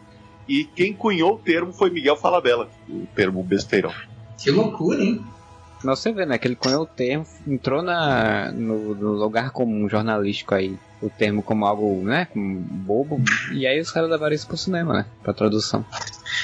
e 0.48 0.64
quem 0.64 0.94
cunhou 0.94 1.34
o 1.34 1.38
termo 1.40 1.74
foi 1.74 1.90
Miguel 1.90 2.16
Falabella, 2.16 2.70
o 2.88 3.08
termo 3.16 3.42
besteirão. 3.44 3.92
Que 4.38 4.52
loucura, 4.52 5.04
hein? 5.04 5.26
Mas 5.84 6.00
você 6.00 6.12
vê, 6.12 6.26
né, 6.26 6.38
que 6.38 6.48
ele 6.48 6.56
cunhou 6.56 6.84
o 6.84 6.88
termo, 6.88 7.26
entrou 7.46 7.82
na, 7.82 8.52
no, 8.52 8.96
no 8.96 9.12
lugar 9.12 9.52
comum 9.52 9.88
jornalístico 9.88 10.56
aí, 10.56 10.78
o 11.02 11.10
termo 11.10 11.44
como 11.44 11.66
algo, 11.66 12.04
né, 12.04 12.26
como 12.26 12.60
bobo, 12.60 13.22
e 13.52 13.68
aí 13.68 13.80
os 13.80 13.92
caras 13.92 14.10
levaram 14.10 14.34
isso 14.34 14.48
pro 14.48 14.58
cinema, 14.58 14.94
né, 14.94 15.06
pra 15.24 15.34
tradução. 15.34 15.86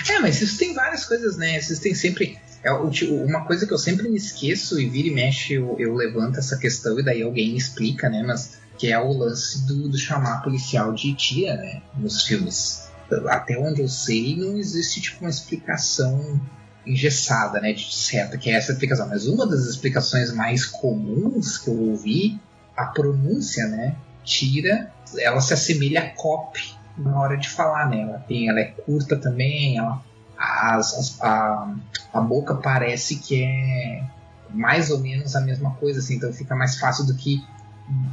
É, 0.09 0.19
mas 0.19 0.41
isso 0.41 0.57
tem 0.57 0.73
várias 0.73 1.05
coisas, 1.05 1.37
né, 1.37 1.59
tem 1.81 1.95
sempre... 1.95 2.37
É, 2.63 2.71
uma 2.71 3.43
coisa 3.45 3.67
que 3.67 3.73
eu 3.73 3.77
sempre 3.77 4.07
me 4.07 4.15
esqueço 4.15 4.79
e 4.79 4.87
vira 4.87 5.09
e 5.09 5.11
mexe 5.11 5.53
eu, 5.53 5.75
eu 5.77 5.93
levanto 5.93 6.39
essa 6.39 6.55
questão 6.55 6.97
e 6.97 7.03
daí 7.03 7.21
alguém 7.21 7.51
me 7.51 7.57
explica, 7.57 8.09
né, 8.09 8.23
mas 8.25 8.59
que 8.77 8.91
é 8.91 8.99
o 8.99 9.11
lance 9.11 9.67
do, 9.67 9.89
do 9.89 9.97
chamar 9.97 10.41
policial 10.41 10.93
de 10.93 11.13
tia, 11.13 11.55
né, 11.55 11.81
nos 11.97 12.23
filmes. 12.23 12.87
Até 13.27 13.57
onde 13.59 13.81
eu 13.81 13.87
sei, 13.87 14.35
não 14.35 14.57
existe 14.57 15.01
tipo 15.01 15.21
uma 15.21 15.29
explicação 15.29 16.39
engessada, 16.85 17.59
né, 17.59 17.73
de 17.73 17.93
certa, 17.93 18.37
que 18.37 18.49
é 18.49 18.53
essa 18.53 18.71
explicação. 18.71 19.07
Mas 19.07 19.27
uma 19.27 19.47
das 19.47 19.65
explicações 19.65 20.33
mais 20.33 20.65
comuns 20.65 21.57
que 21.57 21.69
eu 21.69 21.79
ouvi 21.79 22.39
a 22.75 22.85
pronúncia, 22.85 23.67
né? 23.67 23.95
Tira, 24.23 24.91
ela 25.19 25.41
se 25.41 25.53
assemelha 25.53 26.01
a 26.01 26.09
cop 26.09 26.59
na 26.97 27.19
hora 27.19 27.37
de 27.37 27.49
falar, 27.49 27.89
né? 27.89 28.01
Ela, 28.01 28.19
tem, 28.19 28.49
ela 28.49 28.59
é 28.59 28.65
curta 28.65 29.17
também, 29.17 29.77
ela, 29.77 30.01
as, 30.37 30.93
as, 30.93 31.21
a, 31.21 31.75
a 32.13 32.21
boca 32.21 32.55
parece 32.55 33.17
que 33.17 33.43
é 33.43 34.03
mais 34.49 34.91
ou 34.91 34.99
menos 34.99 35.35
a 35.35 35.41
mesma 35.41 35.71
coisa, 35.75 35.99
assim, 35.99 36.15
então 36.15 36.31
fica 36.31 36.55
mais 36.55 36.77
fácil 36.77 37.05
do 37.05 37.15
que 37.15 37.43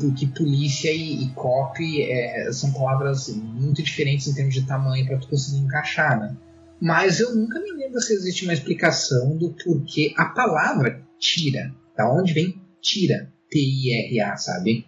do 0.00 0.12
que 0.12 0.26
polícia 0.26 0.90
e, 0.90 1.22
e 1.22 1.28
cop 1.28 1.80
é, 2.02 2.50
são 2.52 2.72
palavras 2.72 3.28
muito 3.28 3.80
diferentes 3.82 4.26
em 4.26 4.34
termos 4.34 4.52
de 4.52 4.62
tamanho 4.62 5.06
para 5.06 5.16
tu 5.16 5.28
conseguir 5.28 5.58
encaixar, 5.58 6.18
né? 6.18 6.34
Mas 6.80 7.20
eu 7.20 7.34
nunca 7.34 7.60
me 7.60 7.72
lembro 7.72 8.00
se 8.00 8.12
existe 8.12 8.44
uma 8.44 8.54
explicação 8.54 9.36
do 9.36 9.50
porquê 9.52 10.14
a 10.16 10.26
palavra 10.26 11.02
tira, 11.18 11.74
da 11.96 12.10
onde 12.10 12.32
vem 12.32 12.60
tira, 12.80 13.30
T-I-R-A, 13.50 14.36
sabe? 14.36 14.86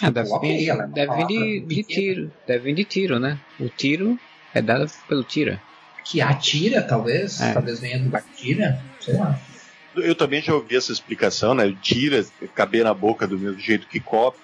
Ah, 0.00 0.10
deve, 0.10 0.38
vir, 0.40 0.68
ela, 0.68 0.84
é 0.84 0.86
deve 0.88 1.16
vir 1.16 1.26
de, 1.26 1.60
de, 1.66 1.82
tiro, 1.82 2.32
deve 2.46 2.64
vir 2.64 2.74
de 2.74 2.84
tiro, 2.84 3.18
né? 3.18 3.38
O 3.60 3.68
tiro 3.68 4.18
é 4.54 4.62
dado 4.62 4.90
pelo 5.08 5.22
tira. 5.22 5.60
Que 6.04 6.20
atira, 6.20 6.82
talvez, 6.82 7.40
é. 7.40 7.52
talvez 7.52 7.80
venha 7.80 7.98
do 7.98 8.08
batira, 8.08 8.80
sei 9.00 9.14
lá. 9.14 9.38
Eu 9.94 10.14
também 10.14 10.42
já 10.42 10.54
ouvi 10.54 10.76
essa 10.76 10.92
explicação, 10.92 11.54
né? 11.54 11.74
Tira, 11.80 12.24
caber 12.54 12.84
na 12.84 12.92
boca 12.92 13.26
do 13.26 13.38
mesmo 13.38 13.60
jeito 13.60 13.86
que 13.86 14.00
copo. 14.00 14.38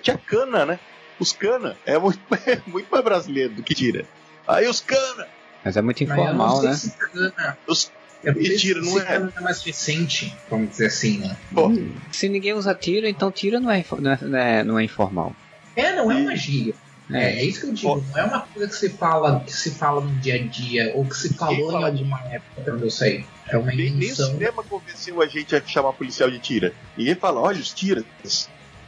Tinha 0.00 0.16
cana, 0.16 0.64
né? 0.64 0.78
Os 1.18 1.32
cana 1.32 1.76
é 1.84 1.98
muito, 1.98 2.20
é 2.46 2.60
muito 2.66 2.88
mais 2.90 3.04
brasileiro 3.04 3.54
do 3.54 3.62
que 3.62 3.74
tira. 3.74 4.06
Aí 4.46 4.66
os 4.66 4.80
cana. 4.80 5.26
Mas 5.64 5.76
é 5.76 5.82
muito 5.82 6.04
informal, 6.04 6.62
né? 6.62 6.74
Se 6.74 6.90
cana. 6.90 7.56
Os, 7.66 7.90
é 8.24 8.30
e 8.30 8.56
tira 8.56 8.80
não 8.80 8.98
é. 9.00 9.30
é 9.36 9.40
mais 9.40 9.62
recente, 9.62 10.34
vamos 10.50 10.70
dizer 10.70 10.86
assim, 10.86 11.18
né? 11.18 11.36
Hum, 11.56 11.92
se 12.10 12.28
ninguém 12.28 12.54
usa 12.54 12.74
tira, 12.74 13.08
então 13.08 13.30
tira 13.30 13.60
não 13.60 13.70
é, 13.70 13.84
não 13.98 14.38
é, 14.38 14.64
não 14.64 14.78
é, 14.78 14.84
informal. 14.84 15.34
É, 15.76 15.94
não 15.94 16.10
é 16.10 16.16
uma 16.16 16.36
gíria. 16.36 16.74
É, 17.10 17.40
é 17.40 17.44
isso 17.44 17.60
que 17.60 17.66
eu 17.66 17.72
digo. 17.74 18.04
Não 18.12 18.18
é 18.18 18.24
uma 18.24 18.40
coisa 18.40 18.68
que 18.68 18.76
se 18.76 18.88
fala, 18.90 19.40
que 19.40 19.52
se 19.52 19.70
fala 19.72 20.00
no 20.00 20.10
dia 20.20 20.36
a 20.36 20.38
dia, 20.38 20.92
ou 20.94 21.04
que 21.04 21.16
se 21.16 21.34
falou 21.34 21.72
em 21.78 21.84
alguma 21.84 22.18
época, 22.30 22.62
eu 22.64 22.78
não 22.78 22.88
sei. 22.88 23.26
É 23.46 23.58
uma 23.58 23.74
invenção. 23.74 23.98
Nem 23.98 24.10
o 24.10 24.14
cinema 24.38 24.64
convenceu 24.64 25.20
a 25.20 25.26
gente 25.26 25.54
a 25.54 25.60
chamar 25.60 25.92
policial 25.92 26.30
de 26.30 26.38
tira. 26.38 26.72
Ninguém 26.96 27.14
fala, 27.14 27.40
olha 27.40 27.60
os 27.60 27.74
tiras. 27.74 28.04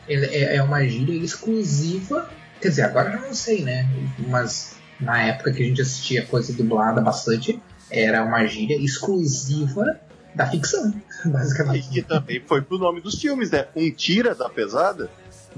É, 0.09 0.57
é 0.57 0.63
uma 0.63 0.83
gíria 0.87 1.23
exclusiva. 1.23 2.31
Quer 2.59 2.69
dizer, 2.69 2.83
agora 2.85 3.11
eu 3.11 3.21
já 3.21 3.27
não 3.27 3.35
sei, 3.35 3.63
né? 3.63 3.87
Mas 4.29 4.76
na 5.01 5.23
época 5.23 5.53
que 5.53 5.63
a 5.63 5.67
gente 5.67 5.81
assistia 5.81 6.25
coisa 6.25 6.53
dublada 6.53 7.01
bastante, 7.01 7.61
era 7.91 8.25
uma 8.25 8.47
gíria 8.47 8.77
exclusiva 8.77 10.01
da 10.35 10.47
ficção, 10.47 10.95
basicamente. 11.25 11.99
E 11.99 12.03
também 12.03 12.41
foi 12.47 12.63
pro 12.63 12.79
nome 12.79 13.01
dos 13.01 13.21
filmes, 13.21 13.51
né? 13.51 13.67
Um 13.75 13.91
tira 13.91 14.35
da 14.35 14.49
pesada. 14.49 15.11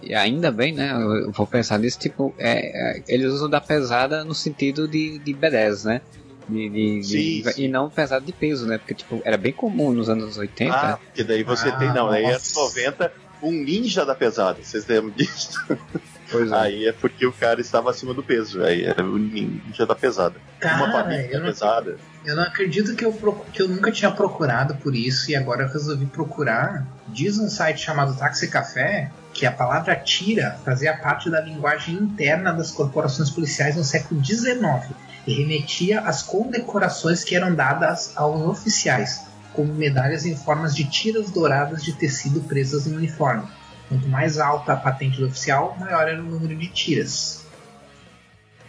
E 0.03 0.15
ainda 0.15 0.51
bem, 0.51 0.73
né? 0.73 0.93
Eu 0.93 1.33
vou 1.33 1.47
pensar 1.47 1.79
nisso, 1.79 1.99
tipo, 1.99 2.35
é, 2.39 2.99
é, 2.99 3.03
eles 3.09 3.33
usam 3.33 3.51
da 3.51 3.61
pesada 3.61 4.25
no 4.25 4.35
sentido 4.35 4.87
de, 4.87 5.19
de 5.19 5.35
B10, 5.35 5.85
né? 5.85 6.01
De, 6.49 6.69
de, 6.69 7.03
sim, 7.03 7.43
de, 7.43 7.53
sim. 7.53 7.65
E 7.65 7.69
não 7.69 7.91
pesado 7.91 8.25
de 8.25 8.33
peso, 8.33 8.67
né? 8.67 8.79
Porque, 8.79 8.95
tipo, 8.95 9.21
era 9.25 9.37
bem 9.37 9.53
comum 9.53 9.93
nos 9.93 10.09
anos 10.09 10.39
80. 10.39 10.75
Ah, 10.75 10.97
porque 10.97 11.25
daí 11.25 11.43
você 11.43 11.69
ah, 11.69 11.77
tem, 11.77 11.93
não, 11.93 12.09
aí 12.09 12.25
anos 12.25 12.55
90, 12.55 13.13
um 13.43 13.51
ninja 13.51 14.05
da 14.05 14.15
pesada, 14.15 14.59
vocês 14.63 14.87
lembram 14.87 15.11
disso? 15.11 15.59
Pois 16.31 16.51
é. 16.51 16.55
Aí 16.55 16.87
é 16.87 16.93
porque 16.93 17.27
o 17.27 17.33
cara 17.33 17.61
estava 17.61 17.91
acima 17.91 18.13
do 18.13 18.23
peso. 18.23 18.63
Aí 18.63 18.85
era 18.85 19.03
o 19.05 19.19
ninja 19.19 19.87
da 19.87 19.95
pesada. 19.95 20.37
Cara, 20.61 20.77
Uma 20.77 20.93
família 20.93 21.41
pesada. 21.41 21.97
Eu 22.25 22.37
não 22.37 22.43
acredito 22.43 22.95
que 22.95 23.05
eu, 23.05 23.13
que 23.53 23.63
eu 23.63 23.69
nunca 23.69 23.91
tinha 23.91 24.11
procurado 24.11 24.75
por 24.77 24.95
isso 24.95 25.31
e 25.31 25.37
agora 25.37 25.63
eu 25.63 25.69
resolvi 25.69 26.07
procurar. 26.07 26.87
Diz 27.09 27.39
um 27.39 27.49
site 27.49 27.81
chamado 27.81 28.17
Táxi 28.17 28.49
Café 28.49 29.11
que 29.33 29.47
a 29.47 29.53
palavra 29.53 29.95
tira 29.95 30.59
fazia 30.65 30.97
parte 30.97 31.31
da 31.31 31.41
linguagem 31.41 31.95
interna 31.95 32.53
das 32.53 32.71
corporações 32.71 33.31
policiais 33.31 33.77
no 33.77 33.85
século 33.85 34.23
XIX 34.25 34.95
e 35.27 35.33
remetia 35.33 36.01
às 36.01 36.23
condecorações 36.23 37.23
que 37.23 37.37
eram 37.37 37.55
dadas 37.55 38.13
aos 38.17 38.41
oficiais, 38.43 39.27
como 39.53 39.73
medalhas 39.73 40.27
em 40.27 40.35
formas 40.35 40.75
de 40.75 40.85
tiras 40.85 41.31
douradas 41.31 41.85
de 41.85 41.93
tecido 41.93 42.41
presas 42.41 42.87
no 42.87 42.97
uniforme. 42.97 43.47
Quanto 43.89 44.07
mais 44.09 44.39
alta 44.39 44.75
a 44.75 44.77
patente 44.77 45.19
do 45.19 45.27
oficial, 45.27 45.77
maior 45.81 46.07
era 46.07 46.21
o 46.21 46.25
número 46.25 46.55
de 46.55 46.69
tiras. 46.69 47.47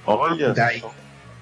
Olha! 0.06 0.48
E 0.48 0.54
daí, 0.54 0.84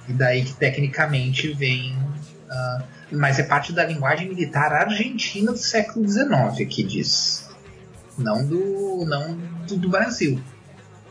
e 0.07 0.13
daí 0.13 0.43
que 0.43 0.53
tecnicamente 0.53 1.53
vem. 1.53 1.93
Uh, 1.95 2.83
mas 3.11 3.39
é 3.39 3.43
parte 3.43 3.71
da 3.71 3.85
linguagem 3.85 4.27
militar 4.27 4.73
argentina 4.73 5.51
do 5.51 5.57
século 5.57 6.07
XIX, 6.07 6.61
aqui 6.61 6.83
diz. 6.83 7.49
Não 8.17 8.45
do, 8.45 9.05
não 9.05 9.37
do, 9.67 9.77
do 9.77 9.89
Brasil. 9.89 10.41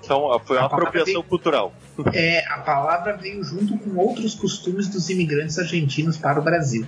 Então 0.02 0.40
foi 0.44 0.56
uma 0.56 0.66
apropriação 0.66 1.14
veio, 1.14 1.22
cultural. 1.24 1.72
É, 2.12 2.44
a 2.48 2.58
palavra 2.58 3.16
veio 3.16 3.42
junto 3.42 3.78
com 3.78 3.96
outros 3.96 4.34
costumes 4.34 4.86
dos 4.86 5.08
imigrantes 5.08 5.58
argentinos 5.58 6.18
para 6.18 6.38
o 6.38 6.42
Brasil. 6.42 6.86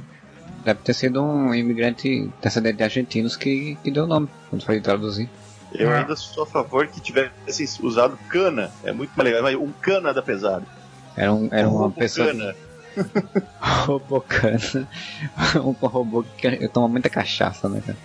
Deve 0.65 0.81
ter 0.81 0.93
sido 0.93 1.23
um 1.23 1.55
imigrante 1.55 2.31
descendente 2.43 2.77
de 2.77 2.83
argentinos 2.83 3.37
que, 3.37 3.79
que 3.83 3.91
deu 3.91 4.05
o 4.05 4.07
nome 4.07 4.29
quando 4.51 4.65
foi 4.65 4.81
traduzir. 4.83 5.31
Eu 5.73 5.91
ainda 5.91 6.17
sou 6.17 6.45
a 6.45 6.47
favor 6.47 6.87
que 6.87 7.01
tivesse 7.01 7.69
usado 7.83 8.19
cana. 8.29 8.71
É 8.83 8.93
muito 8.93 9.11
mais 9.17 9.29
legal. 9.29 9.43
Mas 9.43 9.55
um 9.57 9.73
cana 9.81 10.15
da 10.15 10.23
pesada. 10.23 10.65
Era, 11.17 11.33
um, 11.33 11.49
era 11.51 11.69
uma 11.69 11.91
pessoa. 11.91 12.29
Cana. 12.29 12.57
robô 13.61 14.21
cana. 14.21 14.89
um 15.63 15.73
robô 15.87 16.25
que 16.37 16.69
toma 16.69 16.89
muita 16.89 17.11
cachaça, 17.11 17.69
né, 17.69 17.83
cara? 17.85 17.99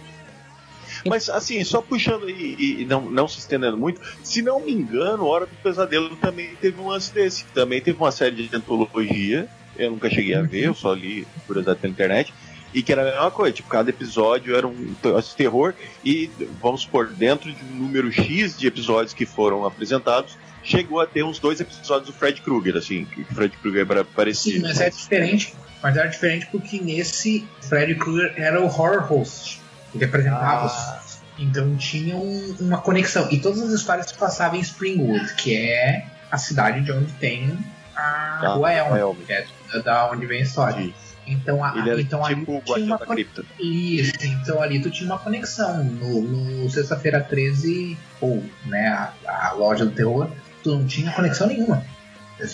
Mas 1.06 1.30
assim, 1.30 1.64
só 1.64 1.82
puxando 1.82 2.30
e, 2.30 2.82
e, 2.82 2.86
não, 2.86 3.02
não 3.02 3.28
se 3.28 3.40
estendendo 3.40 3.78
muito, 3.78 4.00
se 4.24 4.42
não 4.42 4.62
me 4.62 4.72
engano, 4.72 5.26
Hora 5.26 5.46
do 5.46 5.56
Pesadelo 5.62 6.16
também 6.16 6.56
teve 6.56 6.80
um 6.80 6.88
lance 6.88 7.14
desse. 7.14 7.46
Também 7.46 7.82
teve 7.82 7.98
uma 7.98 8.12
série 8.12 8.48
de 8.48 8.56
antologia. 8.56 9.48
Eu 9.76 9.92
nunca 9.92 10.10
cheguei 10.10 10.36
a 10.36 10.42
ver, 10.42 10.66
eu 10.66 10.76
só 10.76 10.94
li 10.94 11.28
curiosidade 11.48 11.80
pela 11.80 11.92
internet 11.92 12.34
e 12.74 12.82
que 12.82 12.92
era 12.92 13.02
a 13.02 13.06
mesma 13.06 13.32
coisa, 13.32 13.54
tipo, 13.54 13.70
cada 13.70 13.90
episódio 13.90 14.56
era 14.56 14.68
um 14.68 14.96
terror 15.38 15.74
e, 16.04 16.30
vamos 16.62 16.82
supor, 16.82 17.08
dentro 17.08 17.52
de 17.52 17.64
um 17.64 17.76
número 17.76 18.12
X 18.12 18.58
de 18.58 18.68
episódios 18.68 19.14
que 19.14 19.26
foram 19.26 19.66
apresentados, 19.66 20.38
chegou 20.64 21.00
a 21.00 21.06
ter 21.06 21.24
uns 21.24 21.40
dois 21.40 21.60
episódios 21.60 22.08
do 22.08 22.14
Fred 22.14 22.42
Krueger, 22.42 22.78
assim, 22.78 23.06
que 23.06 23.22
o 23.22 23.26
Fred 23.26 23.56
Krueger 23.58 23.86
era 23.90 24.04
parecido. 24.04 24.58
Sim, 24.58 24.62
mas, 24.64 24.82
é 24.82 24.90
diferente, 24.90 25.54
mas 25.82 25.96
era 25.96 26.08
diferente 26.08 26.48
porque 26.52 26.80
nesse 26.80 27.48
Fred 27.62 27.96
Krueger 27.96 28.34
era 28.38 28.60
o 28.62 28.66
horror 28.66 29.06
host, 29.06 29.62
ele 29.94 30.06
apresentava 30.06 30.64
ah. 30.64 30.66
os 30.66 31.14
então 31.38 31.76
tinha 31.78 32.16
um, 32.16 32.56
uma 32.60 32.80
conexão. 32.80 33.28
E 33.32 33.40
todas 33.40 33.62
as 33.62 33.72
histórias 33.72 34.08
se 34.08 34.18
passavam 34.18 34.60
em 34.60 34.62
Springwood, 34.62 35.34
que 35.36 35.56
é 35.56 36.06
a 36.32 36.38
cidade 36.38 36.82
de 36.82 36.92
onde 36.92 37.12
tem 37.14 37.58
a 37.96 38.40
tá, 38.42 38.54
Rua 38.54 38.74
Elm, 38.74 39.16
que 39.26 39.34
é 39.34 39.46
da 39.84 40.12
onde 40.12 40.26
vem 40.26 40.42
a 40.42 40.44
história. 40.44 40.84
Sim. 40.84 40.94
Então, 41.26 41.64
a, 41.64 41.78
Ele 41.78 41.90
era 41.90 42.02
então 42.02 42.22
tipo 42.24 42.52
ali 42.52 42.64
tinha 42.64 42.86
uma 42.86 42.98
da 42.98 43.06
cripta. 43.06 43.46
Isso, 43.60 44.14
então 44.24 44.62
ali 44.62 44.82
tu 44.82 44.90
tinha 44.90 45.10
uma 45.10 45.20
conexão. 45.20 45.84
No, 45.84 46.22
no 46.22 46.70
Sexta-feira 46.70 47.22
13, 47.22 47.98
ou 48.22 48.44
né, 48.66 48.88
a, 48.88 49.14
a, 49.48 49.52
loja 49.54 49.86
do 49.86 49.92
terror, 49.92 50.30
tu 50.64 50.78
não 50.78 50.86
tinha 50.86 51.12
conexão 51.12 51.48
nenhuma. 51.48 51.84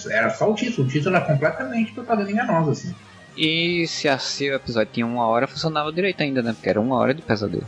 Era 0.10 0.30
só 0.30 0.52
o 0.52 0.56
título. 0.56 0.88
O 0.88 0.92
título 0.92 1.16
era 1.16 1.26
completamente 1.26 1.92
propaganda 1.94 2.32
enganosa, 2.32 2.72
assim. 2.72 2.96
E 3.36 3.88
se, 3.88 4.08
a, 4.08 4.18
se 4.20 4.50
o 4.50 4.56
episódio 4.56 4.92
tinha 4.94 5.06
uma 5.06 5.26
hora, 5.28 5.48
funcionava 5.48 5.92
direito 5.92 6.22
ainda, 6.22 6.42
né? 6.42 6.54
Porque 6.54 6.70
era 6.70 6.80
uma 6.80 6.96
hora 6.98 7.14
de 7.14 7.22
pesadelo. 7.22 7.66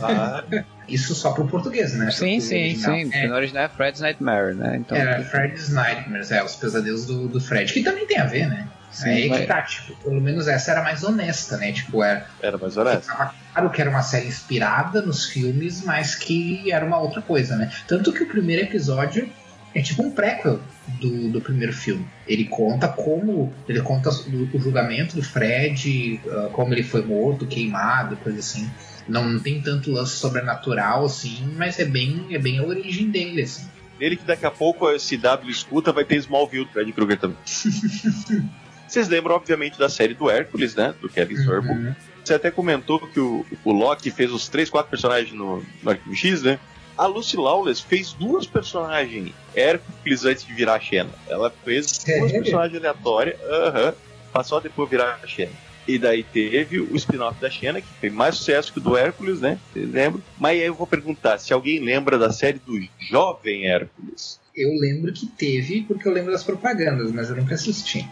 Ah. 0.00 0.44
Isso 0.88 1.14
só 1.14 1.32
pro 1.32 1.46
português, 1.46 1.94
né? 1.94 2.10
Sim, 2.10 2.40
sim, 2.40 2.76
sim. 2.76 3.10
É. 3.12 3.26
No 3.26 3.34
original 3.34 3.64
é 3.64 3.68
Fred's 3.68 4.00
Nightmare, 4.00 4.54
né? 4.54 4.76
Então, 4.76 4.96
era 4.96 5.22
Fred's 5.24 5.68
Nightmares, 5.70 6.30
é, 6.30 6.42
os 6.44 6.56
pesadelos 6.56 7.06
do, 7.06 7.28
do 7.28 7.40
Fred, 7.40 7.72
que 7.72 7.82
também 7.82 8.06
tem 8.06 8.18
a 8.18 8.26
ver, 8.26 8.48
né? 8.48 8.68
Sim, 8.90 9.08
é 9.08 9.12
aí 9.12 9.30
que 9.30 9.46
tá, 9.46 9.62
tipo, 9.62 9.94
pelo 9.96 10.20
menos 10.20 10.48
essa 10.48 10.70
era 10.70 10.82
mais 10.82 11.02
honesta, 11.04 11.56
né? 11.56 11.72
Tipo, 11.72 12.02
era. 12.02 12.26
Era 12.40 12.56
mais 12.56 12.76
honesta. 12.76 13.32
Claro 13.52 13.70
que 13.70 13.80
era 13.80 13.90
uma 13.90 14.02
série 14.02 14.26
inspirada 14.26 15.02
nos 15.02 15.26
filmes, 15.26 15.82
mas 15.84 16.14
que 16.14 16.70
era 16.70 16.84
uma 16.84 16.98
outra 16.98 17.20
coisa, 17.20 17.56
né? 17.56 17.70
Tanto 17.86 18.12
que 18.12 18.22
o 18.22 18.26
primeiro 18.26 18.62
episódio 18.62 19.28
é 19.74 19.82
tipo 19.82 20.02
um 20.02 20.10
prequel 20.10 20.60
do, 21.00 21.28
do 21.30 21.40
primeiro 21.40 21.72
filme. 21.72 22.06
Ele 22.26 22.44
conta 22.44 22.88
como. 22.88 23.52
Ele 23.68 23.82
conta 23.82 24.08
o, 24.08 24.58
julgamento 24.58 25.16
do 25.16 25.22
Fred, 25.22 26.20
uh, 26.24 26.50
como 26.50 26.72
ele 26.72 26.82
foi 26.82 27.04
morto, 27.04 27.46
queimado, 27.46 28.16
coisa 28.16 28.38
assim. 28.38 28.70
Não, 29.08 29.28
não 29.28 29.40
tem 29.40 29.60
tanto 29.60 29.92
lance 29.92 30.16
sobrenatural 30.16 31.04
assim, 31.04 31.54
mas 31.56 31.78
é 31.78 31.84
bem, 31.84 32.26
é 32.30 32.38
bem 32.38 32.58
a 32.58 32.64
origem 32.64 33.10
dele, 33.10 33.42
assim. 33.42 33.66
Nele 33.98 34.16
que 34.16 34.24
daqui 34.24 34.44
a 34.44 34.50
pouco 34.50 34.86
a 34.86 34.96
CW 34.96 35.48
escuta, 35.48 35.92
vai 35.92 36.04
ter 36.04 36.16
Smallville 36.16 36.66
do 36.66 36.70
Fred 36.72 36.92
Krueger 36.92 37.18
também. 37.18 37.38
Vocês 38.86 39.08
lembram, 39.08 39.34
obviamente, 39.34 39.78
da 39.78 39.88
série 39.88 40.14
do 40.14 40.30
Hércules, 40.30 40.74
né? 40.74 40.94
Do 41.00 41.08
Kevin 41.08 41.36
Sorbo. 41.38 41.72
Uhum. 41.72 41.94
Você 42.24 42.34
até 42.34 42.50
comentou 42.50 43.00
que 43.00 43.18
o, 43.18 43.44
o 43.64 43.72
Loki 43.72 44.10
fez 44.10 44.32
os 44.32 44.48
três, 44.48 44.70
quatro 44.70 44.90
personagens 44.90 45.32
no, 45.32 45.64
no 45.82 45.90
Arquivo 45.90 46.14
X, 46.14 46.42
né? 46.42 46.58
A 46.96 47.06
Lucy 47.06 47.36
Lawless 47.36 47.82
fez 47.82 48.12
duas 48.12 48.46
personagens 48.46 49.32
Hércules 49.54 50.24
antes 50.24 50.46
de 50.46 50.52
virar 50.54 50.74
a 50.74 50.80
Xena. 50.80 51.10
Ela 51.28 51.52
fez 51.64 52.04
duas 52.04 52.32
personagens 52.32 52.78
aleatórias, 52.78 53.38
uh 53.40 53.72
-huh, 53.72 53.94
passou 54.32 54.58
a 54.58 54.60
depois 54.60 54.88
virar 54.88 55.20
a 55.22 55.26
Xena. 55.26 55.52
E 55.86 55.98
daí 55.98 56.22
teve 56.24 56.80
o 56.80 56.96
spin-off 56.96 57.40
da 57.40 57.48
Xena, 57.48 57.80
que 57.80 57.86
fez 58.00 58.12
mais 58.12 58.36
sucesso 58.36 58.72
que 58.72 58.78
o 58.78 58.82
do 58.82 58.96
Hércules, 58.96 59.40
né? 59.40 59.58
Vocês 59.72 59.90
lembram? 59.90 60.22
Mas 60.38 60.60
aí 60.60 60.66
eu 60.66 60.74
vou 60.74 60.86
perguntar 60.86 61.38
se 61.38 61.52
alguém 61.52 61.78
lembra 61.78 62.18
da 62.18 62.32
série 62.32 62.58
do 62.58 62.78
Jovem 62.98 63.66
Hércules. 63.66 64.40
Eu 64.54 64.70
lembro 64.80 65.12
que 65.12 65.26
teve, 65.26 65.82
porque 65.82 66.08
eu 66.08 66.12
lembro 66.12 66.32
das 66.32 66.42
propagandas, 66.42 67.12
mas 67.12 67.30
eu 67.30 67.36
nunca 67.36 67.54
assisti. 67.54 68.04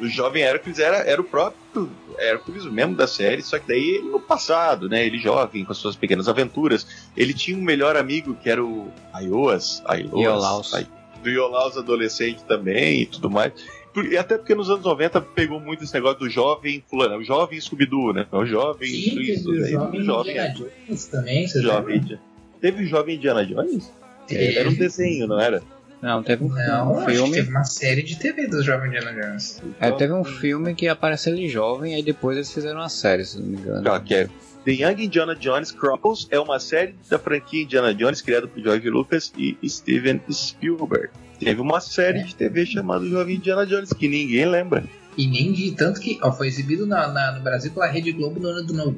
O 0.00 0.08
Jovem 0.08 0.42
Hércules 0.42 0.78
era, 0.78 0.96
era 0.98 1.20
o 1.20 1.24
próprio 1.24 1.90
Hércules, 2.18 2.64
o 2.64 2.72
mesmo 2.72 2.96
da 2.96 3.06
série, 3.06 3.42
só 3.42 3.58
que 3.58 3.68
daí 3.68 3.96
ele 3.96 4.08
no 4.08 4.18
passado, 4.18 4.88
né? 4.88 5.04
Ele 5.04 5.18
jovem, 5.18 5.62
com 5.64 5.72
as 5.72 5.78
suas 5.78 5.94
pequenas 5.94 6.26
aventuras. 6.26 6.86
Ele 7.16 7.34
tinha 7.34 7.56
um 7.56 7.60
melhor 7.62 7.96
amigo 7.96 8.34
que 8.34 8.48
era 8.48 8.64
o 8.64 8.90
Aioas, 9.12 9.82
Ailoas, 9.84 10.22
Iolaus. 10.22 10.74
Ai- 10.74 10.86
do 11.22 11.28
Iolaus 11.28 11.76
adolescente 11.76 12.42
também 12.44 13.02
e 13.02 13.06
tudo 13.06 13.28
mais. 13.30 13.52
E 13.96 14.16
até 14.16 14.36
porque 14.38 14.54
nos 14.54 14.70
anos 14.70 14.84
90 14.84 15.20
pegou 15.20 15.60
muito 15.60 15.84
esse 15.84 15.92
negócio 15.94 16.20
do 16.20 16.30
jovem 16.30 16.82
fulano, 16.88 17.16
o 17.16 17.24
jovem 17.24 17.60
Scooby-Doo, 17.60 18.12
né? 18.12 18.26
O 18.30 18.46
jovem 18.46 18.88
Sim, 18.88 19.20
isso, 19.20 19.50
teve 19.50 19.66
o 19.66 19.70
Jovem 19.70 20.00
o 20.00 20.04
jovem, 20.04 20.32
Indiana 20.32 20.54
Jones 20.54 21.06
também, 21.06 21.46
você 21.46 21.62
jovem 21.62 22.18
Teve 22.60 22.84
o 22.84 22.86
jovem 22.86 23.16
Indiana 23.16 23.44
Jones? 23.44 23.92
Teve. 24.26 24.56
Era 24.56 24.68
um 24.68 24.74
desenho, 24.74 25.26
não 25.26 25.40
era? 25.40 25.62
Não, 26.00 26.22
teve 26.22 26.44
um, 26.44 26.48
Não, 26.48 26.92
um 26.92 27.04
filme. 27.04 27.32
teve 27.32 27.50
uma 27.50 27.64
série 27.64 28.02
de 28.02 28.18
TV 28.18 28.46
do 28.46 28.62
Jovem 28.62 28.88
Indiana 28.88 29.12
Jones. 29.12 29.62
É, 29.78 29.90
teve 29.90 30.12
um 30.14 30.24
filme 30.24 30.74
que 30.74 30.88
aparece 30.88 31.28
ele 31.28 31.46
jovem, 31.46 31.94
aí 31.94 32.02
depois 32.02 32.36
eles 32.36 32.52
fizeram 32.52 32.78
uma 32.80 32.88
série, 32.88 33.24
se 33.24 33.38
não 33.38 33.46
me 33.46 33.58
engano. 33.58 33.90
Ó, 33.90 33.98
que 33.98 34.14
é 34.14 34.28
The 34.64 34.72
Young 34.72 35.04
Indiana 35.04 35.34
Jones 35.34 35.70
Chronicles 35.70 36.26
é 36.30 36.38
uma 36.38 36.58
série 36.58 36.94
da 37.08 37.18
franquia 37.18 37.64
Indiana 37.64 37.94
Jones 37.94 38.22
criada 38.22 38.46
por 38.46 38.62
George 38.62 38.88
Lucas 38.88 39.32
e 39.36 39.56
Steven 39.68 40.20
Spielberg. 40.30 41.10
Teve 41.40 41.60
uma 41.60 41.80
série 41.80 42.22
de 42.22 42.34
TV 42.34 42.64
chamada 42.66 43.04
Jovem 43.06 43.36
Indiana 43.36 43.66
Jones 43.66 43.92
que 43.92 44.06
ninguém 44.06 44.44
lembra. 44.46 44.84
E 45.18 45.26
nem 45.26 45.52
de 45.52 45.72
tanto 45.72 45.98
que 46.00 46.18
ó, 46.22 46.30
foi 46.30 46.46
exibido 46.46 46.86
na- 46.86 47.08
na- 47.08 47.32
no 47.32 47.40
Brasil 47.40 47.72
pela 47.72 47.86
Rede 47.88 48.12
Globo 48.12 48.38
no 48.38 48.48
ano 48.48 48.64
de 48.66 48.72
no- 48.72 48.92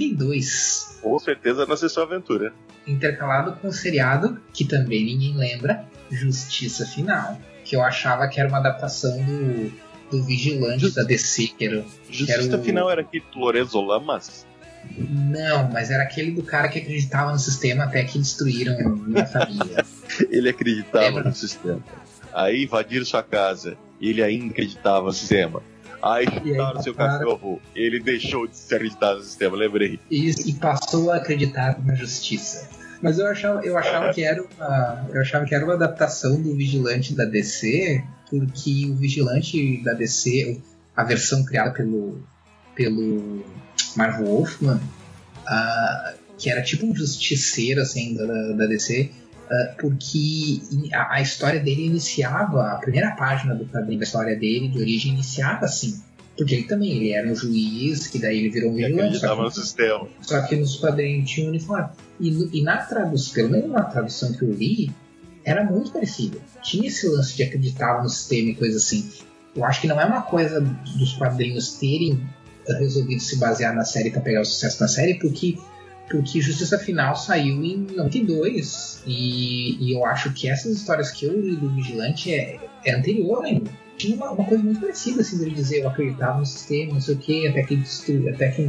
1992. 0.00 0.98
Com 1.02 1.18
certeza 1.18 1.66
na 1.66 1.76
sessão 1.76 2.02
aventura. 2.02 2.52
Intercalado 2.86 3.52
com 3.60 3.68
um 3.68 3.72
seriado 3.72 4.40
que 4.52 4.64
também 4.64 5.04
ninguém 5.04 5.36
lembra, 5.36 5.84
Justiça 6.10 6.86
Final. 6.86 7.38
Que 7.64 7.74
eu 7.76 7.82
achava 7.82 8.28
que 8.28 8.38
era 8.38 8.48
uma 8.48 8.58
adaptação 8.58 9.16
do, 9.24 9.72
do 10.10 10.24
Vigilante 10.24 10.90
da 10.94 11.02
DC, 11.02 11.48
que 11.48 11.64
era. 11.66 11.84
Justiça 12.10 12.32
Era 12.44 12.56
o- 12.56 12.64
final 12.64 12.90
era 12.90 13.00
aqui 13.00 13.22
Lorenzo 13.34 13.80
Lamas. 13.80 14.46
Não, 14.96 15.70
mas 15.70 15.90
era 15.90 16.02
aquele 16.02 16.30
do 16.30 16.42
cara 16.42 16.68
que 16.68 16.78
acreditava 16.78 17.32
no 17.32 17.38
sistema 17.38 17.84
até 17.84 18.04
que 18.04 18.18
destruíram 18.18 18.96
minha 18.96 19.26
família. 19.26 19.84
Ele 20.30 20.48
acreditava 20.48 21.22
no 21.22 21.34
sistema. 21.34 21.82
Aí 22.32 22.64
invadiram 22.64 23.04
sua 23.04 23.22
casa. 23.22 23.76
Ele 24.00 24.22
ainda 24.22 24.52
acreditava 24.52 25.06
no 25.06 25.12
sistema. 25.12 25.62
Aí 26.02 26.26
chutaram 26.26 26.82
seu 26.82 26.94
cachorro. 26.94 27.60
Ele 27.74 28.00
deixou 28.00 28.46
de 28.46 28.56
se 28.56 28.74
acreditar 28.74 29.14
no 29.14 29.22
sistema, 29.22 29.56
lembrei. 29.56 29.98
e, 30.10 30.30
e 30.46 30.52
passou 30.54 31.10
a 31.10 31.16
acreditar 31.16 31.82
na 31.84 31.94
justiça. 31.94 32.68
Mas 33.02 33.18
eu 33.18 33.26
achava, 33.26 33.64
eu 33.64 33.76
achava 33.76 34.12
que 34.12 34.22
era 34.22 34.42
uma, 34.42 35.06
eu 35.12 35.20
achava 35.20 35.44
que 35.44 35.54
era 35.54 35.64
uma 35.64 35.74
adaptação 35.74 36.40
do 36.40 36.54
Vigilante 36.54 37.14
da 37.14 37.24
DC, 37.24 38.02
porque 38.30 38.86
o 38.88 38.94
Vigilante 38.94 39.82
da 39.82 39.92
DC, 39.92 40.60
a 40.96 41.04
versão 41.04 41.44
criada 41.44 41.72
pelo 41.72 42.22
pelo 42.74 43.42
Marv 43.96 44.22
Wolfman, 44.22 44.80
ah, 45.46 46.14
que 46.38 46.50
era 46.50 46.62
tipo 46.62 46.86
um 46.86 46.94
justiceiro 46.94 47.80
assim 47.80 48.14
da, 48.14 48.26
da 48.52 48.66
DC, 48.66 49.10
ah, 49.50 49.74
porque 49.80 50.60
a, 50.92 51.14
a 51.14 51.20
história 51.20 51.60
dele 51.60 51.86
iniciava, 51.86 52.72
a 52.72 52.76
primeira 52.76 53.12
página 53.12 53.54
do 53.54 53.64
quadrinho, 53.66 54.00
a 54.00 54.04
história 54.04 54.36
dele 54.36 54.68
de 54.68 54.78
origem 54.78 55.12
iniciava 55.14 55.64
assim. 55.66 56.00
Porque 56.36 56.54
ele 56.54 56.64
também, 56.64 56.92
ele 56.92 57.12
era 57.12 57.26
um 57.26 57.34
juiz, 57.34 58.08
que 58.08 58.18
daí 58.18 58.38
ele 58.40 58.50
virou 58.50 58.70
um 58.70 58.74
vigilante. 58.74 59.18
só 59.18 59.34
que- 59.34 59.42
no 59.42 59.50
sistema. 59.50 60.08
só 60.20 60.42
que 60.42 60.56
nos 60.56 60.76
quadrinhos 60.76 61.30
tinha 61.30 61.46
um 61.46 61.48
uniforme. 61.48 61.88
E, 62.20 62.58
e 62.58 62.62
na 62.62 62.76
tradução, 62.76 63.34
pelo 63.34 63.48
menos 63.50 63.70
na 63.70 63.82
tradução 63.84 64.32
que 64.34 64.42
eu 64.42 64.52
li, 64.52 64.92
era 65.42 65.64
muito 65.64 65.92
parecido. 65.92 66.38
Tinha 66.62 66.88
esse 66.88 67.08
lance 67.08 67.34
de 67.36 67.42
acreditar 67.42 68.02
no 68.02 68.08
sistema 68.10 68.50
e 68.50 68.54
coisa 68.54 68.76
assim. 68.76 69.08
Eu 69.54 69.64
acho 69.64 69.80
que 69.80 69.86
não 69.86 69.98
é 69.98 70.04
uma 70.04 70.20
coisa 70.20 70.60
dos 70.60 71.14
quadrinhos 71.14 71.78
terem 71.78 72.20
resolvido 72.74 73.20
se 73.20 73.36
basear 73.38 73.74
na 73.74 73.84
série 73.84 74.10
para 74.10 74.20
pegar 74.20 74.40
o 74.40 74.44
sucesso 74.44 74.80
da 74.80 74.88
série, 74.88 75.14
porque 75.14 75.56
porque 76.08 76.40
Justiça 76.40 76.78
Final 76.78 77.16
saiu 77.16 77.62
em 77.64 77.78
92 77.96 79.02
e, 79.06 79.76
e 79.84 79.92
eu 79.92 80.06
acho 80.06 80.32
que 80.32 80.48
essas 80.48 80.76
histórias 80.76 81.10
que 81.10 81.26
eu 81.26 81.40
li 81.40 81.56
do 81.56 81.68
Vigilante 81.74 82.32
é, 82.32 82.60
é 82.84 82.94
anterior 82.94 83.44
ainda. 83.44 83.70
Tinha 83.96 84.14
uma, 84.14 84.30
uma 84.30 84.44
coisa 84.44 84.62
muito 84.62 84.80
parecida, 84.80 85.22
assim, 85.22 85.38
dele 85.38 85.54
dizer 85.54 85.80
eu 85.80 85.88
acreditava 85.88 86.38
no 86.38 86.46
sistema, 86.46 86.94
não 86.94 87.00
sei 87.00 87.14
o 87.14 87.18
que, 87.18 87.48
até 87.48 87.62
que 87.62 87.76
destru, 87.76 88.28
até 88.28 88.50
que 88.50 88.68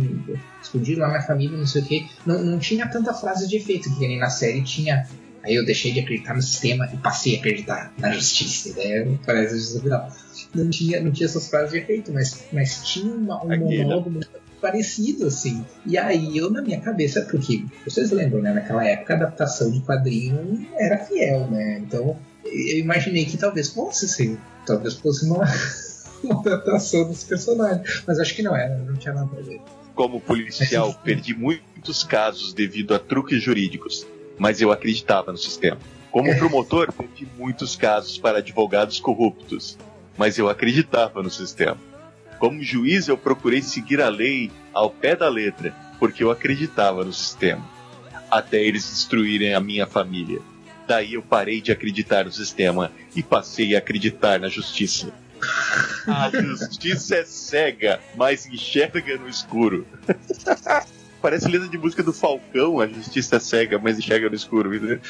explodiram 0.62 1.02
lá 1.02 1.10
minha 1.10 1.22
família, 1.22 1.58
não 1.58 1.68
sei 1.68 1.82
o 1.82 1.86
que. 1.86 2.10
Não, 2.26 2.44
não 2.44 2.58
tinha 2.58 2.88
tanta 2.88 3.14
frase 3.14 3.48
de 3.48 3.58
efeito 3.58 3.94
que 3.94 4.08
nem 4.08 4.18
na 4.18 4.30
série 4.30 4.64
tinha. 4.64 5.06
Aí 5.48 5.56
eu 5.56 5.66
deixei 5.66 5.94
de 5.94 6.02
acreditar 6.02 6.36
no 6.36 6.42
sistema 6.42 6.90
e 6.94 6.98
passei 6.98 7.36
a 7.36 7.40
acreditar 7.40 7.94
na 7.98 8.12
justiça. 8.12 8.74
Daí 8.76 9.18
parece 9.26 9.54
a 9.54 9.58
justiça 9.58 9.82
final. 9.82 10.12
Não 10.54 10.70
tinha, 10.70 11.00
não 11.02 11.10
tinha 11.10 11.26
essas 11.26 11.48
frases 11.48 11.72
de 11.72 11.78
efeito, 11.78 12.12
mas, 12.12 12.44
mas 12.52 12.86
tinha 12.86 13.14
uma, 13.14 13.46
um 13.46 13.52
Aqui, 13.52 13.64
né? 13.64 13.84
monólogo 13.84 14.10
muito 14.10 14.30
parecido, 14.60 15.28
assim. 15.28 15.66
E 15.86 15.98
aí 15.98 16.38
eu, 16.38 16.50
na 16.50 16.62
minha 16.62 16.82
cabeça, 16.82 17.22
porque 17.22 17.64
vocês 17.86 18.12
lembram, 18.12 18.42
né? 18.42 18.52
Naquela 18.52 18.86
época 18.86 19.14
a 19.14 19.18
adaptação 19.18 19.72
de 19.72 19.80
quadrinho 19.80 20.68
era 20.76 20.98
fiel, 20.98 21.50
né? 21.50 21.80
Então 21.80 22.18
eu 22.44 22.80
imaginei 22.80 23.26
que 23.26 23.38
talvez 23.38 23.70
fosse, 23.70 24.04
assim. 24.04 24.38
Talvez 24.66 24.96
fosse 24.96 25.26
uma, 25.26 25.46
uma 26.26 26.42
adaptação 26.42 27.08
desse 27.08 27.26
personagem. 27.26 27.84
Mas 28.06 28.20
acho 28.20 28.36
que 28.36 28.44
não 28.44 28.54
era, 28.54 28.78
não 28.80 28.96
tinha 28.96 29.14
nada 29.14 29.30
a 29.32 29.42
ver. 29.42 29.62
Como 29.96 30.20
policial, 30.20 30.94
perdi 31.06 31.34
muitos 31.34 32.04
casos 32.04 32.54
devido 32.54 32.94
a 32.94 33.00
truques 33.00 33.42
jurídicos, 33.42 34.06
mas 34.38 34.62
eu 34.62 34.72
acreditava 34.72 35.32
no 35.32 35.38
sistema. 35.38 35.78
Como 36.12 36.36
promotor, 36.38 36.92
perdi 36.92 37.28
muitos 37.38 37.76
casos 37.76 38.18
para 38.18 38.40
advogados 38.40 39.00
corruptos, 39.00 39.78
mas 40.18 40.38
eu 40.38 40.50
acreditava 40.50 41.22
no 41.22 41.30
sistema. 41.30 41.78
Como 42.40 42.64
juiz, 42.64 43.08
eu 43.08 43.18
procurei 43.18 43.62
seguir 43.62 44.02
a 44.02 44.10
lei 44.10 44.52
ao 44.74 44.90
pé 44.90 45.16
da 45.16 45.28
letra, 45.28 45.76
porque 46.00 46.24
eu 46.24 46.30
acreditava 46.30 47.04
no 47.04 47.14
sistema. 47.14 47.66
Até 48.30 48.62
eles 48.62 48.88
destruírem 48.88 49.54
a 49.54 49.60
minha 49.60 49.88
família. 49.88 50.40
Daí 50.88 51.16
eu 51.16 51.22
parei 51.22 51.60
de 51.62 51.72
acreditar 51.72 52.26
no 52.26 52.32
sistema 52.32 52.92
e 53.16 53.24
passei 53.24 53.76
a 53.76 53.80
acreditar 53.80 54.40
na 54.40 54.50
justiça. 54.50 55.14
A 56.08 56.32
justiça 56.32 57.18
é 57.18 57.26
cega, 57.26 58.00
mas 58.16 58.48
enxerga 58.48 59.18
no 59.18 59.28
escuro. 59.28 59.86
Parece 61.28 61.50
letra 61.50 61.68
de 61.68 61.78
música 61.78 62.02
do 62.02 62.14
Falcão, 62.14 62.80
a 62.80 62.88
justiça 62.88 63.36
é 63.36 63.40
cega, 63.42 63.78
mas 63.78 64.00
enxerga 64.00 64.30
no 64.30 64.36
escuro. 64.36 64.74
entendeu? 64.74 65.02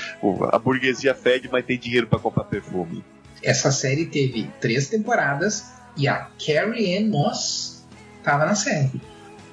A 0.51 0.57
burguesia 0.57 1.13
fede, 1.13 1.47
mas 1.51 1.63
tem 1.63 1.77
dinheiro 1.77 2.07
para 2.07 2.17
comprar 2.17 2.43
perfume. 2.45 3.03
Essa 3.43 3.71
série 3.71 4.07
teve 4.07 4.49
três 4.59 4.89
temporadas 4.89 5.65
e 5.95 6.07
a 6.07 6.27
Carrie 6.43 6.97
Ann 6.97 7.09
Moss 7.11 7.85
tava 8.23 8.47
na 8.47 8.55
série. 8.55 8.89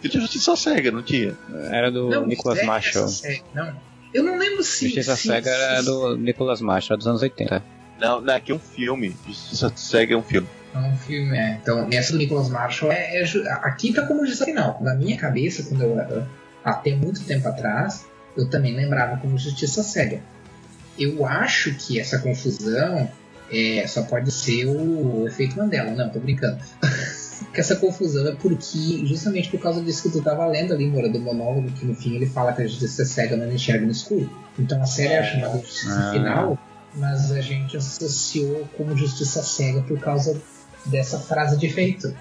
Tinha 0.00 0.22
justiça 0.22 0.56
cega, 0.56 0.90
não 0.90 1.02
tinha? 1.02 1.36
Era 1.70 1.90
do 1.92 2.08
não, 2.08 2.26
Nicholas 2.26 2.56
série, 2.56 2.66
Marshall. 2.66 3.08
série, 3.08 3.42
não. 3.54 3.76
Eu 4.14 4.22
não 4.22 4.38
lembro 4.38 4.62
se. 4.62 4.86
Justiça 4.86 5.16
se, 5.16 5.28
Cega 5.28 5.50
era 5.50 5.80
se- 5.80 5.84
do 5.84 6.16
Nicholas 6.16 6.62
Marshall, 6.62 6.96
dos 6.96 7.06
anos 7.06 7.20
80. 7.20 7.62
Não, 8.00 8.22
não, 8.22 8.34
aqui 8.34 8.52
é 8.52 8.54
um 8.54 8.58
filme. 8.58 9.14
Justiça 9.26 9.70
cega 9.76 10.14
é 10.14 10.16
um 10.16 10.22
filme. 10.22 10.48
É 10.74 10.78
um 10.78 10.96
filme, 10.96 11.36
é. 11.36 11.58
Então, 11.62 11.86
essa 11.92 12.12
do 12.12 12.18
Nicholas 12.18 12.48
Marshall 12.48 12.90
é, 12.90 13.20
é 13.20 13.24
aqui 13.62 13.92
tá 13.92 14.06
como 14.06 14.20
justiça 14.24 14.46
final. 14.46 14.78
Na 14.80 14.94
minha 14.94 15.18
cabeça, 15.18 15.62
quando 15.68 15.82
eu 15.82 15.98
era 16.00 16.26
até 16.64 16.94
muito 16.94 17.24
tempo 17.24 17.46
atrás, 17.46 18.06
eu 18.36 18.48
também 18.48 18.74
lembrava 18.74 19.18
como 19.18 19.38
justiça 19.38 19.82
cega. 19.82 20.20
Eu 20.98 21.26
acho 21.26 21.74
que 21.74 22.00
essa 22.00 22.18
confusão 22.18 23.10
é, 23.50 23.86
só 23.86 24.02
pode 24.02 24.30
ser 24.30 24.66
o 24.66 25.26
efeito 25.26 25.56
Mandela. 25.56 25.90
Não, 25.90 26.08
tô 26.08 26.20
brincando. 26.20 26.58
que 27.52 27.60
essa 27.60 27.76
confusão 27.76 28.26
é 28.28 28.34
porque, 28.34 29.04
justamente 29.06 29.50
por 29.50 29.60
causa 29.60 29.82
disso 29.82 30.02
que 30.04 30.10
tu 30.10 30.22
tava 30.22 30.46
lendo 30.46 30.72
ali, 30.72 30.86
Moura, 30.86 31.08
do 31.08 31.20
monólogo, 31.20 31.70
que 31.72 31.84
no 31.84 31.94
fim 31.94 32.14
ele 32.14 32.26
fala 32.26 32.52
que 32.52 32.62
a 32.62 32.66
justiça 32.66 33.02
é 33.02 33.04
cega 33.04 33.36
não 33.36 33.50
enxerga 33.52 33.84
no 33.84 33.92
escuro. 33.92 34.30
Então 34.58 34.80
a 34.80 34.86
série 34.86 35.14
é 35.14 35.22
chamada 35.22 35.58
Justiça 35.58 36.08
Ah. 36.08 36.12
Final, 36.12 36.58
mas 36.94 37.32
a 37.32 37.40
gente 37.40 37.76
associou 37.76 38.68
como 38.76 38.96
justiça 38.96 39.42
cega 39.42 39.82
por 39.82 39.98
causa 39.98 40.40
dessa 40.86 41.18
frase 41.18 41.56
de 41.56 41.66
efeito. 41.66 42.14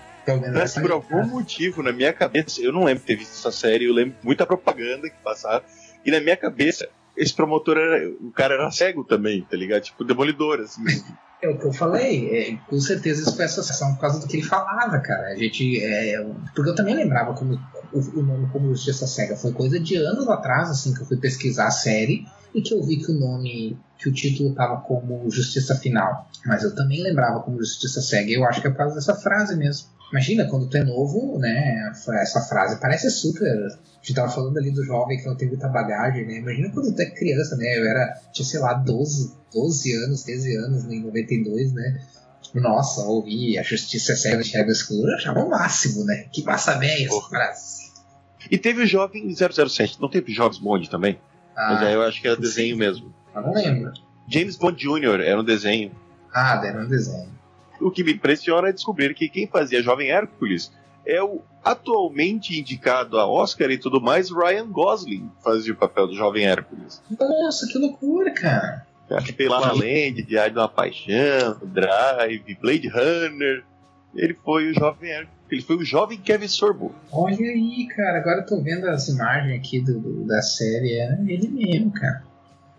Mas 0.54 0.74
por 0.74 0.92
algum 0.92 1.26
motivo, 1.26 1.84
na 1.84 1.92
minha 1.92 2.14
cabeça, 2.14 2.62
eu 2.62 2.72
não 2.72 2.84
lembro 2.84 3.02
de 3.02 3.08
ter 3.08 3.16
visto 3.16 3.34
essa 3.34 3.52
série, 3.52 3.86
eu 3.86 3.94
lembro 3.94 4.16
muita 4.24 4.46
propaganda 4.46 5.10
que 5.10 5.18
passava. 5.24 5.64
E 6.06 6.12
na 6.12 6.20
minha 6.20 6.38
cabeça, 6.38 6.88
esse 7.16 7.34
promotor 7.34 7.78
era. 7.78 8.10
O 8.10 8.32
cara 8.32 8.56
era 8.56 8.72
cego 8.72 9.04
também, 9.04 9.46
tá 9.50 9.56
ligado? 9.56 9.84
Tipo, 9.84 10.04
demolidor, 10.04 10.60
assim. 10.60 10.84
É 11.42 11.50
o 11.50 11.58
que 11.58 11.66
eu 11.66 11.74
falei, 11.74 12.30
é, 12.32 12.58
com 12.70 12.80
certeza 12.80 13.22
isso 13.22 13.36
foi 13.36 13.44
associação 13.44 13.94
por 13.96 14.00
causa 14.00 14.20
do 14.20 14.28
que 14.28 14.38
ele 14.38 14.46
falava, 14.46 14.98
cara. 15.00 15.28
A 15.28 15.36
gente. 15.36 15.84
é, 15.84 16.26
porque 16.56 16.70
eu 16.70 16.76
também 16.76 16.96
lembrava 16.96 17.34
como 17.34 17.60
o, 17.92 18.00
o 18.20 18.24
nome 18.24 18.50
como 18.50 18.74
Justiça 18.74 19.06
Cega. 19.06 19.36
Foi 19.36 19.52
coisa 19.52 19.80
de 19.80 19.96
anos 19.96 20.28
atrás, 20.30 20.70
assim, 20.70 20.94
que 20.94 21.02
eu 21.02 21.06
fui 21.06 21.18
pesquisar 21.18 21.68
a 21.68 21.72
série 21.72 22.26
e 22.56 22.62
que 22.62 22.74
eu 22.74 22.82
vi 22.82 22.98
que 22.98 23.12
o 23.12 23.20
nome, 23.20 23.78
que 23.98 24.08
o 24.08 24.14
título 24.14 24.56
tava 24.56 24.78
como 24.82 25.30
Justiça 25.30 25.76
Final. 25.76 26.30
Mas 26.46 26.64
eu 26.64 26.74
também 26.74 27.04
lembrava 27.04 27.42
como 27.42 27.60
Justiça 27.60 28.02
Cega. 28.02 28.30
E 28.30 28.36
eu 28.36 28.46
acho 28.46 28.62
que 28.62 28.68
é 28.68 28.70
por 28.70 28.78
causa 28.78 28.96
dessa 28.96 29.16
frase 29.16 29.56
mesmo. 29.58 29.90
Imagina, 30.14 30.46
quando 30.46 30.70
tu 30.70 30.78
é 30.78 30.84
novo, 30.84 31.40
né? 31.40 31.92
Essa 32.22 32.40
frase 32.42 32.80
parece 32.80 33.10
super. 33.10 33.48
A 33.48 34.06
gente 34.06 34.14
tava 34.14 34.32
falando 34.32 34.56
ali 34.60 34.70
do 34.70 34.86
jovem 34.86 35.18
que 35.18 35.26
não 35.26 35.36
tem 35.36 35.48
muita 35.48 35.68
bagagem, 35.68 36.28
né? 36.28 36.38
Imagina 36.38 36.70
quando 36.70 36.94
tu 36.94 37.02
é 37.02 37.10
criança, 37.10 37.56
né? 37.56 37.80
Eu 37.80 37.84
era, 37.84 38.22
tinha, 38.32 38.46
sei 38.46 38.60
lá, 38.60 38.76
12, 38.76 39.34
12 39.52 39.92
anos, 40.06 40.22
13 40.22 40.56
anos 40.58 40.86
em 40.86 41.02
92, 41.02 41.74
né? 41.74 42.00
Nossa, 42.54 43.02
ouvi 43.02 43.58
a 43.58 43.64
Justiça 43.64 44.16
Cega 44.16 44.38
de 44.38 44.50
Chicago 44.50 44.72
School, 44.76 45.10
eu 45.10 45.16
achava 45.16 45.40
o 45.40 45.50
máximo, 45.50 46.06
né? 46.06 46.26
Que 46.32 46.44
massa 46.44 46.76
bem 46.76 47.06
essa 47.08 47.22
frase. 47.22 47.92
E 48.52 48.56
teve 48.60 48.84
o 48.84 48.86
Jovem 48.86 49.34
007, 49.34 50.00
não 50.00 50.10
teve 50.10 50.32
Jovens 50.32 50.60
Bond 50.60 50.92
também? 50.92 51.20
Ah, 51.56 51.74
Mas 51.74 51.88
aí 51.88 51.94
eu 51.96 52.04
acho 52.04 52.22
que 52.22 52.28
era 52.28 52.38
desenho 52.40 52.78
mesmo. 52.78 53.12
Eu 53.34 53.42
não 53.42 53.54
lembro. 53.54 53.92
James 54.28 54.58
Bond 54.58 54.80
Jr. 54.80 55.22
era 55.22 55.42
um 55.42 55.44
desenho. 55.44 55.92
Ah, 56.32 56.62
era 56.64 56.84
um 56.84 56.88
desenho. 56.88 57.34
O 57.84 57.92
que 57.92 58.04
me 58.04 58.14
impressiona 58.14 58.70
é 58.70 58.72
descobrir 58.72 59.14
que 59.14 59.30
quem 59.30 59.48
fazia 59.48 59.82
Jovem 59.82 60.10
Hércules 60.10 60.72
é 61.06 61.22
o 61.22 61.42
atualmente 61.64 62.60
indicado 62.60 63.20
a 63.20 63.28
Oscar 63.28 63.70
e 63.72 63.78
tudo 63.78 64.02
mais, 64.02 64.32
Ryan 64.32 64.68
Gosling 64.68 65.30
fazia 65.44 65.74
o 65.74 65.78
papel 65.78 66.08
do 66.08 66.16
Jovem 66.16 66.46
Hércules. 66.46 67.02
Nossa, 67.20 67.68
que 67.68 67.78
loucura, 67.78 68.32
cara. 68.32 68.86
Que 69.26 69.34
tem 69.34 69.48
lá 69.48 69.60
na 69.60 69.74
Land, 69.74 70.24
Diário 70.24 70.54
de 70.54 70.60
uma 70.60 70.68
Paixão, 70.68 71.58
Drive, 71.62 72.58
Blade 72.60 72.88
Runner. 72.88 73.64
Ele 74.16 74.34
foi 74.34 74.72
o 74.72 74.74
Jovem 74.74 75.10
Hércules. 75.12 75.44
Ele 75.52 75.62
foi 75.62 75.76
o 75.76 75.86
jovem 75.86 76.18
Kevin 76.18 76.48
Sorbo. 76.48 76.96
Olha 77.12 77.38
aí, 77.38 77.88
cara. 77.96 78.18
Agora 78.18 78.40
eu 78.40 78.46
tô 78.46 78.60
vendo 78.60 78.88
as 78.88 79.08
imagens 79.08 79.56
aqui 79.56 79.80
do, 79.80 80.00
do 80.00 80.26
da 80.26 80.42
série. 80.42 80.94
É 80.94 81.16
ele 81.28 81.48
mesmo, 81.48 81.92
cara. 81.92 82.24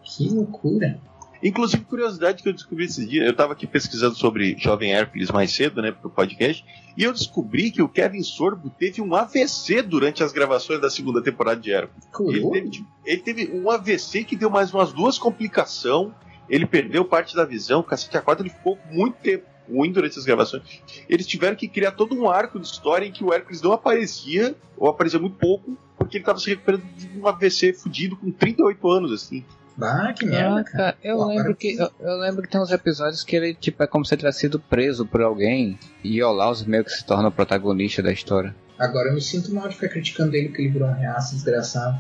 Que 0.03 0.29
loucura. 0.29 0.99
Inclusive, 1.45 1.85
curiosidade 1.85 2.43
que 2.43 2.49
eu 2.49 2.55
descobri 2.55 2.87
esse 2.87 3.05
dia, 3.05 3.23
eu 3.23 3.33
estava 3.33 3.53
aqui 3.53 3.67
pesquisando 3.67 4.15
sobre 4.15 4.57
Jovem 4.59 4.95
Hércules 4.95 5.31
mais 5.31 5.53
cedo, 5.53 5.83
né, 5.83 5.93
pro 5.93 6.09
podcast, 6.09 6.65
e 6.97 7.05
eu 7.05 7.13
descobri 7.13 7.71
que 7.71 7.83
o 7.83 7.89
Kevin 7.89 8.23
Sorbo 8.23 8.71
teve 8.71 9.03
um 9.03 9.15
AVC 9.15 9.83
durante 9.83 10.25
as 10.25 10.33
gravações 10.33 10.81
da 10.81 10.89
segunda 10.89 11.23
temporada 11.23 11.61
de 11.61 11.71
Hércules. 11.71 12.09
Ele 12.31 12.51
teve, 12.51 12.87
ele 13.05 13.21
teve, 13.21 13.51
um 13.53 13.71
AVC 13.71 14.25
que 14.25 14.35
deu 14.35 14.49
mais 14.49 14.73
umas 14.73 14.95
duas 14.95 15.19
complicações, 15.19 16.13
ele 16.49 16.65
perdeu 16.65 17.05
parte 17.05 17.37
da 17.37 17.45
visão, 17.45 17.81
o 17.81 17.85
cacete 17.85 18.17
A4, 18.17 18.41
ele 18.41 18.51
ficou 18.51 18.79
muito 18.91 19.17
tempo 19.19 19.45
ruim 19.71 19.93
durante 19.93 20.19
as 20.19 20.25
gravações. 20.25 20.63
Eles 21.09 21.27
tiveram 21.27 21.57
que 21.57 21.69
criar 21.69 21.93
todo 21.93 22.15
um 22.15 22.29
arco 22.29 22.59
de 22.59 22.67
história 22.67 23.07
em 23.07 23.13
que 23.13 23.23
o 23.23 23.33
Hércules 23.33 23.61
não 23.61 23.73
aparecia, 23.73 24.55
ou 24.79 24.89
aparecia 24.89 25.19
muito 25.21 25.37
pouco, 25.37 25.77
porque 25.99 26.17
ele 26.17 26.23
estava 26.23 26.39
se 26.39 26.49
recuperando 26.49 26.85
de 26.97 27.19
um 27.19 27.27
AVC 27.27 27.75
fudido 27.75 28.17
com 28.17 28.31
38 28.31 28.89
anos, 28.89 29.13
assim. 29.13 29.45
Ah, 29.81 30.13
que 30.13 30.25
merda, 30.25 30.61
ah, 30.61 30.65
cara. 30.65 30.97
Eu 31.03 31.17
Pô, 31.17 31.27
lembro 31.27 31.57
que 31.57 31.77
eu, 31.77 31.91
eu, 32.01 32.17
lembro 32.19 32.43
que 32.43 32.49
tem 32.49 32.61
uns 32.61 32.71
episódios 32.71 33.25
que 33.25 33.35
ele 33.35 33.55
tipo 33.55 33.83
é 33.83 33.87
como 33.87 34.05
se 34.05 34.15
ele 34.15 34.21
tivesse 34.21 34.41
sido 34.41 34.61
preso 34.61 35.05
por 35.05 35.21
alguém 35.21 35.79
e 36.03 36.23
Olaus 36.23 36.65
meio 36.65 36.85
que 36.85 36.93
se 36.93 37.05
torna 37.05 37.29
o 37.29 37.33
protagonista 37.33 38.03
da 38.03 38.13
história. 38.13 38.55
Agora 38.79 39.09
eu 39.09 39.15
me 39.15 39.21
sinto 39.21 39.53
mal 39.53 39.69
de 39.69 39.75
ficar 39.75 39.89
criticando 39.89 40.35
ele 40.35 40.49
que 40.49 40.63
ele 40.63 40.69
virou 40.69 40.89
um 40.89 40.95
reaça 40.95 41.35
desgraçado. 41.35 41.99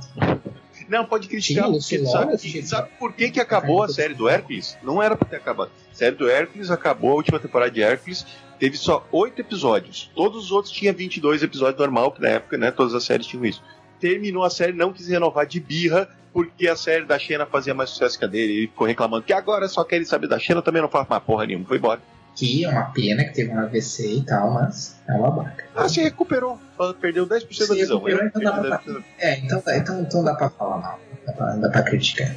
Não, 0.89 1.05
pode 1.05 1.29
criticar. 1.29 1.73
Sim, 1.81 2.05
sabe, 2.05 2.63
sabe 2.63 2.91
por 2.99 3.13
que, 3.13 3.31
que 3.31 3.41
acabou 3.41 3.83
a 3.83 3.89
série 3.89 4.15
do 4.15 4.29
Hércules? 4.29 4.77
Não 4.83 5.03
era 5.03 5.17
pra 5.17 5.29
ter 5.29 5.37
acabado. 5.37 5.71
A 5.91 5.95
série 5.95 6.17
do 6.17 6.29
Hércules 6.29 6.71
acabou, 6.71 7.13
a 7.13 7.15
última 7.15 7.39
temporada 7.39 7.71
de 7.71 7.83
Hércules 7.83 8.27
teve 8.59 8.77
só 8.77 9.07
oito 9.13 9.41
episódios. 9.41 10.11
Todos 10.15 10.47
os 10.47 10.53
outros 10.53 10.73
tinham 10.73 10.95
22 10.95 11.43
episódios 11.43 11.79
normal, 11.79 12.13
que 12.13 12.21
na 12.21 12.29
época, 12.29 12.59
né, 12.59 12.71
todas 12.71 12.93
as 12.95 13.05
séries 13.05 13.27
tinham 13.27 13.45
isso. 13.45 13.63
Terminou 14.01 14.43
a 14.43 14.51
série, 14.51 14.73
não 14.73 14.93
quis 14.93 15.09
renovar 15.09 15.47
de 15.47 15.61
birra, 15.61 16.09
porque 16.35 16.67
a 16.67 16.75
série 16.75 17.05
da 17.05 17.17
Xena 17.17 17.47
fazia 17.47 17.73
mais 17.73 17.91
sucesso 17.91 18.19
que 18.19 18.25
a 18.25 18.29
dele. 18.29 18.53
Ele 18.53 18.67
ficou 18.67 18.89
reclamando 18.89 19.23
que 19.23 19.33
agora 19.33 19.69
só 19.69 19.85
querem 19.85 20.05
saber 20.05 20.27
da 20.27 20.37
Xena, 20.37 20.61
também 20.61 20.83
não 20.83 20.89
faz 20.89 21.09
mais 21.09 21.23
porra 21.23 21.47
nenhuma. 21.47 21.65
Foi 21.65 21.79
embora. 21.79 22.03
Que 22.35 22.65
é 22.65 22.69
uma 22.69 22.87
pena 22.87 23.25
que 23.25 23.33
teve 23.33 23.53
um 23.53 23.61
AVC 23.61 24.17
e 24.17 24.23
tal, 24.23 24.53
mas 24.53 25.01
é 25.09 25.13
uma 25.13 25.31
babaca. 25.31 25.65
Ah, 25.77 25.89
se 25.89 26.03
recuperou. 26.03 26.59
Perdeu 27.01 27.25
10% 27.25 27.53
se 27.53 27.69
da 27.69 27.75
visão. 27.77 28.03
Então 28.09 28.43
dá 28.43 28.53
pra... 28.53 28.83
É, 29.21 29.39
então, 29.39 29.63
então, 29.69 30.01
então 30.01 30.25
dá 30.25 30.35
pra 30.35 30.51
falar 30.51 30.79
mal. 30.79 31.01
Dá 31.25 31.33
pra, 31.33 31.55
dá 31.55 31.69
pra 31.69 31.83
criticar. 31.85 32.35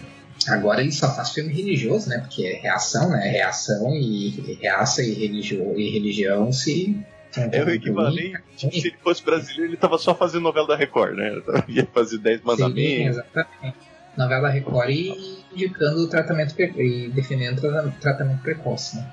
Agora 0.47 0.81
ele 0.81 0.91
só 0.91 1.11
faz 1.15 1.31
filme 1.31 1.51
religioso, 1.51 2.07
né? 2.07 2.19
Porque 2.19 2.45
é 2.45 2.61
reação, 2.61 3.09
né? 3.09 3.27
Reação 3.27 3.89
e 3.95 4.59
reaça 4.61 5.01
e, 5.01 5.11
religio, 5.11 5.75
e 5.75 5.89
religião 5.89 6.51
se 6.51 7.03
é 7.35 7.63
o 7.63 7.69
equivalente. 7.71 8.39
Se 8.55 8.67
ele 8.67 8.95
fosse 9.03 9.23
brasileiro, 9.23 9.71
ele 9.71 9.77
tava 9.77 9.97
só 9.97 10.13
fazendo 10.13 10.43
novela 10.43 10.67
da 10.67 10.75
Record, 10.75 11.15
né? 11.15 11.29
Ele 11.29 11.43
ia 11.81 11.87
fazer 11.91 12.19
10 12.19 12.41
mandamentos. 12.43 12.83
Sim, 12.83 13.07
exatamente 13.07 13.86
novela 14.17 14.49
Record 14.49 14.89
e 14.89 15.43
indicando 15.53 16.01
o 16.01 16.07
tratamento 16.07 16.53
e 16.59 17.09
defendendo 17.09 17.59
o 17.59 17.91
tratamento 17.99 18.41
precoce. 18.41 18.97
Né? 18.97 19.07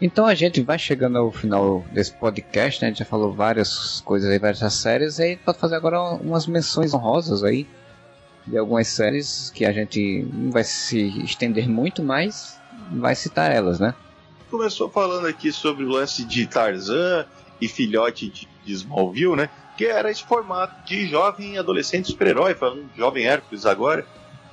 Então 0.00 0.26
a 0.26 0.34
gente 0.34 0.60
vai 0.60 0.78
chegando 0.78 1.16
ao 1.16 1.32
final 1.32 1.84
desse 1.92 2.12
podcast, 2.12 2.82
né? 2.82 2.88
A 2.88 2.90
gente 2.90 2.98
já 2.98 3.04
falou 3.04 3.32
várias 3.32 4.00
coisas 4.02 4.30
aí, 4.30 4.38
várias 4.38 4.60
séries, 4.74 5.18
e 5.18 5.22
aí 5.22 5.36
pode 5.36 5.58
fazer 5.58 5.76
agora 5.76 6.00
umas 6.00 6.46
menções 6.46 6.92
honrosas 6.92 7.42
aí 7.42 7.66
de 8.46 8.58
algumas 8.58 8.86
séries 8.88 9.50
que 9.50 9.64
a 9.64 9.72
gente 9.72 10.28
não 10.32 10.50
vai 10.50 10.64
se 10.64 11.00
estender 11.24 11.68
muito, 11.68 12.02
mas 12.02 12.60
vai 12.92 13.14
citar 13.14 13.50
elas, 13.50 13.80
né? 13.80 13.94
Começou 14.50 14.88
falando 14.88 15.26
aqui 15.26 15.50
sobre 15.50 15.84
o 15.84 15.88
lance 15.88 16.24
de 16.24 16.46
Tarzan 16.46 17.26
e 17.60 17.68
filhote 17.68 18.48
de 18.64 18.72
Smallville, 18.72 19.36
né? 19.36 19.50
que 19.76 19.84
era 19.84 20.10
esse 20.10 20.24
formato 20.24 20.74
de 20.86 21.06
jovem 21.06 21.58
adolescente 21.58 22.08
super-herói, 22.08 22.54
falando 22.54 22.88
jovem 22.96 23.26
Hércules 23.26 23.66
agora. 23.66 24.06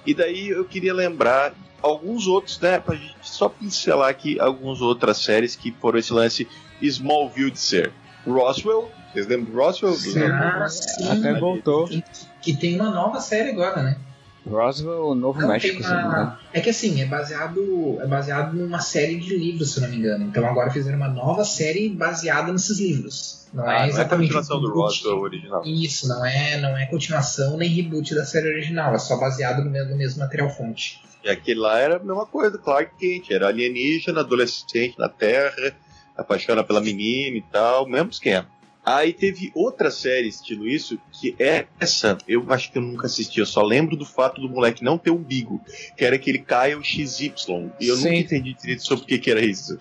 E 0.06 0.14
daí 0.14 0.50
eu 0.50 0.66
queria 0.66 0.94
lembrar 0.94 1.54
alguns 1.82 2.28
outros, 2.28 2.60
né, 2.60 2.80
pra 2.80 2.96
gente 2.96 3.16
só 3.22 3.48
pincelar 3.48 4.10
aqui 4.10 4.40
algumas 4.40 4.82
outras 4.82 5.18
séries 5.18 5.56
que 5.56 5.72
foram 5.80 5.98
esse 6.00 6.12
lance 6.12 6.48
Smallville 6.82 7.52
de 7.52 7.60
ser. 7.60 7.94
Roswell, 8.26 8.90
vocês 9.12 9.28
lembram 9.28 9.52
de 9.52 9.58
Roswell? 9.58 9.96
Ah, 10.34 10.68
sim. 10.68 11.10
Até 11.10 11.40
voltou. 11.40 11.88
Que, 11.88 12.04
que 12.42 12.56
tem 12.56 12.76
uma 12.76 12.90
nova 12.90 13.20
série 13.20 13.50
agora, 13.50 13.82
né? 13.84 13.98
Roswell, 14.46 15.08
o 15.08 15.16
Novo 15.16 15.40
não, 15.40 15.48
México. 15.48 15.82
Uma... 15.82 16.40
É 16.52 16.60
que 16.60 16.70
assim, 16.70 17.02
é 17.02 17.06
baseado, 17.06 17.98
é 18.02 18.08
baseado 18.08 18.54
numa 18.54 18.80
série 18.80 19.18
de 19.18 19.36
livros, 19.36 19.74
se 19.74 19.82
não 19.82 19.90
me 19.90 19.98
engano. 19.98 20.26
Então 20.26 20.46
agora 20.46 20.70
fizeram 20.70 20.98
uma 20.98 21.08
nova 21.08 21.46
série 21.46 21.90
baseada 21.90 22.52
nesses 22.52 22.80
livros. 22.80 23.48
Não 23.54 23.68
ah, 23.68 23.86
é 23.86 23.90
exatamente 23.90 24.32
não 24.32 24.40
é 24.40 24.42
a 24.42 24.46
continuação 24.46 24.62
do 24.62 24.74
Roswell 24.74 25.20
original. 25.20 25.62
Isso, 25.64 26.08
não 26.08 26.26
é, 26.26 26.60
não 26.60 26.78
é 26.78 26.86
continuação 26.88 27.56
nem 27.58 27.70
reboot 27.70 28.14
da 28.16 28.26
série 28.26 28.50
original, 28.50 28.94
é 28.94 28.98
só 28.98 29.18
baseado 29.18 29.64
no 29.64 29.70
mesmo, 29.70 29.92
no 29.92 29.98
mesmo 29.98 30.20
material 30.20 30.50
fonte. 30.50 31.02
E 31.24 31.30
aquele 31.30 31.60
lá 31.60 31.80
era 31.80 31.98
a 31.98 32.00
mesma 32.00 32.26
coisa, 32.26 32.58
Clark 32.58 32.98
Kent, 32.98 33.32
era 33.32 33.48
alienígena, 33.48 34.20
adolescente 34.20 34.98
na 34.98 35.08
Terra, 35.08 35.74
apaixona 36.18 36.64
pela 36.64 36.82
menina 36.82 37.38
e 37.38 37.42
tal, 37.42 37.88
mesmo 37.88 38.10
esquema. 38.10 38.48
Aí 38.86 39.14
teve 39.14 39.52
outra 39.56 39.90
série 39.90 40.28
estilo 40.28 40.68
isso, 40.68 41.00
que 41.12 41.36
é 41.40 41.66
essa, 41.80 42.18
eu 42.28 42.46
acho 42.52 42.70
que 42.72 42.78
eu 42.78 42.82
nunca 42.82 43.08
assisti, 43.08 43.40
eu 43.40 43.46
só 43.46 43.62
lembro 43.62 43.96
do 43.96 44.06
fato 44.06 44.42
do 44.42 44.50
moleque 44.50 44.84
não 44.84 44.98
ter 44.98 45.10
umbigo, 45.10 45.62
que 45.96 46.04
era 46.04 46.18
aquele 46.18 46.40
Kyle 46.40 46.84
XY, 46.84 47.34
e 47.80 47.88
eu 47.88 47.96
Sim. 47.96 48.10
nunca 48.10 48.18
entendi 48.18 48.54
direito 48.54 48.84
sobre 48.84 49.06
o 49.06 49.08
que, 49.08 49.18
que 49.20 49.32
era 49.32 49.40
isso. 49.40 49.78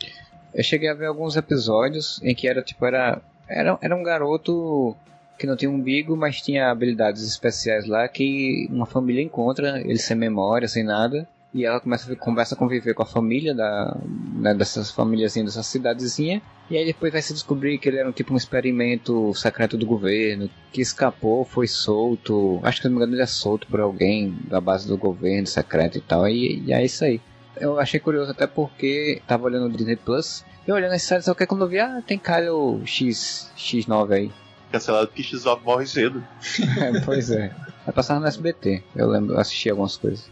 Eu 0.55 0.63
cheguei 0.63 0.89
a 0.89 0.95
ver 0.95 1.07
alguns 1.07 1.37
episódios 1.37 2.21
em 2.23 2.35
que 2.35 2.47
era 2.47 2.63
tipo, 2.63 2.85
era, 2.87 3.21
era, 3.49 3.77
era 3.81 3.97
um 3.97 4.03
garoto 4.05 4.95
que 5.37 5.47
não 5.47 5.57
tinha 5.57 5.71
umbigo, 5.71 6.17
mas 6.17 6.41
tinha 6.41 6.71
habilidades 6.71 7.27
especiais 7.27 7.87
lá 7.87 8.07
que 8.07 8.69
uma 8.71 8.87
família 8.87 9.23
encontra, 9.23 9.81
ele 9.81 9.99
sem 9.99 10.17
memória, 10.17 10.69
sem 10.69 10.85
nada, 10.85 11.27
e 11.55 11.67
ela 11.67 11.81
começa, 11.81 12.17
começa 12.17 12.55
a 12.55 12.59
conviver 12.59 12.95
com 12.95 13.03
a 13.03 13.07
família 13.07 13.55
da, 13.55 13.97
né, 14.35 14.55
dessas 14.55 14.91
famíliazinhas 14.91 15.55
dessa 15.55 15.63
cidadezinha. 15.63 16.41
E 16.71 16.79
aí 16.79 16.87
depois 16.87 17.13
vai 17.13 17.21
se 17.21 17.35
descobrir 17.35 17.77
que 17.79 17.89
ele 17.89 17.99
era 17.99 18.09
um 18.09 18.13
tipo 18.13 18.33
um 18.33 18.37
experimento 18.37 19.35
secreto 19.35 19.77
do 19.77 19.85
governo, 19.85 20.49
que 20.73 20.81
escapou, 20.81 21.45
foi 21.45 21.67
solto. 21.67 22.59
Acho 22.63 22.79
que 22.79 22.83
se 22.83 22.89
não 22.89 22.97
me 22.97 23.03
engano 23.03 23.15
ele 23.15 23.23
é 23.23 23.27
solto 23.27 23.67
por 23.67 23.81
alguém 23.81 24.35
da 24.49 24.61
base 24.61 24.89
do 24.89 24.97
governo 24.97 25.47
secreto 25.47 25.99
e 25.99 26.01
tal. 26.01 26.27
E, 26.27 26.63
e 26.67 26.73
é 26.73 26.83
isso 26.83 27.05
aí. 27.05 27.21
Eu 27.61 27.79
achei 27.79 28.01
curioso 28.01 28.31
até 28.31 28.47
porque 28.47 29.21
tava 29.27 29.45
olhando 29.45 29.67
o 29.67 29.77
Disney 29.77 29.97
Plus. 29.97 30.45
E 30.67 30.73
olhando 30.73 30.93
as 30.93 31.03
séries, 31.03 31.25
só 31.25 31.35
que 31.35 31.45
quando 31.45 31.65
eu 31.65 31.69
vi, 31.69 31.81
ah, 31.81 32.01
tem 32.07 32.19
Kylo 32.19 32.81
X, 32.87 33.51
X9 33.59 34.13
aí. 34.13 34.31
Cancelado 34.71 35.09
porque 35.09 35.23
X9 35.23 35.61
morre 35.63 35.87
cedo. 35.87 36.25
é, 36.81 37.01
pois 37.01 37.31
é. 37.31 37.53
Vai 37.85 37.93
passar 37.93 38.21
no 38.21 38.27
SBT. 38.27 38.83
Eu 38.95 39.09
lembro, 39.09 39.39
assisti 39.39 39.69
algumas 39.69 39.97
coisas. 39.97 40.31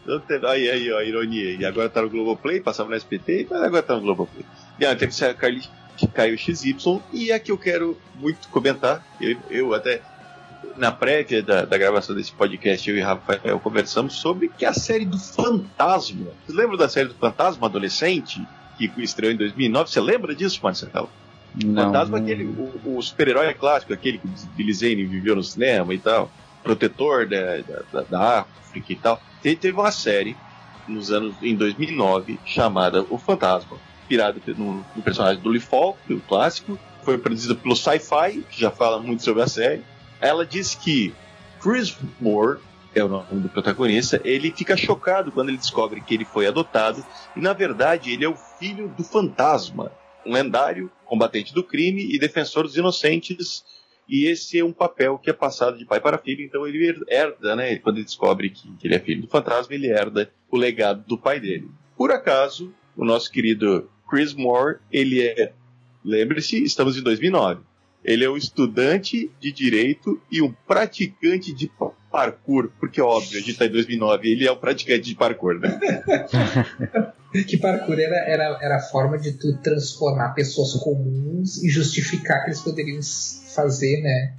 Aí, 0.48 0.70
aí, 0.70 0.92
ó, 0.92 0.98
a 0.98 1.04
ironia. 1.04 1.56
E 1.56 1.64
agora 1.64 1.88
tá 1.88 2.00
no 2.00 2.08
Globoplay, 2.08 2.60
passava 2.60 2.88
no 2.88 2.94
SBT, 2.94 3.48
mas 3.50 3.62
agora 3.62 3.82
tá 3.82 3.94
no 3.94 4.02
Globoplay. 4.02 4.44
E 4.78 4.86
aí, 4.86 4.94
teve 4.96 5.24
a 5.24 5.34
Carly 5.34 5.62
que 5.96 6.06
caiu 6.06 6.38
XY, 6.38 7.00
e 7.12 7.30
a 7.30 7.38
que 7.38 7.52
eu 7.52 7.58
quero 7.58 7.96
muito 8.14 8.48
comentar, 8.48 9.04
eu, 9.20 9.36
eu 9.50 9.74
até 9.74 10.00
na 10.76 10.90
prévia 10.90 11.42
da, 11.42 11.64
da, 11.66 11.76
gravação 11.76 12.14
desse 12.14 12.32
podcast, 12.32 12.88
eu 12.88 12.96
e 12.96 13.00
Rafael 13.00 13.60
conversamos 13.60 14.14
sobre 14.14 14.48
que 14.48 14.64
a 14.64 14.72
série 14.72 15.04
do 15.04 15.18
Fantasma. 15.18 16.30
Vocês 16.46 16.56
lembram 16.56 16.78
da 16.78 16.88
série 16.88 17.08
do 17.08 17.14
Fantasma 17.14 17.66
adolescente? 17.66 18.42
Que 18.78 18.90
estreou 18.98 19.30
em 19.30 19.36
2009? 19.36 19.90
Você 19.90 20.00
lembra 20.00 20.34
disso, 20.34 20.58
Marcelo? 20.62 21.10
Não, 21.62 21.84
Fantasma 21.84 22.18
é 22.18 22.22
aquele, 22.22 22.44
o, 22.44 22.96
o 22.96 23.02
super-herói 23.02 23.52
clássico, 23.52 23.92
aquele 23.92 24.18
que 24.18 24.26
o 24.26 24.30
Billy 24.56 24.72
Zane 24.72 25.04
viveu 25.04 25.36
no 25.36 25.42
cinema 25.42 25.92
e 25.92 25.98
tal 25.98 26.30
protetor 26.62 27.26
da, 27.26 27.58
da, 27.92 28.02
da 28.02 28.40
África 28.40 28.92
e 28.92 28.96
tal. 28.96 29.20
Ele 29.44 29.56
teve 29.56 29.78
uma 29.78 29.90
série 29.90 30.36
nos 30.86 31.10
anos 31.10 31.34
em 31.42 31.54
2009 31.54 32.38
chamada 32.44 33.04
O 33.08 33.18
Fantasma, 33.18 33.78
inspirada 34.00 34.40
no, 34.56 34.84
no 34.94 35.02
personagem 35.02 35.42
do 35.42 35.48
Lee 35.48 35.60
Falk, 35.60 35.98
o 36.12 36.20
clássico, 36.20 36.78
foi 37.02 37.16
produzida 37.16 37.54
pelo 37.54 37.76
Sci-Fi, 37.76 38.44
que 38.50 38.60
já 38.60 38.70
fala 38.70 39.00
muito 39.00 39.22
sobre 39.22 39.42
a 39.42 39.46
série. 39.46 39.82
Ela 40.20 40.44
diz 40.44 40.74
que 40.74 41.14
Chris 41.60 41.96
Moore 42.20 42.58
é 42.94 43.04
o 43.04 43.08
nome 43.08 43.40
do 43.42 43.48
protagonista, 43.48 44.20
ele 44.24 44.50
fica 44.50 44.76
chocado 44.76 45.30
quando 45.30 45.48
ele 45.48 45.58
descobre 45.58 46.00
que 46.00 46.14
ele 46.14 46.24
foi 46.24 46.46
adotado 46.46 47.04
e, 47.36 47.40
na 47.40 47.52
verdade, 47.52 48.10
ele 48.10 48.24
é 48.24 48.28
o 48.28 48.34
filho 48.34 48.88
do 48.88 49.04
fantasma, 49.04 49.92
um 50.26 50.32
lendário 50.32 50.90
combatente 51.04 51.54
do 51.54 51.62
crime 51.62 52.12
e 52.12 52.18
defensor 52.18 52.64
dos 52.64 52.76
inocentes. 52.76 53.64
E 54.10 54.26
esse 54.26 54.58
é 54.58 54.64
um 54.64 54.72
papel 54.72 55.16
que 55.16 55.30
é 55.30 55.32
passado 55.32 55.78
de 55.78 55.84
pai 55.84 56.00
para 56.00 56.18
filho, 56.18 56.44
então 56.44 56.66
ele 56.66 57.00
herda, 57.08 57.54
né? 57.54 57.76
Quando 57.76 57.98
ele 57.98 58.04
descobre 58.04 58.50
que, 58.50 58.68
ele 58.82 58.96
é 58.96 58.98
filho 58.98 59.22
do 59.22 59.28
fantasma, 59.28 59.72
ele 59.72 59.86
herda 59.86 60.28
o 60.50 60.56
legado 60.56 61.04
do 61.06 61.16
pai 61.16 61.38
dele. 61.38 61.70
Por 61.96 62.10
acaso, 62.10 62.74
o 62.96 63.04
nosso 63.04 63.30
querido 63.30 63.88
Chris 64.10 64.34
Moore, 64.34 64.78
ele 64.90 65.22
é, 65.22 65.52
lembre-se, 66.04 66.60
estamos 66.60 66.98
em 66.98 67.02
2009. 67.02 67.60
Ele 68.02 68.24
é 68.24 68.28
um 68.28 68.36
estudante 68.36 69.30
de 69.38 69.52
direito 69.52 70.20
e 70.28 70.42
um 70.42 70.50
praticante 70.66 71.52
de 71.52 71.70
parkour, 72.10 72.72
porque 72.80 73.00
óbvio, 73.00 73.38
a 73.38 73.42
gente 73.42 73.56
tá 73.56 73.66
em 73.66 73.70
2009, 73.70 74.28
ele 74.28 74.48
é 74.48 74.50
um 74.50 74.56
praticante 74.56 75.02
de 75.02 75.14
parkour, 75.14 75.60
né? 75.60 75.78
que 77.32 77.56
parkour 77.56 77.98
era, 77.98 78.16
era, 78.28 78.58
era 78.60 78.76
a 78.76 78.80
forma 78.80 79.18
de 79.18 79.32
tu 79.32 79.56
transformar 79.58 80.30
pessoas 80.30 80.72
comuns 80.74 81.62
e 81.62 81.68
justificar 81.68 82.42
que 82.42 82.48
eles 82.48 82.60
poderiam 82.60 83.00
fazer, 83.54 84.02
né? 84.02 84.34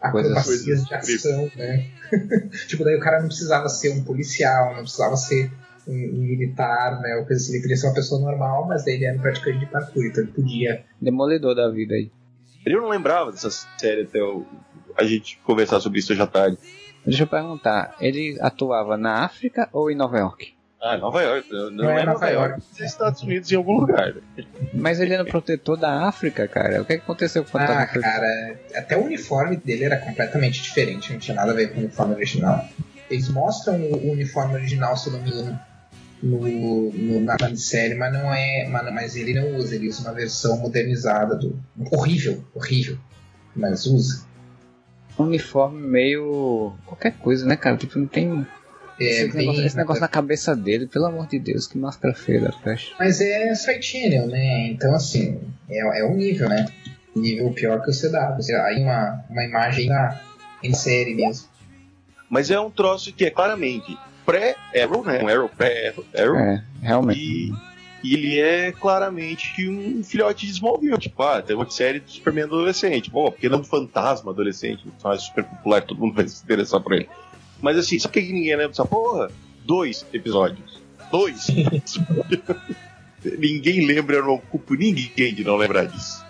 Acrobacias 0.00 0.84
de 0.84 0.94
ação, 0.94 1.50
né? 1.56 1.86
tipo, 2.66 2.84
daí 2.84 2.96
o 2.96 3.00
cara 3.00 3.20
não 3.20 3.28
precisava 3.28 3.68
ser 3.68 3.90
um 3.90 4.02
policial, 4.02 4.74
não 4.74 4.82
precisava 4.82 5.16
ser 5.16 5.52
um, 5.86 5.92
um 5.92 6.22
militar, 6.22 7.00
né? 7.00 7.16
Ou 7.16 7.26
coisa 7.26 7.40
assim, 7.40 7.52
ele 7.52 7.62
podia 7.62 7.76
ser 7.76 7.86
uma 7.86 7.94
pessoa 7.94 8.20
normal, 8.20 8.66
mas 8.66 8.84
daí 8.84 8.94
ele 8.94 9.04
era 9.04 9.16
um 9.16 9.20
praticante 9.20 9.60
de 9.60 9.66
parkour, 9.66 10.04
então 10.04 10.24
ele 10.24 10.32
podia. 10.32 10.84
Demolidor 11.00 11.54
da 11.54 11.70
vida 11.70 11.94
aí. 11.94 12.10
Eu 12.66 12.80
não 12.80 12.88
lembrava 12.88 13.30
dessa 13.30 13.50
série 13.50 14.02
até 14.02 14.20
o, 14.22 14.44
a 14.96 15.04
gente 15.04 15.38
conversar 15.44 15.80
sobre 15.80 16.00
isso 16.00 16.12
hoje 16.12 16.22
à 16.22 16.26
tarde. 16.26 16.58
Deixa 17.04 17.24
eu 17.24 17.26
perguntar, 17.26 17.96
ele 18.00 18.36
atuava 18.40 18.96
na 18.96 19.24
África 19.24 19.68
ou 19.72 19.90
em 19.90 19.96
Nova 19.96 20.18
York? 20.18 20.54
Ah, 20.82 20.96
Nova 20.96 21.22
York. 21.22 21.48
Não, 21.52 21.70
não 21.70 21.90
é, 21.90 22.02
é, 22.02 22.04
Nova, 22.04 22.28
York. 22.28 22.50
York. 22.54 22.64
É 22.80 22.84
Estados 22.84 23.22
Unidos 23.22 23.52
em 23.52 23.54
algum 23.54 23.78
lugar. 23.78 24.14
Mas 24.74 24.98
ele 24.98 25.14
era 25.14 25.24
protetor 25.24 25.76
da 25.76 26.08
África, 26.08 26.48
cara. 26.48 26.82
O 26.82 26.84
que, 26.84 26.94
é 26.94 26.96
que 26.96 27.04
aconteceu 27.04 27.44
com 27.44 27.56
o 27.56 27.60
Ah, 27.60 27.86
cara, 27.86 28.58
até 28.74 28.96
o 28.96 29.04
uniforme 29.04 29.56
dele 29.56 29.84
era 29.84 29.96
completamente 29.96 30.60
diferente. 30.60 31.12
Não 31.12 31.20
tinha 31.20 31.36
nada 31.36 31.52
a 31.52 31.54
ver 31.54 31.68
com 31.68 31.76
o 31.76 31.78
uniforme 31.84 32.14
original. 32.16 32.68
Eles 33.08 33.28
mostram 33.28 33.76
o 33.76 34.10
uniforme 34.10 34.54
original, 34.54 34.96
se 34.96 35.08
não 35.10 35.20
me 35.20 35.30
engano, 35.30 35.60
no, 36.20 36.90
no, 36.90 37.20
na 37.20 37.36
série, 37.54 37.94
mas 37.94 38.12
não 38.12 38.34
é. 38.34 38.66
Mas, 38.68 38.92
mas 38.92 39.16
ele 39.16 39.34
não 39.34 39.54
usa, 39.54 39.76
ele 39.76 39.88
usa 39.88 40.02
uma 40.02 40.12
versão 40.12 40.58
modernizada 40.58 41.36
do. 41.36 41.56
Horrível, 41.92 42.44
horrível. 42.56 42.98
Mas 43.54 43.86
usa 43.86 44.32
uniforme 45.18 45.80
meio. 45.80 46.72
qualquer 46.86 47.12
coisa, 47.12 47.46
né, 47.46 47.56
cara? 47.56 47.76
Tipo, 47.76 47.98
não 47.98 48.06
tem. 48.06 48.46
É, 49.02 49.24
esse, 49.24 49.32
bem, 49.32 49.46
negócio, 49.46 49.66
esse 49.66 49.76
negócio 49.76 50.00
na 50.00 50.08
cabeça 50.08 50.56
dele, 50.56 50.86
pelo 50.86 51.06
amor 51.06 51.26
de 51.26 51.38
Deus, 51.38 51.66
que 51.66 51.78
máscara 51.78 52.14
feia 52.14 52.40
da 52.40 52.52
festa. 52.52 52.94
Mas 52.98 53.20
é 53.20 53.54
side 53.54 53.84
channel, 53.84 54.26
né? 54.26 54.68
Então, 54.68 54.94
assim, 54.94 55.40
é, 55.68 56.00
é 56.00 56.04
um 56.04 56.14
nível, 56.14 56.48
né? 56.48 56.66
Nível 57.14 57.52
pior 57.52 57.82
que 57.82 57.90
o 57.90 57.94
CW. 57.94 58.56
Aí 58.64 58.82
uma, 58.82 59.24
uma 59.28 59.44
imagem 59.44 59.88
na, 59.88 60.20
em 60.62 60.72
série 60.72 61.14
mesmo. 61.14 61.48
Mas 62.30 62.50
é 62.50 62.58
um 62.58 62.70
troço 62.70 63.12
que 63.12 63.24
é 63.26 63.30
claramente 63.30 63.96
pré-Arrow, 64.24 65.04
né? 65.04 65.22
Um 65.22 65.28
Arrow 65.28 65.48
pré-Arrow. 65.48 66.38
É, 66.38 66.62
realmente. 66.80 67.20
E 67.20 67.72
e 68.02 68.14
ele 68.14 68.40
é 68.40 68.72
claramente 68.72 69.68
um 69.68 70.02
filhote 70.02 70.46
de 70.46 70.52
Smallville. 70.52 70.98
Tipo, 70.98 71.22
ah, 71.22 71.40
tem 71.40 71.54
uma 71.54 71.70
série 71.70 72.00
de 72.00 72.10
Superman 72.10 72.44
adolescente. 72.44 73.10
Bom, 73.10 73.30
porque 73.30 73.48
não 73.48 73.58
é 73.58 73.60
um 73.60 73.64
fantasma 73.64 74.32
adolescente. 74.32 74.82
Então 74.86 75.12
é 75.12 75.18
super 75.18 75.44
popular, 75.44 75.82
todo 75.82 76.00
mundo 76.00 76.14
vai 76.14 76.26
se 76.26 76.42
interessar 76.42 76.80
por 76.80 76.92
ele. 76.94 77.08
Mas 77.62 77.78
assim, 77.78 77.98
sabe 77.98 78.12
por 78.12 78.22
que 78.22 78.32
ninguém 78.32 78.50
lembra 78.50 78.68
dessa 78.68 78.84
porra? 78.84 79.30
Dois 79.64 80.04
episódios. 80.12 80.82
Dois. 81.10 81.46
ninguém 83.38 83.86
lembra, 83.86 84.16
eu 84.16 84.26
não 84.26 84.38
culpo 84.38 84.74
ninguém 84.74 85.34
de 85.34 85.44
não 85.44 85.56
lembrar 85.56 85.86
disso. 85.86 86.22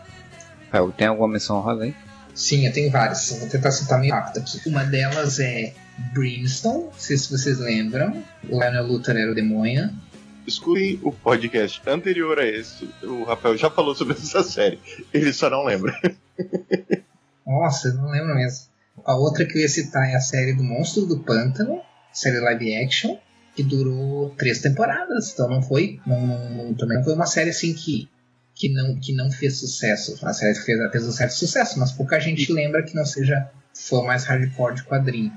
tem 0.96 1.08
alguma 1.08 1.26
menção 1.26 1.56
honrosa 1.56 1.84
aí? 1.84 1.94
Sim, 2.34 2.66
eu 2.66 2.72
tenho 2.72 2.90
várias. 2.90 3.38
Vou 3.40 3.48
tentar 3.48 3.72
citar 3.72 3.98
meio 3.98 4.14
rápido 4.14 4.38
aqui. 4.38 4.60
Uma 4.68 4.84
delas 4.84 5.40
é 5.40 5.74
Brimstone, 6.14 6.84
não 6.84 6.92
sei 6.96 7.16
se 7.16 7.30
vocês 7.30 7.58
lembram. 7.58 8.22
O 8.48 8.60
Lionel 8.60 8.86
Luthor 8.86 9.16
era 9.16 9.32
o 9.32 9.34
demônio 9.34 9.90
escutem 10.46 10.98
o 11.02 11.12
podcast 11.12 11.80
anterior 11.86 12.38
a 12.38 12.46
esse. 12.46 12.88
O 13.02 13.24
Rafael 13.24 13.56
já 13.56 13.70
falou 13.70 13.94
sobre 13.94 14.14
essa 14.14 14.42
série. 14.42 14.78
Ele 15.12 15.32
só 15.32 15.48
não 15.48 15.64
lembra. 15.64 15.98
Nossa, 17.46 17.88
eu 17.88 17.94
não 17.94 18.10
lembro 18.10 18.34
mesmo. 18.34 18.71
A 19.04 19.16
outra 19.16 19.44
que 19.44 19.56
eu 19.56 19.62
ia 19.62 19.68
citar 19.68 20.08
é 20.08 20.14
a 20.14 20.20
série 20.20 20.52
do 20.52 20.62
Monstro 20.62 21.06
do 21.06 21.20
Pântano, 21.20 21.80
série 22.12 22.40
live 22.40 22.74
action, 22.76 23.16
que 23.54 23.62
durou 23.62 24.30
três 24.30 24.60
temporadas. 24.60 25.32
Então 25.32 25.48
não 25.48 25.62
foi. 25.62 26.00
Não, 26.06 26.20
não, 26.20 26.74
também 26.74 26.98
não 26.98 27.04
foi 27.04 27.14
uma 27.14 27.26
série 27.26 27.50
assim 27.50 27.74
que, 27.74 28.08
que, 28.54 28.68
não, 28.68 28.98
que 28.98 29.12
não 29.12 29.30
fez 29.30 29.58
sucesso. 29.58 30.18
Uma 30.22 30.32
série 30.32 30.54
fez, 30.54 30.78
fez 30.90 31.06
um 31.06 31.12
certo 31.12 31.32
sucesso, 31.32 31.78
mas 31.78 31.92
pouca 31.92 32.20
gente 32.20 32.52
lembra 32.52 32.82
que 32.82 32.94
não 32.94 33.04
seja 33.04 33.50
fã 33.74 34.02
mais 34.02 34.24
hardcore 34.24 34.76
de 34.76 34.84
quadrinho. 34.84 35.32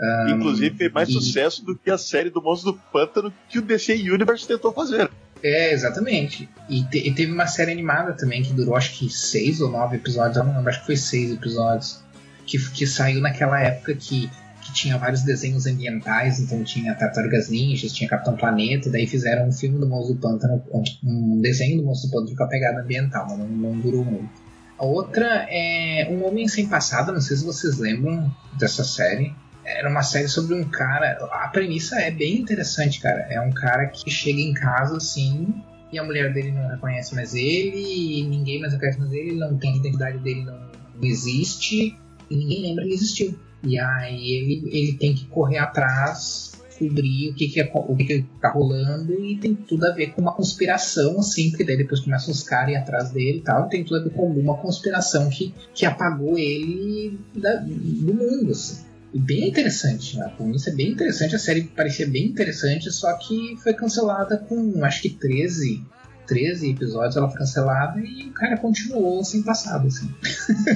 Um, 0.00 0.36
Inclusive 0.36 0.76
fez 0.76 0.92
mais 0.92 1.08
e... 1.08 1.12
sucesso 1.12 1.64
do 1.64 1.76
que 1.76 1.90
a 1.90 1.98
série 1.98 2.30
do 2.30 2.40
Monstro 2.40 2.72
do 2.72 2.78
Pântano 2.92 3.32
que 3.48 3.58
o 3.58 3.62
DC 3.62 3.94
Universe 3.94 4.46
tentou 4.46 4.72
fazer. 4.72 5.10
É, 5.42 5.72
exatamente. 5.72 6.48
E, 6.68 6.84
te, 6.84 6.98
e, 6.98 7.14
teve 7.14 7.32
uma 7.32 7.46
série 7.46 7.72
animada 7.72 8.12
também 8.12 8.42
que 8.42 8.52
durou 8.52 8.76
acho 8.76 8.98
que 8.98 9.08
seis 9.08 9.60
ou 9.60 9.70
nove 9.70 9.96
episódios, 9.96 10.36
eu 10.36 10.44
não 10.44 10.54
lembro, 10.54 10.68
acho 10.68 10.80
que 10.80 10.86
foi 10.86 10.96
seis 10.96 11.32
episódios. 11.32 12.02
Que, 12.48 12.58
que 12.70 12.86
saiu 12.86 13.20
naquela 13.20 13.60
época 13.60 13.94
que, 13.94 14.30
que 14.62 14.72
tinha 14.72 14.96
vários 14.96 15.22
desenhos 15.22 15.66
ambientais, 15.66 16.40
então 16.40 16.64
tinha 16.64 16.94
Tartarugas 16.94 17.50
Ninjas, 17.50 17.92
tinha 17.92 18.08
Capitão 18.08 18.36
Planeta, 18.36 18.90
daí 18.90 19.06
fizeram 19.06 19.48
um 19.48 19.52
filme 19.52 19.78
do 19.78 19.86
Monstro 19.86 20.14
do 20.14 20.20
Pântano, 20.20 20.62
um 21.04 21.40
desenho 21.40 21.76
do 21.76 21.84
Monstro 21.84 22.08
do 22.08 22.12
Pântano 22.14 22.36
com 22.36 22.44
a 22.44 22.48
pegada 22.48 22.80
ambiental, 22.80 23.26
mas 23.28 23.38
não, 23.38 23.48
não 23.48 23.78
durou 23.78 24.04
muito. 24.04 24.30
A 24.78 24.84
outra 24.84 25.46
é 25.50 26.08
Um 26.10 26.26
Homem 26.26 26.48
Sem 26.48 26.66
Passado, 26.66 27.12
não 27.12 27.20
sei 27.20 27.36
se 27.36 27.44
vocês 27.44 27.78
lembram 27.78 28.34
dessa 28.58 28.82
série 28.82 29.34
era 29.68 29.88
uma 29.90 30.02
série 30.02 30.28
sobre 30.28 30.54
um 30.54 30.64
cara. 30.64 31.18
A 31.30 31.48
premissa 31.48 32.00
é 32.00 32.10
bem 32.10 32.38
interessante, 32.38 33.00
cara. 33.00 33.26
É 33.28 33.38
um 33.38 33.50
cara 33.50 33.86
que 33.88 34.10
chega 34.10 34.40
em 34.40 34.54
casa 34.54 34.96
assim 34.96 35.62
e 35.92 35.98
a 35.98 36.04
mulher 36.04 36.32
dele 36.32 36.52
não 36.52 36.68
reconhece 36.68 37.14
mais 37.14 37.34
ele, 37.34 38.26
ninguém 38.28 38.60
mais 38.60 38.72
reconhece 38.72 38.98
mais 38.98 39.12
ele, 39.12 39.36
não 39.36 39.56
tem 39.56 39.72
a 39.72 39.76
identidade 39.76 40.18
dele, 40.18 40.44
não, 40.44 40.58
não 40.94 41.04
existe 41.04 41.98
e 42.30 42.36
ninguém 42.36 42.62
lembra 42.62 42.84
que 42.84 42.92
existiu. 42.92 43.34
E 43.62 43.78
aí 43.78 44.30
ele, 44.30 44.68
ele 44.70 44.92
tem 44.94 45.14
que 45.14 45.26
correr 45.26 45.58
atrás, 45.58 46.52
descobrir 46.68 47.30
o 47.30 47.34
que, 47.34 47.48
que, 47.48 47.60
é, 47.60 47.70
o 47.74 47.96
que, 47.96 48.04
que 48.04 48.24
tá 48.40 48.50
rolando 48.50 49.12
e 49.24 49.36
tem 49.36 49.54
tudo 49.54 49.84
a 49.84 49.90
ver 49.90 50.12
com 50.12 50.22
uma 50.22 50.32
conspiração, 50.32 51.18
assim, 51.18 51.50
porque 51.50 51.64
daí 51.64 51.76
depois 51.76 52.00
começam 52.00 52.32
os 52.32 52.42
caras 52.42 52.76
atrás 52.76 53.10
dele 53.10 53.38
e 53.38 53.42
tal, 53.42 53.68
tem 53.68 53.82
tudo 53.82 54.00
a 54.00 54.04
ver 54.04 54.10
com 54.10 54.22
alguma 54.22 54.56
conspiração 54.56 55.28
que, 55.28 55.52
que 55.74 55.84
apagou 55.84 56.38
ele 56.38 57.18
da, 57.34 57.56
do 57.56 58.14
mundo, 58.14 58.52
assim 58.52 58.88
bem 59.14 59.48
interessante. 59.48 60.20
A 60.20 60.28
premissa 60.28 60.70
é 60.70 60.74
bem 60.74 60.90
interessante, 60.90 61.34
a 61.34 61.38
série 61.38 61.62
parecia 61.62 62.06
bem 62.06 62.26
interessante, 62.26 62.90
só 62.90 63.12
que 63.14 63.56
foi 63.62 63.72
cancelada 63.72 64.36
com 64.36 64.84
acho 64.84 65.02
que 65.02 65.10
13, 65.10 65.82
13 66.28 66.70
episódios, 66.70 67.16
ela 67.16 67.28
foi 67.28 67.38
cancelada 67.38 67.98
e 68.00 68.28
o 68.28 68.32
cara 68.32 68.56
continuou 68.58 69.24
sem 69.24 69.42
passado, 69.42 69.88
assim. 69.88 70.14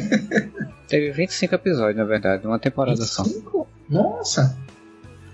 Teve 0.88 1.12
25 1.12 1.54
episódios, 1.54 1.96
na 1.96 2.04
verdade, 2.04 2.46
uma 2.46 2.58
temporada 2.58 3.00
25? 3.00 3.50
só. 3.50 3.66
Nossa! 3.88 4.58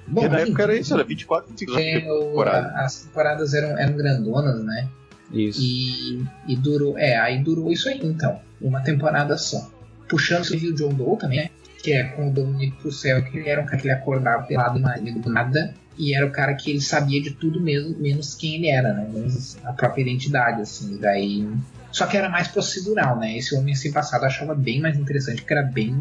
Bom, 0.06 0.24
e 0.24 0.28
na 0.28 0.40
época 0.40 0.62
era 0.64 0.76
isso, 0.76 0.92
era 0.92 1.04
24, 1.04 1.50
25 1.50 1.78
é, 1.78 2.00
temporadas. 2.00 2.74
As 2.74 3.04
temporadas 3.04 3.54
eram, 3.54 3.78
eram 3.78 3.96
grandonas, 3.96 4.64
né? 4.64 4.88
Isso. 5.32 5.60
E, 5.62 6.26
e 6.46 6.56
durou, 6.56 6.98
é, 6.98 7.16
aí 7.16 7.42
durou 7.42 7.70
isso 7.70 7.88
aí 7.88 8.00
então, 8.02 8.40
uma 8.60 8.80
temporada 8.80 9.36
só. 9.36 9.70
Puxando 10.08 10.46
o 10.46 10.74
John 10.74 10.94
Doe 10.94 11.18
também, 11.18 11.38
né? 11.38 11.50
que 11.82 11.92
é 11.92 12.04
com 12.04 12.28
o 12.28 12.32
Dominic 12.32 12.76
Purcell, 12.82 13.22
que 13.24 13.38
ele 13.38 13.48
era 13.48 13.62
um 13.62 13.66
cara 13.66 13.76
que 13.78 13.86
ele 13.86 13.94
acordava 13.94 14.42
pelado 14.44 14.78
do 14.78 15.30
nada, 15.30 15.74
e 15.98 16.14
era 16.14 16.24
o 16.24 16.30
cara 16.30 16.54
que 16.54 16.70
ele 16.70 16.80
sabia 16.80 17.20
de 17.20 17.32
tudo 17.32 17.60
mesmo, 17.60 17.98
menos 17.98 18.34
quem 18.34 18.54
ele 18.54 18.68
era, 18.68 18.94
né? 18.94 19.08
Menos 19.12 19.56
a 19.64 19.72
própria 19.72 20.02
identidade, 20.02 20.62
assim. 20.62 20.96
Daí. 20.98 21.48
Só 21.90 22.06
que 22.06 22.16
era 22.16 22.28
mais 22.28 22.46
procedural, 22.46 23.18
né? 23.18 23.36
Esse 23.36 23.54
Homem 23.56 23.74
Sem 23.74 23.90
Passado 23.90 24.22
eu 24.22 24.28
achava 24.28 24.54
bem 24.54 24.80
mais 24.80 24.96
interessante, 24.96 25.42
porque 25.42 25.52
era 25.52 25.62
bem 25.62 25.92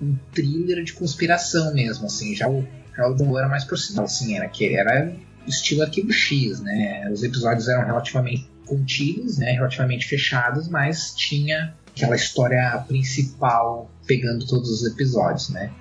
um 0.00 0.16
thriller 0.32 0.84
de 0.84 0.92
conspiração 0.92 1.74
mesmo, 1.74 2.06
assim. 2.06 2.34
Já 2.34 2.48
o, 2.48 2.64
já 2.96 3.08
o 3.08 3.38
era 3.38 3.48
mais 3.48 3.64
procedural, 3.64 4.04
assim, 4.04 4.36
era 4.36 4.48
que 4.48 4.76
era 4.76 5.12
estilo 5.46 5.82
arquivo 5.82 6.12
X, 6.12 6.60
né? 6.60 7.10
Os 7.10 7.24
episódios 7.24 7.68
eram 7.68 7.84
relativamente 7.84 8.48
contidos, 8.66 9.38
né? 9.38 9.52
Relativamente 9.52 10.06
fechados, 10.06 10.68
mas 10.68 11.12
tinha 11.16 11.74
aquela 11.88 12.14
história 12.14 12.78
principal 12.86 13.90
pegando 14.06 14.46
todos 14.46 14.70
os 14.70 14.86
episódios, 14.86 15.48
né? 15.48 15.72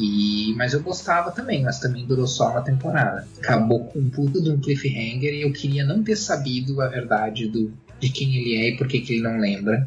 E, 0.00 0.54
mas 0.56 0.72
eu 0.72 0.82
gostava 0.82 1.30
também, 1.30 1.62
mas 1.62 1.78
também 1.78 2.06
durou 2.06 2.26
só 2.26 2.52
uma 2.52 2.62
temporada. 2.62 3.28
Acabou 3.38 3.84
com 3.84 3.98
um 3.98 4.08
puto 4.08 4.42
de 4.42 4.50
um 4.50 4.58
cliffhanger 4.58 5.34
e 5.34 5.42
eu 5.42 5.52
queria 5.52 5.84
não 5.84 6.02
ter 6.02 6.16
sabido 6.16 6.80
a 6.80 6.88
verdade 6.88 7.46
do, 7.46 7.70
de 8.00 8.08
quem 8.08 8.34
ele 8.34 8.56
é 8.56 8.68
e 8.70 8.76
por 8.78 8.88
que, 8.88 8.96
ele 8.96 9.20
não 9.20 9.38
lembra. 9.38 9.86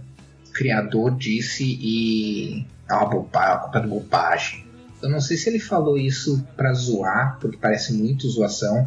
criador 0.53 1.17
disse 1.17 1.63
e 1.63 2.63
é 2.87 3.09
bobagem, 3.09 3.69
uma 3.69 3.79
é 3.79 3.87
bobagem. 3.87 4.63
Eu 5.01 5.09
não 5.09 5.19
sei 5.19 5.35
se 5.35 5.49
ele 5.49 5.59
falou 5.59 5.97
isso 5.97 6.45
pra 6.55 6.73
zoar, 6.73 7.39
porque 7.41 7.57
parece 7.57 7.93
muito 7.93 8.29
zoação, 8.29 8.83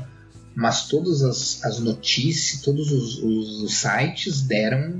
mas 0.54 0.86
todas 0.86 1.22
as, 1.22 1.62
as 1.64 1.80
notícias, 1.80 2.62
todos 2.62 2.92
os, 2.92 3.18
os, 3.18 3.62
os 3.62 3.74
sites 3.78 4.42
deram 4.42 4.94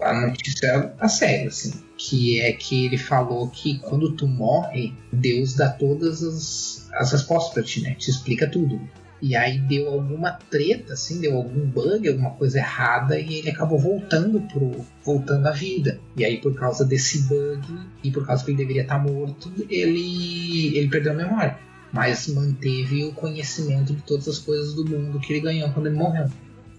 a 0.00 0.26
notícia 0.26 0.94
a 0.98 1.08
sério, 1.08 1.48
assim. 1.48 1.72
Que 1.96 2.40
é 2.40 2.52
que 2.52 2.86
ele 2.86 2.98
falou 2.98 3.48
que 3.48 3.78
quando 3.80 4.12
tu 4.12 4.26
morre, 4.26 4.94
Deus 5.12 5.54
dá 5.54 5.68
todas 5.68 6.22
as, 6.22 6.88
as 6.94 7.12
respostas 7.12 7.54
pra 7.54 7.62
ti, 7.62 7.82
né? 7.82 7.94
Te 7.94 8.10
explica 8.10 8.48
tudo. 8.48 8.80
E 9.20 9.34
aí 9.34 9.58
deu 9.58 9.88
alguma 9.88 10.32
treta, 10.32 10.92
assim, 10.92 11.20
deu 11.20 11.36
algum 11.36 11.66
bug, 11.66 12.08
alguma 12.08 12.30
coisa 12.30 12.58
errada, 12.58 13.18
e 13.18 13.34
ele 13.34 13.50
acabou 13.50 13.78
voltando 13.78 14.40
pro. 14.42 14.86
voltando 15.04 15.46
à 15.46 15.50
vida. 15.50 16.00
E 16.16 16.24
aí, 16.24 16.40
por 16.40 16.54
causa 16.54 16.84
desse 16.84 17.22
bug, 17.22 17.66
e 18.02 18.10
por 18.12 18.24
causa 18.24 18.44
que 18.44 18.52
ele 18.52 18.58
deveria 18.58 18.82
estar 18.82 18.98
morto, 18.98 19.52
ele. 19.68 20.76
ele 20.76 20.88
perdeu 20.88 21.12
a 21.12 21.16
memória. 21.16 21.58
Mas 21.92 22.28
manteve 22.28 23.04
o 23.04 23.12
conhecimento 23.12 23.94
de 23.94 24.02
todas 24.02 24.28
as 24.28 24.38
coisas 24.38 24.74
do 24.74 24.86
mundo 24.86 25.18
que 25.18 25.32
ele 25.32 25.40
ganhou 25.40 25.70
quando 25.70 25.86
ele 25.86 25.96
morreu. 25.96 26.28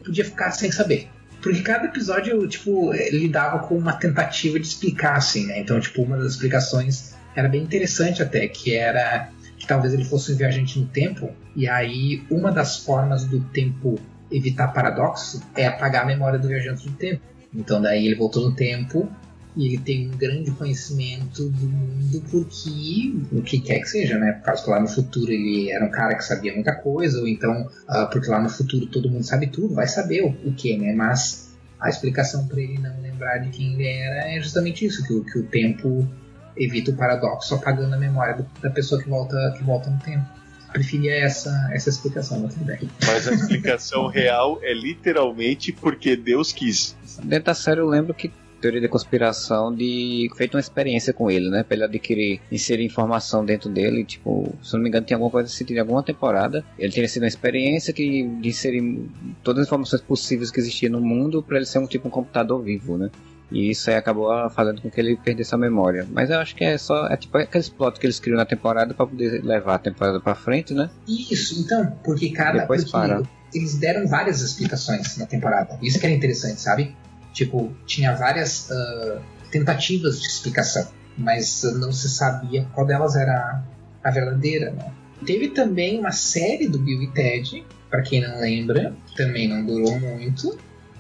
Podia 0.05 0.23
ficar 0.23 0.51
sem 0.51 0.71
saber. 0.71 1.09
Porque 1.41 1.61
cada 1.61 1.85
episódio, 1.85 2.47
tipo, 2.47 2.91
lidava 3.11 3.59
com 3.59 3.77
uma 3.77 3.93
tentativa 3.93 4.59
de 4.59 4.67
explicar, 4.67 5.15
assim, 5.15 5.45
né? 5.47 5.59
Então, 5.59 5.79
tipo, 5.79 6.01
uma 6.01 6.17
das 6.17 6.33
explicações 6.33 7.15
era 7.35 7.47
bem 7.47 7.61
interessante 7.61 8.21
até, 8.21 8.47
que 8.47 8.75
era 8.75 9.29
que 9.57 9.67
talvez 9.67 9.93
ele 9.93 10.05
fosse 10.05 10.31
um 10.31 10.35
viajante 10.35 10.79
no 10.79 10.87
tempo, 10.87 11.31
e 11.55 11.67
aí 11.67 12.23
uma 12.31 12.51
das 12.51 12.77
formas 12.77 13.25
do 13.25 13.41
tempo 13.41 13.99
evitar 14.31 14.69
paradoxo 14.69 15.41
é 15.55 15.67
apagar 15.67 16.03
a 16.03 16.05
memória 16.05 16.39
do 16.39 16.47
viajante 16.47 16.87
do 16.87 16.95
tempo. 16.95 17.21
Então 17.53 17.81
daí 17.81 18.05
ele 18.05 18.15
voltou 18.15 18.49
no 18.49 18.55
tempo 18.55 19.11
e 19.55 19.65
ele 19.65 19.77
tem 19.79 20.09
um 20.09 20.17
grande 20.17 20.51
conhecimento 20.51 21.49
do 21.49 21.65
mundo 21.65 22.23
porque 22.29 23.13
o 23.31 23.41
que 23.41 23.59
quer 23.59 23.79
que 23.79 23.89
seja, 23.89 24.17
né? 24.17 24.33
Por 24.33 24.43
causa 24.43 24.63
que 24.63 24.69
lá 24.69 24.79
no 24.79 24.87
futuro 24.87 25.31
ele 25.31 25.71
era 25.71 25.83
um 25.83 25.89
cara 25.89 26.15
que 26.15 26.23
sabia 26.23 26.53
muita 26.53 26.75
coisa, 26.75 27.19
ou 27.19 27.27
então 27.27 27.67
uh, 27.89 28.09
porque 28.11 28.29
lá 28.29 28.41
no 28.41 28.49
futuro 28.49 28.85
todo 28.87 29.09
mundo 29.09 29.23
sabe 29.23 29.47
tudo, 29.47 29.73
vai 29.73 29.87
saber 29.87 30.23
o, 30.23 30.29
o 30.47 30.53
que, 30.53 30.77
né? 30.77 30.93
Mas 30.93 31.49
a 31.79 31.89
explicação 31.89 32.47
para 32.47 32.59
ele 32.61 32.77
não 32.77 33.01
lembrar 33.01 33.37
de 33.39 33.49
quem 33.49 33.73
ele 33.73 33.87
era 33.87 34.31
é 34.31 34.41
justamente 34.41 34.85
isso, 34.85 35.05
que, 35.07 35.31
que 35.31 35.39
o 35.39 35.43
tempo 35.43 36.07
evita 36.55 36.91
o 36.91 36.95
paradoxo 36.95 37.55
apagando 37.55 37.93
a 37.93 37.97
memória 37.97 38.35
do, 38.35 38.45
da 38.61 38.69
pessoa 38.69 39.01
que 39.01 39.09
volta, 39.09 39.53
que 39.57 39.63
volta 39.63 39.89
no 39.89 39.99
tempo. 39.99 40.25
Preferia 40.71 41.15
essa, 41.15 41.69
essa 41.73 41.89
explicação, 41.89 42.41
mas 42.41 42.53
tudo 42.53 42.65
bem. 42.65 42.77
Mas 43.07 43.27
a 43.27 43.33
explicação 43.33 44.05
real 44.05 44.59
é 44.61 44.71
literalmente 44.71 45.71
porque 45.71 46.15
Deus 46.15 46.51
quis. 46.51 46.95
Dentro 47.23 47.45
da 47.45 47.55
série 47.55 47.79
eu 47.79 47.87
lembro 47.87 48.13
que 48.13 48.31
teoria 48.59 48.81
de 48.81 48.87
conspiração 48.87 49.73
de 49.73 50.29
feito 50.35 50.55
uma 50.55 50.59
experiência 50.59 51.13
com 51.13 51.29
ele, 51.29 51.49
né? 51.49 51.63
Pra 51.63 51.75
ele 51.75 51.85
adquirir, 51.85 52.41
inserir 52.51 52.85
informação 52.85 53.45
dentro 53.45 53.69
dele. 53.69 54.03
Tipo, 54.03 54.53
se 54.61 54.73
não 54.73 54.81
me 54.81 54.89
engano, 54.89 55.05
tinha 55.05 55.17
alguma 55.17 55.31
coisa 55.31 55.47
assim, 55.47 55.65
em 55.69 55.79
alguma 55.79 56.03
temporada. 56.03 56.63
Ele 56.77 56.91
teria 56.91 57.07
sido 57.07 57.23
uma 57.23 57.27
experiência 57.27 57.93
que 57.93 58.27
de 58.27 58.49
inserir 58.49 59.09
todas 59.43 59.61
as 59.61 59.67
informações 59.67 60.01
possíveis 60.01 60.51
que 60.51 60.59
existiam 60.59 60.91
no 60.91 61.01
mundo 61.01 61.41
para 61.41 61.57
ele 61.57 61.65
ser 61.65 61.79
um 61.79 61.87
tipo 61.87 62.07
um 62.07 62.11
computador 62.11 62.61
vivo, 62.61 62.97
né? 62.97 63.09
E 63.51 63.71
isso 63.71 63.89
aí 63.89 63.95
acabou 63.95 64.29
fazendo 64.51 64.81
com 64.81 64.89
que 64.89 64.99
ele 64.99 65.17
perdesse 65.17 65.55
a 65.55 65.57
memória. 65.57 66.07
Mas 66.11 66.29
eu 66.29 66.39
acho 66.39 66.55
que 66.55 66.63
é 66.63 66.77
só. 66.77 67.07
É 67.07 67.17
tipo 67.17 67.37
aqueles 67.37 67.69
plots 67.69 67.99
que 67.99 68.05
eles 68.05 68.19
criam 68.19 68.37
na 68.37 68.45
temporada 68.45 68.93
para 68.93 69.07
poder 69.07 69.43
levar 69.43 69.75
a 69.75 69.79
temporada 69.79 70.19
para 70.19 70.35
frente, 70.35 70.73
né? 70.73 70.89
Isso, 71.07 71.59
então, 71.59 71.97
porque 72.03 72.29
cada. 72.29 72.59
Depois 72.59 72.83
porque 72.83 72.97
para. 72.97 73.23
Eles 73.53 73.79
deram 73.79 74.07
várias 74.07 74.41
explicações 74.41 75.17
na 75.17 75.25
temporada. 75.25 75.79
Isso 75.81 75.99
que 75.99 76.05
era 76.05 76.13
interessante, 76.13 76.61
sabe? 76.61 76.95
Tipo, 77.33 77.71
tinha 77.85 78.15
várias 78.15 78.69
uh, 78.69 79.21
tentativas 79.51 80.21
de 80.21 80.27
explicação, 80.27 80.87
mas 81.17 81.63
não 81.79 81.91
se 81.91 82.09
sabia 82.09 82.65
qual 82.73 82.85
delas 82.85 83.15
era 83.15 83.63
a 84.03 84.11
verdadeira, 84.11 84.71
né? 84.71 84.91
Teve 85.25 85.49
também 85.49 85.99
uma 85.99 86.11
série 86.11 86.67
do 86.67 86.79
Bill 86.79 87.03
e 87.03 87.11
Ted, 87.11 87.65
para 87.89 88.01
quem 88.01 88.21
não 88.21 88.39
lembra, 88.39 88.95
também 89.15 89.47
não 89.47 89.65
durou 89.65 89.99
muito, 89.99 90.57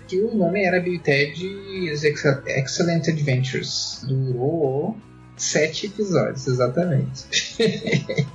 que 0.07 0.19
o 0.19 0.35
nome 0.35 0.63
era 0.63 0.79
Bill 0.79 0.99
Ted's 0.99 2.03
Excellent 2.03 3.07
Adventures. 3.07 4.03
Durou 4.07 4.97
sete 5.37 5.85
episódios, 5.85 6.47
exatamente. 6.47 7.25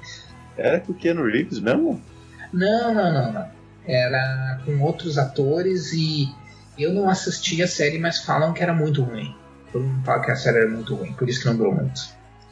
era 0.57 0.81
com 0.81 0.93
o 0.93 0.95
Keanu 0.95 1.27
Reeves 1.27 1.61
mesmo? 1.61 2.01
Não, 2.53 2.95
não, 2.95 3.13
não, 3.13 3.33
não. 3.33 3.49
Era 3.87 4.61
com 4.65 4.81
outros 4.81 5.19
atores 5.19 5.93
e 5.93 6.29
eu 6.79 6.93
não 6.93 7.09
assisti 7.09 7.63
a 7.63 7.69
série, 7.69 7.99
mas 7.99 8.19
falam 8.19 8.53
que 8.53 8.63
era 8.63 8.75
muito 8.75 9.03
ruim. 9.03 9.35
Todo 9.73 9.85
mundo 9.85 10.05
fala 10.05 10.23
que 10.23 10.31
a 10.31 10.37
série 10.37 10.59
era 10.59 10.71
muito 10.71 10.95
ruim, 10.95 11.13
por 11.13 11.29
isso 11.29 11.41
que 11.41 11.47
não 11.47 11.57
durou 11.57 11.75
muito. 11.75 12.01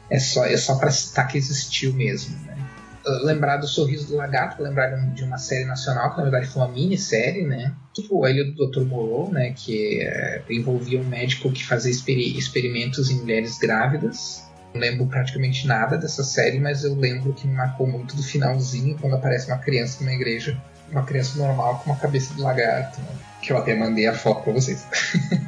É 0.09 0.19
só, 0.19 0.45
é 0.45 0.57
só 0.57 0.77
pra 0.77 0.91
citar 0.91 1.27
que 1.27 1.37
existiu 1.37 1.93
mesmo, 1.93 2.37
né? 2.45 2.53
lembrar 3.05 3.57
do 3.57 3.67
Sorriso 3.67 4.07
do 4.07 4.15
Lagarto, 4.15 4.63
lembrar 4.63 4.89
de 5.13 5.23
uma 5.23 5.37
série 5.37 5.65
nacional, 5.65 6.11
que 6.11 6.17
na 6.17 6.23
verdade 6.23 6.47
foi 6.47 6.61
uma 6.61 6.71
minissérie, 6.71 7.45
né? 7.45 7.73
Tipo 7.93 8.23
a 8.23 8.31
Ilha 8.31 8.45
do 8.45 8.67
Dr. 8.67 8.81
Moreau, 8.81 9.29
né? 9.31 9.53
Que 9.55 10.01
é, 10.01 10.41
envolvia 10.49 10.99
um 10.99 11.03
médico 11.03 11.51
que 11.51 11.65
fazia 11.65 11.91
experimentos 11.91 13.09
em 13.09 13.15
mulheres 13.15 13.57
grávidas. 13.57 14.43
Não 14.73 14.81
lembro 14.81 15.05
praticamente 15.05 15.67
nada 15.67 15.97
dessa 15.97 16.23
série, 16.23 16.59
mas 16.59 16.83
eu 16.83 16.95
lembro 16.95 17.33
que 17.33 17.47
me 17.47 17.53
marcou 17.53 17.85
muito 17.85 18.15
do 18.15 18.23
finalzinho, 18.23 18.97
quando 18.99 19.15
aparece 19.15 19.47
uma 19.47 19.57
criança 19.57 19.99
numa 20.01 20.13
igreja, 20.13 20.59
uma 20.93 21.03
criança 21.03 21.37
normal 21.37 21.79
com 21.79 21.91
uma 21.91 21.99
cabeça 21.99 22.33
de 22.33 22.41
lagarto, 22.41 23.01
né? 23.01 23.07
Que 23.41 23.51
eu 23.51 23.57
até 23.57 23.75
mandei 23.75 24.07
a 24.07 24.13
foto 24.13 24.43
pra 24.43 24.53
vocês. 24.53 24.87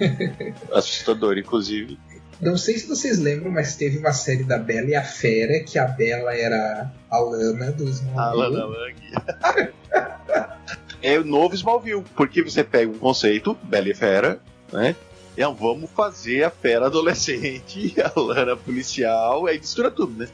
Assustador, 0.73 1.37
inclusive. 1.37 1.97
Não 2.41 2.57
sei 2.57 2.77
se 2.77 2.87
vocês 2.87 3.17
lembram, 3.17 3.51
mas 3.51 3.75
teve 3.75 3.97
uma 3.97 4.11
série 4.11 4.43
da 4.43 4.57
Bela 4.57 4.89
e 4.89 4.95
a 4.95 5.03
Fera, 5.03 5.63
que 5.63 5.79
a 5.79 5.85
Bela 5.85 6.35
era 6.35 6.91
a 7.09 7.17
Lana 7.19 7.71
do 7.71 7.87
Smallville. 7.87 8.19
A 8.19 8.33
Lana 8.33 8.65
Lang. 8.65 9.71
é 11.01 11.17
o 11.17 11.23
novo 11.23 11.55
Smallville, 11.55 12.03
porque 12.15 12.41
você 12.41 12.63
pega 12.63 12.91
um 12.91 12.97
conceito, 12.97 13.57
Bela 13.63 13.87
e 13.87 13.93
Fera, 13.93 14.39
né? 14.71 14.95
E 15.37 15.41
é, 15.41 15.45
vamos 15.47 15.89
fazer 15.91 16.43
a 16.43 16.49
Fera 16.49 16.87
adolescente, 16.87 17.93
a 18.03 18.19
Lana 18.19 18.57
policial, 18.57 19.45
aí 19.45 19.57
mistura 19.57 19.89
tudo, 19.89 20.17
né? 20.19 20.27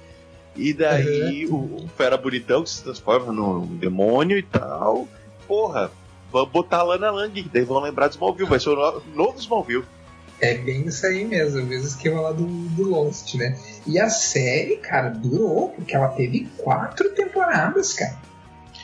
E 0.55 0.73
daí 0.73 1.45
uhum. 1.45 1.85
o 1.85 1.87
Fera 1.97 2.17
bonitão 2.17 2.63
que 2.63 2.69
se 2.69 2.83
transforma 2.83 3.31
no 3.31 3.65
demônio 3.65 4.37
e 4.37 4.43
tal. 4.43 5.07
Porra, 5.47 5.91
vamos 6.31 6.51
botar 6.51 6.79
a 6.79 6.83
Lana 6.83 7.11
Lang, 7.11 7.49
daí 7.53 7.63
vão 7.63 7.79
lembrar 7.79 8.07
do 8.07 8.11
Smallville, 8.11 8.49
vai 8.49 8.59
ser 8.59 8.69
o 8.69 9.01
novo 9.15 9.37
Smallville. 9.39 9.85
É 10.39 10.55
bem 10.55 10.87
isso 10.87 11.05
aí 11.05 11.23
mesmo, 11.23 11.61
o 11.61 11.65
mesmo 11.65 11.87
esquema 11.87 12.19
lá 12.19 12.31
do, 12.31 12.45
do 12.45 12.89
Lost, 12.89 13.35
né? 13.35 13.57
E 13.85 13.99
a 13.99 14.09
série, 14.09 14.77
cara, 14.77 15.09
durou, 15.09 15.69
porque 15.69 15.95
ela 15.95 16.07
teve 16.07 16.49
quatro 16.57 17.11
temporadas, 17.11 17.93
cara. 17.93 18.17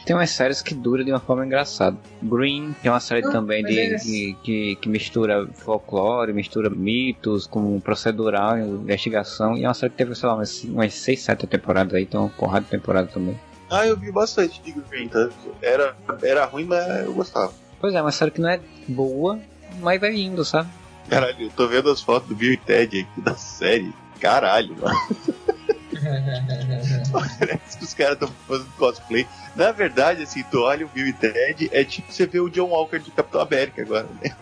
Tem 0.08 0.16
umas 0.16 0.30
séries 0.30 0.62
que 0.62 0.74
duram 0.74 1.04
de 1.04 1.12
uma 1.12 1.20
forma 1.20 1.46
engraçada. 1.46 1.98
Green, 2.24 2.74
que 2.82 2.88
é 2.88 2.92
uma 2.92 3.00
série 3.02 3.24
Não, 3.24 3.30
também 3.30 3.62
de, 3.62 3.78
é... 3.78 4.00
que, 4.00 4.38
que, 4.42 4.76
que, 4.78 4.88
mistura 4.88 5.46
folclore, 5.54 6.32
mistura 6.32 6.70
mitos 6.70 7.46
com 7.46 7.78
procedural, 7.82 8.58
investigação. 8.58 9.58
E 9.58 9.66
é 9.66 9.68
uma 9.68 9.74
série 9.74 9.90
que 9.90 9.98
teve, 9.98 10.16
sei 10.16 10.30
lá, 10.30 10.36
umas, 10.36 10.64
umas 10.64 10.94
6, 10.94 11.20
7 11.20 11.46
temporadas 11.46 11.94
aí, 11.94 12.04
então 12.04 12.22
uma 12.22 12.30
porrada 12.30 12.64
de 12.64 12.72
temporada 12.72 13.10
também. 13.10 13.38
Ah, 13.70 13.86
eu 13.86 13.98
vi 13.98 14.10
bastante 14.10 14.62
de 14.62 14.72
Green, 14.90 15.10
tá? 15.10 15.28
Era, 15.62 15.94
era 16.24 16.46
ruim, 16.46 16.64
mas 16.64 17.06
eu 17.06 17.14
gostava. 17.14 17.52
Pois 17.82 17.94
é, 17.94 18.02
uma 18.02 18.14
série 18.14 18.32
que 18.32 18.40
não 18.40 18.48
é 18.48 18.62
boa, 18.88 19.38
mas 19.82 20.00
vai 20.00 20.16
indo, 20.16 20.46
sabe? 20.46 20.70
Caralho, 21.10 21.36
eu 21.38 21.50
tô 21.50 21.68
vendo 21.68 21.92
as 21.92 22.02
fotos 22.02 22.30
do 22.30 22.36
Bill 22.36 22.54
e 22.54 22.58
Ted 22.58 23.02
aqui 23.02 23.22
da 23.22 23.36
série. 23.36 23.94
Caralho, 24.22 24.74
mano. 24.80 24.98
Parece 27.12 27.78
que 27.78 27.84
os 27.84 27.94
caras 27.94 28.14
estão 28.14 28.30
fazendo 28.48 28.70
cosplay. 28.78 29.28
Na 29.56 29.72
verdade, 29.72 30.24
assim, 30.24 30.44
tu 30.44 30.62
olha 30.62 30.86
o 30.86 30.90
Bill 30.90 31.08
e 31.08 31.14
Ted, 31.14 31.70
é 31.72 31.84
tipo 31.84 32.12
você 32.12 32.26
vê 32.26 32.40
o 32.40 32.50
John 32.50 32.70
Walker 32.70 33.00
de 33.00 33.12
Capitão 33.12 33.42
América 33.42 33.82
agora, 33.82 34.08
né? 34.22 34.32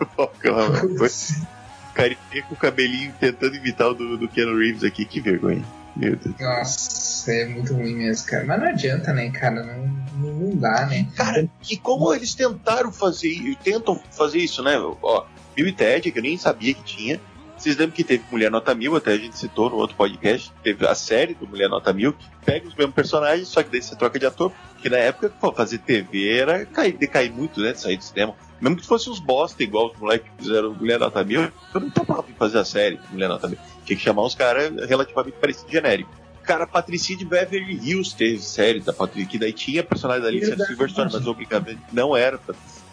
O 1.88 1.94
carinha 1.96 2.18
com 2.46 2.54
o 2.54 2.58
cabelinho 2.58 3.14
tentando 3.18 3.56
imitar 3.56 3.88
o 3.88 3.94
do, 3.94 4.18
do 4.18 4.28
Keanu 4.28 4.58
Reeves 4.58 4.84
aqui, 4.84 5.06
que 5.06 5.18
vergonha. 5.18 5.64
Meu 5.96 6.14
Deus. 6.14 6.38
Nossa, 6.38 7.32
é 7.32 7.46
muito 7.46 7.72
ruim 7.72 7.94
mesmo, 7.94 8.28
cara. 8.28 8.44
Mas 8.44 8.60
não 8.60 8.66
adianta, 8.68 9.14
né, 9.14 9.30
cara? 9.30 9.62
Não, 9.62 10.30
não 10.30 10.56
dá, 10.56 10.84
né? 10.84 11.06
Cara, 11.16 11.48
e 11.70 11.76
como 11.78 12.12
eles 12.12 12.34
tentaram 12.34 12.92
fazer, 12.92 13.56
tentam 13.64 13.98
fazer 14.10 14.38
isso, 14.38 14.62
né? 14.62 14.76
Ó, 14.78 15.24
Bill 15.54 15.68
e 15.68 15.72
Ted, 15.72 16.12
que 16.12 16.18
eu 16.18 16.22
nem 16.22 16.36
sabia 16.36 16.74
que 16.74 16.82
tinha. 16.82 17.18
Vocês 17.66 17.78
lembram 17.78 17.96
que 17.96 18.04
teve 18.04 18.22
Mulher 18.30 18.48
Nota 18.48 18.72
Mil, 18.76 18.94
até 18.94 19.10
a 19.10 19.18
gente 19.18 19.36
citou 19.36 19.68
no 19.68 19.74
outro 19.74 19.96
podcast. 19.96 20.52
Teve 20.62 20.86
a 20.86 20.94
série 20.94 21.34
do 21.34 21.48
Mulher 21.48 21.68
Nota 21.68 21.92
Mil, 21.92 22.12
que 22.12 22.24
pega 22.44 22.68
os 22.68 22.76
mesmos 22.76 22.94
personagens, 22.94 23.48
só 23.48 23.60
que 23.60 23.68
daí 23.68 23.82
você 23.82 23.96
troca 23.96 24.20
de 24.20 24.24
ator. 24.24 24.52
Porque 24.74 24.88
na 24.88 24.98
época, 24.98 25.30
pô, 25.30 25.52
fazer 25.52 25.78
TV 25.78 26.28
era 26.28 26.64
cair, 26.64 26.96
decair 26.96 27.32
muito, 27.32 27.60
né? 27.60 27.74
Sair 27.74 27.96
do 27.96 28.04
cinema. 28.04 28.36
Mesmo 28.60 28.76
que 28.76 28.86
fosse 28.86 29.10
uns 29.10 29.18
bosta, 29.18 29.64
igual 29.64 29.90
os 29.90 29.98
moleques 29.98 30.30
que 30.30 30.44
fizeram 30.44 30.74
Mulher 30.74 31.00
Nota 31.00 31.24
Mil, 31.24 31.42
eu 31.74 31.80
não 31.80 31.90
topava 31.90 32.24
em 32.30 32.34
fazer 32.34 32.58
a 32.58 32.64
série 32.64 33.00
Mulher 33.10 33.28
Nota 33.28 33.48
Mil. 33.48 33.58
Tinha 33.84 33.96
que 33.96 34.04
chamar 34.04 34.22
uns 34.22 34.36
caras 34.36 34.72
relativamente 34.88 35.36
parecidos 35.40 35.72
genérico. 35.72 36.10
Cara, 36.44 36.68
Patricia 36.68 37.16
de 37.16 37.24
Beverly 37.24 37.80
Hills 37.82 38.14
teve 38.14 38.38
série 38.38 38.78
da 38.78 38.92
Patricia, 38.92 39.28
que 39.28 39.38
daí 39.40 39.52
tinha 39.52 39.82
personagem 39.82 40.22
da 40.22 40.28
Alicia 40.28 40.56
Silverstone, 40.56 41.10
mas 41.12 41.26
obviamente 41.26 41.80
não 41.92 42.16
era 42.16 42.38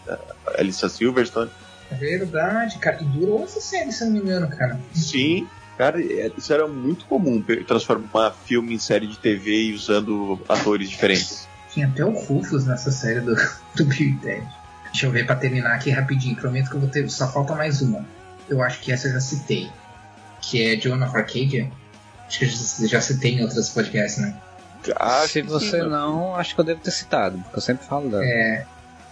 a 0.07 0.17
Alicia 0.57 0.89
Silverstone. 0.89 1.51
É 1.91 1.95
verdade, 1.95 2.77
cara. 2.79 3.01
E 3.01 3.05
durou 3.05 3.43
essa 3.43 3.61
série, 3.61 3.91
se 3.91 4.03
eu 4.03 4.07
não 4.07 4.13
me 4.13 4.19
engano, 4.21 4.49
cara. 4.49 4.79
Sim, 4.93 5.47
Cara, 5.77 5.99
é, 5.99 6.31
isso 6.37 6.53
era 6.53 6.67
muito 6.67 7.05
comum, 7.05 7.43
transformar 7.65 8.31
filme 8.45 8.75
em 8.75 8.79
série 8.79 9.07
de 9.07 9.17
TV 9.17 9.69
e 9.69 9.73
usando 9.73 10.39
atores 10.47 10.89
diferentes. 10.89 11.47
Tinha 11.71 11.87
até 11.87 12.05
o 12.05 12.11
Rufus 12.11 12.65
nessa 12.65 12.91
série 12.91 13.21
do, 13.21 13.35
do 13.75 13.85
Bill 13.85 14.19
Ted. 14.21 14.47
Deixa 14.85 15.07
eu 15.07 15.11
ver 15.11 15.25
pra 15.25 15.35
terminar 15.35 15.73
aqui 15.73 15.89
rapidinho. 15.89 16.35
Prometo 16.35 16.69
que 16.69 16.75
eu 16.75 16.79
vou 16.79 16.89
ter. 16.89 17.09
Só 17.09 17.27
falta 17.27 17.55
mais 17.55 17.81
uma. 17.81 18.05
Eu 18.47 18.61
acho 18.61 18.79
que 18.79 18.91
essa 18.91 19.07
eu 19.07 19.13
já 19.13 19.19
citei. 19.19 19.71
Que 20.39 20.61
é 20.61 20.75
John 20.75 21.03
of 21.03 21.17
Arcadia. 21.17 21.71
Acho 22.27 22.39
que 22.39 22.45
eu 22.45 22.87
já 22.87 23.01
citei 23.01 23.33
em 23.33 23.41
outros 23.41 23.69
podcasts, 23.69 24.21
né? 24.21 24.35
Ah, 24.95 25.25
Se 25.27 25.41
você 25.41 25.81
sim, 25.81 25.89
não, 25.89 26.35
acho 26.35 26.53
que 26.53 26.61
eu 26.61 26.65
devo 26.65 26.81
ter 26.81 26.91
citado, 26.91 27.37
porque 27.39 27.57
eu 27.57 27.61
sempre 27.61 27.85
falo 27.87 28.09
dela. 28.09 28.23
É. 28.23 28.65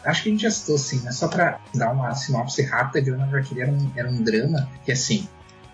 Acho 0.03 0.23
que 0.23 0.29
a 0.29 0.31
gente 0.31 0.41
já 0.41 0.51
citou 0.51 0.77
sim, 0.77 1.01
mas 1.03 1.15
só 1.15 1.27
pra 1.27 1.59
dar 1.75 1.91
uma 1.91 2.13
sinopse 2.15 2.63
rápida, 2.63 3.01
John 3.01 3.23
of 3.23 3.35
Arcadia 3.35 3.63
era 3.63 3.71
um, 3.71 3.91
era 3.95 4.09
um 4.09 4.23
drama 4.23 4.67
que 4.83 4.91
assim 4.91 5.27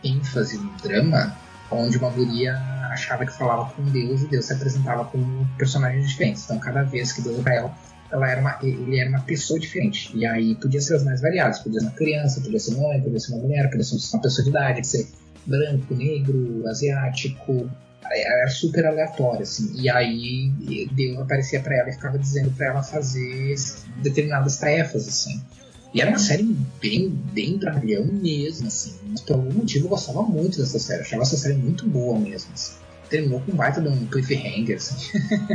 ênfase 0.03 0.57
no 0.57 0.71
drama, 0.81 1.35
onde 1.71 1.97
uma 1.97 2.09
guria 2.09 2.57
achava 2.91 3.25
que 3.25 3.31
falava 3.31 3.71
com 3.71 3.83
Deus 3.83 4.21
e 4.21 4.27
Deus 4.27 4.45
se 4.45 4.53
apresentava 4.53 5.05
como 5.05 5.47
personagens 5.57 6.09
diferentes. 6.09 6.43
Então, 6.43 6.59
cada 6.59 6.83
vez 6.83 7.13
que 7.13 7.21
Deus 7.21 7.41
para 7.41 7.55
ela, 7.55 7.77
ela 8.11 8.29
era 8.29 8.41
uma, 8.41 8.57
ele 8.61 8.99
era 8.99 9.09
uma 9.09 9.21
pessoa 9.21 9.59
diferente. 9.59 10.11
E 10.15 10.25
aí 10.25 10.55
podia 10.55 10.81
ser 10.81 10.95
os 10.95 11.03
mais 11.03 11.21
variados. 11.21 11.59
Podia 11.59 11.79
ser 11.79 11.85
uma 11.85 11.95
criança, 11.95 12.41
podia 12.41 12.59
ser 12.59 12.75
mãe, 12.75 13.01
podia 13.01 13.19
ser 13.19 13.33
uma 13.33 13.43
mulher, 13.43 13.69
podia 13.69 13.83
ser 13.83 14.15
uma 14.15 14.21
pessoa 14.21 14.43
de 14.43 14.49
idade, 14.49 14.75
podia 14.75 14.83
ser 14.83 15.07
branco, 15.45 15.95
negro, 15.95 16.67
asiático. 16.67 17.69
Era 18.11 18.47
super 18.47 18.85
aleatório, 18.85 19.41
assim. 19.41 19.73
E 19.75 19.89
aí 19.89 20.51
Deus 20.91 21.19
aparecia 21.19 21.59
para 21.59 21.75
ela 21.75 21.89
e 21.89 21.93
ficava 21.93 22.17
dizendo 22.17 22.51
para 22.51 22.67
ela 22.67 22.83
fazer 22.83 23.55
determinadas 24.01 24.57
tarefas, 24.57 25.07
assim. 25.07 25.41
E 25.93 26.01
era 26.01 26.09
uma 26.09 26.19
série 26.19 26.43
bem, 26.81 27.09
bem 27.09 27.57
dramalhão 27.57 28.05
mesmo, 28.05 28.67
assim. 28.67 28.95
Mas 29.07 29.21
por 29.21 29.33
algum 29.33 29.53
motivo 29.53 29.85
eu 29.85 29.89
gostava 29.89 30.21
muito 30.23 30.57
dessa 30.57 30.79
série. 30.79 30.99
Eu 30.99 31.05
achava 31.05 31.21
essa 31.23 31.37
série 31.37 31.55
muito 31.55 31.87
boa 31.87 32.19
mesmo, 32.19 32.51
assim. 32.53 32.73
Terminou 33.09 33.39
com 33.39 33.53
um 33.53 33.55
baita 33.55 33.81
de 33.81 33.87
um 33.87 34.05
cliffhanger, 34.05 34.75
assim. 34.75 34.95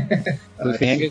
cliffhanger 0.61 1.11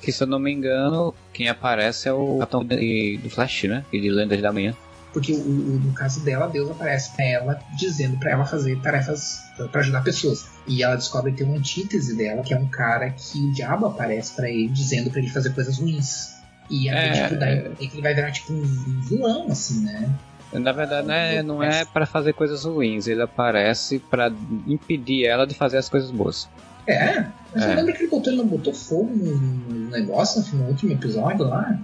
que, 0.00 0.12
se 0.12 0.22
eu 0.22 0.26
não 0.26 0.38
me 0.38 0.50
engano, 0.50 1.14
quem 1.32 1.48
aparece 1.48 2.08
é 2.08 2.12
o 2.12 2.38
Capitão 2.38 2.64
do 2.64 3.30
Flash, 3.30 3.64
né? 3.64 3.84
E 3.92 4.00
de 4.00 4.10
Lendas 4.10 4.40
da 4.40 4.52
Manhã. 4.52 4.74
Porque 5.18 5.32
o, 5.32 5.40
o, 5.40 5.80
no 5.80 5.92
caso 5.94 6.20
dela, 6.20 6.46
Deus 6.46 6.70
aparece 6.70 7.10
pra 7.10 7.24
ela 7.24 7.60
dizendo 7.76 8.16
para 8.18 8.30
ela 8.30 8.44
fazer 8.44 8.80
tarefas 8.80 9.40
para 9.72 9.80
ajudar 9.80 10.02
pessoas. 10.02 10.46
E 10.64 10.80
ela 10.80 10.94
descobre 10.94 11.32
que 11.32 11.38
tem 11.38 11.46
uma 11.48 11.56
antítese 11.56 12.16
dela, 12.16 12.40
que 12.42 12.54
é 12.54 12.56
um 12.56 12.68
cara 12.68 13.10
que 13.10 13.36
o 13.36 13.52
diabo 13.52 13.86
aparece 13.86 14.32
para 14.36 14.48
ele 14.48 14.68
dizendo 14.68 15.10
para 15.10 15.18
ele 15.18 15.28
fazer 15.28 15.52
coisas 15.52 15.76
ruins. 15.78 16.36
E 16.70 16.88
aí, 16.88 17.08
é, 17.08 17.22
tipo, 17.24 17.40
daí 17.40 17.58
é 17.58 17.74
que 17.74 17.94
ele 17.94 18.02
vai 18.02 18.14
virar 18.14 18.30
tipo 18.30 18.52
um 18.52 18.62
vilão, 19.00 19.48
assim, 19.50 19.84
né? 19.84 20.08
Na 20.52 20.70
verdade, 20.70 21.08
né, 21.08 21.42
não 21.42 21.60
é 21.60 21.84
para 21.84 22.06
fazer 22.06 22.32
coisas 22.32 22.64
ruins, 22.64 23.08
ele 23.08 23.20
aparece 23.20 23.98
para 23.98 24.32
impedir 24.68 25.26
ela 25.26 25.46
de 25.46 25.54
fazer 25.54 25.78
as 25.78 25.88
coisas 25.88 26.12
boas. 26.12 26.48
É, 26.86 27.26
mas 27.52 27.64
é. 27.64 27.72
eu 27.72 27.74
lembro 27.74 27.92
que 27.92 28.02
ele 28.02 28.08
botou, 28.08 28.32
ele 28.32 28.40
não 28.42 28.48
botou 28.48 28.72
fogo 28.72 29.10
no 29.12 29.90
negócio 29.90 30.56
no 30.56 30.68
último 30.68 30.92
episódio 30.92 31.44
lá. 31.44 31.76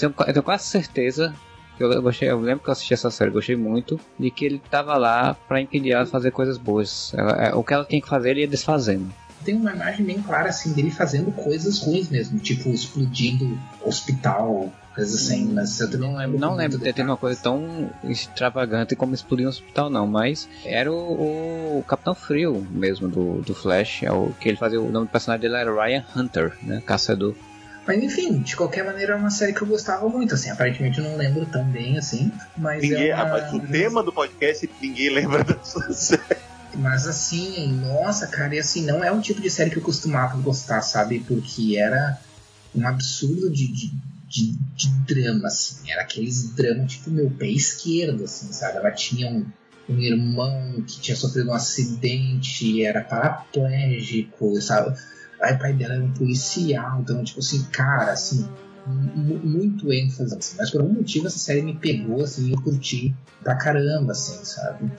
Eu 0.00 0.10
tenho 0.12 0.42
quase 0.42 0.64
certeza 0.64 1.34
eu, 1.82 1.92
eu, 1.92 2.02
gostei, 2.02 2.30
eu 2.30 2.40
lembro 2.40 2.62
que 2.62 2.68
eu 2.68 2.72
assisti 2.72 2.94
essa 2.94 3.10
série, 3.10 3.30
gostei 3.30 3.56
muito, 3.56 3.98
de 4.18 4.30
que 4.30 4.44
ele 4.44 4.60
tava 4.70 4.96
lá 4.96 5.34
para 5.34 5.60
impedir 5.60 5.92
ela 5.92 6.04
de 6.04 6.10
fazer 6.10 6.30
coisas 6.30 6.58
boas. 6.58 7.12
Ela, 7.14 7.32
é, 7.46 7.54
o 7.54 7.62
que 7.62 7.74
ela 7.74 7.84
tinha 7.84 8.00
que 8.00 8.08
fazer, 8.08 8.30
ele 8.30 8.40
ia 8.40 8.48
desfazendo 8.48 9.12
tem 9.44 9.54
uma 9.54 9.72
imagem 9.72 10.04
bem 10.04 10.20
clara 10.20 10.48
assim 10.48 10.72
dele 10.72 10.90
fazendo 10.90 11.30
coisas 11.30 11.78
ruins 11.78 12.08
mesmo, 12.08 12.40
tipo 12.40 12.68
explodindo 12.70 13.56
hospital, 13.80 14.72
coisas 14.92 15.14
assim, 15.14 15.52
mas 15.52 15.78
eu 15.78 15.88
também 15.88 16.10
não 16.10 16.18
lembro. 16.18 16.38
Não 16.38 16.54
lembro 16.54 16.78
de 16.78 16.92
ter 16.92 17.02
uma 17.02 17.16
coisa 17.16 17.40
tão 17.40 17.90
extravagante 18.02 18.96
como 18.96 19.14
explodir 19.14 19.46
um 19.46 19.48
hospital, 19.48 19.88
não, 19.88 20.06
mas 20.06 20.48
era 20.64 20.90
o, 20.90 21.78
o 21.78 21.84
Capitão 21.86 22.14
Frio 22.14 22.66
mesmo 22.70 23.08
do, 23.08 23.40
do 23.42 23.54
Flash, 23.54 24.02
é 24.02 24.10
o 24.10 24.32
que 24.40 24.48
ele 24.48 24.56
fazia, 24.56 24.80
o 24.80 24.90
nome 24.90 25.06
do 25.06 25.10
personagem 25.10 25.42
dele 25.42 25.60
era 25.60 25.72
Ryan 25.72 26.04
Hunter, 26.16 26.56
né? 26.62 26.82
Caçador. 26.84 27.34
Mas 27.86 28.02
enfim, 28.02 28.40
de 28.40 28.56
qualquer 28.56 28.84
maneira 28.84 29.12
é 29.12 29.16
uma 29.16 29.30
série 29.30 29.52
que 29.52 29.62
eu 29.62 29.68
gostava 29.68 30.08
muito, 30.08 30.34
assim, 30.34 30.50
aparentemente 30.50 30.98
eu 30.98 31.04
não 31.04 31.16
lembro 31.16 31.46
tão 31.46 31.64
bem 31.64 31.96
assim, 31.96 32.32
mas 32.56 32.82
ninguém, 32.82 33.10
é 33.10 33.14
uma... 33.14 33.24
Mas 33.24 33.52
o 33.52 33.60
tema 33.60 34.02
do 34.02 34.12
podcast 34.12 34.68
ninguém 34.80 35.10
lembra 35.10 35.44
dessa 35.44 35.80
série. 35.94 36.46
Mas 36.74 37.06
assim, 37.06 37.68
nossa, 37.80 38.26
cara, 38.26 38.54
e 38.56 38.58
assim, 38.58 38.84
não 38.84 39.02
é 39.02 39.10
um 39.10 39.20
tipo 39.20 39.40
de 39.40 39.48
série 39.48 39.70
que 39.70 39.78
eu 39.78 39.82
costumava 39.82 40.36
gostar, 40.38 40.82
sabe? 40.82 41.20
Porque 41.20 41.76
era 41.78 42.18
um 42.74 42.86
absurdo 42.86 43.48
de, 43.50 43.68
de, 43.68 43.92
de, 44.28 44.58
de 44.74 44.88
drama, 45.06 45.46
assim. 45.46 45.90
Era 45.90 46.02
aqueles 46.02 46.54
dramas 46.54 46.92
tipo 46.92 47.10
meu 47.10 47.30
pé 47.30 47.46
esquerdo, 47.46 48.24
assim, 48.24 48.52
sabe? 48.52 48.78
Ela 48.78 48.90
tinha 48.90 49.30
um, 49.30 49.46
um 49.88 49.98
irmão 49.98 50.82
que 50.86 51.00
tinha 51.00 51.16
sofrido 51.16 51.50
um 51.50 51.54
acidente, 51.54 52.84
era 52.84 53.00
paraplégico, 53.00 54.60
sabe? 54.60 54.98
O 55.54 55.58
pai 55.58 55.72
dela 55.72 55.94
era 55.94 56.04
um 56.04 56.12
policial, 56.12 57.00
então, 57.00 57.22
tipo 57.22 57.40
assim, 57.40 57.64
cara, 57.72 58.12
assim, 58.12 58.48
muito 58.86 59.92
ênfase, 59.92 60.36
assim. 60.36 60.56
Mas 60.58 60.70
por 60.70 60.80
algum 60.80 60.94
motivo 60.94 61.26
essa 61.26 61.38
série 61.38 61.62
me 61.62 61.76
pegou, 61.76 62.22
assim, 62.22 62.52
eu 62.52 62.60
curti 62.60 63.14
pra 63.42 63.56
caramba, 63.56 64.12
assim, 64.12 64.44
sabe? 64.44 64.90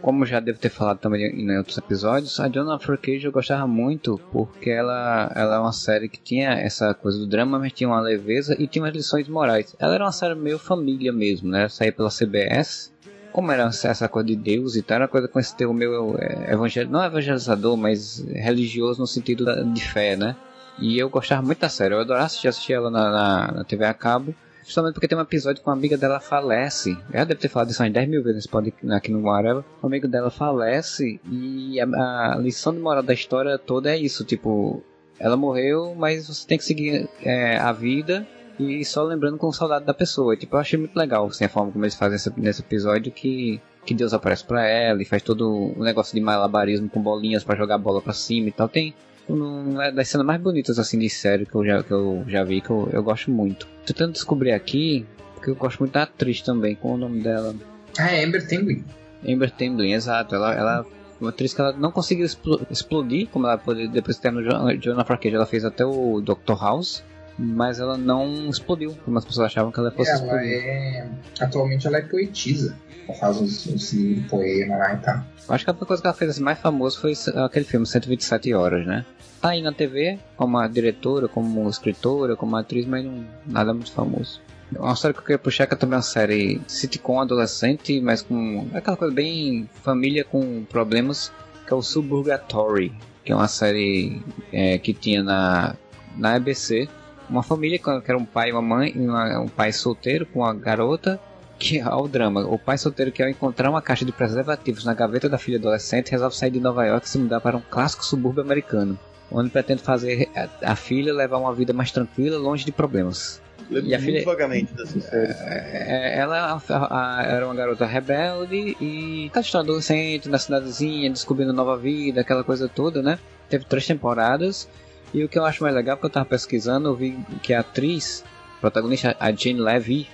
como 0.00 0.24
já 0.24 0.40
devo 0.40 0.58
ter 0.58 0.70
falado 0.70 0.98
também 0.98 1.26
em 1.26 1.58
outros 1.58 1.76
episódios, 1.78 2.40
a 2.40 2.46
of 2.46 2.90
Arcadia 2.90 3.28
eu 3.28 3.32
gostava 3.32 3.66
muito 3.66 4.18
porque 4.32 4.70
ela, 4.70 5.30
ela 5.34 5.56
é 5.56 5.58
uma 5.58 5.72
série 5.72 6.08
que 6.08 6.20
tinha 6.20 6.52
essa 6.52 6.94
coisa 6.94 7.18
do 7.18 7.26
drama, 7.26 7.58
mas 7.58 7.72
tinha 7.72 7.88
uma 7.88 8.00
leveza 8.00 8.56
e 8.58 8.66
tinha 8.66 8.82
umas 8.82 8.94
lições 8.94 9.28
morais. 9.28 9.76
Ela 9.78 9.94
era 9.94 10.04
uma 10.04 10.12
série 10.12 10.34
meio 10.34 10.58
família 10.58 11.12
mesmo, 11.12 11.50
né? 11.50 11.68
Saía 11.68 11.92
pela 11.92 12.10
CBS. 12.10 12.92
Como 13.32 13.52
era 13.52 13.64
essa 13.64 14.08
coisa 14.08 14.26
de 14.26 14.36
Deus 14.36 14.76
e 14.76 14.82
tal, 14.82 14.96
era 14.96 15.08
coisa 15.08 15.28
com 15.28 15.38
esse 15.38 15.54
teu 15.56 15.72
meu 15.72 16.16
é, 16.18 16.52
evangel... 16.52 16.88
não 16.88 17.02
evangelizador, 17.02 17.76
mas 17.76 18.24
religioso 18.28 19.00
no 19.00 19.06
sentido 19.06 19.44
de 19.72 19.82
fé, 19.82 20.16
né? 20.16 20.36
E 20.78 20.98
eu 20.98 21.10
gostava 21.10 21.42
muito 21.42 21.60
da 21.60 21.68
série, 21.68 21.94
eu 21.94 22.00
adorava 22.00 22.26
assistir, 22.26 22.48
assistir 22.48 22.72
ela 22.72 22.90
na, 22.90 23.10
na, 23.10 23.52
na 23.52 23.64
TV 23.64 23.84
a 23.84 23.94
cabo. 23.94 24.34
Justamente 24.64 24.94
porque 24.94 25.08
tem 25.08 25.18
um 25.18 25.22
episódio 25.22 25.62
que 25.62 25.68
uma 25.68 25.74
amiga 25.74 25.96
dela 25.96 26.20
falece. 26.20 26.96
Ela 27.12 27.24
deve 27.24 27.40
ter 27.40 27.48
falado 27.48 27.70
isso 27.70 27.82
umas 27.82 27.92
10 27.92 28.08
mil 28.08 28.22
vezes 28.22 28.46
pode, 28.46 28.72
aqui 28.90 29.10
no 29.10 29.22
Whatever. 29.22 29.64
Um 29.82 29.86
amigo 29.86 30.06
dela 30.06 30.30
falece 30.30 31.20
e 31.30 31.80
a, 31.80 32.34
a, 32.34 32.36
lição 32.38 32.72
de 32.72 32.78
moral 32.78 33.02
da 33.02 33.12
história 33.12 33.58
toda 33.58 33.90
é 33.90 33.98
isso. 33.98 34.24
Tipo, 34.24 34.82
ela 35.18 35.36
morreu, 35.36 35.94
mas 35.96 36.28
você 36.28 36.46
tem 36.46 36.56
que 36.56 36.64
seguir 36.64 37.08
é, 37.22 37.56
a 37.58 37.72
vida 37.72 38.26
e 38.60 38.84
só 38.84 39.02
lembrando 39.02 39.38
com 39.38 39.50
saudade 39.52 39.84
da 39.84 39.94
pessoa. 39.94 40.36
Tipo, 40.36 40.56
eu 40.56 40.60
achei 40.60 40.78
muito 40.78 40.96
legal 40.96 41.26
assim, 41.26 41.44
a 41.44 41.48
forma 41.48 41.72
como 41.72 41.84
eles 41.84 41.94
fazem 41.94 42.16
esse, 42.16 42.32
nesse 42.38 42.60
episódio 42.60 43.10
que 43.12 43.60
que 43.84 43.94
Deus 43.94 44.12
aparece 44.12 44.44
para 44.44 44.66
ela 44.66 45.00
e 45.00 45.06
faz 45.06 45.22
todo 45.22 45.48
o 45.48 45.80
um 45.80 45.82
negócio 45.82 46.14
de 46.14 46.20
malabarismo 46.20 46.88
com 46.88 47.00
bolinhas 47.00 47.42
para 47.42 47.56
jogar 47.56 47.76
a 47.76 47.78
bola 47.78 48.02
para 48.02 48.12
cima 48.12 48.48
e 48.48 48.52
tal. 48.52 48.68
Tem 48.68 48.94
uma 49.28 49.86
é 49.86 49.92
das 49.92 50.08
cenas 50.08 50.26
mais 50.26 50.40
bonitas 50.40 50.78
assim 50.78 50.98
de 50.98 51.08
série 51.08 51.46
que 51.46 51.54
eu 51.54 51.64
já, 51.64 51.82
que 51.82 51.90
eu 51.90 52.24
já 52.26 52.44
vi, 52.44 52.60
que 52.60 52.70
eu, 52.70 52.88
eu 52.92 53.02
gosto 53.02 53.30
muito. 53.30 53.66
Tentando 53.86 54.12
descobrir 54.12 54.52
aqui, 54.52 55.06
porque 55.34 55.50
eu 55.50 55.54
gosto 55.54 55.78
muito 55.80 55.92
da 55.92 56.02
atriz 56.02 56.42
também, 56.42 56.74
com 56.74 56.94
o 56.94 56.98
nome 56.98 57.22
dela. 57.22 57.54
Ah, 57.98 58.10
é 58.12 58.24
Amber 58.24 58.46
Tamblyn. 58.46 58.84
Amber 59.26 59.50
Tamblyn, 59.50 59.92
exato. 59.92 60.34
Ela, 60.34 60.54
ela 60.54 60.86
uma 61.20 61.30
atriz 61.30 61.52
que 61.52 61.60
ela 61.60 61.72
não 61.72 61.92
conseguiu 61.92 62.26
explodir, 62.70 63.28
como 63.28 63.46
ela 63.46 63.58
pode, 63.58 63.88
depois 63.88 64.16
de 64.16 64.22
ter 64.22 64.32
no 64.32 64.42
Jonah 64.78 65.04
Farcage, 65.04 65.34
ela 65.34 65.46
fez 65.46 65.64
até 65.64 65.84
o 65.84 66.20
Dr. 66.20 66.54
House, 66.58 67.02
mas 67.42 67.80
ela 67.80 67.96
não 67.96 68.50
explodiu, 68.50 68.94
como 69.02 69.16
as 69.16 69.24
pessoas 69.24 69.46
achavam 69.46 69.72
que 69.72 69.80
ela 69.80 69.90
fosse 69.90 70.10
ela 70.10 70.20
explodir. 70.20 70.52
É... 70.52 71.08
Atualmente 71.40 71.86
ela 71.86 71.96
é 71.96 72.02
poetisa, 72.02 72.76
ela 73.08 73.16
faz 73.16 73.40
uns, 73.40 73.66
uns 73.66 73.94
poema 74.28 74.76
lá 74.76 74.94
e 74.94 74.98
tal. 74.98 75.24
Acho 75.48 75.64
que 75.64 75.70
a 75.70 75.74
coisa 75.74 76.02
que 76.02 76.06
ela 76.06 76.14
fez 76.14 76.32
assim, 76.32 76.42
mais 76.42 76.58
famosa 76.58 77.00
foi 77.00 77.14
aquele 77.44 77.64
filme 77.64 77.86
127 77.86 78.52
Horas, 78.52 78.86
né? 78.86 79.06
Tá 79.40 79.50
aí 79.50 79.62
na 79.62 79.72
TV, 79.72 80.18
como 80.36 80.68
diretora, 80.68 81.26
como 81.26 81.68
escritora, 81.70 82.36
como 82.36 82.56
atriz, 82.56 82.84
mas 82.84 83.02
não, 83.02 83.24
nada 83.46 83.72
muito 83.72 83.90
famoso. 83.90 84.42
Uma 84.78 84.94
série 84.94 85.14
que 85.14 85.20
eu 85.20 85.24
queria 85.24 85.38
puxar 85.38 85.66
que 85.66 85.74
é 85.74 85.76
também 85.76 85.96
uma 85.96 86.02
série 86.02 86.60
sitcom 86.68 87.20
adolescente, 87.20 88.00
mas 88.00 88.22
com 88.22 88.68
aquela 88.74 88.96
coisa 88.96 89.12
bem 89.12 89.68
família 89.82 90.24
com 90.24 90.62
problemas, 90.64 91.32
que 91.66 91.72
é 91.72 91.76
o 91.76 91.82
Suburgatory, 91.82 92.92
que 93.24 93.32
é 93.32 93.34
uma 93.34 93.48
série 93.48 94.22
é, 94.52 94.78
que 94.78 94.92
tinha 94.92 95.22
na, 95.22 95.74
na 96.16 96.34
ABC. 96.34 96.88
Uma 97.30 97.44
família 97.44 97.78
que 97.78 97.88
era 97.88 98.18
um 98.18 98.24
pai 98.24 98.48
e 98.48 98.52
uma 98.52 98.60
mãe, 98.60 98.92
uma, 98.96 99.40
um 99.40 99.48
pai 99.48 99.72
solteiro 99.72 100.26
com 100.26 100.40
uma 100.40 100.52
garota 100.52 101.20
que 101.60 101.78
é 101.78 101.86
o 101.86 102.08
drama. 102.08 102.40
O 102.46 102.58
pai 102.58 102.78
solteiro 102.78 103.12
que 103.12 103.22
ao 103.22 103.28
encontrar 103.28 103.70
uma 103.70 103.82
caixa 103.82 104.04
de 104.04 104.10
preservativos 104.10 104.84
na 104.84 104.94
gaveta 104.94 105.28
da 105.28 105.36
filha 105.36 105.58
adolescente 105.58 106.10
resolve 106.10 106.34
sair 106.34 106.50
de 106.50 106.58
Nova 106.58 106.86
York 106.86 107.06
e 107.06 107.10
se 107.10 107.18
mudar 107.18 107.40
para 107.40 107.56
um 107.56 107.60
clássico 107.60 108.04
subúrbio 108.04 108.42
americano, 108.42 108.98
onde 109.30 109.50
pretende 109.50 109.82
fazer 109.82 110.28
a, 110.34 110.72
a 110.72 110.74
filha 110.74 111.12
levar 111.12 111.36
uma 111.36 111.54
vida 111.54 111.74
mais 111.74 111.92
tranquila, 111.92 112.38
longe 112.38 112.64
de 112.64 112.72
problemas. 112.72 113.42
e 113.70 113.94
a 113.94 114.00
filha 114.00 114.24
vagamente 114.24 114.72
dessa 114.72 114.98
série. 115.00 115.32
É, 115.32 116.18
ela 116.18 116.60
a, 116.68 117.18
a, 117.18 117.22
era 117.24 117.44
uma 117.44 117.54
garota 117.54 117.84
rebelde 117.84 118.74
e 118.80 119.30
tá 119.30 119.40
história 119.40 119.64
adolescente 119.64 120.30
na 120.30 120.38
cidadezinha, 120.38 121.10
descobrindo 121.10 121.52
nova 121.52 121.76
vida, 121.76 122.22
aquela 122.22 122.42
coisa 122.42 122.68
toda, 122.68 123.02
né? 123.02 123.18
Teve 123.50 123.66
três 123.66 123.86
temporadas. 123.86 124.66
E 125.12 125.24
o 125.24 125.28
que 125.28 125.38
eu 125.38 125.44
acho 125.44 125.62
mais 125.62 125.74
legal, 125.74 125.96
porque 125.96 126.06
eu 126.06 126.10
tava 126.10 126.26
pesquisando, 126.26 126.88
eu 126.88 126.94
vi 126.94 127.18
que 127.42 127.52
a 127.52 127.60
atriz, 127.60 128.24
protagonista, 128.60 129.16
a 129.18 129.32
Jane 129.32 129.60
Levy, 129.60 130.08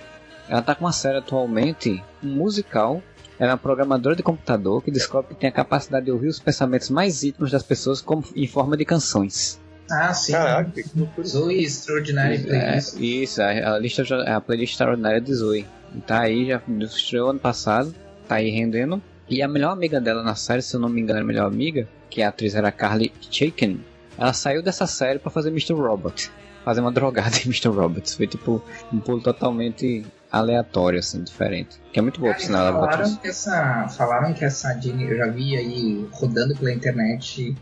ela 0.49 0.61
tá 0.61 0.73
com 0.73 0.85
uma 0.85 0.91
série 0.91 1.17
atualmente, 1.17 2.03
um 2.23 2.29
musical. 2.29 3.01
Ela 3.37 3.51
é 3.51 3.53
uma 3.53 3.59
programadora 3.59 4.15
de 4.15 4.23
computador 4.23 4.81
que 4.81 4.89
descobre 4.89 5.35
que 5.35 5.39
tem 5.39 5.49
a 5.49 5.51
capacidade 5.51 6.05
de 6.05 6.11
ouvir 6.11 6.27
os 6.27 6.39
pensamentos 6.39 6.89
mais 6.89 7.23
íntimos 7.23 7.51
das 7.51 7.61
pessoas 7.61 8.01
como, 8.01 8.23
em 8.35 8.47
forma 8.47 8.75
de 8.75 8.83
canções. 8.83 9.59
Ah, 9.89 10.13
sim. 10.13 10.31
Caraca, 10.31 10.71
que 10.71 10.89
loucura. 10.95 11.27
Zoe 11.27 11.63
Extraordinary 11.63 12.39
Playlist. 12.39 12.97
É, 12.97 12.99
isso, 12.99 13.41
a, 13.41 13.75
a 13.75 13.79
lista 13.79 14.03
a 14.25 14.41
playlist 14.41 14.73
extraordinária 14.73 15.21
de 15.21 15.33
Zoe. 15.33 15.65
Tá 16.05 16.21
aí, 16.21 16.47
já 16.47 16.61
estreou 16.79 17.29
ano 17.29 17.39
passado, 17.39 17.93
tá 18.27 18.35
aí 18.35 18.49
rendendo. 18.49 19.01
E 19.29 19.41
a 19.41 19.47
melhor 19.47 19.71
amiga 19.71 20.01
dela 20.01 20.23
na 20.23 20.35
série, 20.35 20.61
se 20.61 20.75
eu 20.75 20.79
não 20.79 20.89
me 20.89 21.01
engano, 21.01 21.19
a 21.19 21.23
melhor 21.23 21.45
amiga, 21.45 21.87
que 22.09 22.21
a 22.21 22.29
atriz 22.29 22.55
era 22.55 22.71
Carly 22.71 23.13
Chaikin, 23.29 23.79
ela 24.17 24.33
saiu 24.33 24.63
dessa 24.63 24.87
série 24.87 25.19
para 25.19 25.31
fazer 25.31 25.49
Mr. 25.49 25.73
Robot. 25.73 26.31
Fazer 26.65 26.81
uma 26.81 26.91
drogada 26.93 27.37
em 27.37 27.45
Mr. 27.45 27.69
Robot. 27.69 28.15
Foi 28.15 28.27
tipo 28.27 28.61
um 28.91 28.99
pulo 28.99 29.21
totalmente 29.21 30.05
aleatório, 30.31 30.99
assim, 30.99 31.23
diferente. 31.23 31.79
Que 31.91 31.99
é 31.99 32.01
muito 32.01 32.19
boa, 32.19 32.33
por 32.33 32.41
sinal, 32.41 32.67
ela 32.67 32.79
botou 32.79 32.91
falaram 32.91 33.15
que 33.15 33.27
essa 33.27 33.87
falaram 33.89 34.33
que 34.33 34.43
essa 34.43 34.73
Jane 34.79 35.03
eu 35.05 35.17
já 35.17 35.27
vi 35.27 35.55
aí 35.55 36.07
rodando 36.11 36.55
pela 36.55 36.71
internet 36.71 37.55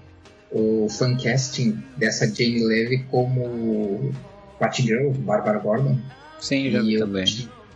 o 0.52 0.88
fancasting 0.90 1.84
dessa 1.98 2.26
Jane 2.28 2.64
Levy 2.64 3.04
como 3.12 4.12
Batgirl, 4.60 5.12
Barbara 5.12 5.60
Gordon. 5.60 6.00
Sim, 6.40 6.72
já 6.72 6.82
vi 6.82 6.98
também. 6.98 7.26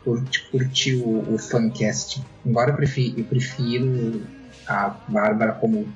curti, 0.03 0.49
curti, 0.49 0.95
o, 0.95 1.34
o 1.34 1.38
fancasting. 1.38 2.23
Embora 2.45 2.72
eu 2.72 2.76
prefiro, 2.76 3.19
eu 3.19 3.26
prefiro 3.26 4.22
a 4.68 4.95
Bárbara 5.07 5.53
como 5.53 5.88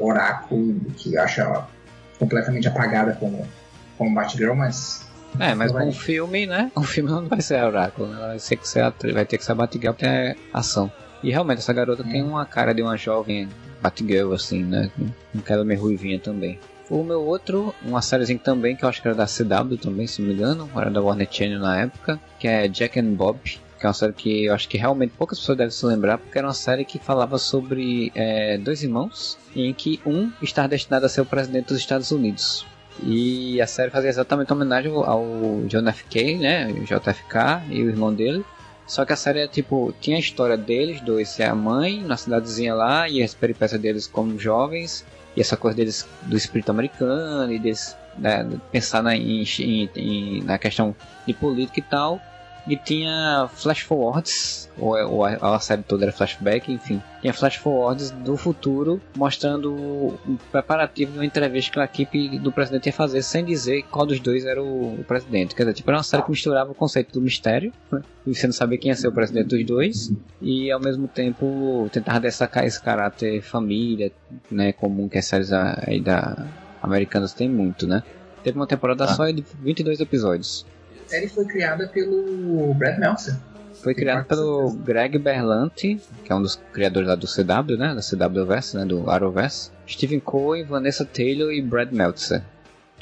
oráculo, 0.00 0.80
que 0.96 1.14
eu 1.14 1.22
acho 1.22 1.40
ela 1.40 1.68
completamente 2.18 2.68
apagada 2.68 3.14
como, 3.14 3.46
como 3.96 4.14
Batgirl, 4.14 4.54
mas 4.54 5.06
É, 5.38 5.54
mas 5.54 5.72
um 5.72 5.92
filme, 5.92 6.46
né? 6.46 6.70
O 6.74 6.82
filme 6.84 7.10
não 7.10 7.26
vai 7.26 7.40
ser 7.40 7.62
Oráculo, 7.62 8.08
né? 8.08 8.18
Vai, 8.18 8.38
ser 8.38 8.56
que 8.56 8.68
ser 8.68 8.92
vai 9.12 9.24
ter 9.24 9.38
que 9.38 9.44
ser 9.44 9.54
Batgirl 9.54 9.92
porque 9.92 10.06
é 10.06 10.36
ação. 10.52 10.90
E 11.22 11.30
realmente 11.30 11.58
essa 11.58 11.72
garota 11.72 12.04
tem 12.04 12.22
uma 12.22 12.46
cara 12.46 12.72
de 12.72 12.82
uma 12.82 12.96
jovem 12.96 13.48
Batgirl, 13.82 14.32
assim, 14.32 14.62
né? 14.62 14.90
Com 14.96 15.38
aquela 15.38 15.64
meio 15.64 15.80
ruivinha 15.80 16.18
também. 16.18 16.58
O 16.90 17.04
meu 17.04 17.22
outro, 17.22 17.74
uma 17.84 18.00
sériezinha 18.00 18.38
também, 18.38 18.74
que 18.74 18.84
eu 18.84 18.88
acho 18.88 19.02
que 19.02 19.08
era 19.08 19.16
da 19.16 19.26
CW 19.26 19.76
também, 19.76 20.06
se 20.06 20.22
não 20.22 20.28
me 20.28 20.34
engano, 20.34 20.70
era 20.74 20.90
da 20.90 21.02
Warner 21.02 21.28
Channel 21.30 21.60
na 21.60 21.80
época, 21.82 22.18
que 22.38 22.48
é 22.48 22.66
Jack 22.66 22.98
and 22.98 23.12
Bob, 23.12 23.38
que 23.78 23.86
é 23.86 23.88
uma 23.88 23.94
série 23.94 24.12
que 24.12 24.44
eu 24.44 24.54
acho 24.54 24.68
que 24.68 24.76
realmente 24.76 25.12
poucas 25.16 25.38
pessoas 25.38 25.58
devem 25.58 25.70
se 25.70 25.86
lembrar, 25.86 26.18
porque 26.18 26.36
era 26.38 26.46
uma 26.46 26.54
série 26.54 26.84
que 26.84 26.98
falava 26.98 27.38
sobre 27.38 28.10
é, 28.14 28.58
dois 28.58 28.82
irmãos, 28.82 29.38
em 29.54 29.72
que 29.72 30.00
um 30.04 30.30
está 30.42 30.66
destinado 30.66 31.06
a 31.06 31.08
ser 31.08 31.20
o 31.20 31.26
presidente 31.26 31.66
dos 31.68 31.78
Estados 31.78 32.10
Unidos. 32.10 32.66
E 33.02 33.60
a 33.60 33.66
série 33.66 33.90
fazia 33.90 34.10
exatamente 34.10 34.52
homenagem 34.52 34.90
ao- 34.92 35.62
John 35.66 35.86
F. 35.88 36.04
K, 36.10 36.36
né? 36.38 36.72
JFK 36.84 37.62
e 37.70 37.82
o 37.84 37.88
irmão 37.88 38.12
dele. 38.12 38.44
Só 38.86 39.04
que 39.04 39.12
a 39.12 39.16
série 39.16 39.40
é 39.40 39.46
tipo, 39.46 39.94
tinha 40.00 40.16
a 40.16 40.20
história 40.20 40.56
deles, 40.56 41.00
dois, 41.00 41.28
ser 41.28 41.44
a 41.44 41.54
mãe, 41.54 42.00
na 42.02 42.16
cidadezinha 42.16 42.74
lá, 42.74 43.08
e 43.08 43.22
as 43.22 43.34
peripécias 43.34 43.80
deles 43.80 44.06
como 44.06 44.38
jovens, 44.38 45.04
e 45.36 45.40
essa 45.40 45.56
coisa 45.56 45.76
deles 45.76 46.08
do 46.22 46.36
espírito 46.36 46.70
americano, 46.70 47.52
e 47.52 47.58
deles 47.58 47.94
né, 48.16 48.48
pensar 48.72 49.02
na, 49.02 49.14
em- 49.14 49.44
em- 49.94 50.42
na 50.42 50.58
questão 50.58 50.96
de 51.26 51.34
política 51.34 51.78
e 51.80 51.82
tal. 51.82 52.20
E 52.68 52.76
tinha 52.76 53.48
flash 53.54 53.80
forwards, 53.80 54.68
ou, 54.78 54.90
ou 55.10 55.24
a, 55.24 55.56
a 55.56 55.58
série 55.58 55.82
toda 55.82 56.04
era 56.04 56.12
flashback, 56.12 56.70
enfim. 56.70 57.02
Tinha 57.22 57.32
flash 57.32 57.56
forwards 57.56 58.10
do 58.10 58.36
futuro, 58.36 59.00
mostrando 59.16 59.72
um 59.74 60.36
preparativo 60.52 61.12
de 61.12 61.18
uma 61.18 61.24
entrevista 61.24 61.72
que 61.72 61.80
a 61.80 61.84
equipe 62.04 62.38
do 62.38 62.52
presidente 62.52 62.86
ia 62.86 62.92
fazer, 62.92 63.22
sem 63.22 63.42
dizer 63.44 63.84
qual 63.84 64.04
dos 64.04 64.20
dois 64.20 64.44
era 64.44 64.62
o, 64.62 65.00
o 65.00 65.04
presidente. 65.04 65.54
Quer 65.54 65.62
dizer, 65.62 65.74
tipo, 65.74 65.90
era 65.90 65.96
uma 65.96 66.02
série 66.02 66.22
que 66.22 66.30
misturava 66.30 66.70
o 66.70 66.74
conceito 66.74 67.10
do 67.12 67.22
mistério, 67.22 67.72
né, 67.90 68.02
e 68.26 68.34
você 68.34 68.46
não 68.46 68.52
sabia 68.52 68.76
quem 68.76 68.90
ia 68.90 68.94
ser 68.96 69.08
o 69.08 69.12
presidente 69.12 69.46
dos 69.48 69.64
dois, 69.64 70.12
e 70.42 70.70
ao 70.70 70.78
mesmo 70.78 71.08
tempo 71.08 71.88
tentava 71.90 72.20
destacar 72.20 72.64
esse 72.66 72.80
caráter 72.82 73.40
família, 73.40 74.12
né, 74.50 74.72
comum 74.72 75.08
que 75.08 75.16
as 75.16 75.24
séries 75.24 75.50
aí 75.52 76.00
da 76.00 76.46
americanas 76.82 77.32
tem 77.32 77.48
muito, 77.48 77.86
né. 77.86 78.02
Teve 78.44 78.58
uma 78.58 78.66
temporada 78.66 79.06
Tá. 79.06 79.14
só 79.14 79.30
de 79.30 79.42
22 79.62 80.00
episódios. 80.00 80.66
A 81.08 81.10
série 81.10 81.28
foi 81.28 81.46
criada 81.46 81.88
pelo 81.88 82.74
Brad 82.74 82.98
Meltzer. 82.98 83.34
Foi 83.82 83.94
quase 83.94 84.26
pelo. 84.26 84.72
Greg 84.72 85.18
Berlanti, 85.18 85.98
que 86.22 86.30
é 86.30 86.34
um 86.34 86.42
dos 86.42 86.56
criadores 86.72 87.08
lá 87.08 87.14
do 87.14 87.26
CW, 87.26 87.78
né? 87.78 87.94
Da 87.94 88.02
CWverse, 88.02 88.76
né? 88.76 88.84
Do 88.84 89.08
Arrowverse. 89.08 89.70
Stephen 89.88 90.20
Cohen, 90.20 90.64
Vanessa 90.64 91.06
Taylor 91.06 91.50
e 91.50 91.62
Brad 91.62 91.92
Meltzer. 91.92 92.42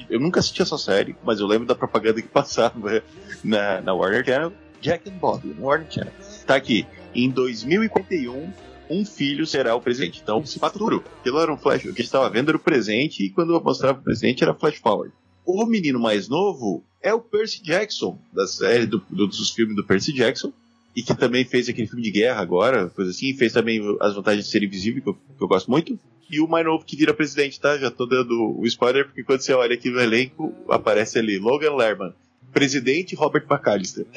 Eu 0.08 0.20
nunca 0.20 0.38
assisti 0.38 0.62
essa 0.62 0.78
série, 0.78 1.16
mas 1.24 1.40
eu 1.40 1.46
lembro 1.46 1.66
da 1.66 1.74
propaganda 1.74 2.22
que 2.22 2.28
passava 2.28 3.02
na, 3.42 3.80
na 3.80 3.92
Warner 3.92 4.24
Channel. 4.24 4.52
Jack 4.80 5.10
and 5.10 5.14
Bob, 5.14 5.42
na 5.58 5.66
Warner 5.66 5.90
Channel. 5.90 6.12
Tá 6.46 6.54
aqui. 6.54 6.86
Em 7.12 7.28
2041, 7.28 8.52
um 8.88 9.04
filho 9.04 9.46
será 9.46 9.74
o 9.74 9.80
presidente. 9.80 10.20
Então, 10.22 10.44
se 10.46 10.60
futuro. 10.60 11.02
Aquilo 11.20 11.40
era 11.40 11.52
um 11.52 11.56
flash. 11.56 11.86
O 11.86 11.94
que 11.94 12.02
estava 12.02 12.30
vendo 12.30 12.50
era 12.50 12.56
o 12.56 12.60
presente, 12.60 13.24
e 13.24 13.30
quando 13.30 13.52
eu 13.52 13.60
mostrava 13.60 13.98
o 13.98 14.02
presente 14.02 14.44
era 14.44 14.54
flash 14.54 14.76
forward. 14.76 15.12
O 15.46 15.64
menino 15.64 15.98
mais 16.00 16.28
novo 16.28 16.82
é 17.02 17.14
o 17.14 17.20
Percy 17.20 17.62
Jackson, 17.62 18.18
da 18.32 18.46
série 18.46 18.84
do, 18.86 18.98
do- 19.08 19.26
dos 19.28 19.50
filmes 19.50 19.76
do 19.76 19.84
Percy 19.84 20.12
Jackson. 20.12 20.52
E 20.94 21.02
que 21.02 21.14
também 21.14 21.44
fez 21.44 21.68
aquele 21.68 21.86
filme 21.86 22.02
de 22.02 22.10
guerra 22.10 22.40
agora, 22.40 22.88
coisa 22.88 23.10
assim. 23.10 23.32
Fez 23.34 23.52
também 23.52 23.80
As 24.00 24.14
Vantagens 24.14 24.46
de 24.46 24.50
Ser 24.50 24.62
Invisível, 24.62 25.02
que 25.02 25.08
eu, 25.10 25.14
que 25.14 25.42
eu 25.44 25.46
gosto 25.48 25.70
muito. 25.70 25.98
E 26.30 26.40
o 26.40 26.48
mais 26.48 26.64
novo 26.64 26.84
que 26.84 26.96
vira 26.96 27.12
presidente, 27.14 27.60
tá? 27.60 27.76
Já 27.78 27.90
tô 27.90 28.06
dando 28.06 28.58
o 28.58 28.66
spoiler, 28.66 29.04
porque 29.06 29.22
quando 29.22 29.40
você 29.40 29.52
olha 29.52 29.74
aqui 29.74 29.90
no 29.90 30.00
elenco, 30.00 30.52
aparece 30.68 31.18
ali 31.18 31.38
Logan 31.38 31.74
Lerman. 31.76 32.12
Presidente 32.52 33.14
Robert 33.14 33.44
McAllister. 33.48 34.06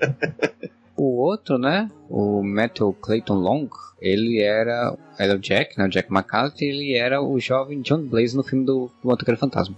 o 1.02 1.16
outro, 1.16 1.56
né? 1.58 1.90
O 2.08 2.42
Matthew 2.42 2.92
Clayton 3.00 3.34
Long, 3.34 3.68
ele 4.00 4.40
era. 4.40 4.96
Era 5.18 5.34
o 5.34 5.38
Jack, 5.38 5.78
né? 5.78 5.86
O 5.86 5.88
Jack 5.88 6.12
McCarthy, 6.12 6.64
ele 6.66 6.94
era 6.94 7.22
o 7.22 7.38
jovem 7.40 7.80
John 7.80 8.02
Blaze 8.02 8.36
no 8.36 8.42
filme 8.42 8.64
do, 8.64 8.90
do 9.02 9.08
Motoqueiro 9.08 9.38
Fantasma. 9.40 9.76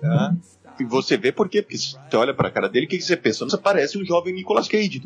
Tá? 0.00 0.34
E 0.80 0.84
você 0.84 1.16
vê 1.18 1.30
por 1.30 1.48
quê? 1.48 1.60
Porque 1.60 1.76
se 1.76 1.92
você 1.92 2.16
olha 2.16 2.32
pra 2.32 2.50
cara 2.50 2.68
dele, 2.68 2.86
o 2.86 2.88
que 2.88 2.96
que 2.96 3.04
você 3.04 3.16
pensa? 3.16 3.44
Você 3.44 3.58
parece 3.58 3.98
um 3.98 4.04
jovem 4.04 4.34
Nicolas 4.34 4.68
Cage, 4.68 5.02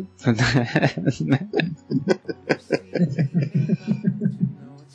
né? 1.24 1.40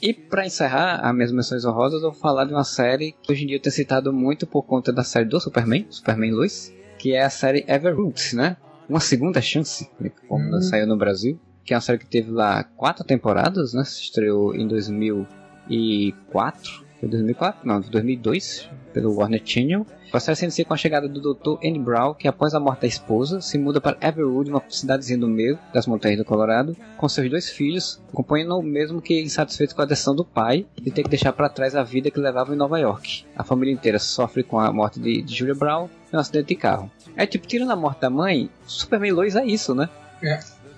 E 0.02 0.16
pra 0.16 0.48
encerrar 0.48 0.96
as 1.08 1.14
minhas 1.14 1.32
menções 1.32 1.64
honrosas, 1.64 2.02
eu 2.02 2.12
vou 2.12 2.20
falar 2.20 2.46
de 2.46 2.52
uma 2.52 2.64
série 2.64 3.12
que 3.22 3.32
hoje 3.32 3.44
em 3.44 3.48
dia 3.48 3.58
eu 3.58 3.62
tenho 3.62 3.72
citado 3.72 4.12
muito 4.12 4.48
por 4.48 4.64
conta 4.64 4.92
da 4.92 5.04
série 5.04 5.26
do 5.26 5.40
Superman, 5.40 5.86
Superman 5.92 6.32
Lois, 6.32 6.74
que 6.98 7.14
é 7.14 7.22
a 7.24 7.30
série 7.30 7.64
Everroot, 7.68 8.36
né? 8.36 8.58
Uma 8.92 9.00
segunda 9.00 9.42
chance, 9.42 9.90
né, 10.00 10.12
como 10.28 10.58
Hum. 10.58 10.62
saiu 10.62 10.86
no 10.86 10.98
Brasil, 10.98 11.40
que 11.64 11.74
é 11.74 11.78
uma 11.78 11.82
série 11.82 11.98
que 12.00 12.06
teve 12.06 12.30
lá 12.30 12.64
quatro 12.76 13.06
temporadas, 13.06 13.74
né? 13.74 13.86
Se 13.86 14.02
estreou 14.02 14.54
em 14.54 14.68
2004, 14.68 16.86
foi 17.02 17.10
2004? 17.10 17.68
Não, 17.68 17.82
2002, 17.82 18.70
pelo 18.94 19.16
Warner 19.16 19.42
Channel. 19.44 19.86
A 20.14 20.20
série 20.20 20.36
se 20.36 20.46
inicia 20.46 20.66
com 20.66 20.74
a 20.74 20.78
chegada 20.78 21.08
do 21.08 21.34
Dr. 21.34 21.66
Andy 21.66 21.80
Brown, 21.80 22.14
que 22.14 22.28
após 22.28 22.54
a 22.54 22.60
morte 22.60 22.82
da 22.82 22.88
esposa, 22.88 23.42
se 23.42 23.58
muda 23.58 23.82
para 23.82 23.98
Everwood, 24.02 24.52
uma 24.52 24.62
cidadezinha 24.70 25.18
do 25.18 25.28
meio 25.28 25.58
das 25.74 25.88
montanhas 25.88 26.20
do 26.20 26.26
Colorado, 26.26 26.78
com 26.98 27.10
seus 27.10 27.30
dois 27.30 27.50
filhos, 27.50 28.00
acompanhando 28.12 28.56
o 28.56 28.62
mesmo 28.62 29.02
que 29.02 29.20
insatisfeito 29.20 29.74
com 29.74 29.82
a 29.82 29.86
decisão 29.86 30.14
do 30.14 30.24
pai 30.24 30.68
de 30.80 30.92
ter 30.92 31.02
que 31.02 31.10
deixar 31.10 31.34
para 31.34 31.50
trás 31.50 31.76
a 31.76 31.82
vida 31.82 32.12
que 32.12 32.20
levava 32.20 32.54
em 32.54 32.58
Nova 32.58 32.78
York. 32.78 33.26
A 33.36 33.44
família 33.44 33.74
inteira 33.74 33.98
sofre 33.98 34.44
com 34.44 34.60
a 34.60 34.72
morte 34.72 35.00
de, 35.00 35.24
de 35.24 35.34
Julia 35.34 35.56
Brown 35.56 35.90
em 36.14 36.18
um 36.18 36.20
acidente 36.20 36.50
de 36.50 36.56
carro. 36.56 36.92
É 37.16 37.26
tipo, 37.26 37.48
tirando 37.48 37.72
a 37.72 37.76
morte 37.76 38.02
da 38.02 38.10
mãe, 38.10 38.50
Superman 38.68 39.14
Lois 39.14 39.36
é 39.36 39.46
isso, 39.46 39.74
né? 39.74 39.90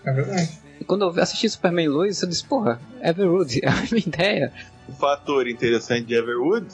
É 0.06 0.12
verdade. 0.14 0.64
E 0.80 0.86
quando 0.86 1.04
eu 1.04 1.22
assisti 1.22 1.50
Superman 1.50 1.88
Lois, 1.88 2.22
eu 2.22 2.30
disse, 2.30 2.46
porra, 2.46 2.80
Everwood, 3.02 3.62
é 3.66 3.70
a 3.70 3.76
mesma 3.76 3.98
ideia. 3.98 4.54
O 4.88 4.94
fator 4.94 5.48
interessante 5.48 6.06
de 6.06 6.16
Everwood 6.16 6.68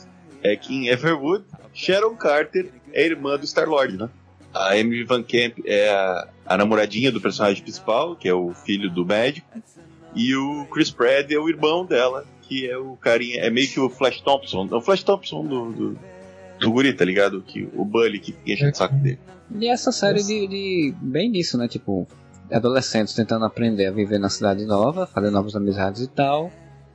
é 0.43 0.55
que 0.55 0.73
em 0.73 0.87
Everwood, 0.87 1.45
Sharon 1.73 2.15
Carter 2.15 2.71
é 2.93 3.05
irmã 3.05 3.37
do 3.37 3.45
Star-Lord, 3.45 3.97
né? 3.97 4.09
A 4.53 4.77
Emily 4.77 5.03
Van 5.03 5.21
Camp 5.21 5.59
é 5.63 5.89
a, 5.89 6.27
a 6.45 6.57
namoradinha 6.57 7.11
do 7.11 7.21
personagem 7.21 7.61
principal, 7.61 8.15
que 8.15 8.27
é 8.27 8.33
o 8.33 8.53
filho 8.53 8.89
do 8.89 9.05
médico. 9.05 9.47
E 10.15 10.35
o 10.35 10.65
Chris 10.71 10.89
Pratt 10.89 11.31
é 11.31 11.37
o 11.37 11.47
irmão 11.47 11.85
dela, 11.85 12.25
que 12.41 12.67
é 12.67 12.75
o 12.77 12.95
carinha. 12.95 13.41
É 13.41 13.49
meio 13.49 13.69
que 13.69 13.79
o 13.79 13.89
Flash 13.89 14.21
Thompson. 14.21 14.65
Não, 14.65 14.79
o 14.79 14.81
Flash 14.81 15.03
Thompson 15.03 15.45
do, 15.45 15.71
do, 15.71 15.99
do 16.59 16.71
Guri, 16.71 16.93
tá 16.93 17.05
ligado? 17.05 17.41
Que, 17.41 17.69
o 17.75 17.85
Bully 17.85 18.19
que 18.19 18.35
enchendo 18.45 18.71
o 18.71 18.75
saco 18.75 18.95
dele. 18.95 19.19
E 19.55 19.67
essa 19.67 19.91
série 19.91 20.23
de, 20.23 20.47
de 20.47 20.95
bem 20.99 21.31
disso, 21.31 21.57
né? 21.57 21.67
Tipo, 21.67 22.07
adolescentes 22.51 23.13
tentando 23.13 23.45
aprender 23.45 23.85
a 23.85 23.91
viver 23.91 24.19
na 24.19 24.29
cidade 24.29 24.65
nova, 24.65 25.05
fazer 25.05 25.29
novas 25.29 25.55
amizades 25.55 26.01
e 26.01 26.07
tal. 26.07 26.51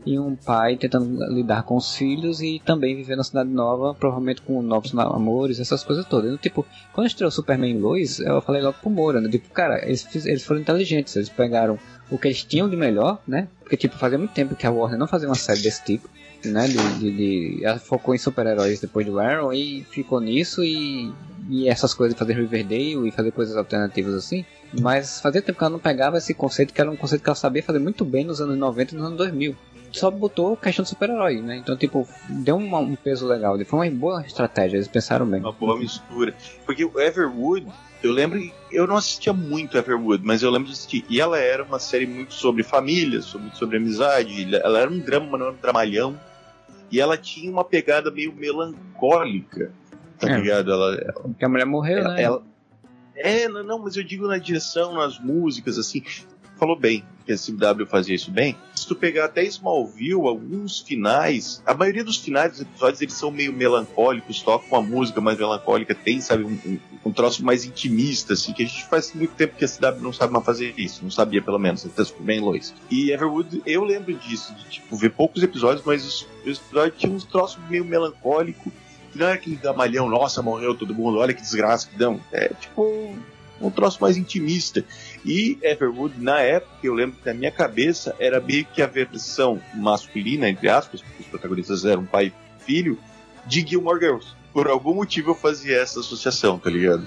E 0.06 0.18
um 0.18 0.36
pai 0.36 0.76
tentando 0.76 1.18
lidar 1.32 1.62
com 1.62 1.76
os 1.76 1.94
filhos 1.96 2.42
e 2.42 2.60
também 2.64 2.94
viver 2.94 3.16
na 3.16 3.24
cidade 3.24 3.48
nova, 3.48 3.94
provavelmente 3.94 4.42
com 4.42 4.60
novos 4.60 4.92
namores, 4.92 5.58
essas 5.58 5.82
coisas 5.82 6.04
todas. 6.04 6.26
Então, 6.26 6.38
tipo, 6.38 6.66
quando 6.92 7.06
estreou 7.06 7.30
Superman 7.30 7.78
Lois, 7.78 8.20
eu 8.20 8.40
falei 8.42 8.60
logo 8.60 8.76
pro 8.80 8.90
Moura, 8.90 9.20
né? 9.20 9.30
Tipo, 9.30 9.48
cara, 9.50 9.82
eles, 9.84 10.06
eles 10.26 10.44
foram 10.44 10.60
inteligentes, 10.60 11.16
eles 11.16 11.28
pegaram 11.30 11.78
o 12.10 12.18
que 12.18 12.28
eles 12.28 12.44
tinham 12.44 12.68
de 12.68 12.76
melhor, 12.76 13.18
né? 13.26 13.48
Porque, 13.60 13.76
tipo, 13.78 13.96
fazia 13.96 14.18
muito 14.18 14.32
tempo 14.32 14.54
que 14.54 14.66
a 14.66 14.70
Warner 14.70 14.98
não 14.98 15.08
fazia 15.08 15.26
uma 15.28 15.34
série 15.34 15.60
desse 15.62 15.82
tipo, 15.84 16.06
né? 16.44 16.66
De, 16.68 16.98
de, 16.98 17.10
de- 17.56 17.64
ela 17.64 17.78
focou 17.78 18.14
em 18.14 18.18
super-heróis 18.18 18.80
depois 18.80 19.06
do 19.06 19.18
Arrow 19.18 19.54
e 19.54 19.84
ficou 19.90 20.20
nisso 20.20 20.62
e 20.62 21.10
e 21.46 21.68
essas 21.68 21.92
coisas, 21.92 22.18
fazer 22.18 22.32
Riverdale 22.34 23.06
e 23.06 23.10
fazer 23.10 23.30
coisas 23.30 23.54
alternativas 23.54 24.14
assim. 24.14 24.46
Mas 24.80 25.20
fazia 25.20 25.42
tempo 25.42 25.58
que 25.58 25.62
ela 25.64 25.72
não 25.72 25.78
pegava 25.78 26.16
esse 26.16 26.32
conceito, 26.32 26.72
que 26.72 26.80
era 26.80 26.90
um 26.90 26.96
conceito 26.96 27.22
que 27.22 27.28
ela 27.28 27.34
sabia 27.36 27.62
fazer 27.62 27.78
muito 27.78 28.02
bem 28.02 28.24
nos 28.24 28.40
anos 28.40 28.56
90 28.56 28.94
e 28.94 28.96
nos 28.96 29.06
anos 29.06 29.18
2000. 29.18 29.54
Só 29.94 30.10
botou 30.10 30.56
questão 30.56 30.82
de 30.82 30.88
super-herói, 30.88 31.40
né? 31.40 31.56
Então, 31.56 31.76
tipo, 31.76 32.06
deu 32.28 32.56
um, 32.56 32.76
um 32.76 32.96
peso 32.96 33.26
legal. 33.26 33.56
Foi 33.64 33.88
uma 33.88 33.96
boa 33.96 34.22
estratégia, 34.26 34.76
eles 34.76 34.88
pensaram 34.88 35.24
bem. 35.24 35.40
Uma 35.40 35.52
boa 35.52 35.78
mistura. 35.78 36.34
Porque 36.66 36.84
o 36.84 36.98
Everwood, 37.00 37.66
eu 38.02 38.10
lembro 38.12 38.40
eu 38.72 38.88
não 38.88 38.96
assistia 38.96 39.32
muito 39.32 39.78
Everwood, 39.78 40.24
mas 40.26 40.42
eu 40.42 40.50
lembro 40.50 40.66
de 40.66 40.72
assistir. 40.72 41.04
E 41.08 41.20
ela 41.20 41.38
era 41.38 41.62
uma 41.62 41.78
série 41.78 42.06
muito 42.06 42.34
sobre 42.34 42.64
família, 42.64 43.22
sobre, 43.22 43.54
sobre 43.54 43.76
amizade. 43.76 44.52
Ela 44.56 44.80
era 44.80 44.90
um 44.90 44.98
drama, 44.98 45.26
mas 45.30 45.38
não 45.40 45.46
era 45.46 45.54
um 45.56 45.60
dramalhão. 45.60 46.18
E 46.90 47.00
ela 47.00 47.16
tinha 47.16 47.50
uma 47.50 47.64
pegada 47.64 48.10
meio 48.10 48.32
melancólica, 48.34 49.70
tá 50.18 50.28
É. 50.28 50.36
ligado? 50.40 50.72
Ela, 50.72 51.12
Porque 51.22 51.44
a 51.44 51.48
mulher 51.48 51.66
morreu, 51.66 51.98
ela, 51.98 52.14
né? 52.14 52.22
ela- 52.22 52.42
É, 53.16 53.48
não, 53.48 53.62
não, 53.62 53.78
mas 53.78 53.96
eu 53.96 54.02
digo 54.02 54.26
na 54.26 54.38
direção, 54.38 54.94
nas 54.94 55.20
músicas, 55.20 55.78
assim. 55.78 56.02
Falou 56.56 56.78
bem 56.78 57.04
que 57.24 57.32
a 57.32 57.36
CW 57.36 57.86
fazia 57.86 58.14
isso 58.14 58.30
bem. 58.30 58.56
Se 58.74 58.86
tu 58.86 58.94
pegar 58.94 59.24
até 59.24 59.42
Smallville, 59.44 60.26
alguns 60.26 60.80
finais, 60.80 61.62
a 61.64 61.72
maioria 61.74 62.04
dos 62.04 62.18
finais 62.18 62.52
dos 62.52 62.60
episódios 62.60 63.00
eles 63.00 63.14
são 63.14 63.30
meio 63.30 63.52
melancólicos, 63.52 64.42
tocam 64.42 64.68
uma 64.78 64.82
música 64.82 65.20
mais 65.20 65.38
melancólica, 65.38 65.94
tem, 65.94 66.20
sabe, 66.20 66.44
um, 66.44 66.58
um, 66.66 66.78
um 67.06 67.12
troço 67.12 67.44
mais 67.44 67.64
intimista, 67.64 68.34
assim, 68.34 68.52
que 68.52 68.62
a 68.62 68.66
gente 68.66 68.84
faz 68.86 69.12
muito 69.14 69.34
tempo 69.34 69.56
que 69.56 69.64
a 69.64 69.68
CW 69.68 70.02
não 70.02 70.12
sabe 70.12 70.32
mais 70.32 70.44
fazer 70.44 70.74
isso, 70.76 71.02
não 71.02 71.10
sabia 71.10 71.40
pelo 71.40 71.58
menos, 71.58 71.86
até 71.86 72.04
ficou 72.04 72.24
bem 72.24 72.40
Lois. 72.40 72.74
E 72.90 73.10
Everwood, 73.10 73.62
eu 73.64 73.84
lembro 73.84 74.12
disso, 74.14 74.54
de 74.54 74.64
tipo, 74.68 74.94
ver 74.96 75.10
poucos 75.10 75.42
episódios, 75.42 75.84
mas 75.84 76.04
os, 76.04 76.26
os 76.46 76.58
episódios 76.58 76.98
tinham 76.98 77.16
uns 77.16 77.24
troços 77.24 77.58
meio 77.70 77.84
melancólico, 77.84 78.70
que 79.12 79.18
não 79.18 79.26
era 79.26 79.36
aquele 79.36 79.56
gamalhão, 79.56 80.08
nossa, 80.08 80.42
morreu 80.42 80.74
todo 80.74 80.94
mundo, 80.94 81.18
olha 81.18 81.32
que 81.32 81.40
desgraça 81.40 81.88
que 81.88 81.96
dão. 81.96 82.20
É 82.32 82.48
tipo 82.48 83.16
um 83.60 83.70
troço 83.70 83.98
mais 84.00 84.16
intimista. 84.16 84.84
E 85.24 85.58
Everwood, 85.62 86.20
na 86.20 86.40
época, 86.40 86.74
eu 86.82 86.94
lembro 86.94 87.16
que 87.16 87.26
na 87.26 87.34
minha 87.34 87.50
cabeça 87.50 88.14
era 88.18 88.40
meio 88.40 88.64
que 88.66 88.82
a 88.82 88.86
versão 88.86 89.60
masculina, 89.74 90.48
entre 90.48 90.68
aspas, 90.68 91.00
porque 91.00 91.22
os 91.22 91.28
protagonistas 91.28 91.84
eram 91.84 92.04
pai 92.04 92.26
e 92.60 92.64
filho, 92.64 92.98
de 93.46 93.66
Gilmore 93.66 93.98
Girls. 93.98 94.28
Por 94.52 94.68
algum 94.68 94.94
motivo 94.94 95.30
eu 95.30 95.34
fazia 95.34 95.78
essa 95.78 96.00
associação, 96.00 96.58
tá 96.58 96.70
ligado? 96.70 97.06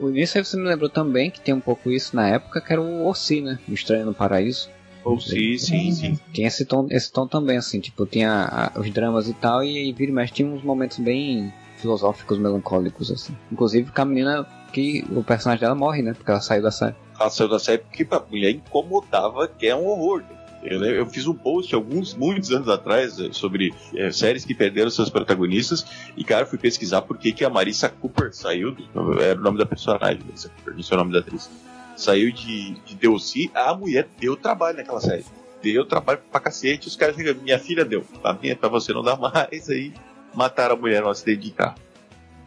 Nisso 0.00 0.38
aí 0.38 0.44
você 0.44 0.56
me 0.56 0.68
lembrou 0.68 0.88
também 0.88 1.30
que 1.30 1.40
tem 1.40 1.52
um 1.52 1.60
pouco 1.60 1.90
isso 1.90 2.14
na 2.14 2.28
época, 2.28 2.60
que 2.60 2.72
era 2.72 2.80
o 2.80 3.06
Ossi, 3.06 3.40
né? 3.40 3.58
O 3.68 3.72
Estranho 3.72 4.06
no 4.06 4.14
Paraíso. 4.14 4.70
Ou 5.04 5.18
sim, 5.18 5.56
sim, 5.58 5.92
sim. 5.92 6.18
Tinha 6.32 6.46
esse 6.46 6.64
tom, 6.64 6.86
esse 6.90 7.10
tom 7.10 7.26
também, 7.26 7.56
assim, 7.56 7.80
tipo, 7.80 8.06
tinha 8.06 8.70
os 8.76 8.90
dramas 8.90 9.28
e 9.28 9.34
tal, 9.34 9.64
e, 9.64 9.88
e 9.88 9.92
vira 9.92 10.12
mexe 10.12 10.34
tinha 10.34 10.48
uns 10.48 10.62
momentos 10.62 10.98
bem 10.98 11.52
filosóficos, 11.76 12.38
melancólicos, 12.38 13.10
assim. 13.10 13.34
Inclusive 13.50 13.90
com 13.90 14.02
a 14.02 14.04
menina 14.04 14.46
que 14.72 15.04
o 15.10 15.24
personagem 15.24 15.62
dela 15.62 15.74
morre, 15.74 16.02
né? 16.02 16.12
Porque 16.12 16.30
ela 16.30 16.40
saiu 16.40 16.62
da 16.62 16.70
série. 16.70 16.94
Saiu 17.28 17.48
da 17.48 17.58
série 17.58 17.78
porque 17.78 18.04
pra 18.04 18.20
mulher 18.30 18.50
incomodava, 18.52 19.46
que 19.48 19.66
é 19.66 19.74
um 19.76 19.86
horror. 19.86 20.22
Eu, 20.62 20.82
eu 20.84 21.06
fiz 21.06 21.26
um 21.26 21.34
post 21.34 21.74
alguns, 21.74 22.14
muitos 22.14 22.50
anos 22.52 22.68
atrás 22.68 23.18
eh, 23.18 23.30
sobre 23.32 23.72
eh, 23.94 24.10
séries 24.12 24.44
que 24.44 24.54
perderam 24.54 24.90
seus 24.90 25.08
protagonistas 25.08 25.86
e, 26.16 26.22
cara, 26.22 26.44
fui 26.44 26.58
pesquisar 26.58 27.00
por 27.02 27.16
que, 27.16 27.32
que 27.32 27.42
a 27.44 27.48
Marissa 27.50 27.88
Cooper 27.88 28.34
saiu, 28.34 28.72
do- 28.72 29.20
era 29.22 29.38
o 29.38 29.42
nome 29.42 29.56
da 29.56 29.64
personagem, 29.64 30.20
Marissa 30.22 30.50
Cooper, 30.50 30.74
não 30.74 30.82
sei 30.82 30.94
o 30.96 30.98
nome 31.00 31.12
da 31.14 31.20
atriz, 31.20 31.48
saiu 31.96 32.30
de, 32.30 32.72
de 32.72 33.50
a 33.54 33.74
mulher 33.74 34.06
deu 34.18 34.36
trabalho 34.36 34.76
naquela 34.76 35.00
série. 35.00 35.24
Deu 35.62 35.86
trabalho 35.86 36.20
pra 36.30 36.40
cacete, 36.40 36.88
os 36.88 36.96
caras 36.96 37.16
ficam, 37.16 37.34
minha 37.42 37.58
filha 37.58 37.82
deu, 37.84 38.02
pra, 38.20 38.34
minha, 38.34 38.54
pra 38.54 38.68
você 38.68 38.92
não 38.92 39.02
dá 39.02 39.16
mais, 39.20 39.68
aí 39.70 39.94
mataram 40.34 40.74
a 40.74 40.78
mulher 40.78 41.00
no 41.02 41.08
acidente 41.08 41.40
de 41.40 41.50
carro. 41.52 41.76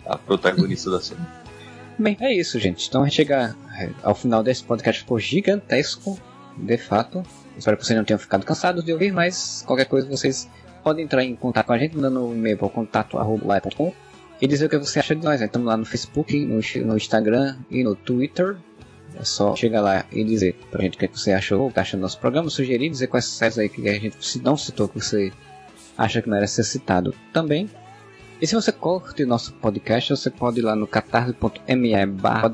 A 0.05 0.17
protagonista 0.19 0.91
da 0.91 1.01
série. 1.01 1.19
Bem, 1.97 2.17
é 2.19 2.33
isso, 2.33 2.59
gente. 2.59 2.87
Então 2.87 3.01
a 3.01 3.05
gente 3.05 3.15
chega 3.15 3.55
é, 3.77 3.89
ao 4.01 4.15
final 4.15 4.43
desse 4.43 4.63
podcast 4.63 5.01
ficou 5.01 5.19
gigantesco, 5.19 6.19
de 6.57 6.77
fato. 6.77 7.23
Espero 7.57 7.77
que 7.77 7.85
vocês 7.85 7.97
não 7.97 8.03
tenham 8.03 8.19
ficado 8.19 8.45
cansados 8.45 8.83
de 8.83 8.91
ouvir, 8.91 9.11
mas 9.11 9.63
qualquer 9.65 9.85
coisa 9.85 10.07
vocês 10.07 10.49
podem 10.83 11.05
entrar 11.05 11.23
em 11.23 11.35
contato 11.35 11.67
com 11.67 11.73
a 11.73 11.77
gente, 11.77 11.95
mandando 11.95 12.25
um 12.25 12.33
e-mail 12.33 12.57
para 12.57 12.67
o 12.67 12.69
contato 12.69 13.17
arroba 13.17 13.47
live.com 13.47 13.93
e 14.41 14.47
dizer 14.47 14.65
o 14.65 14.69
que 14.69 14.77
você 14.77 14.99
acha 14.99 15.15
de 15.15 15.23
nós. 15.23 15.39
né? 15.39 15.45
Estamos 15.45 15.67
lá 15.67 15.77
no 15.77 15.85
Facebook, 15.85 16.37
no, 16.45 16.59
no 16.85 16.97
Instagram 16.97 17.57
e 17.69 17.83
no 17.83 17.95
Twitter. 17.95 18.57
É 19.15 19.23
só 19.23 19.55
chegar 19.55 19.81
lá 19.81 20.05
e 20.11 20.23
dizer 20.23 20.55
pra 20.71 20.81
gente 20.81 20.95
o 20.95 20.99
que, 20.99 21.05
é 21.05 21.07
você 21.07 21.31
achou, 21.33 21.67
o 21.67 21.71
que 21.71 21.79
acha 21.79 21.95
do 21.95 22.01
nosso 22.01 22.19
programa, 22.19 22.49
sugerir, 22.49 22.89
dizer 22.89 23.07
quais 23.07 23.25
séries 23.25 23.59
aí 23.59 23.69
que 23.69 23.87
a 23.87 23.93
gente 23.93 24.39
não 24.39 24.57
citou 24.57 24.89
que 24.89 24.99
você 24.99 25.31
acha 25.95 26.21
que 26.21 26.29
merece 26.29 26.55
ser 26.55 26.63
citado 26.63 27.13
também. 27.31 27.69
E 28.43 28.45
se 28.45 28.55
você 28.55 28.73
curte 28.73 29.23
nosso 29.23 29.53
podcast, 29.53 30.09
você 30.09 30.29
pode 30.29 30.59
ir 30.59 30.63
lá 30.63 30.75
no 30.75 30.85
catarse.me 30.85 32.05
barra 32.07 32.53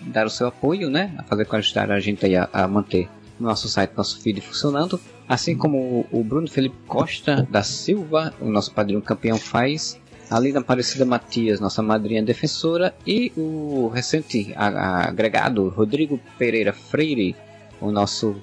dar 0.00 0.24
o 0.24 0.30
seu 0.30 0.46
apoio, 0.46 0.88
né? 0.88 1.14
A 1.18 1.22
fazer 1.22 1.44
com 1.44 1.56
ajudar 1.56 1.90
a 1.90 2.00
gente 2.00 2.24
aí 2.24 2.34
a, 2.34 2.48
a 2.50 2.66
manter 2.66 3.06
nosso 3.38 3.68
site, 3.68 3.92
nosso 3.94 4.18
feed 4.22 4.40
funcionando. 4.40 4.98
Assim 5.28 5.54
como 5.54 6.06
o, 6.10 6.24
Bruno 6.24 6.48
Felipe 6.48 6.76
Costa 6.86 7.46
da 7.50 7.62
Silva, 7.62 8.32
o 8.40 8.46
nosso 8.46 8.72
padrinho 8.72 9.02
campeão 9.02 9.36
faz. 9.36 10.00
A 10.30 10.40
Lina 10.40 10.60
Aparecida 10.60 11.04
Matias, 11.04 11.60
nossa 11.60 11.82
madrinha 11.82 12.22
defensora. 12.22 12.94
E 13.06 13.30
o 13.36 13.88
recente 13.88 14.54
agregado 14.56 15.68
Rodrigo 15.68 16.18
Pereira 16.38 16.72
Freire, 16.72 17.36
o 17.82 17.90
nosso 17.90 18.34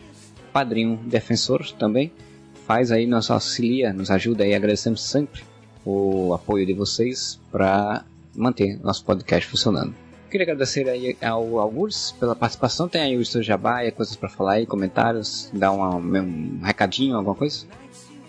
padrinho 0.54 0.98
defensor 0.98 1.68
também. 1.80 2.12
Faz 2.68 2.92
aí, 2.92 3.08
nos 3.08 3.32
auxilia, 3.32 3.92
nos 3.92 4.12
ajuda 4.12 4.44
aí, 4.44 4.54
agradecemos 4.54 5.02
sempre 5.02 5.42
o 5.90 6.34
apoio 6.34 6.66
de 6.66 6.74
vocês 6.74 7.40
para 7.52 8.04
manter 8.36 8.80
nosso 8.84 9.04
podcast 9.06 9.50
funcionando. 9.50 9.94
Queria 10.30 10.44
agradecer 10.44 10.90
aí 10.90 11.16
ao 11.22 11.58
Algures 11.60 12.12
pela 12.20 12.36
participação. 12.36 12.90
Tem 12.90 13.02
aí 13.02 13.18
o 13.18 13.26
seu 13.26 13.42
jabá 13.42 13.86
e 13.86 13.92
coisas 13.92 14.16
para 14.16 14.28
falar 14.28 14.54
aí, 14.54 14.66
comentários, 14.66 15.50
dar 15.54 15.72
uma- 15.72 15.96
um 15.96 16.60
recadinho, 16.62 17.16
alguma 17.16 17.34
coisa? 17.36 17.66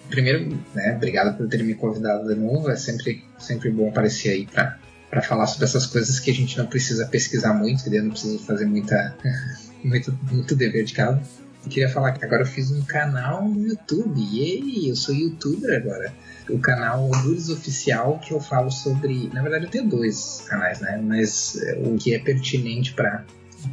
Primeiro, 0.09 0.57
né, 0.75 0.95
obrigado 0.97 1.37
por 1.37 1.49
ter 1.49 1.63
me 1.65 1.75
convidado 1.75 2.29
de 2.29 2.35
novo. 2.37 2.71
É 2.71 2.77
sempre, 2.77 3.25
sempre 3.39 3.71
bom 3.71 3.89
aparecer 3.89 4.31
aí 4.31 4.47
pra, 4.47 4.79
pra 5.11 5.21
falar 5.21 5.47
sobre 5.49 5.65
essas 5.65 5.87
coisas 5.87 6.21
que 6.21 6.31
a 6.31 6.35
gente 6.35 6.57
não 6.57 6.67
precisa 6.67 7.05
pesquisar 7.07 7.53
muito, 7.53 7.81
entendeu? 7.81 8.05
Não 8.05 8.11
precisa 8.13 8.39
fazer 8.39 8.65
muita, 8.67 9.15
muito, 9.85 10.17
muito 10.31 10.55
dever 10.55 10.85
de 10.85 10.95
casa. 10.95 11.21
Queria 11.69 11.89
falar 11.91 12.13
que 12.13 12.25
agora 12.25 12.43
eu 12.43 12.47
fiz 12.47 12.71
um 12.71 12.81
canal 12.83 13.47
no 13.47 13.67
YouTube. 13.67 14.19
E 14.21 14.89
eu 14.89 14.95
sou 14.97 15.15
youtuber 15.15 15.77
agora. 15.77 16.15
O 16.49 16.59
canal 16.59 17.05
Aldures 17.05 17.49
Oficial, 17.51 18.19
que 18.19 18.33
eu 18.33 18.41
falo 18.41 18.71
sobre. 18.71 19.31
Na 19.33 19.43
verdade, 19.43 19.67
eu 19.67 19.71
tenho 19.71 19.89
dois 19.89 20.45
canais, 20.49 20.81
né? 20.81 21.01
Mas 21.03 21.61
é, 21.63 21.79
o 21.85 21.97
que 21.97 22.15
é 22.15 22.19
pertinente 22.19 22.93
para 22.95 23.25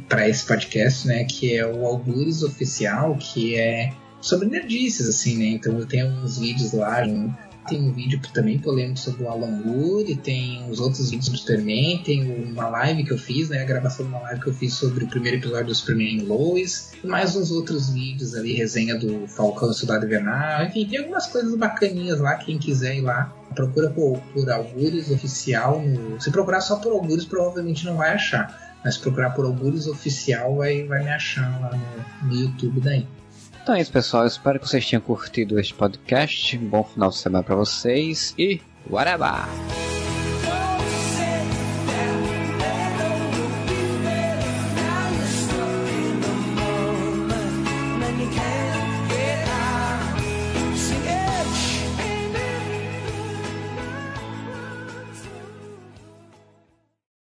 para 0.08 0.28
esse 0.28 0.44
podcast, 0.44 1.06
né? 1.06 1.24
Que 1.24 1.56
é 1.56 1.66
o 1.66 1.86
Aldures 1.86 2.42
Oficial, 2.42 3.16
que 3.16 3.56
é 3.56 3.92
sobre 4.20 4.48
nerdices, 4.48 5.08
assim, 5.08 5.38
né? 5.38 5.46
Então 5.46 5.78
eu 5.78 5.86
tenho 5.86 6.06
uns 6.06 6.38
vídeos 6.38 6.72
lá. 6.72 7.02
Tem 7.66 7.80
um 7.80 7.92
vídeo 7.92 8.20
também 8.32 8.58
polêmico 8.58 8.98
sobre 8.98 9.24
o 9.24 9.28
Alan 9.28 9.62
Wood, 9.66 10.14
tem 10.16 10.68
os 10.70 10.80
outros 10.80 11.10
vídeos 11.10 11.28
do 11.28 11.36
Superman, 11.36 12.02
tem 12.04 12.52
uma 12.52 12.68
live 12.68 13.04
que 13.04 13.12
eu 13.12 13.18
fiz, 13.18 13.48
né? 13.48 13.62
A 13.62 13.64
gravação 13.64 14.06
de 14.06 14.12
uma 14.12 14.20
live 14.20 14.40
que 14.40 14.48
eu 14.48 14.54
fiz 14.54 14.74
sobre 14.74 15.04
o 15.04 15.08
primeiro 15.08 15.38
episódio 15.38 15.66
do 15.66 15.74
Superman 15.74 16.20
Lois, 16.22 16.92
mais 17.02 17.34
uns 17.34 17.50
outros 17.50 17.90
vídeos 17.90 18.34
ali, 18.34 18.54
resenha 18.54 18.96
do 18.96 19.26
Falcão 19.26 19.70
e 19.70 19.74
Soldado 19.74 20.06
Invernal, 20.06 20.64
enfim, 20.64 20.86
tem 20.86 21.00
algumas 21.00 21.26
coisas 21.26 21.56
bacaninhas 21.56 22.20
lá, 22.20 22.36
quem 22.36 22.58
quiser 22.58 22.96
ir 22.96 23.02
lá. 23.02 23.32
Procura 23.54 23.88
por, 23.90 24.20
por 24.34 24.50
Algures 24.50 25.10
Oficial. 25.10 25.80
No... 25.80 26.20
Se 26.20 26.30
procurar 26.30 26.60
só 26.60 26.76
por 26.76 26.92
Algures, 26.92 27.24
provavelmente 27.24 27.86
não 27.86 27.96
vai 27.96 28.12
achar. 28.12 28.76
Mas 28.84 28.94
se 28.94 29.00
procurar 29.00 29.30
por 29.30 29.46
Algures 29.46 29.86
Oficial, 29.86 30.56
vai, 30.56 30.84
vai 30.84 31.02
me 31.02 31.10
achar 31.10 31.58
lá 31.60 31.70
no, 31.74 32.28
no 32.28 32.34
YouTube 32.34 32.80
daí. 32.80 33.06
Então 33.66 33.74
é 33.74 33.80
isso, 33.80 33.90
pessoal. 33.90 34.24
Espero 34.24 34.60
que 34.60 34.68
vocês 34.68 34.88
tenham 34.88 35.00
curtido 35.00 35.58
este 35.58 35.74
podcast. 35.74 36.56
Um 36.56 36.68
bom 36.68 36.84
final 36.84 37.10
de 37.10 37.16
semana 37.16 37.42
para 37.42 37.56
vocês 37.56 38.32
e 38.38 38.60
whatever! 38.88 39.44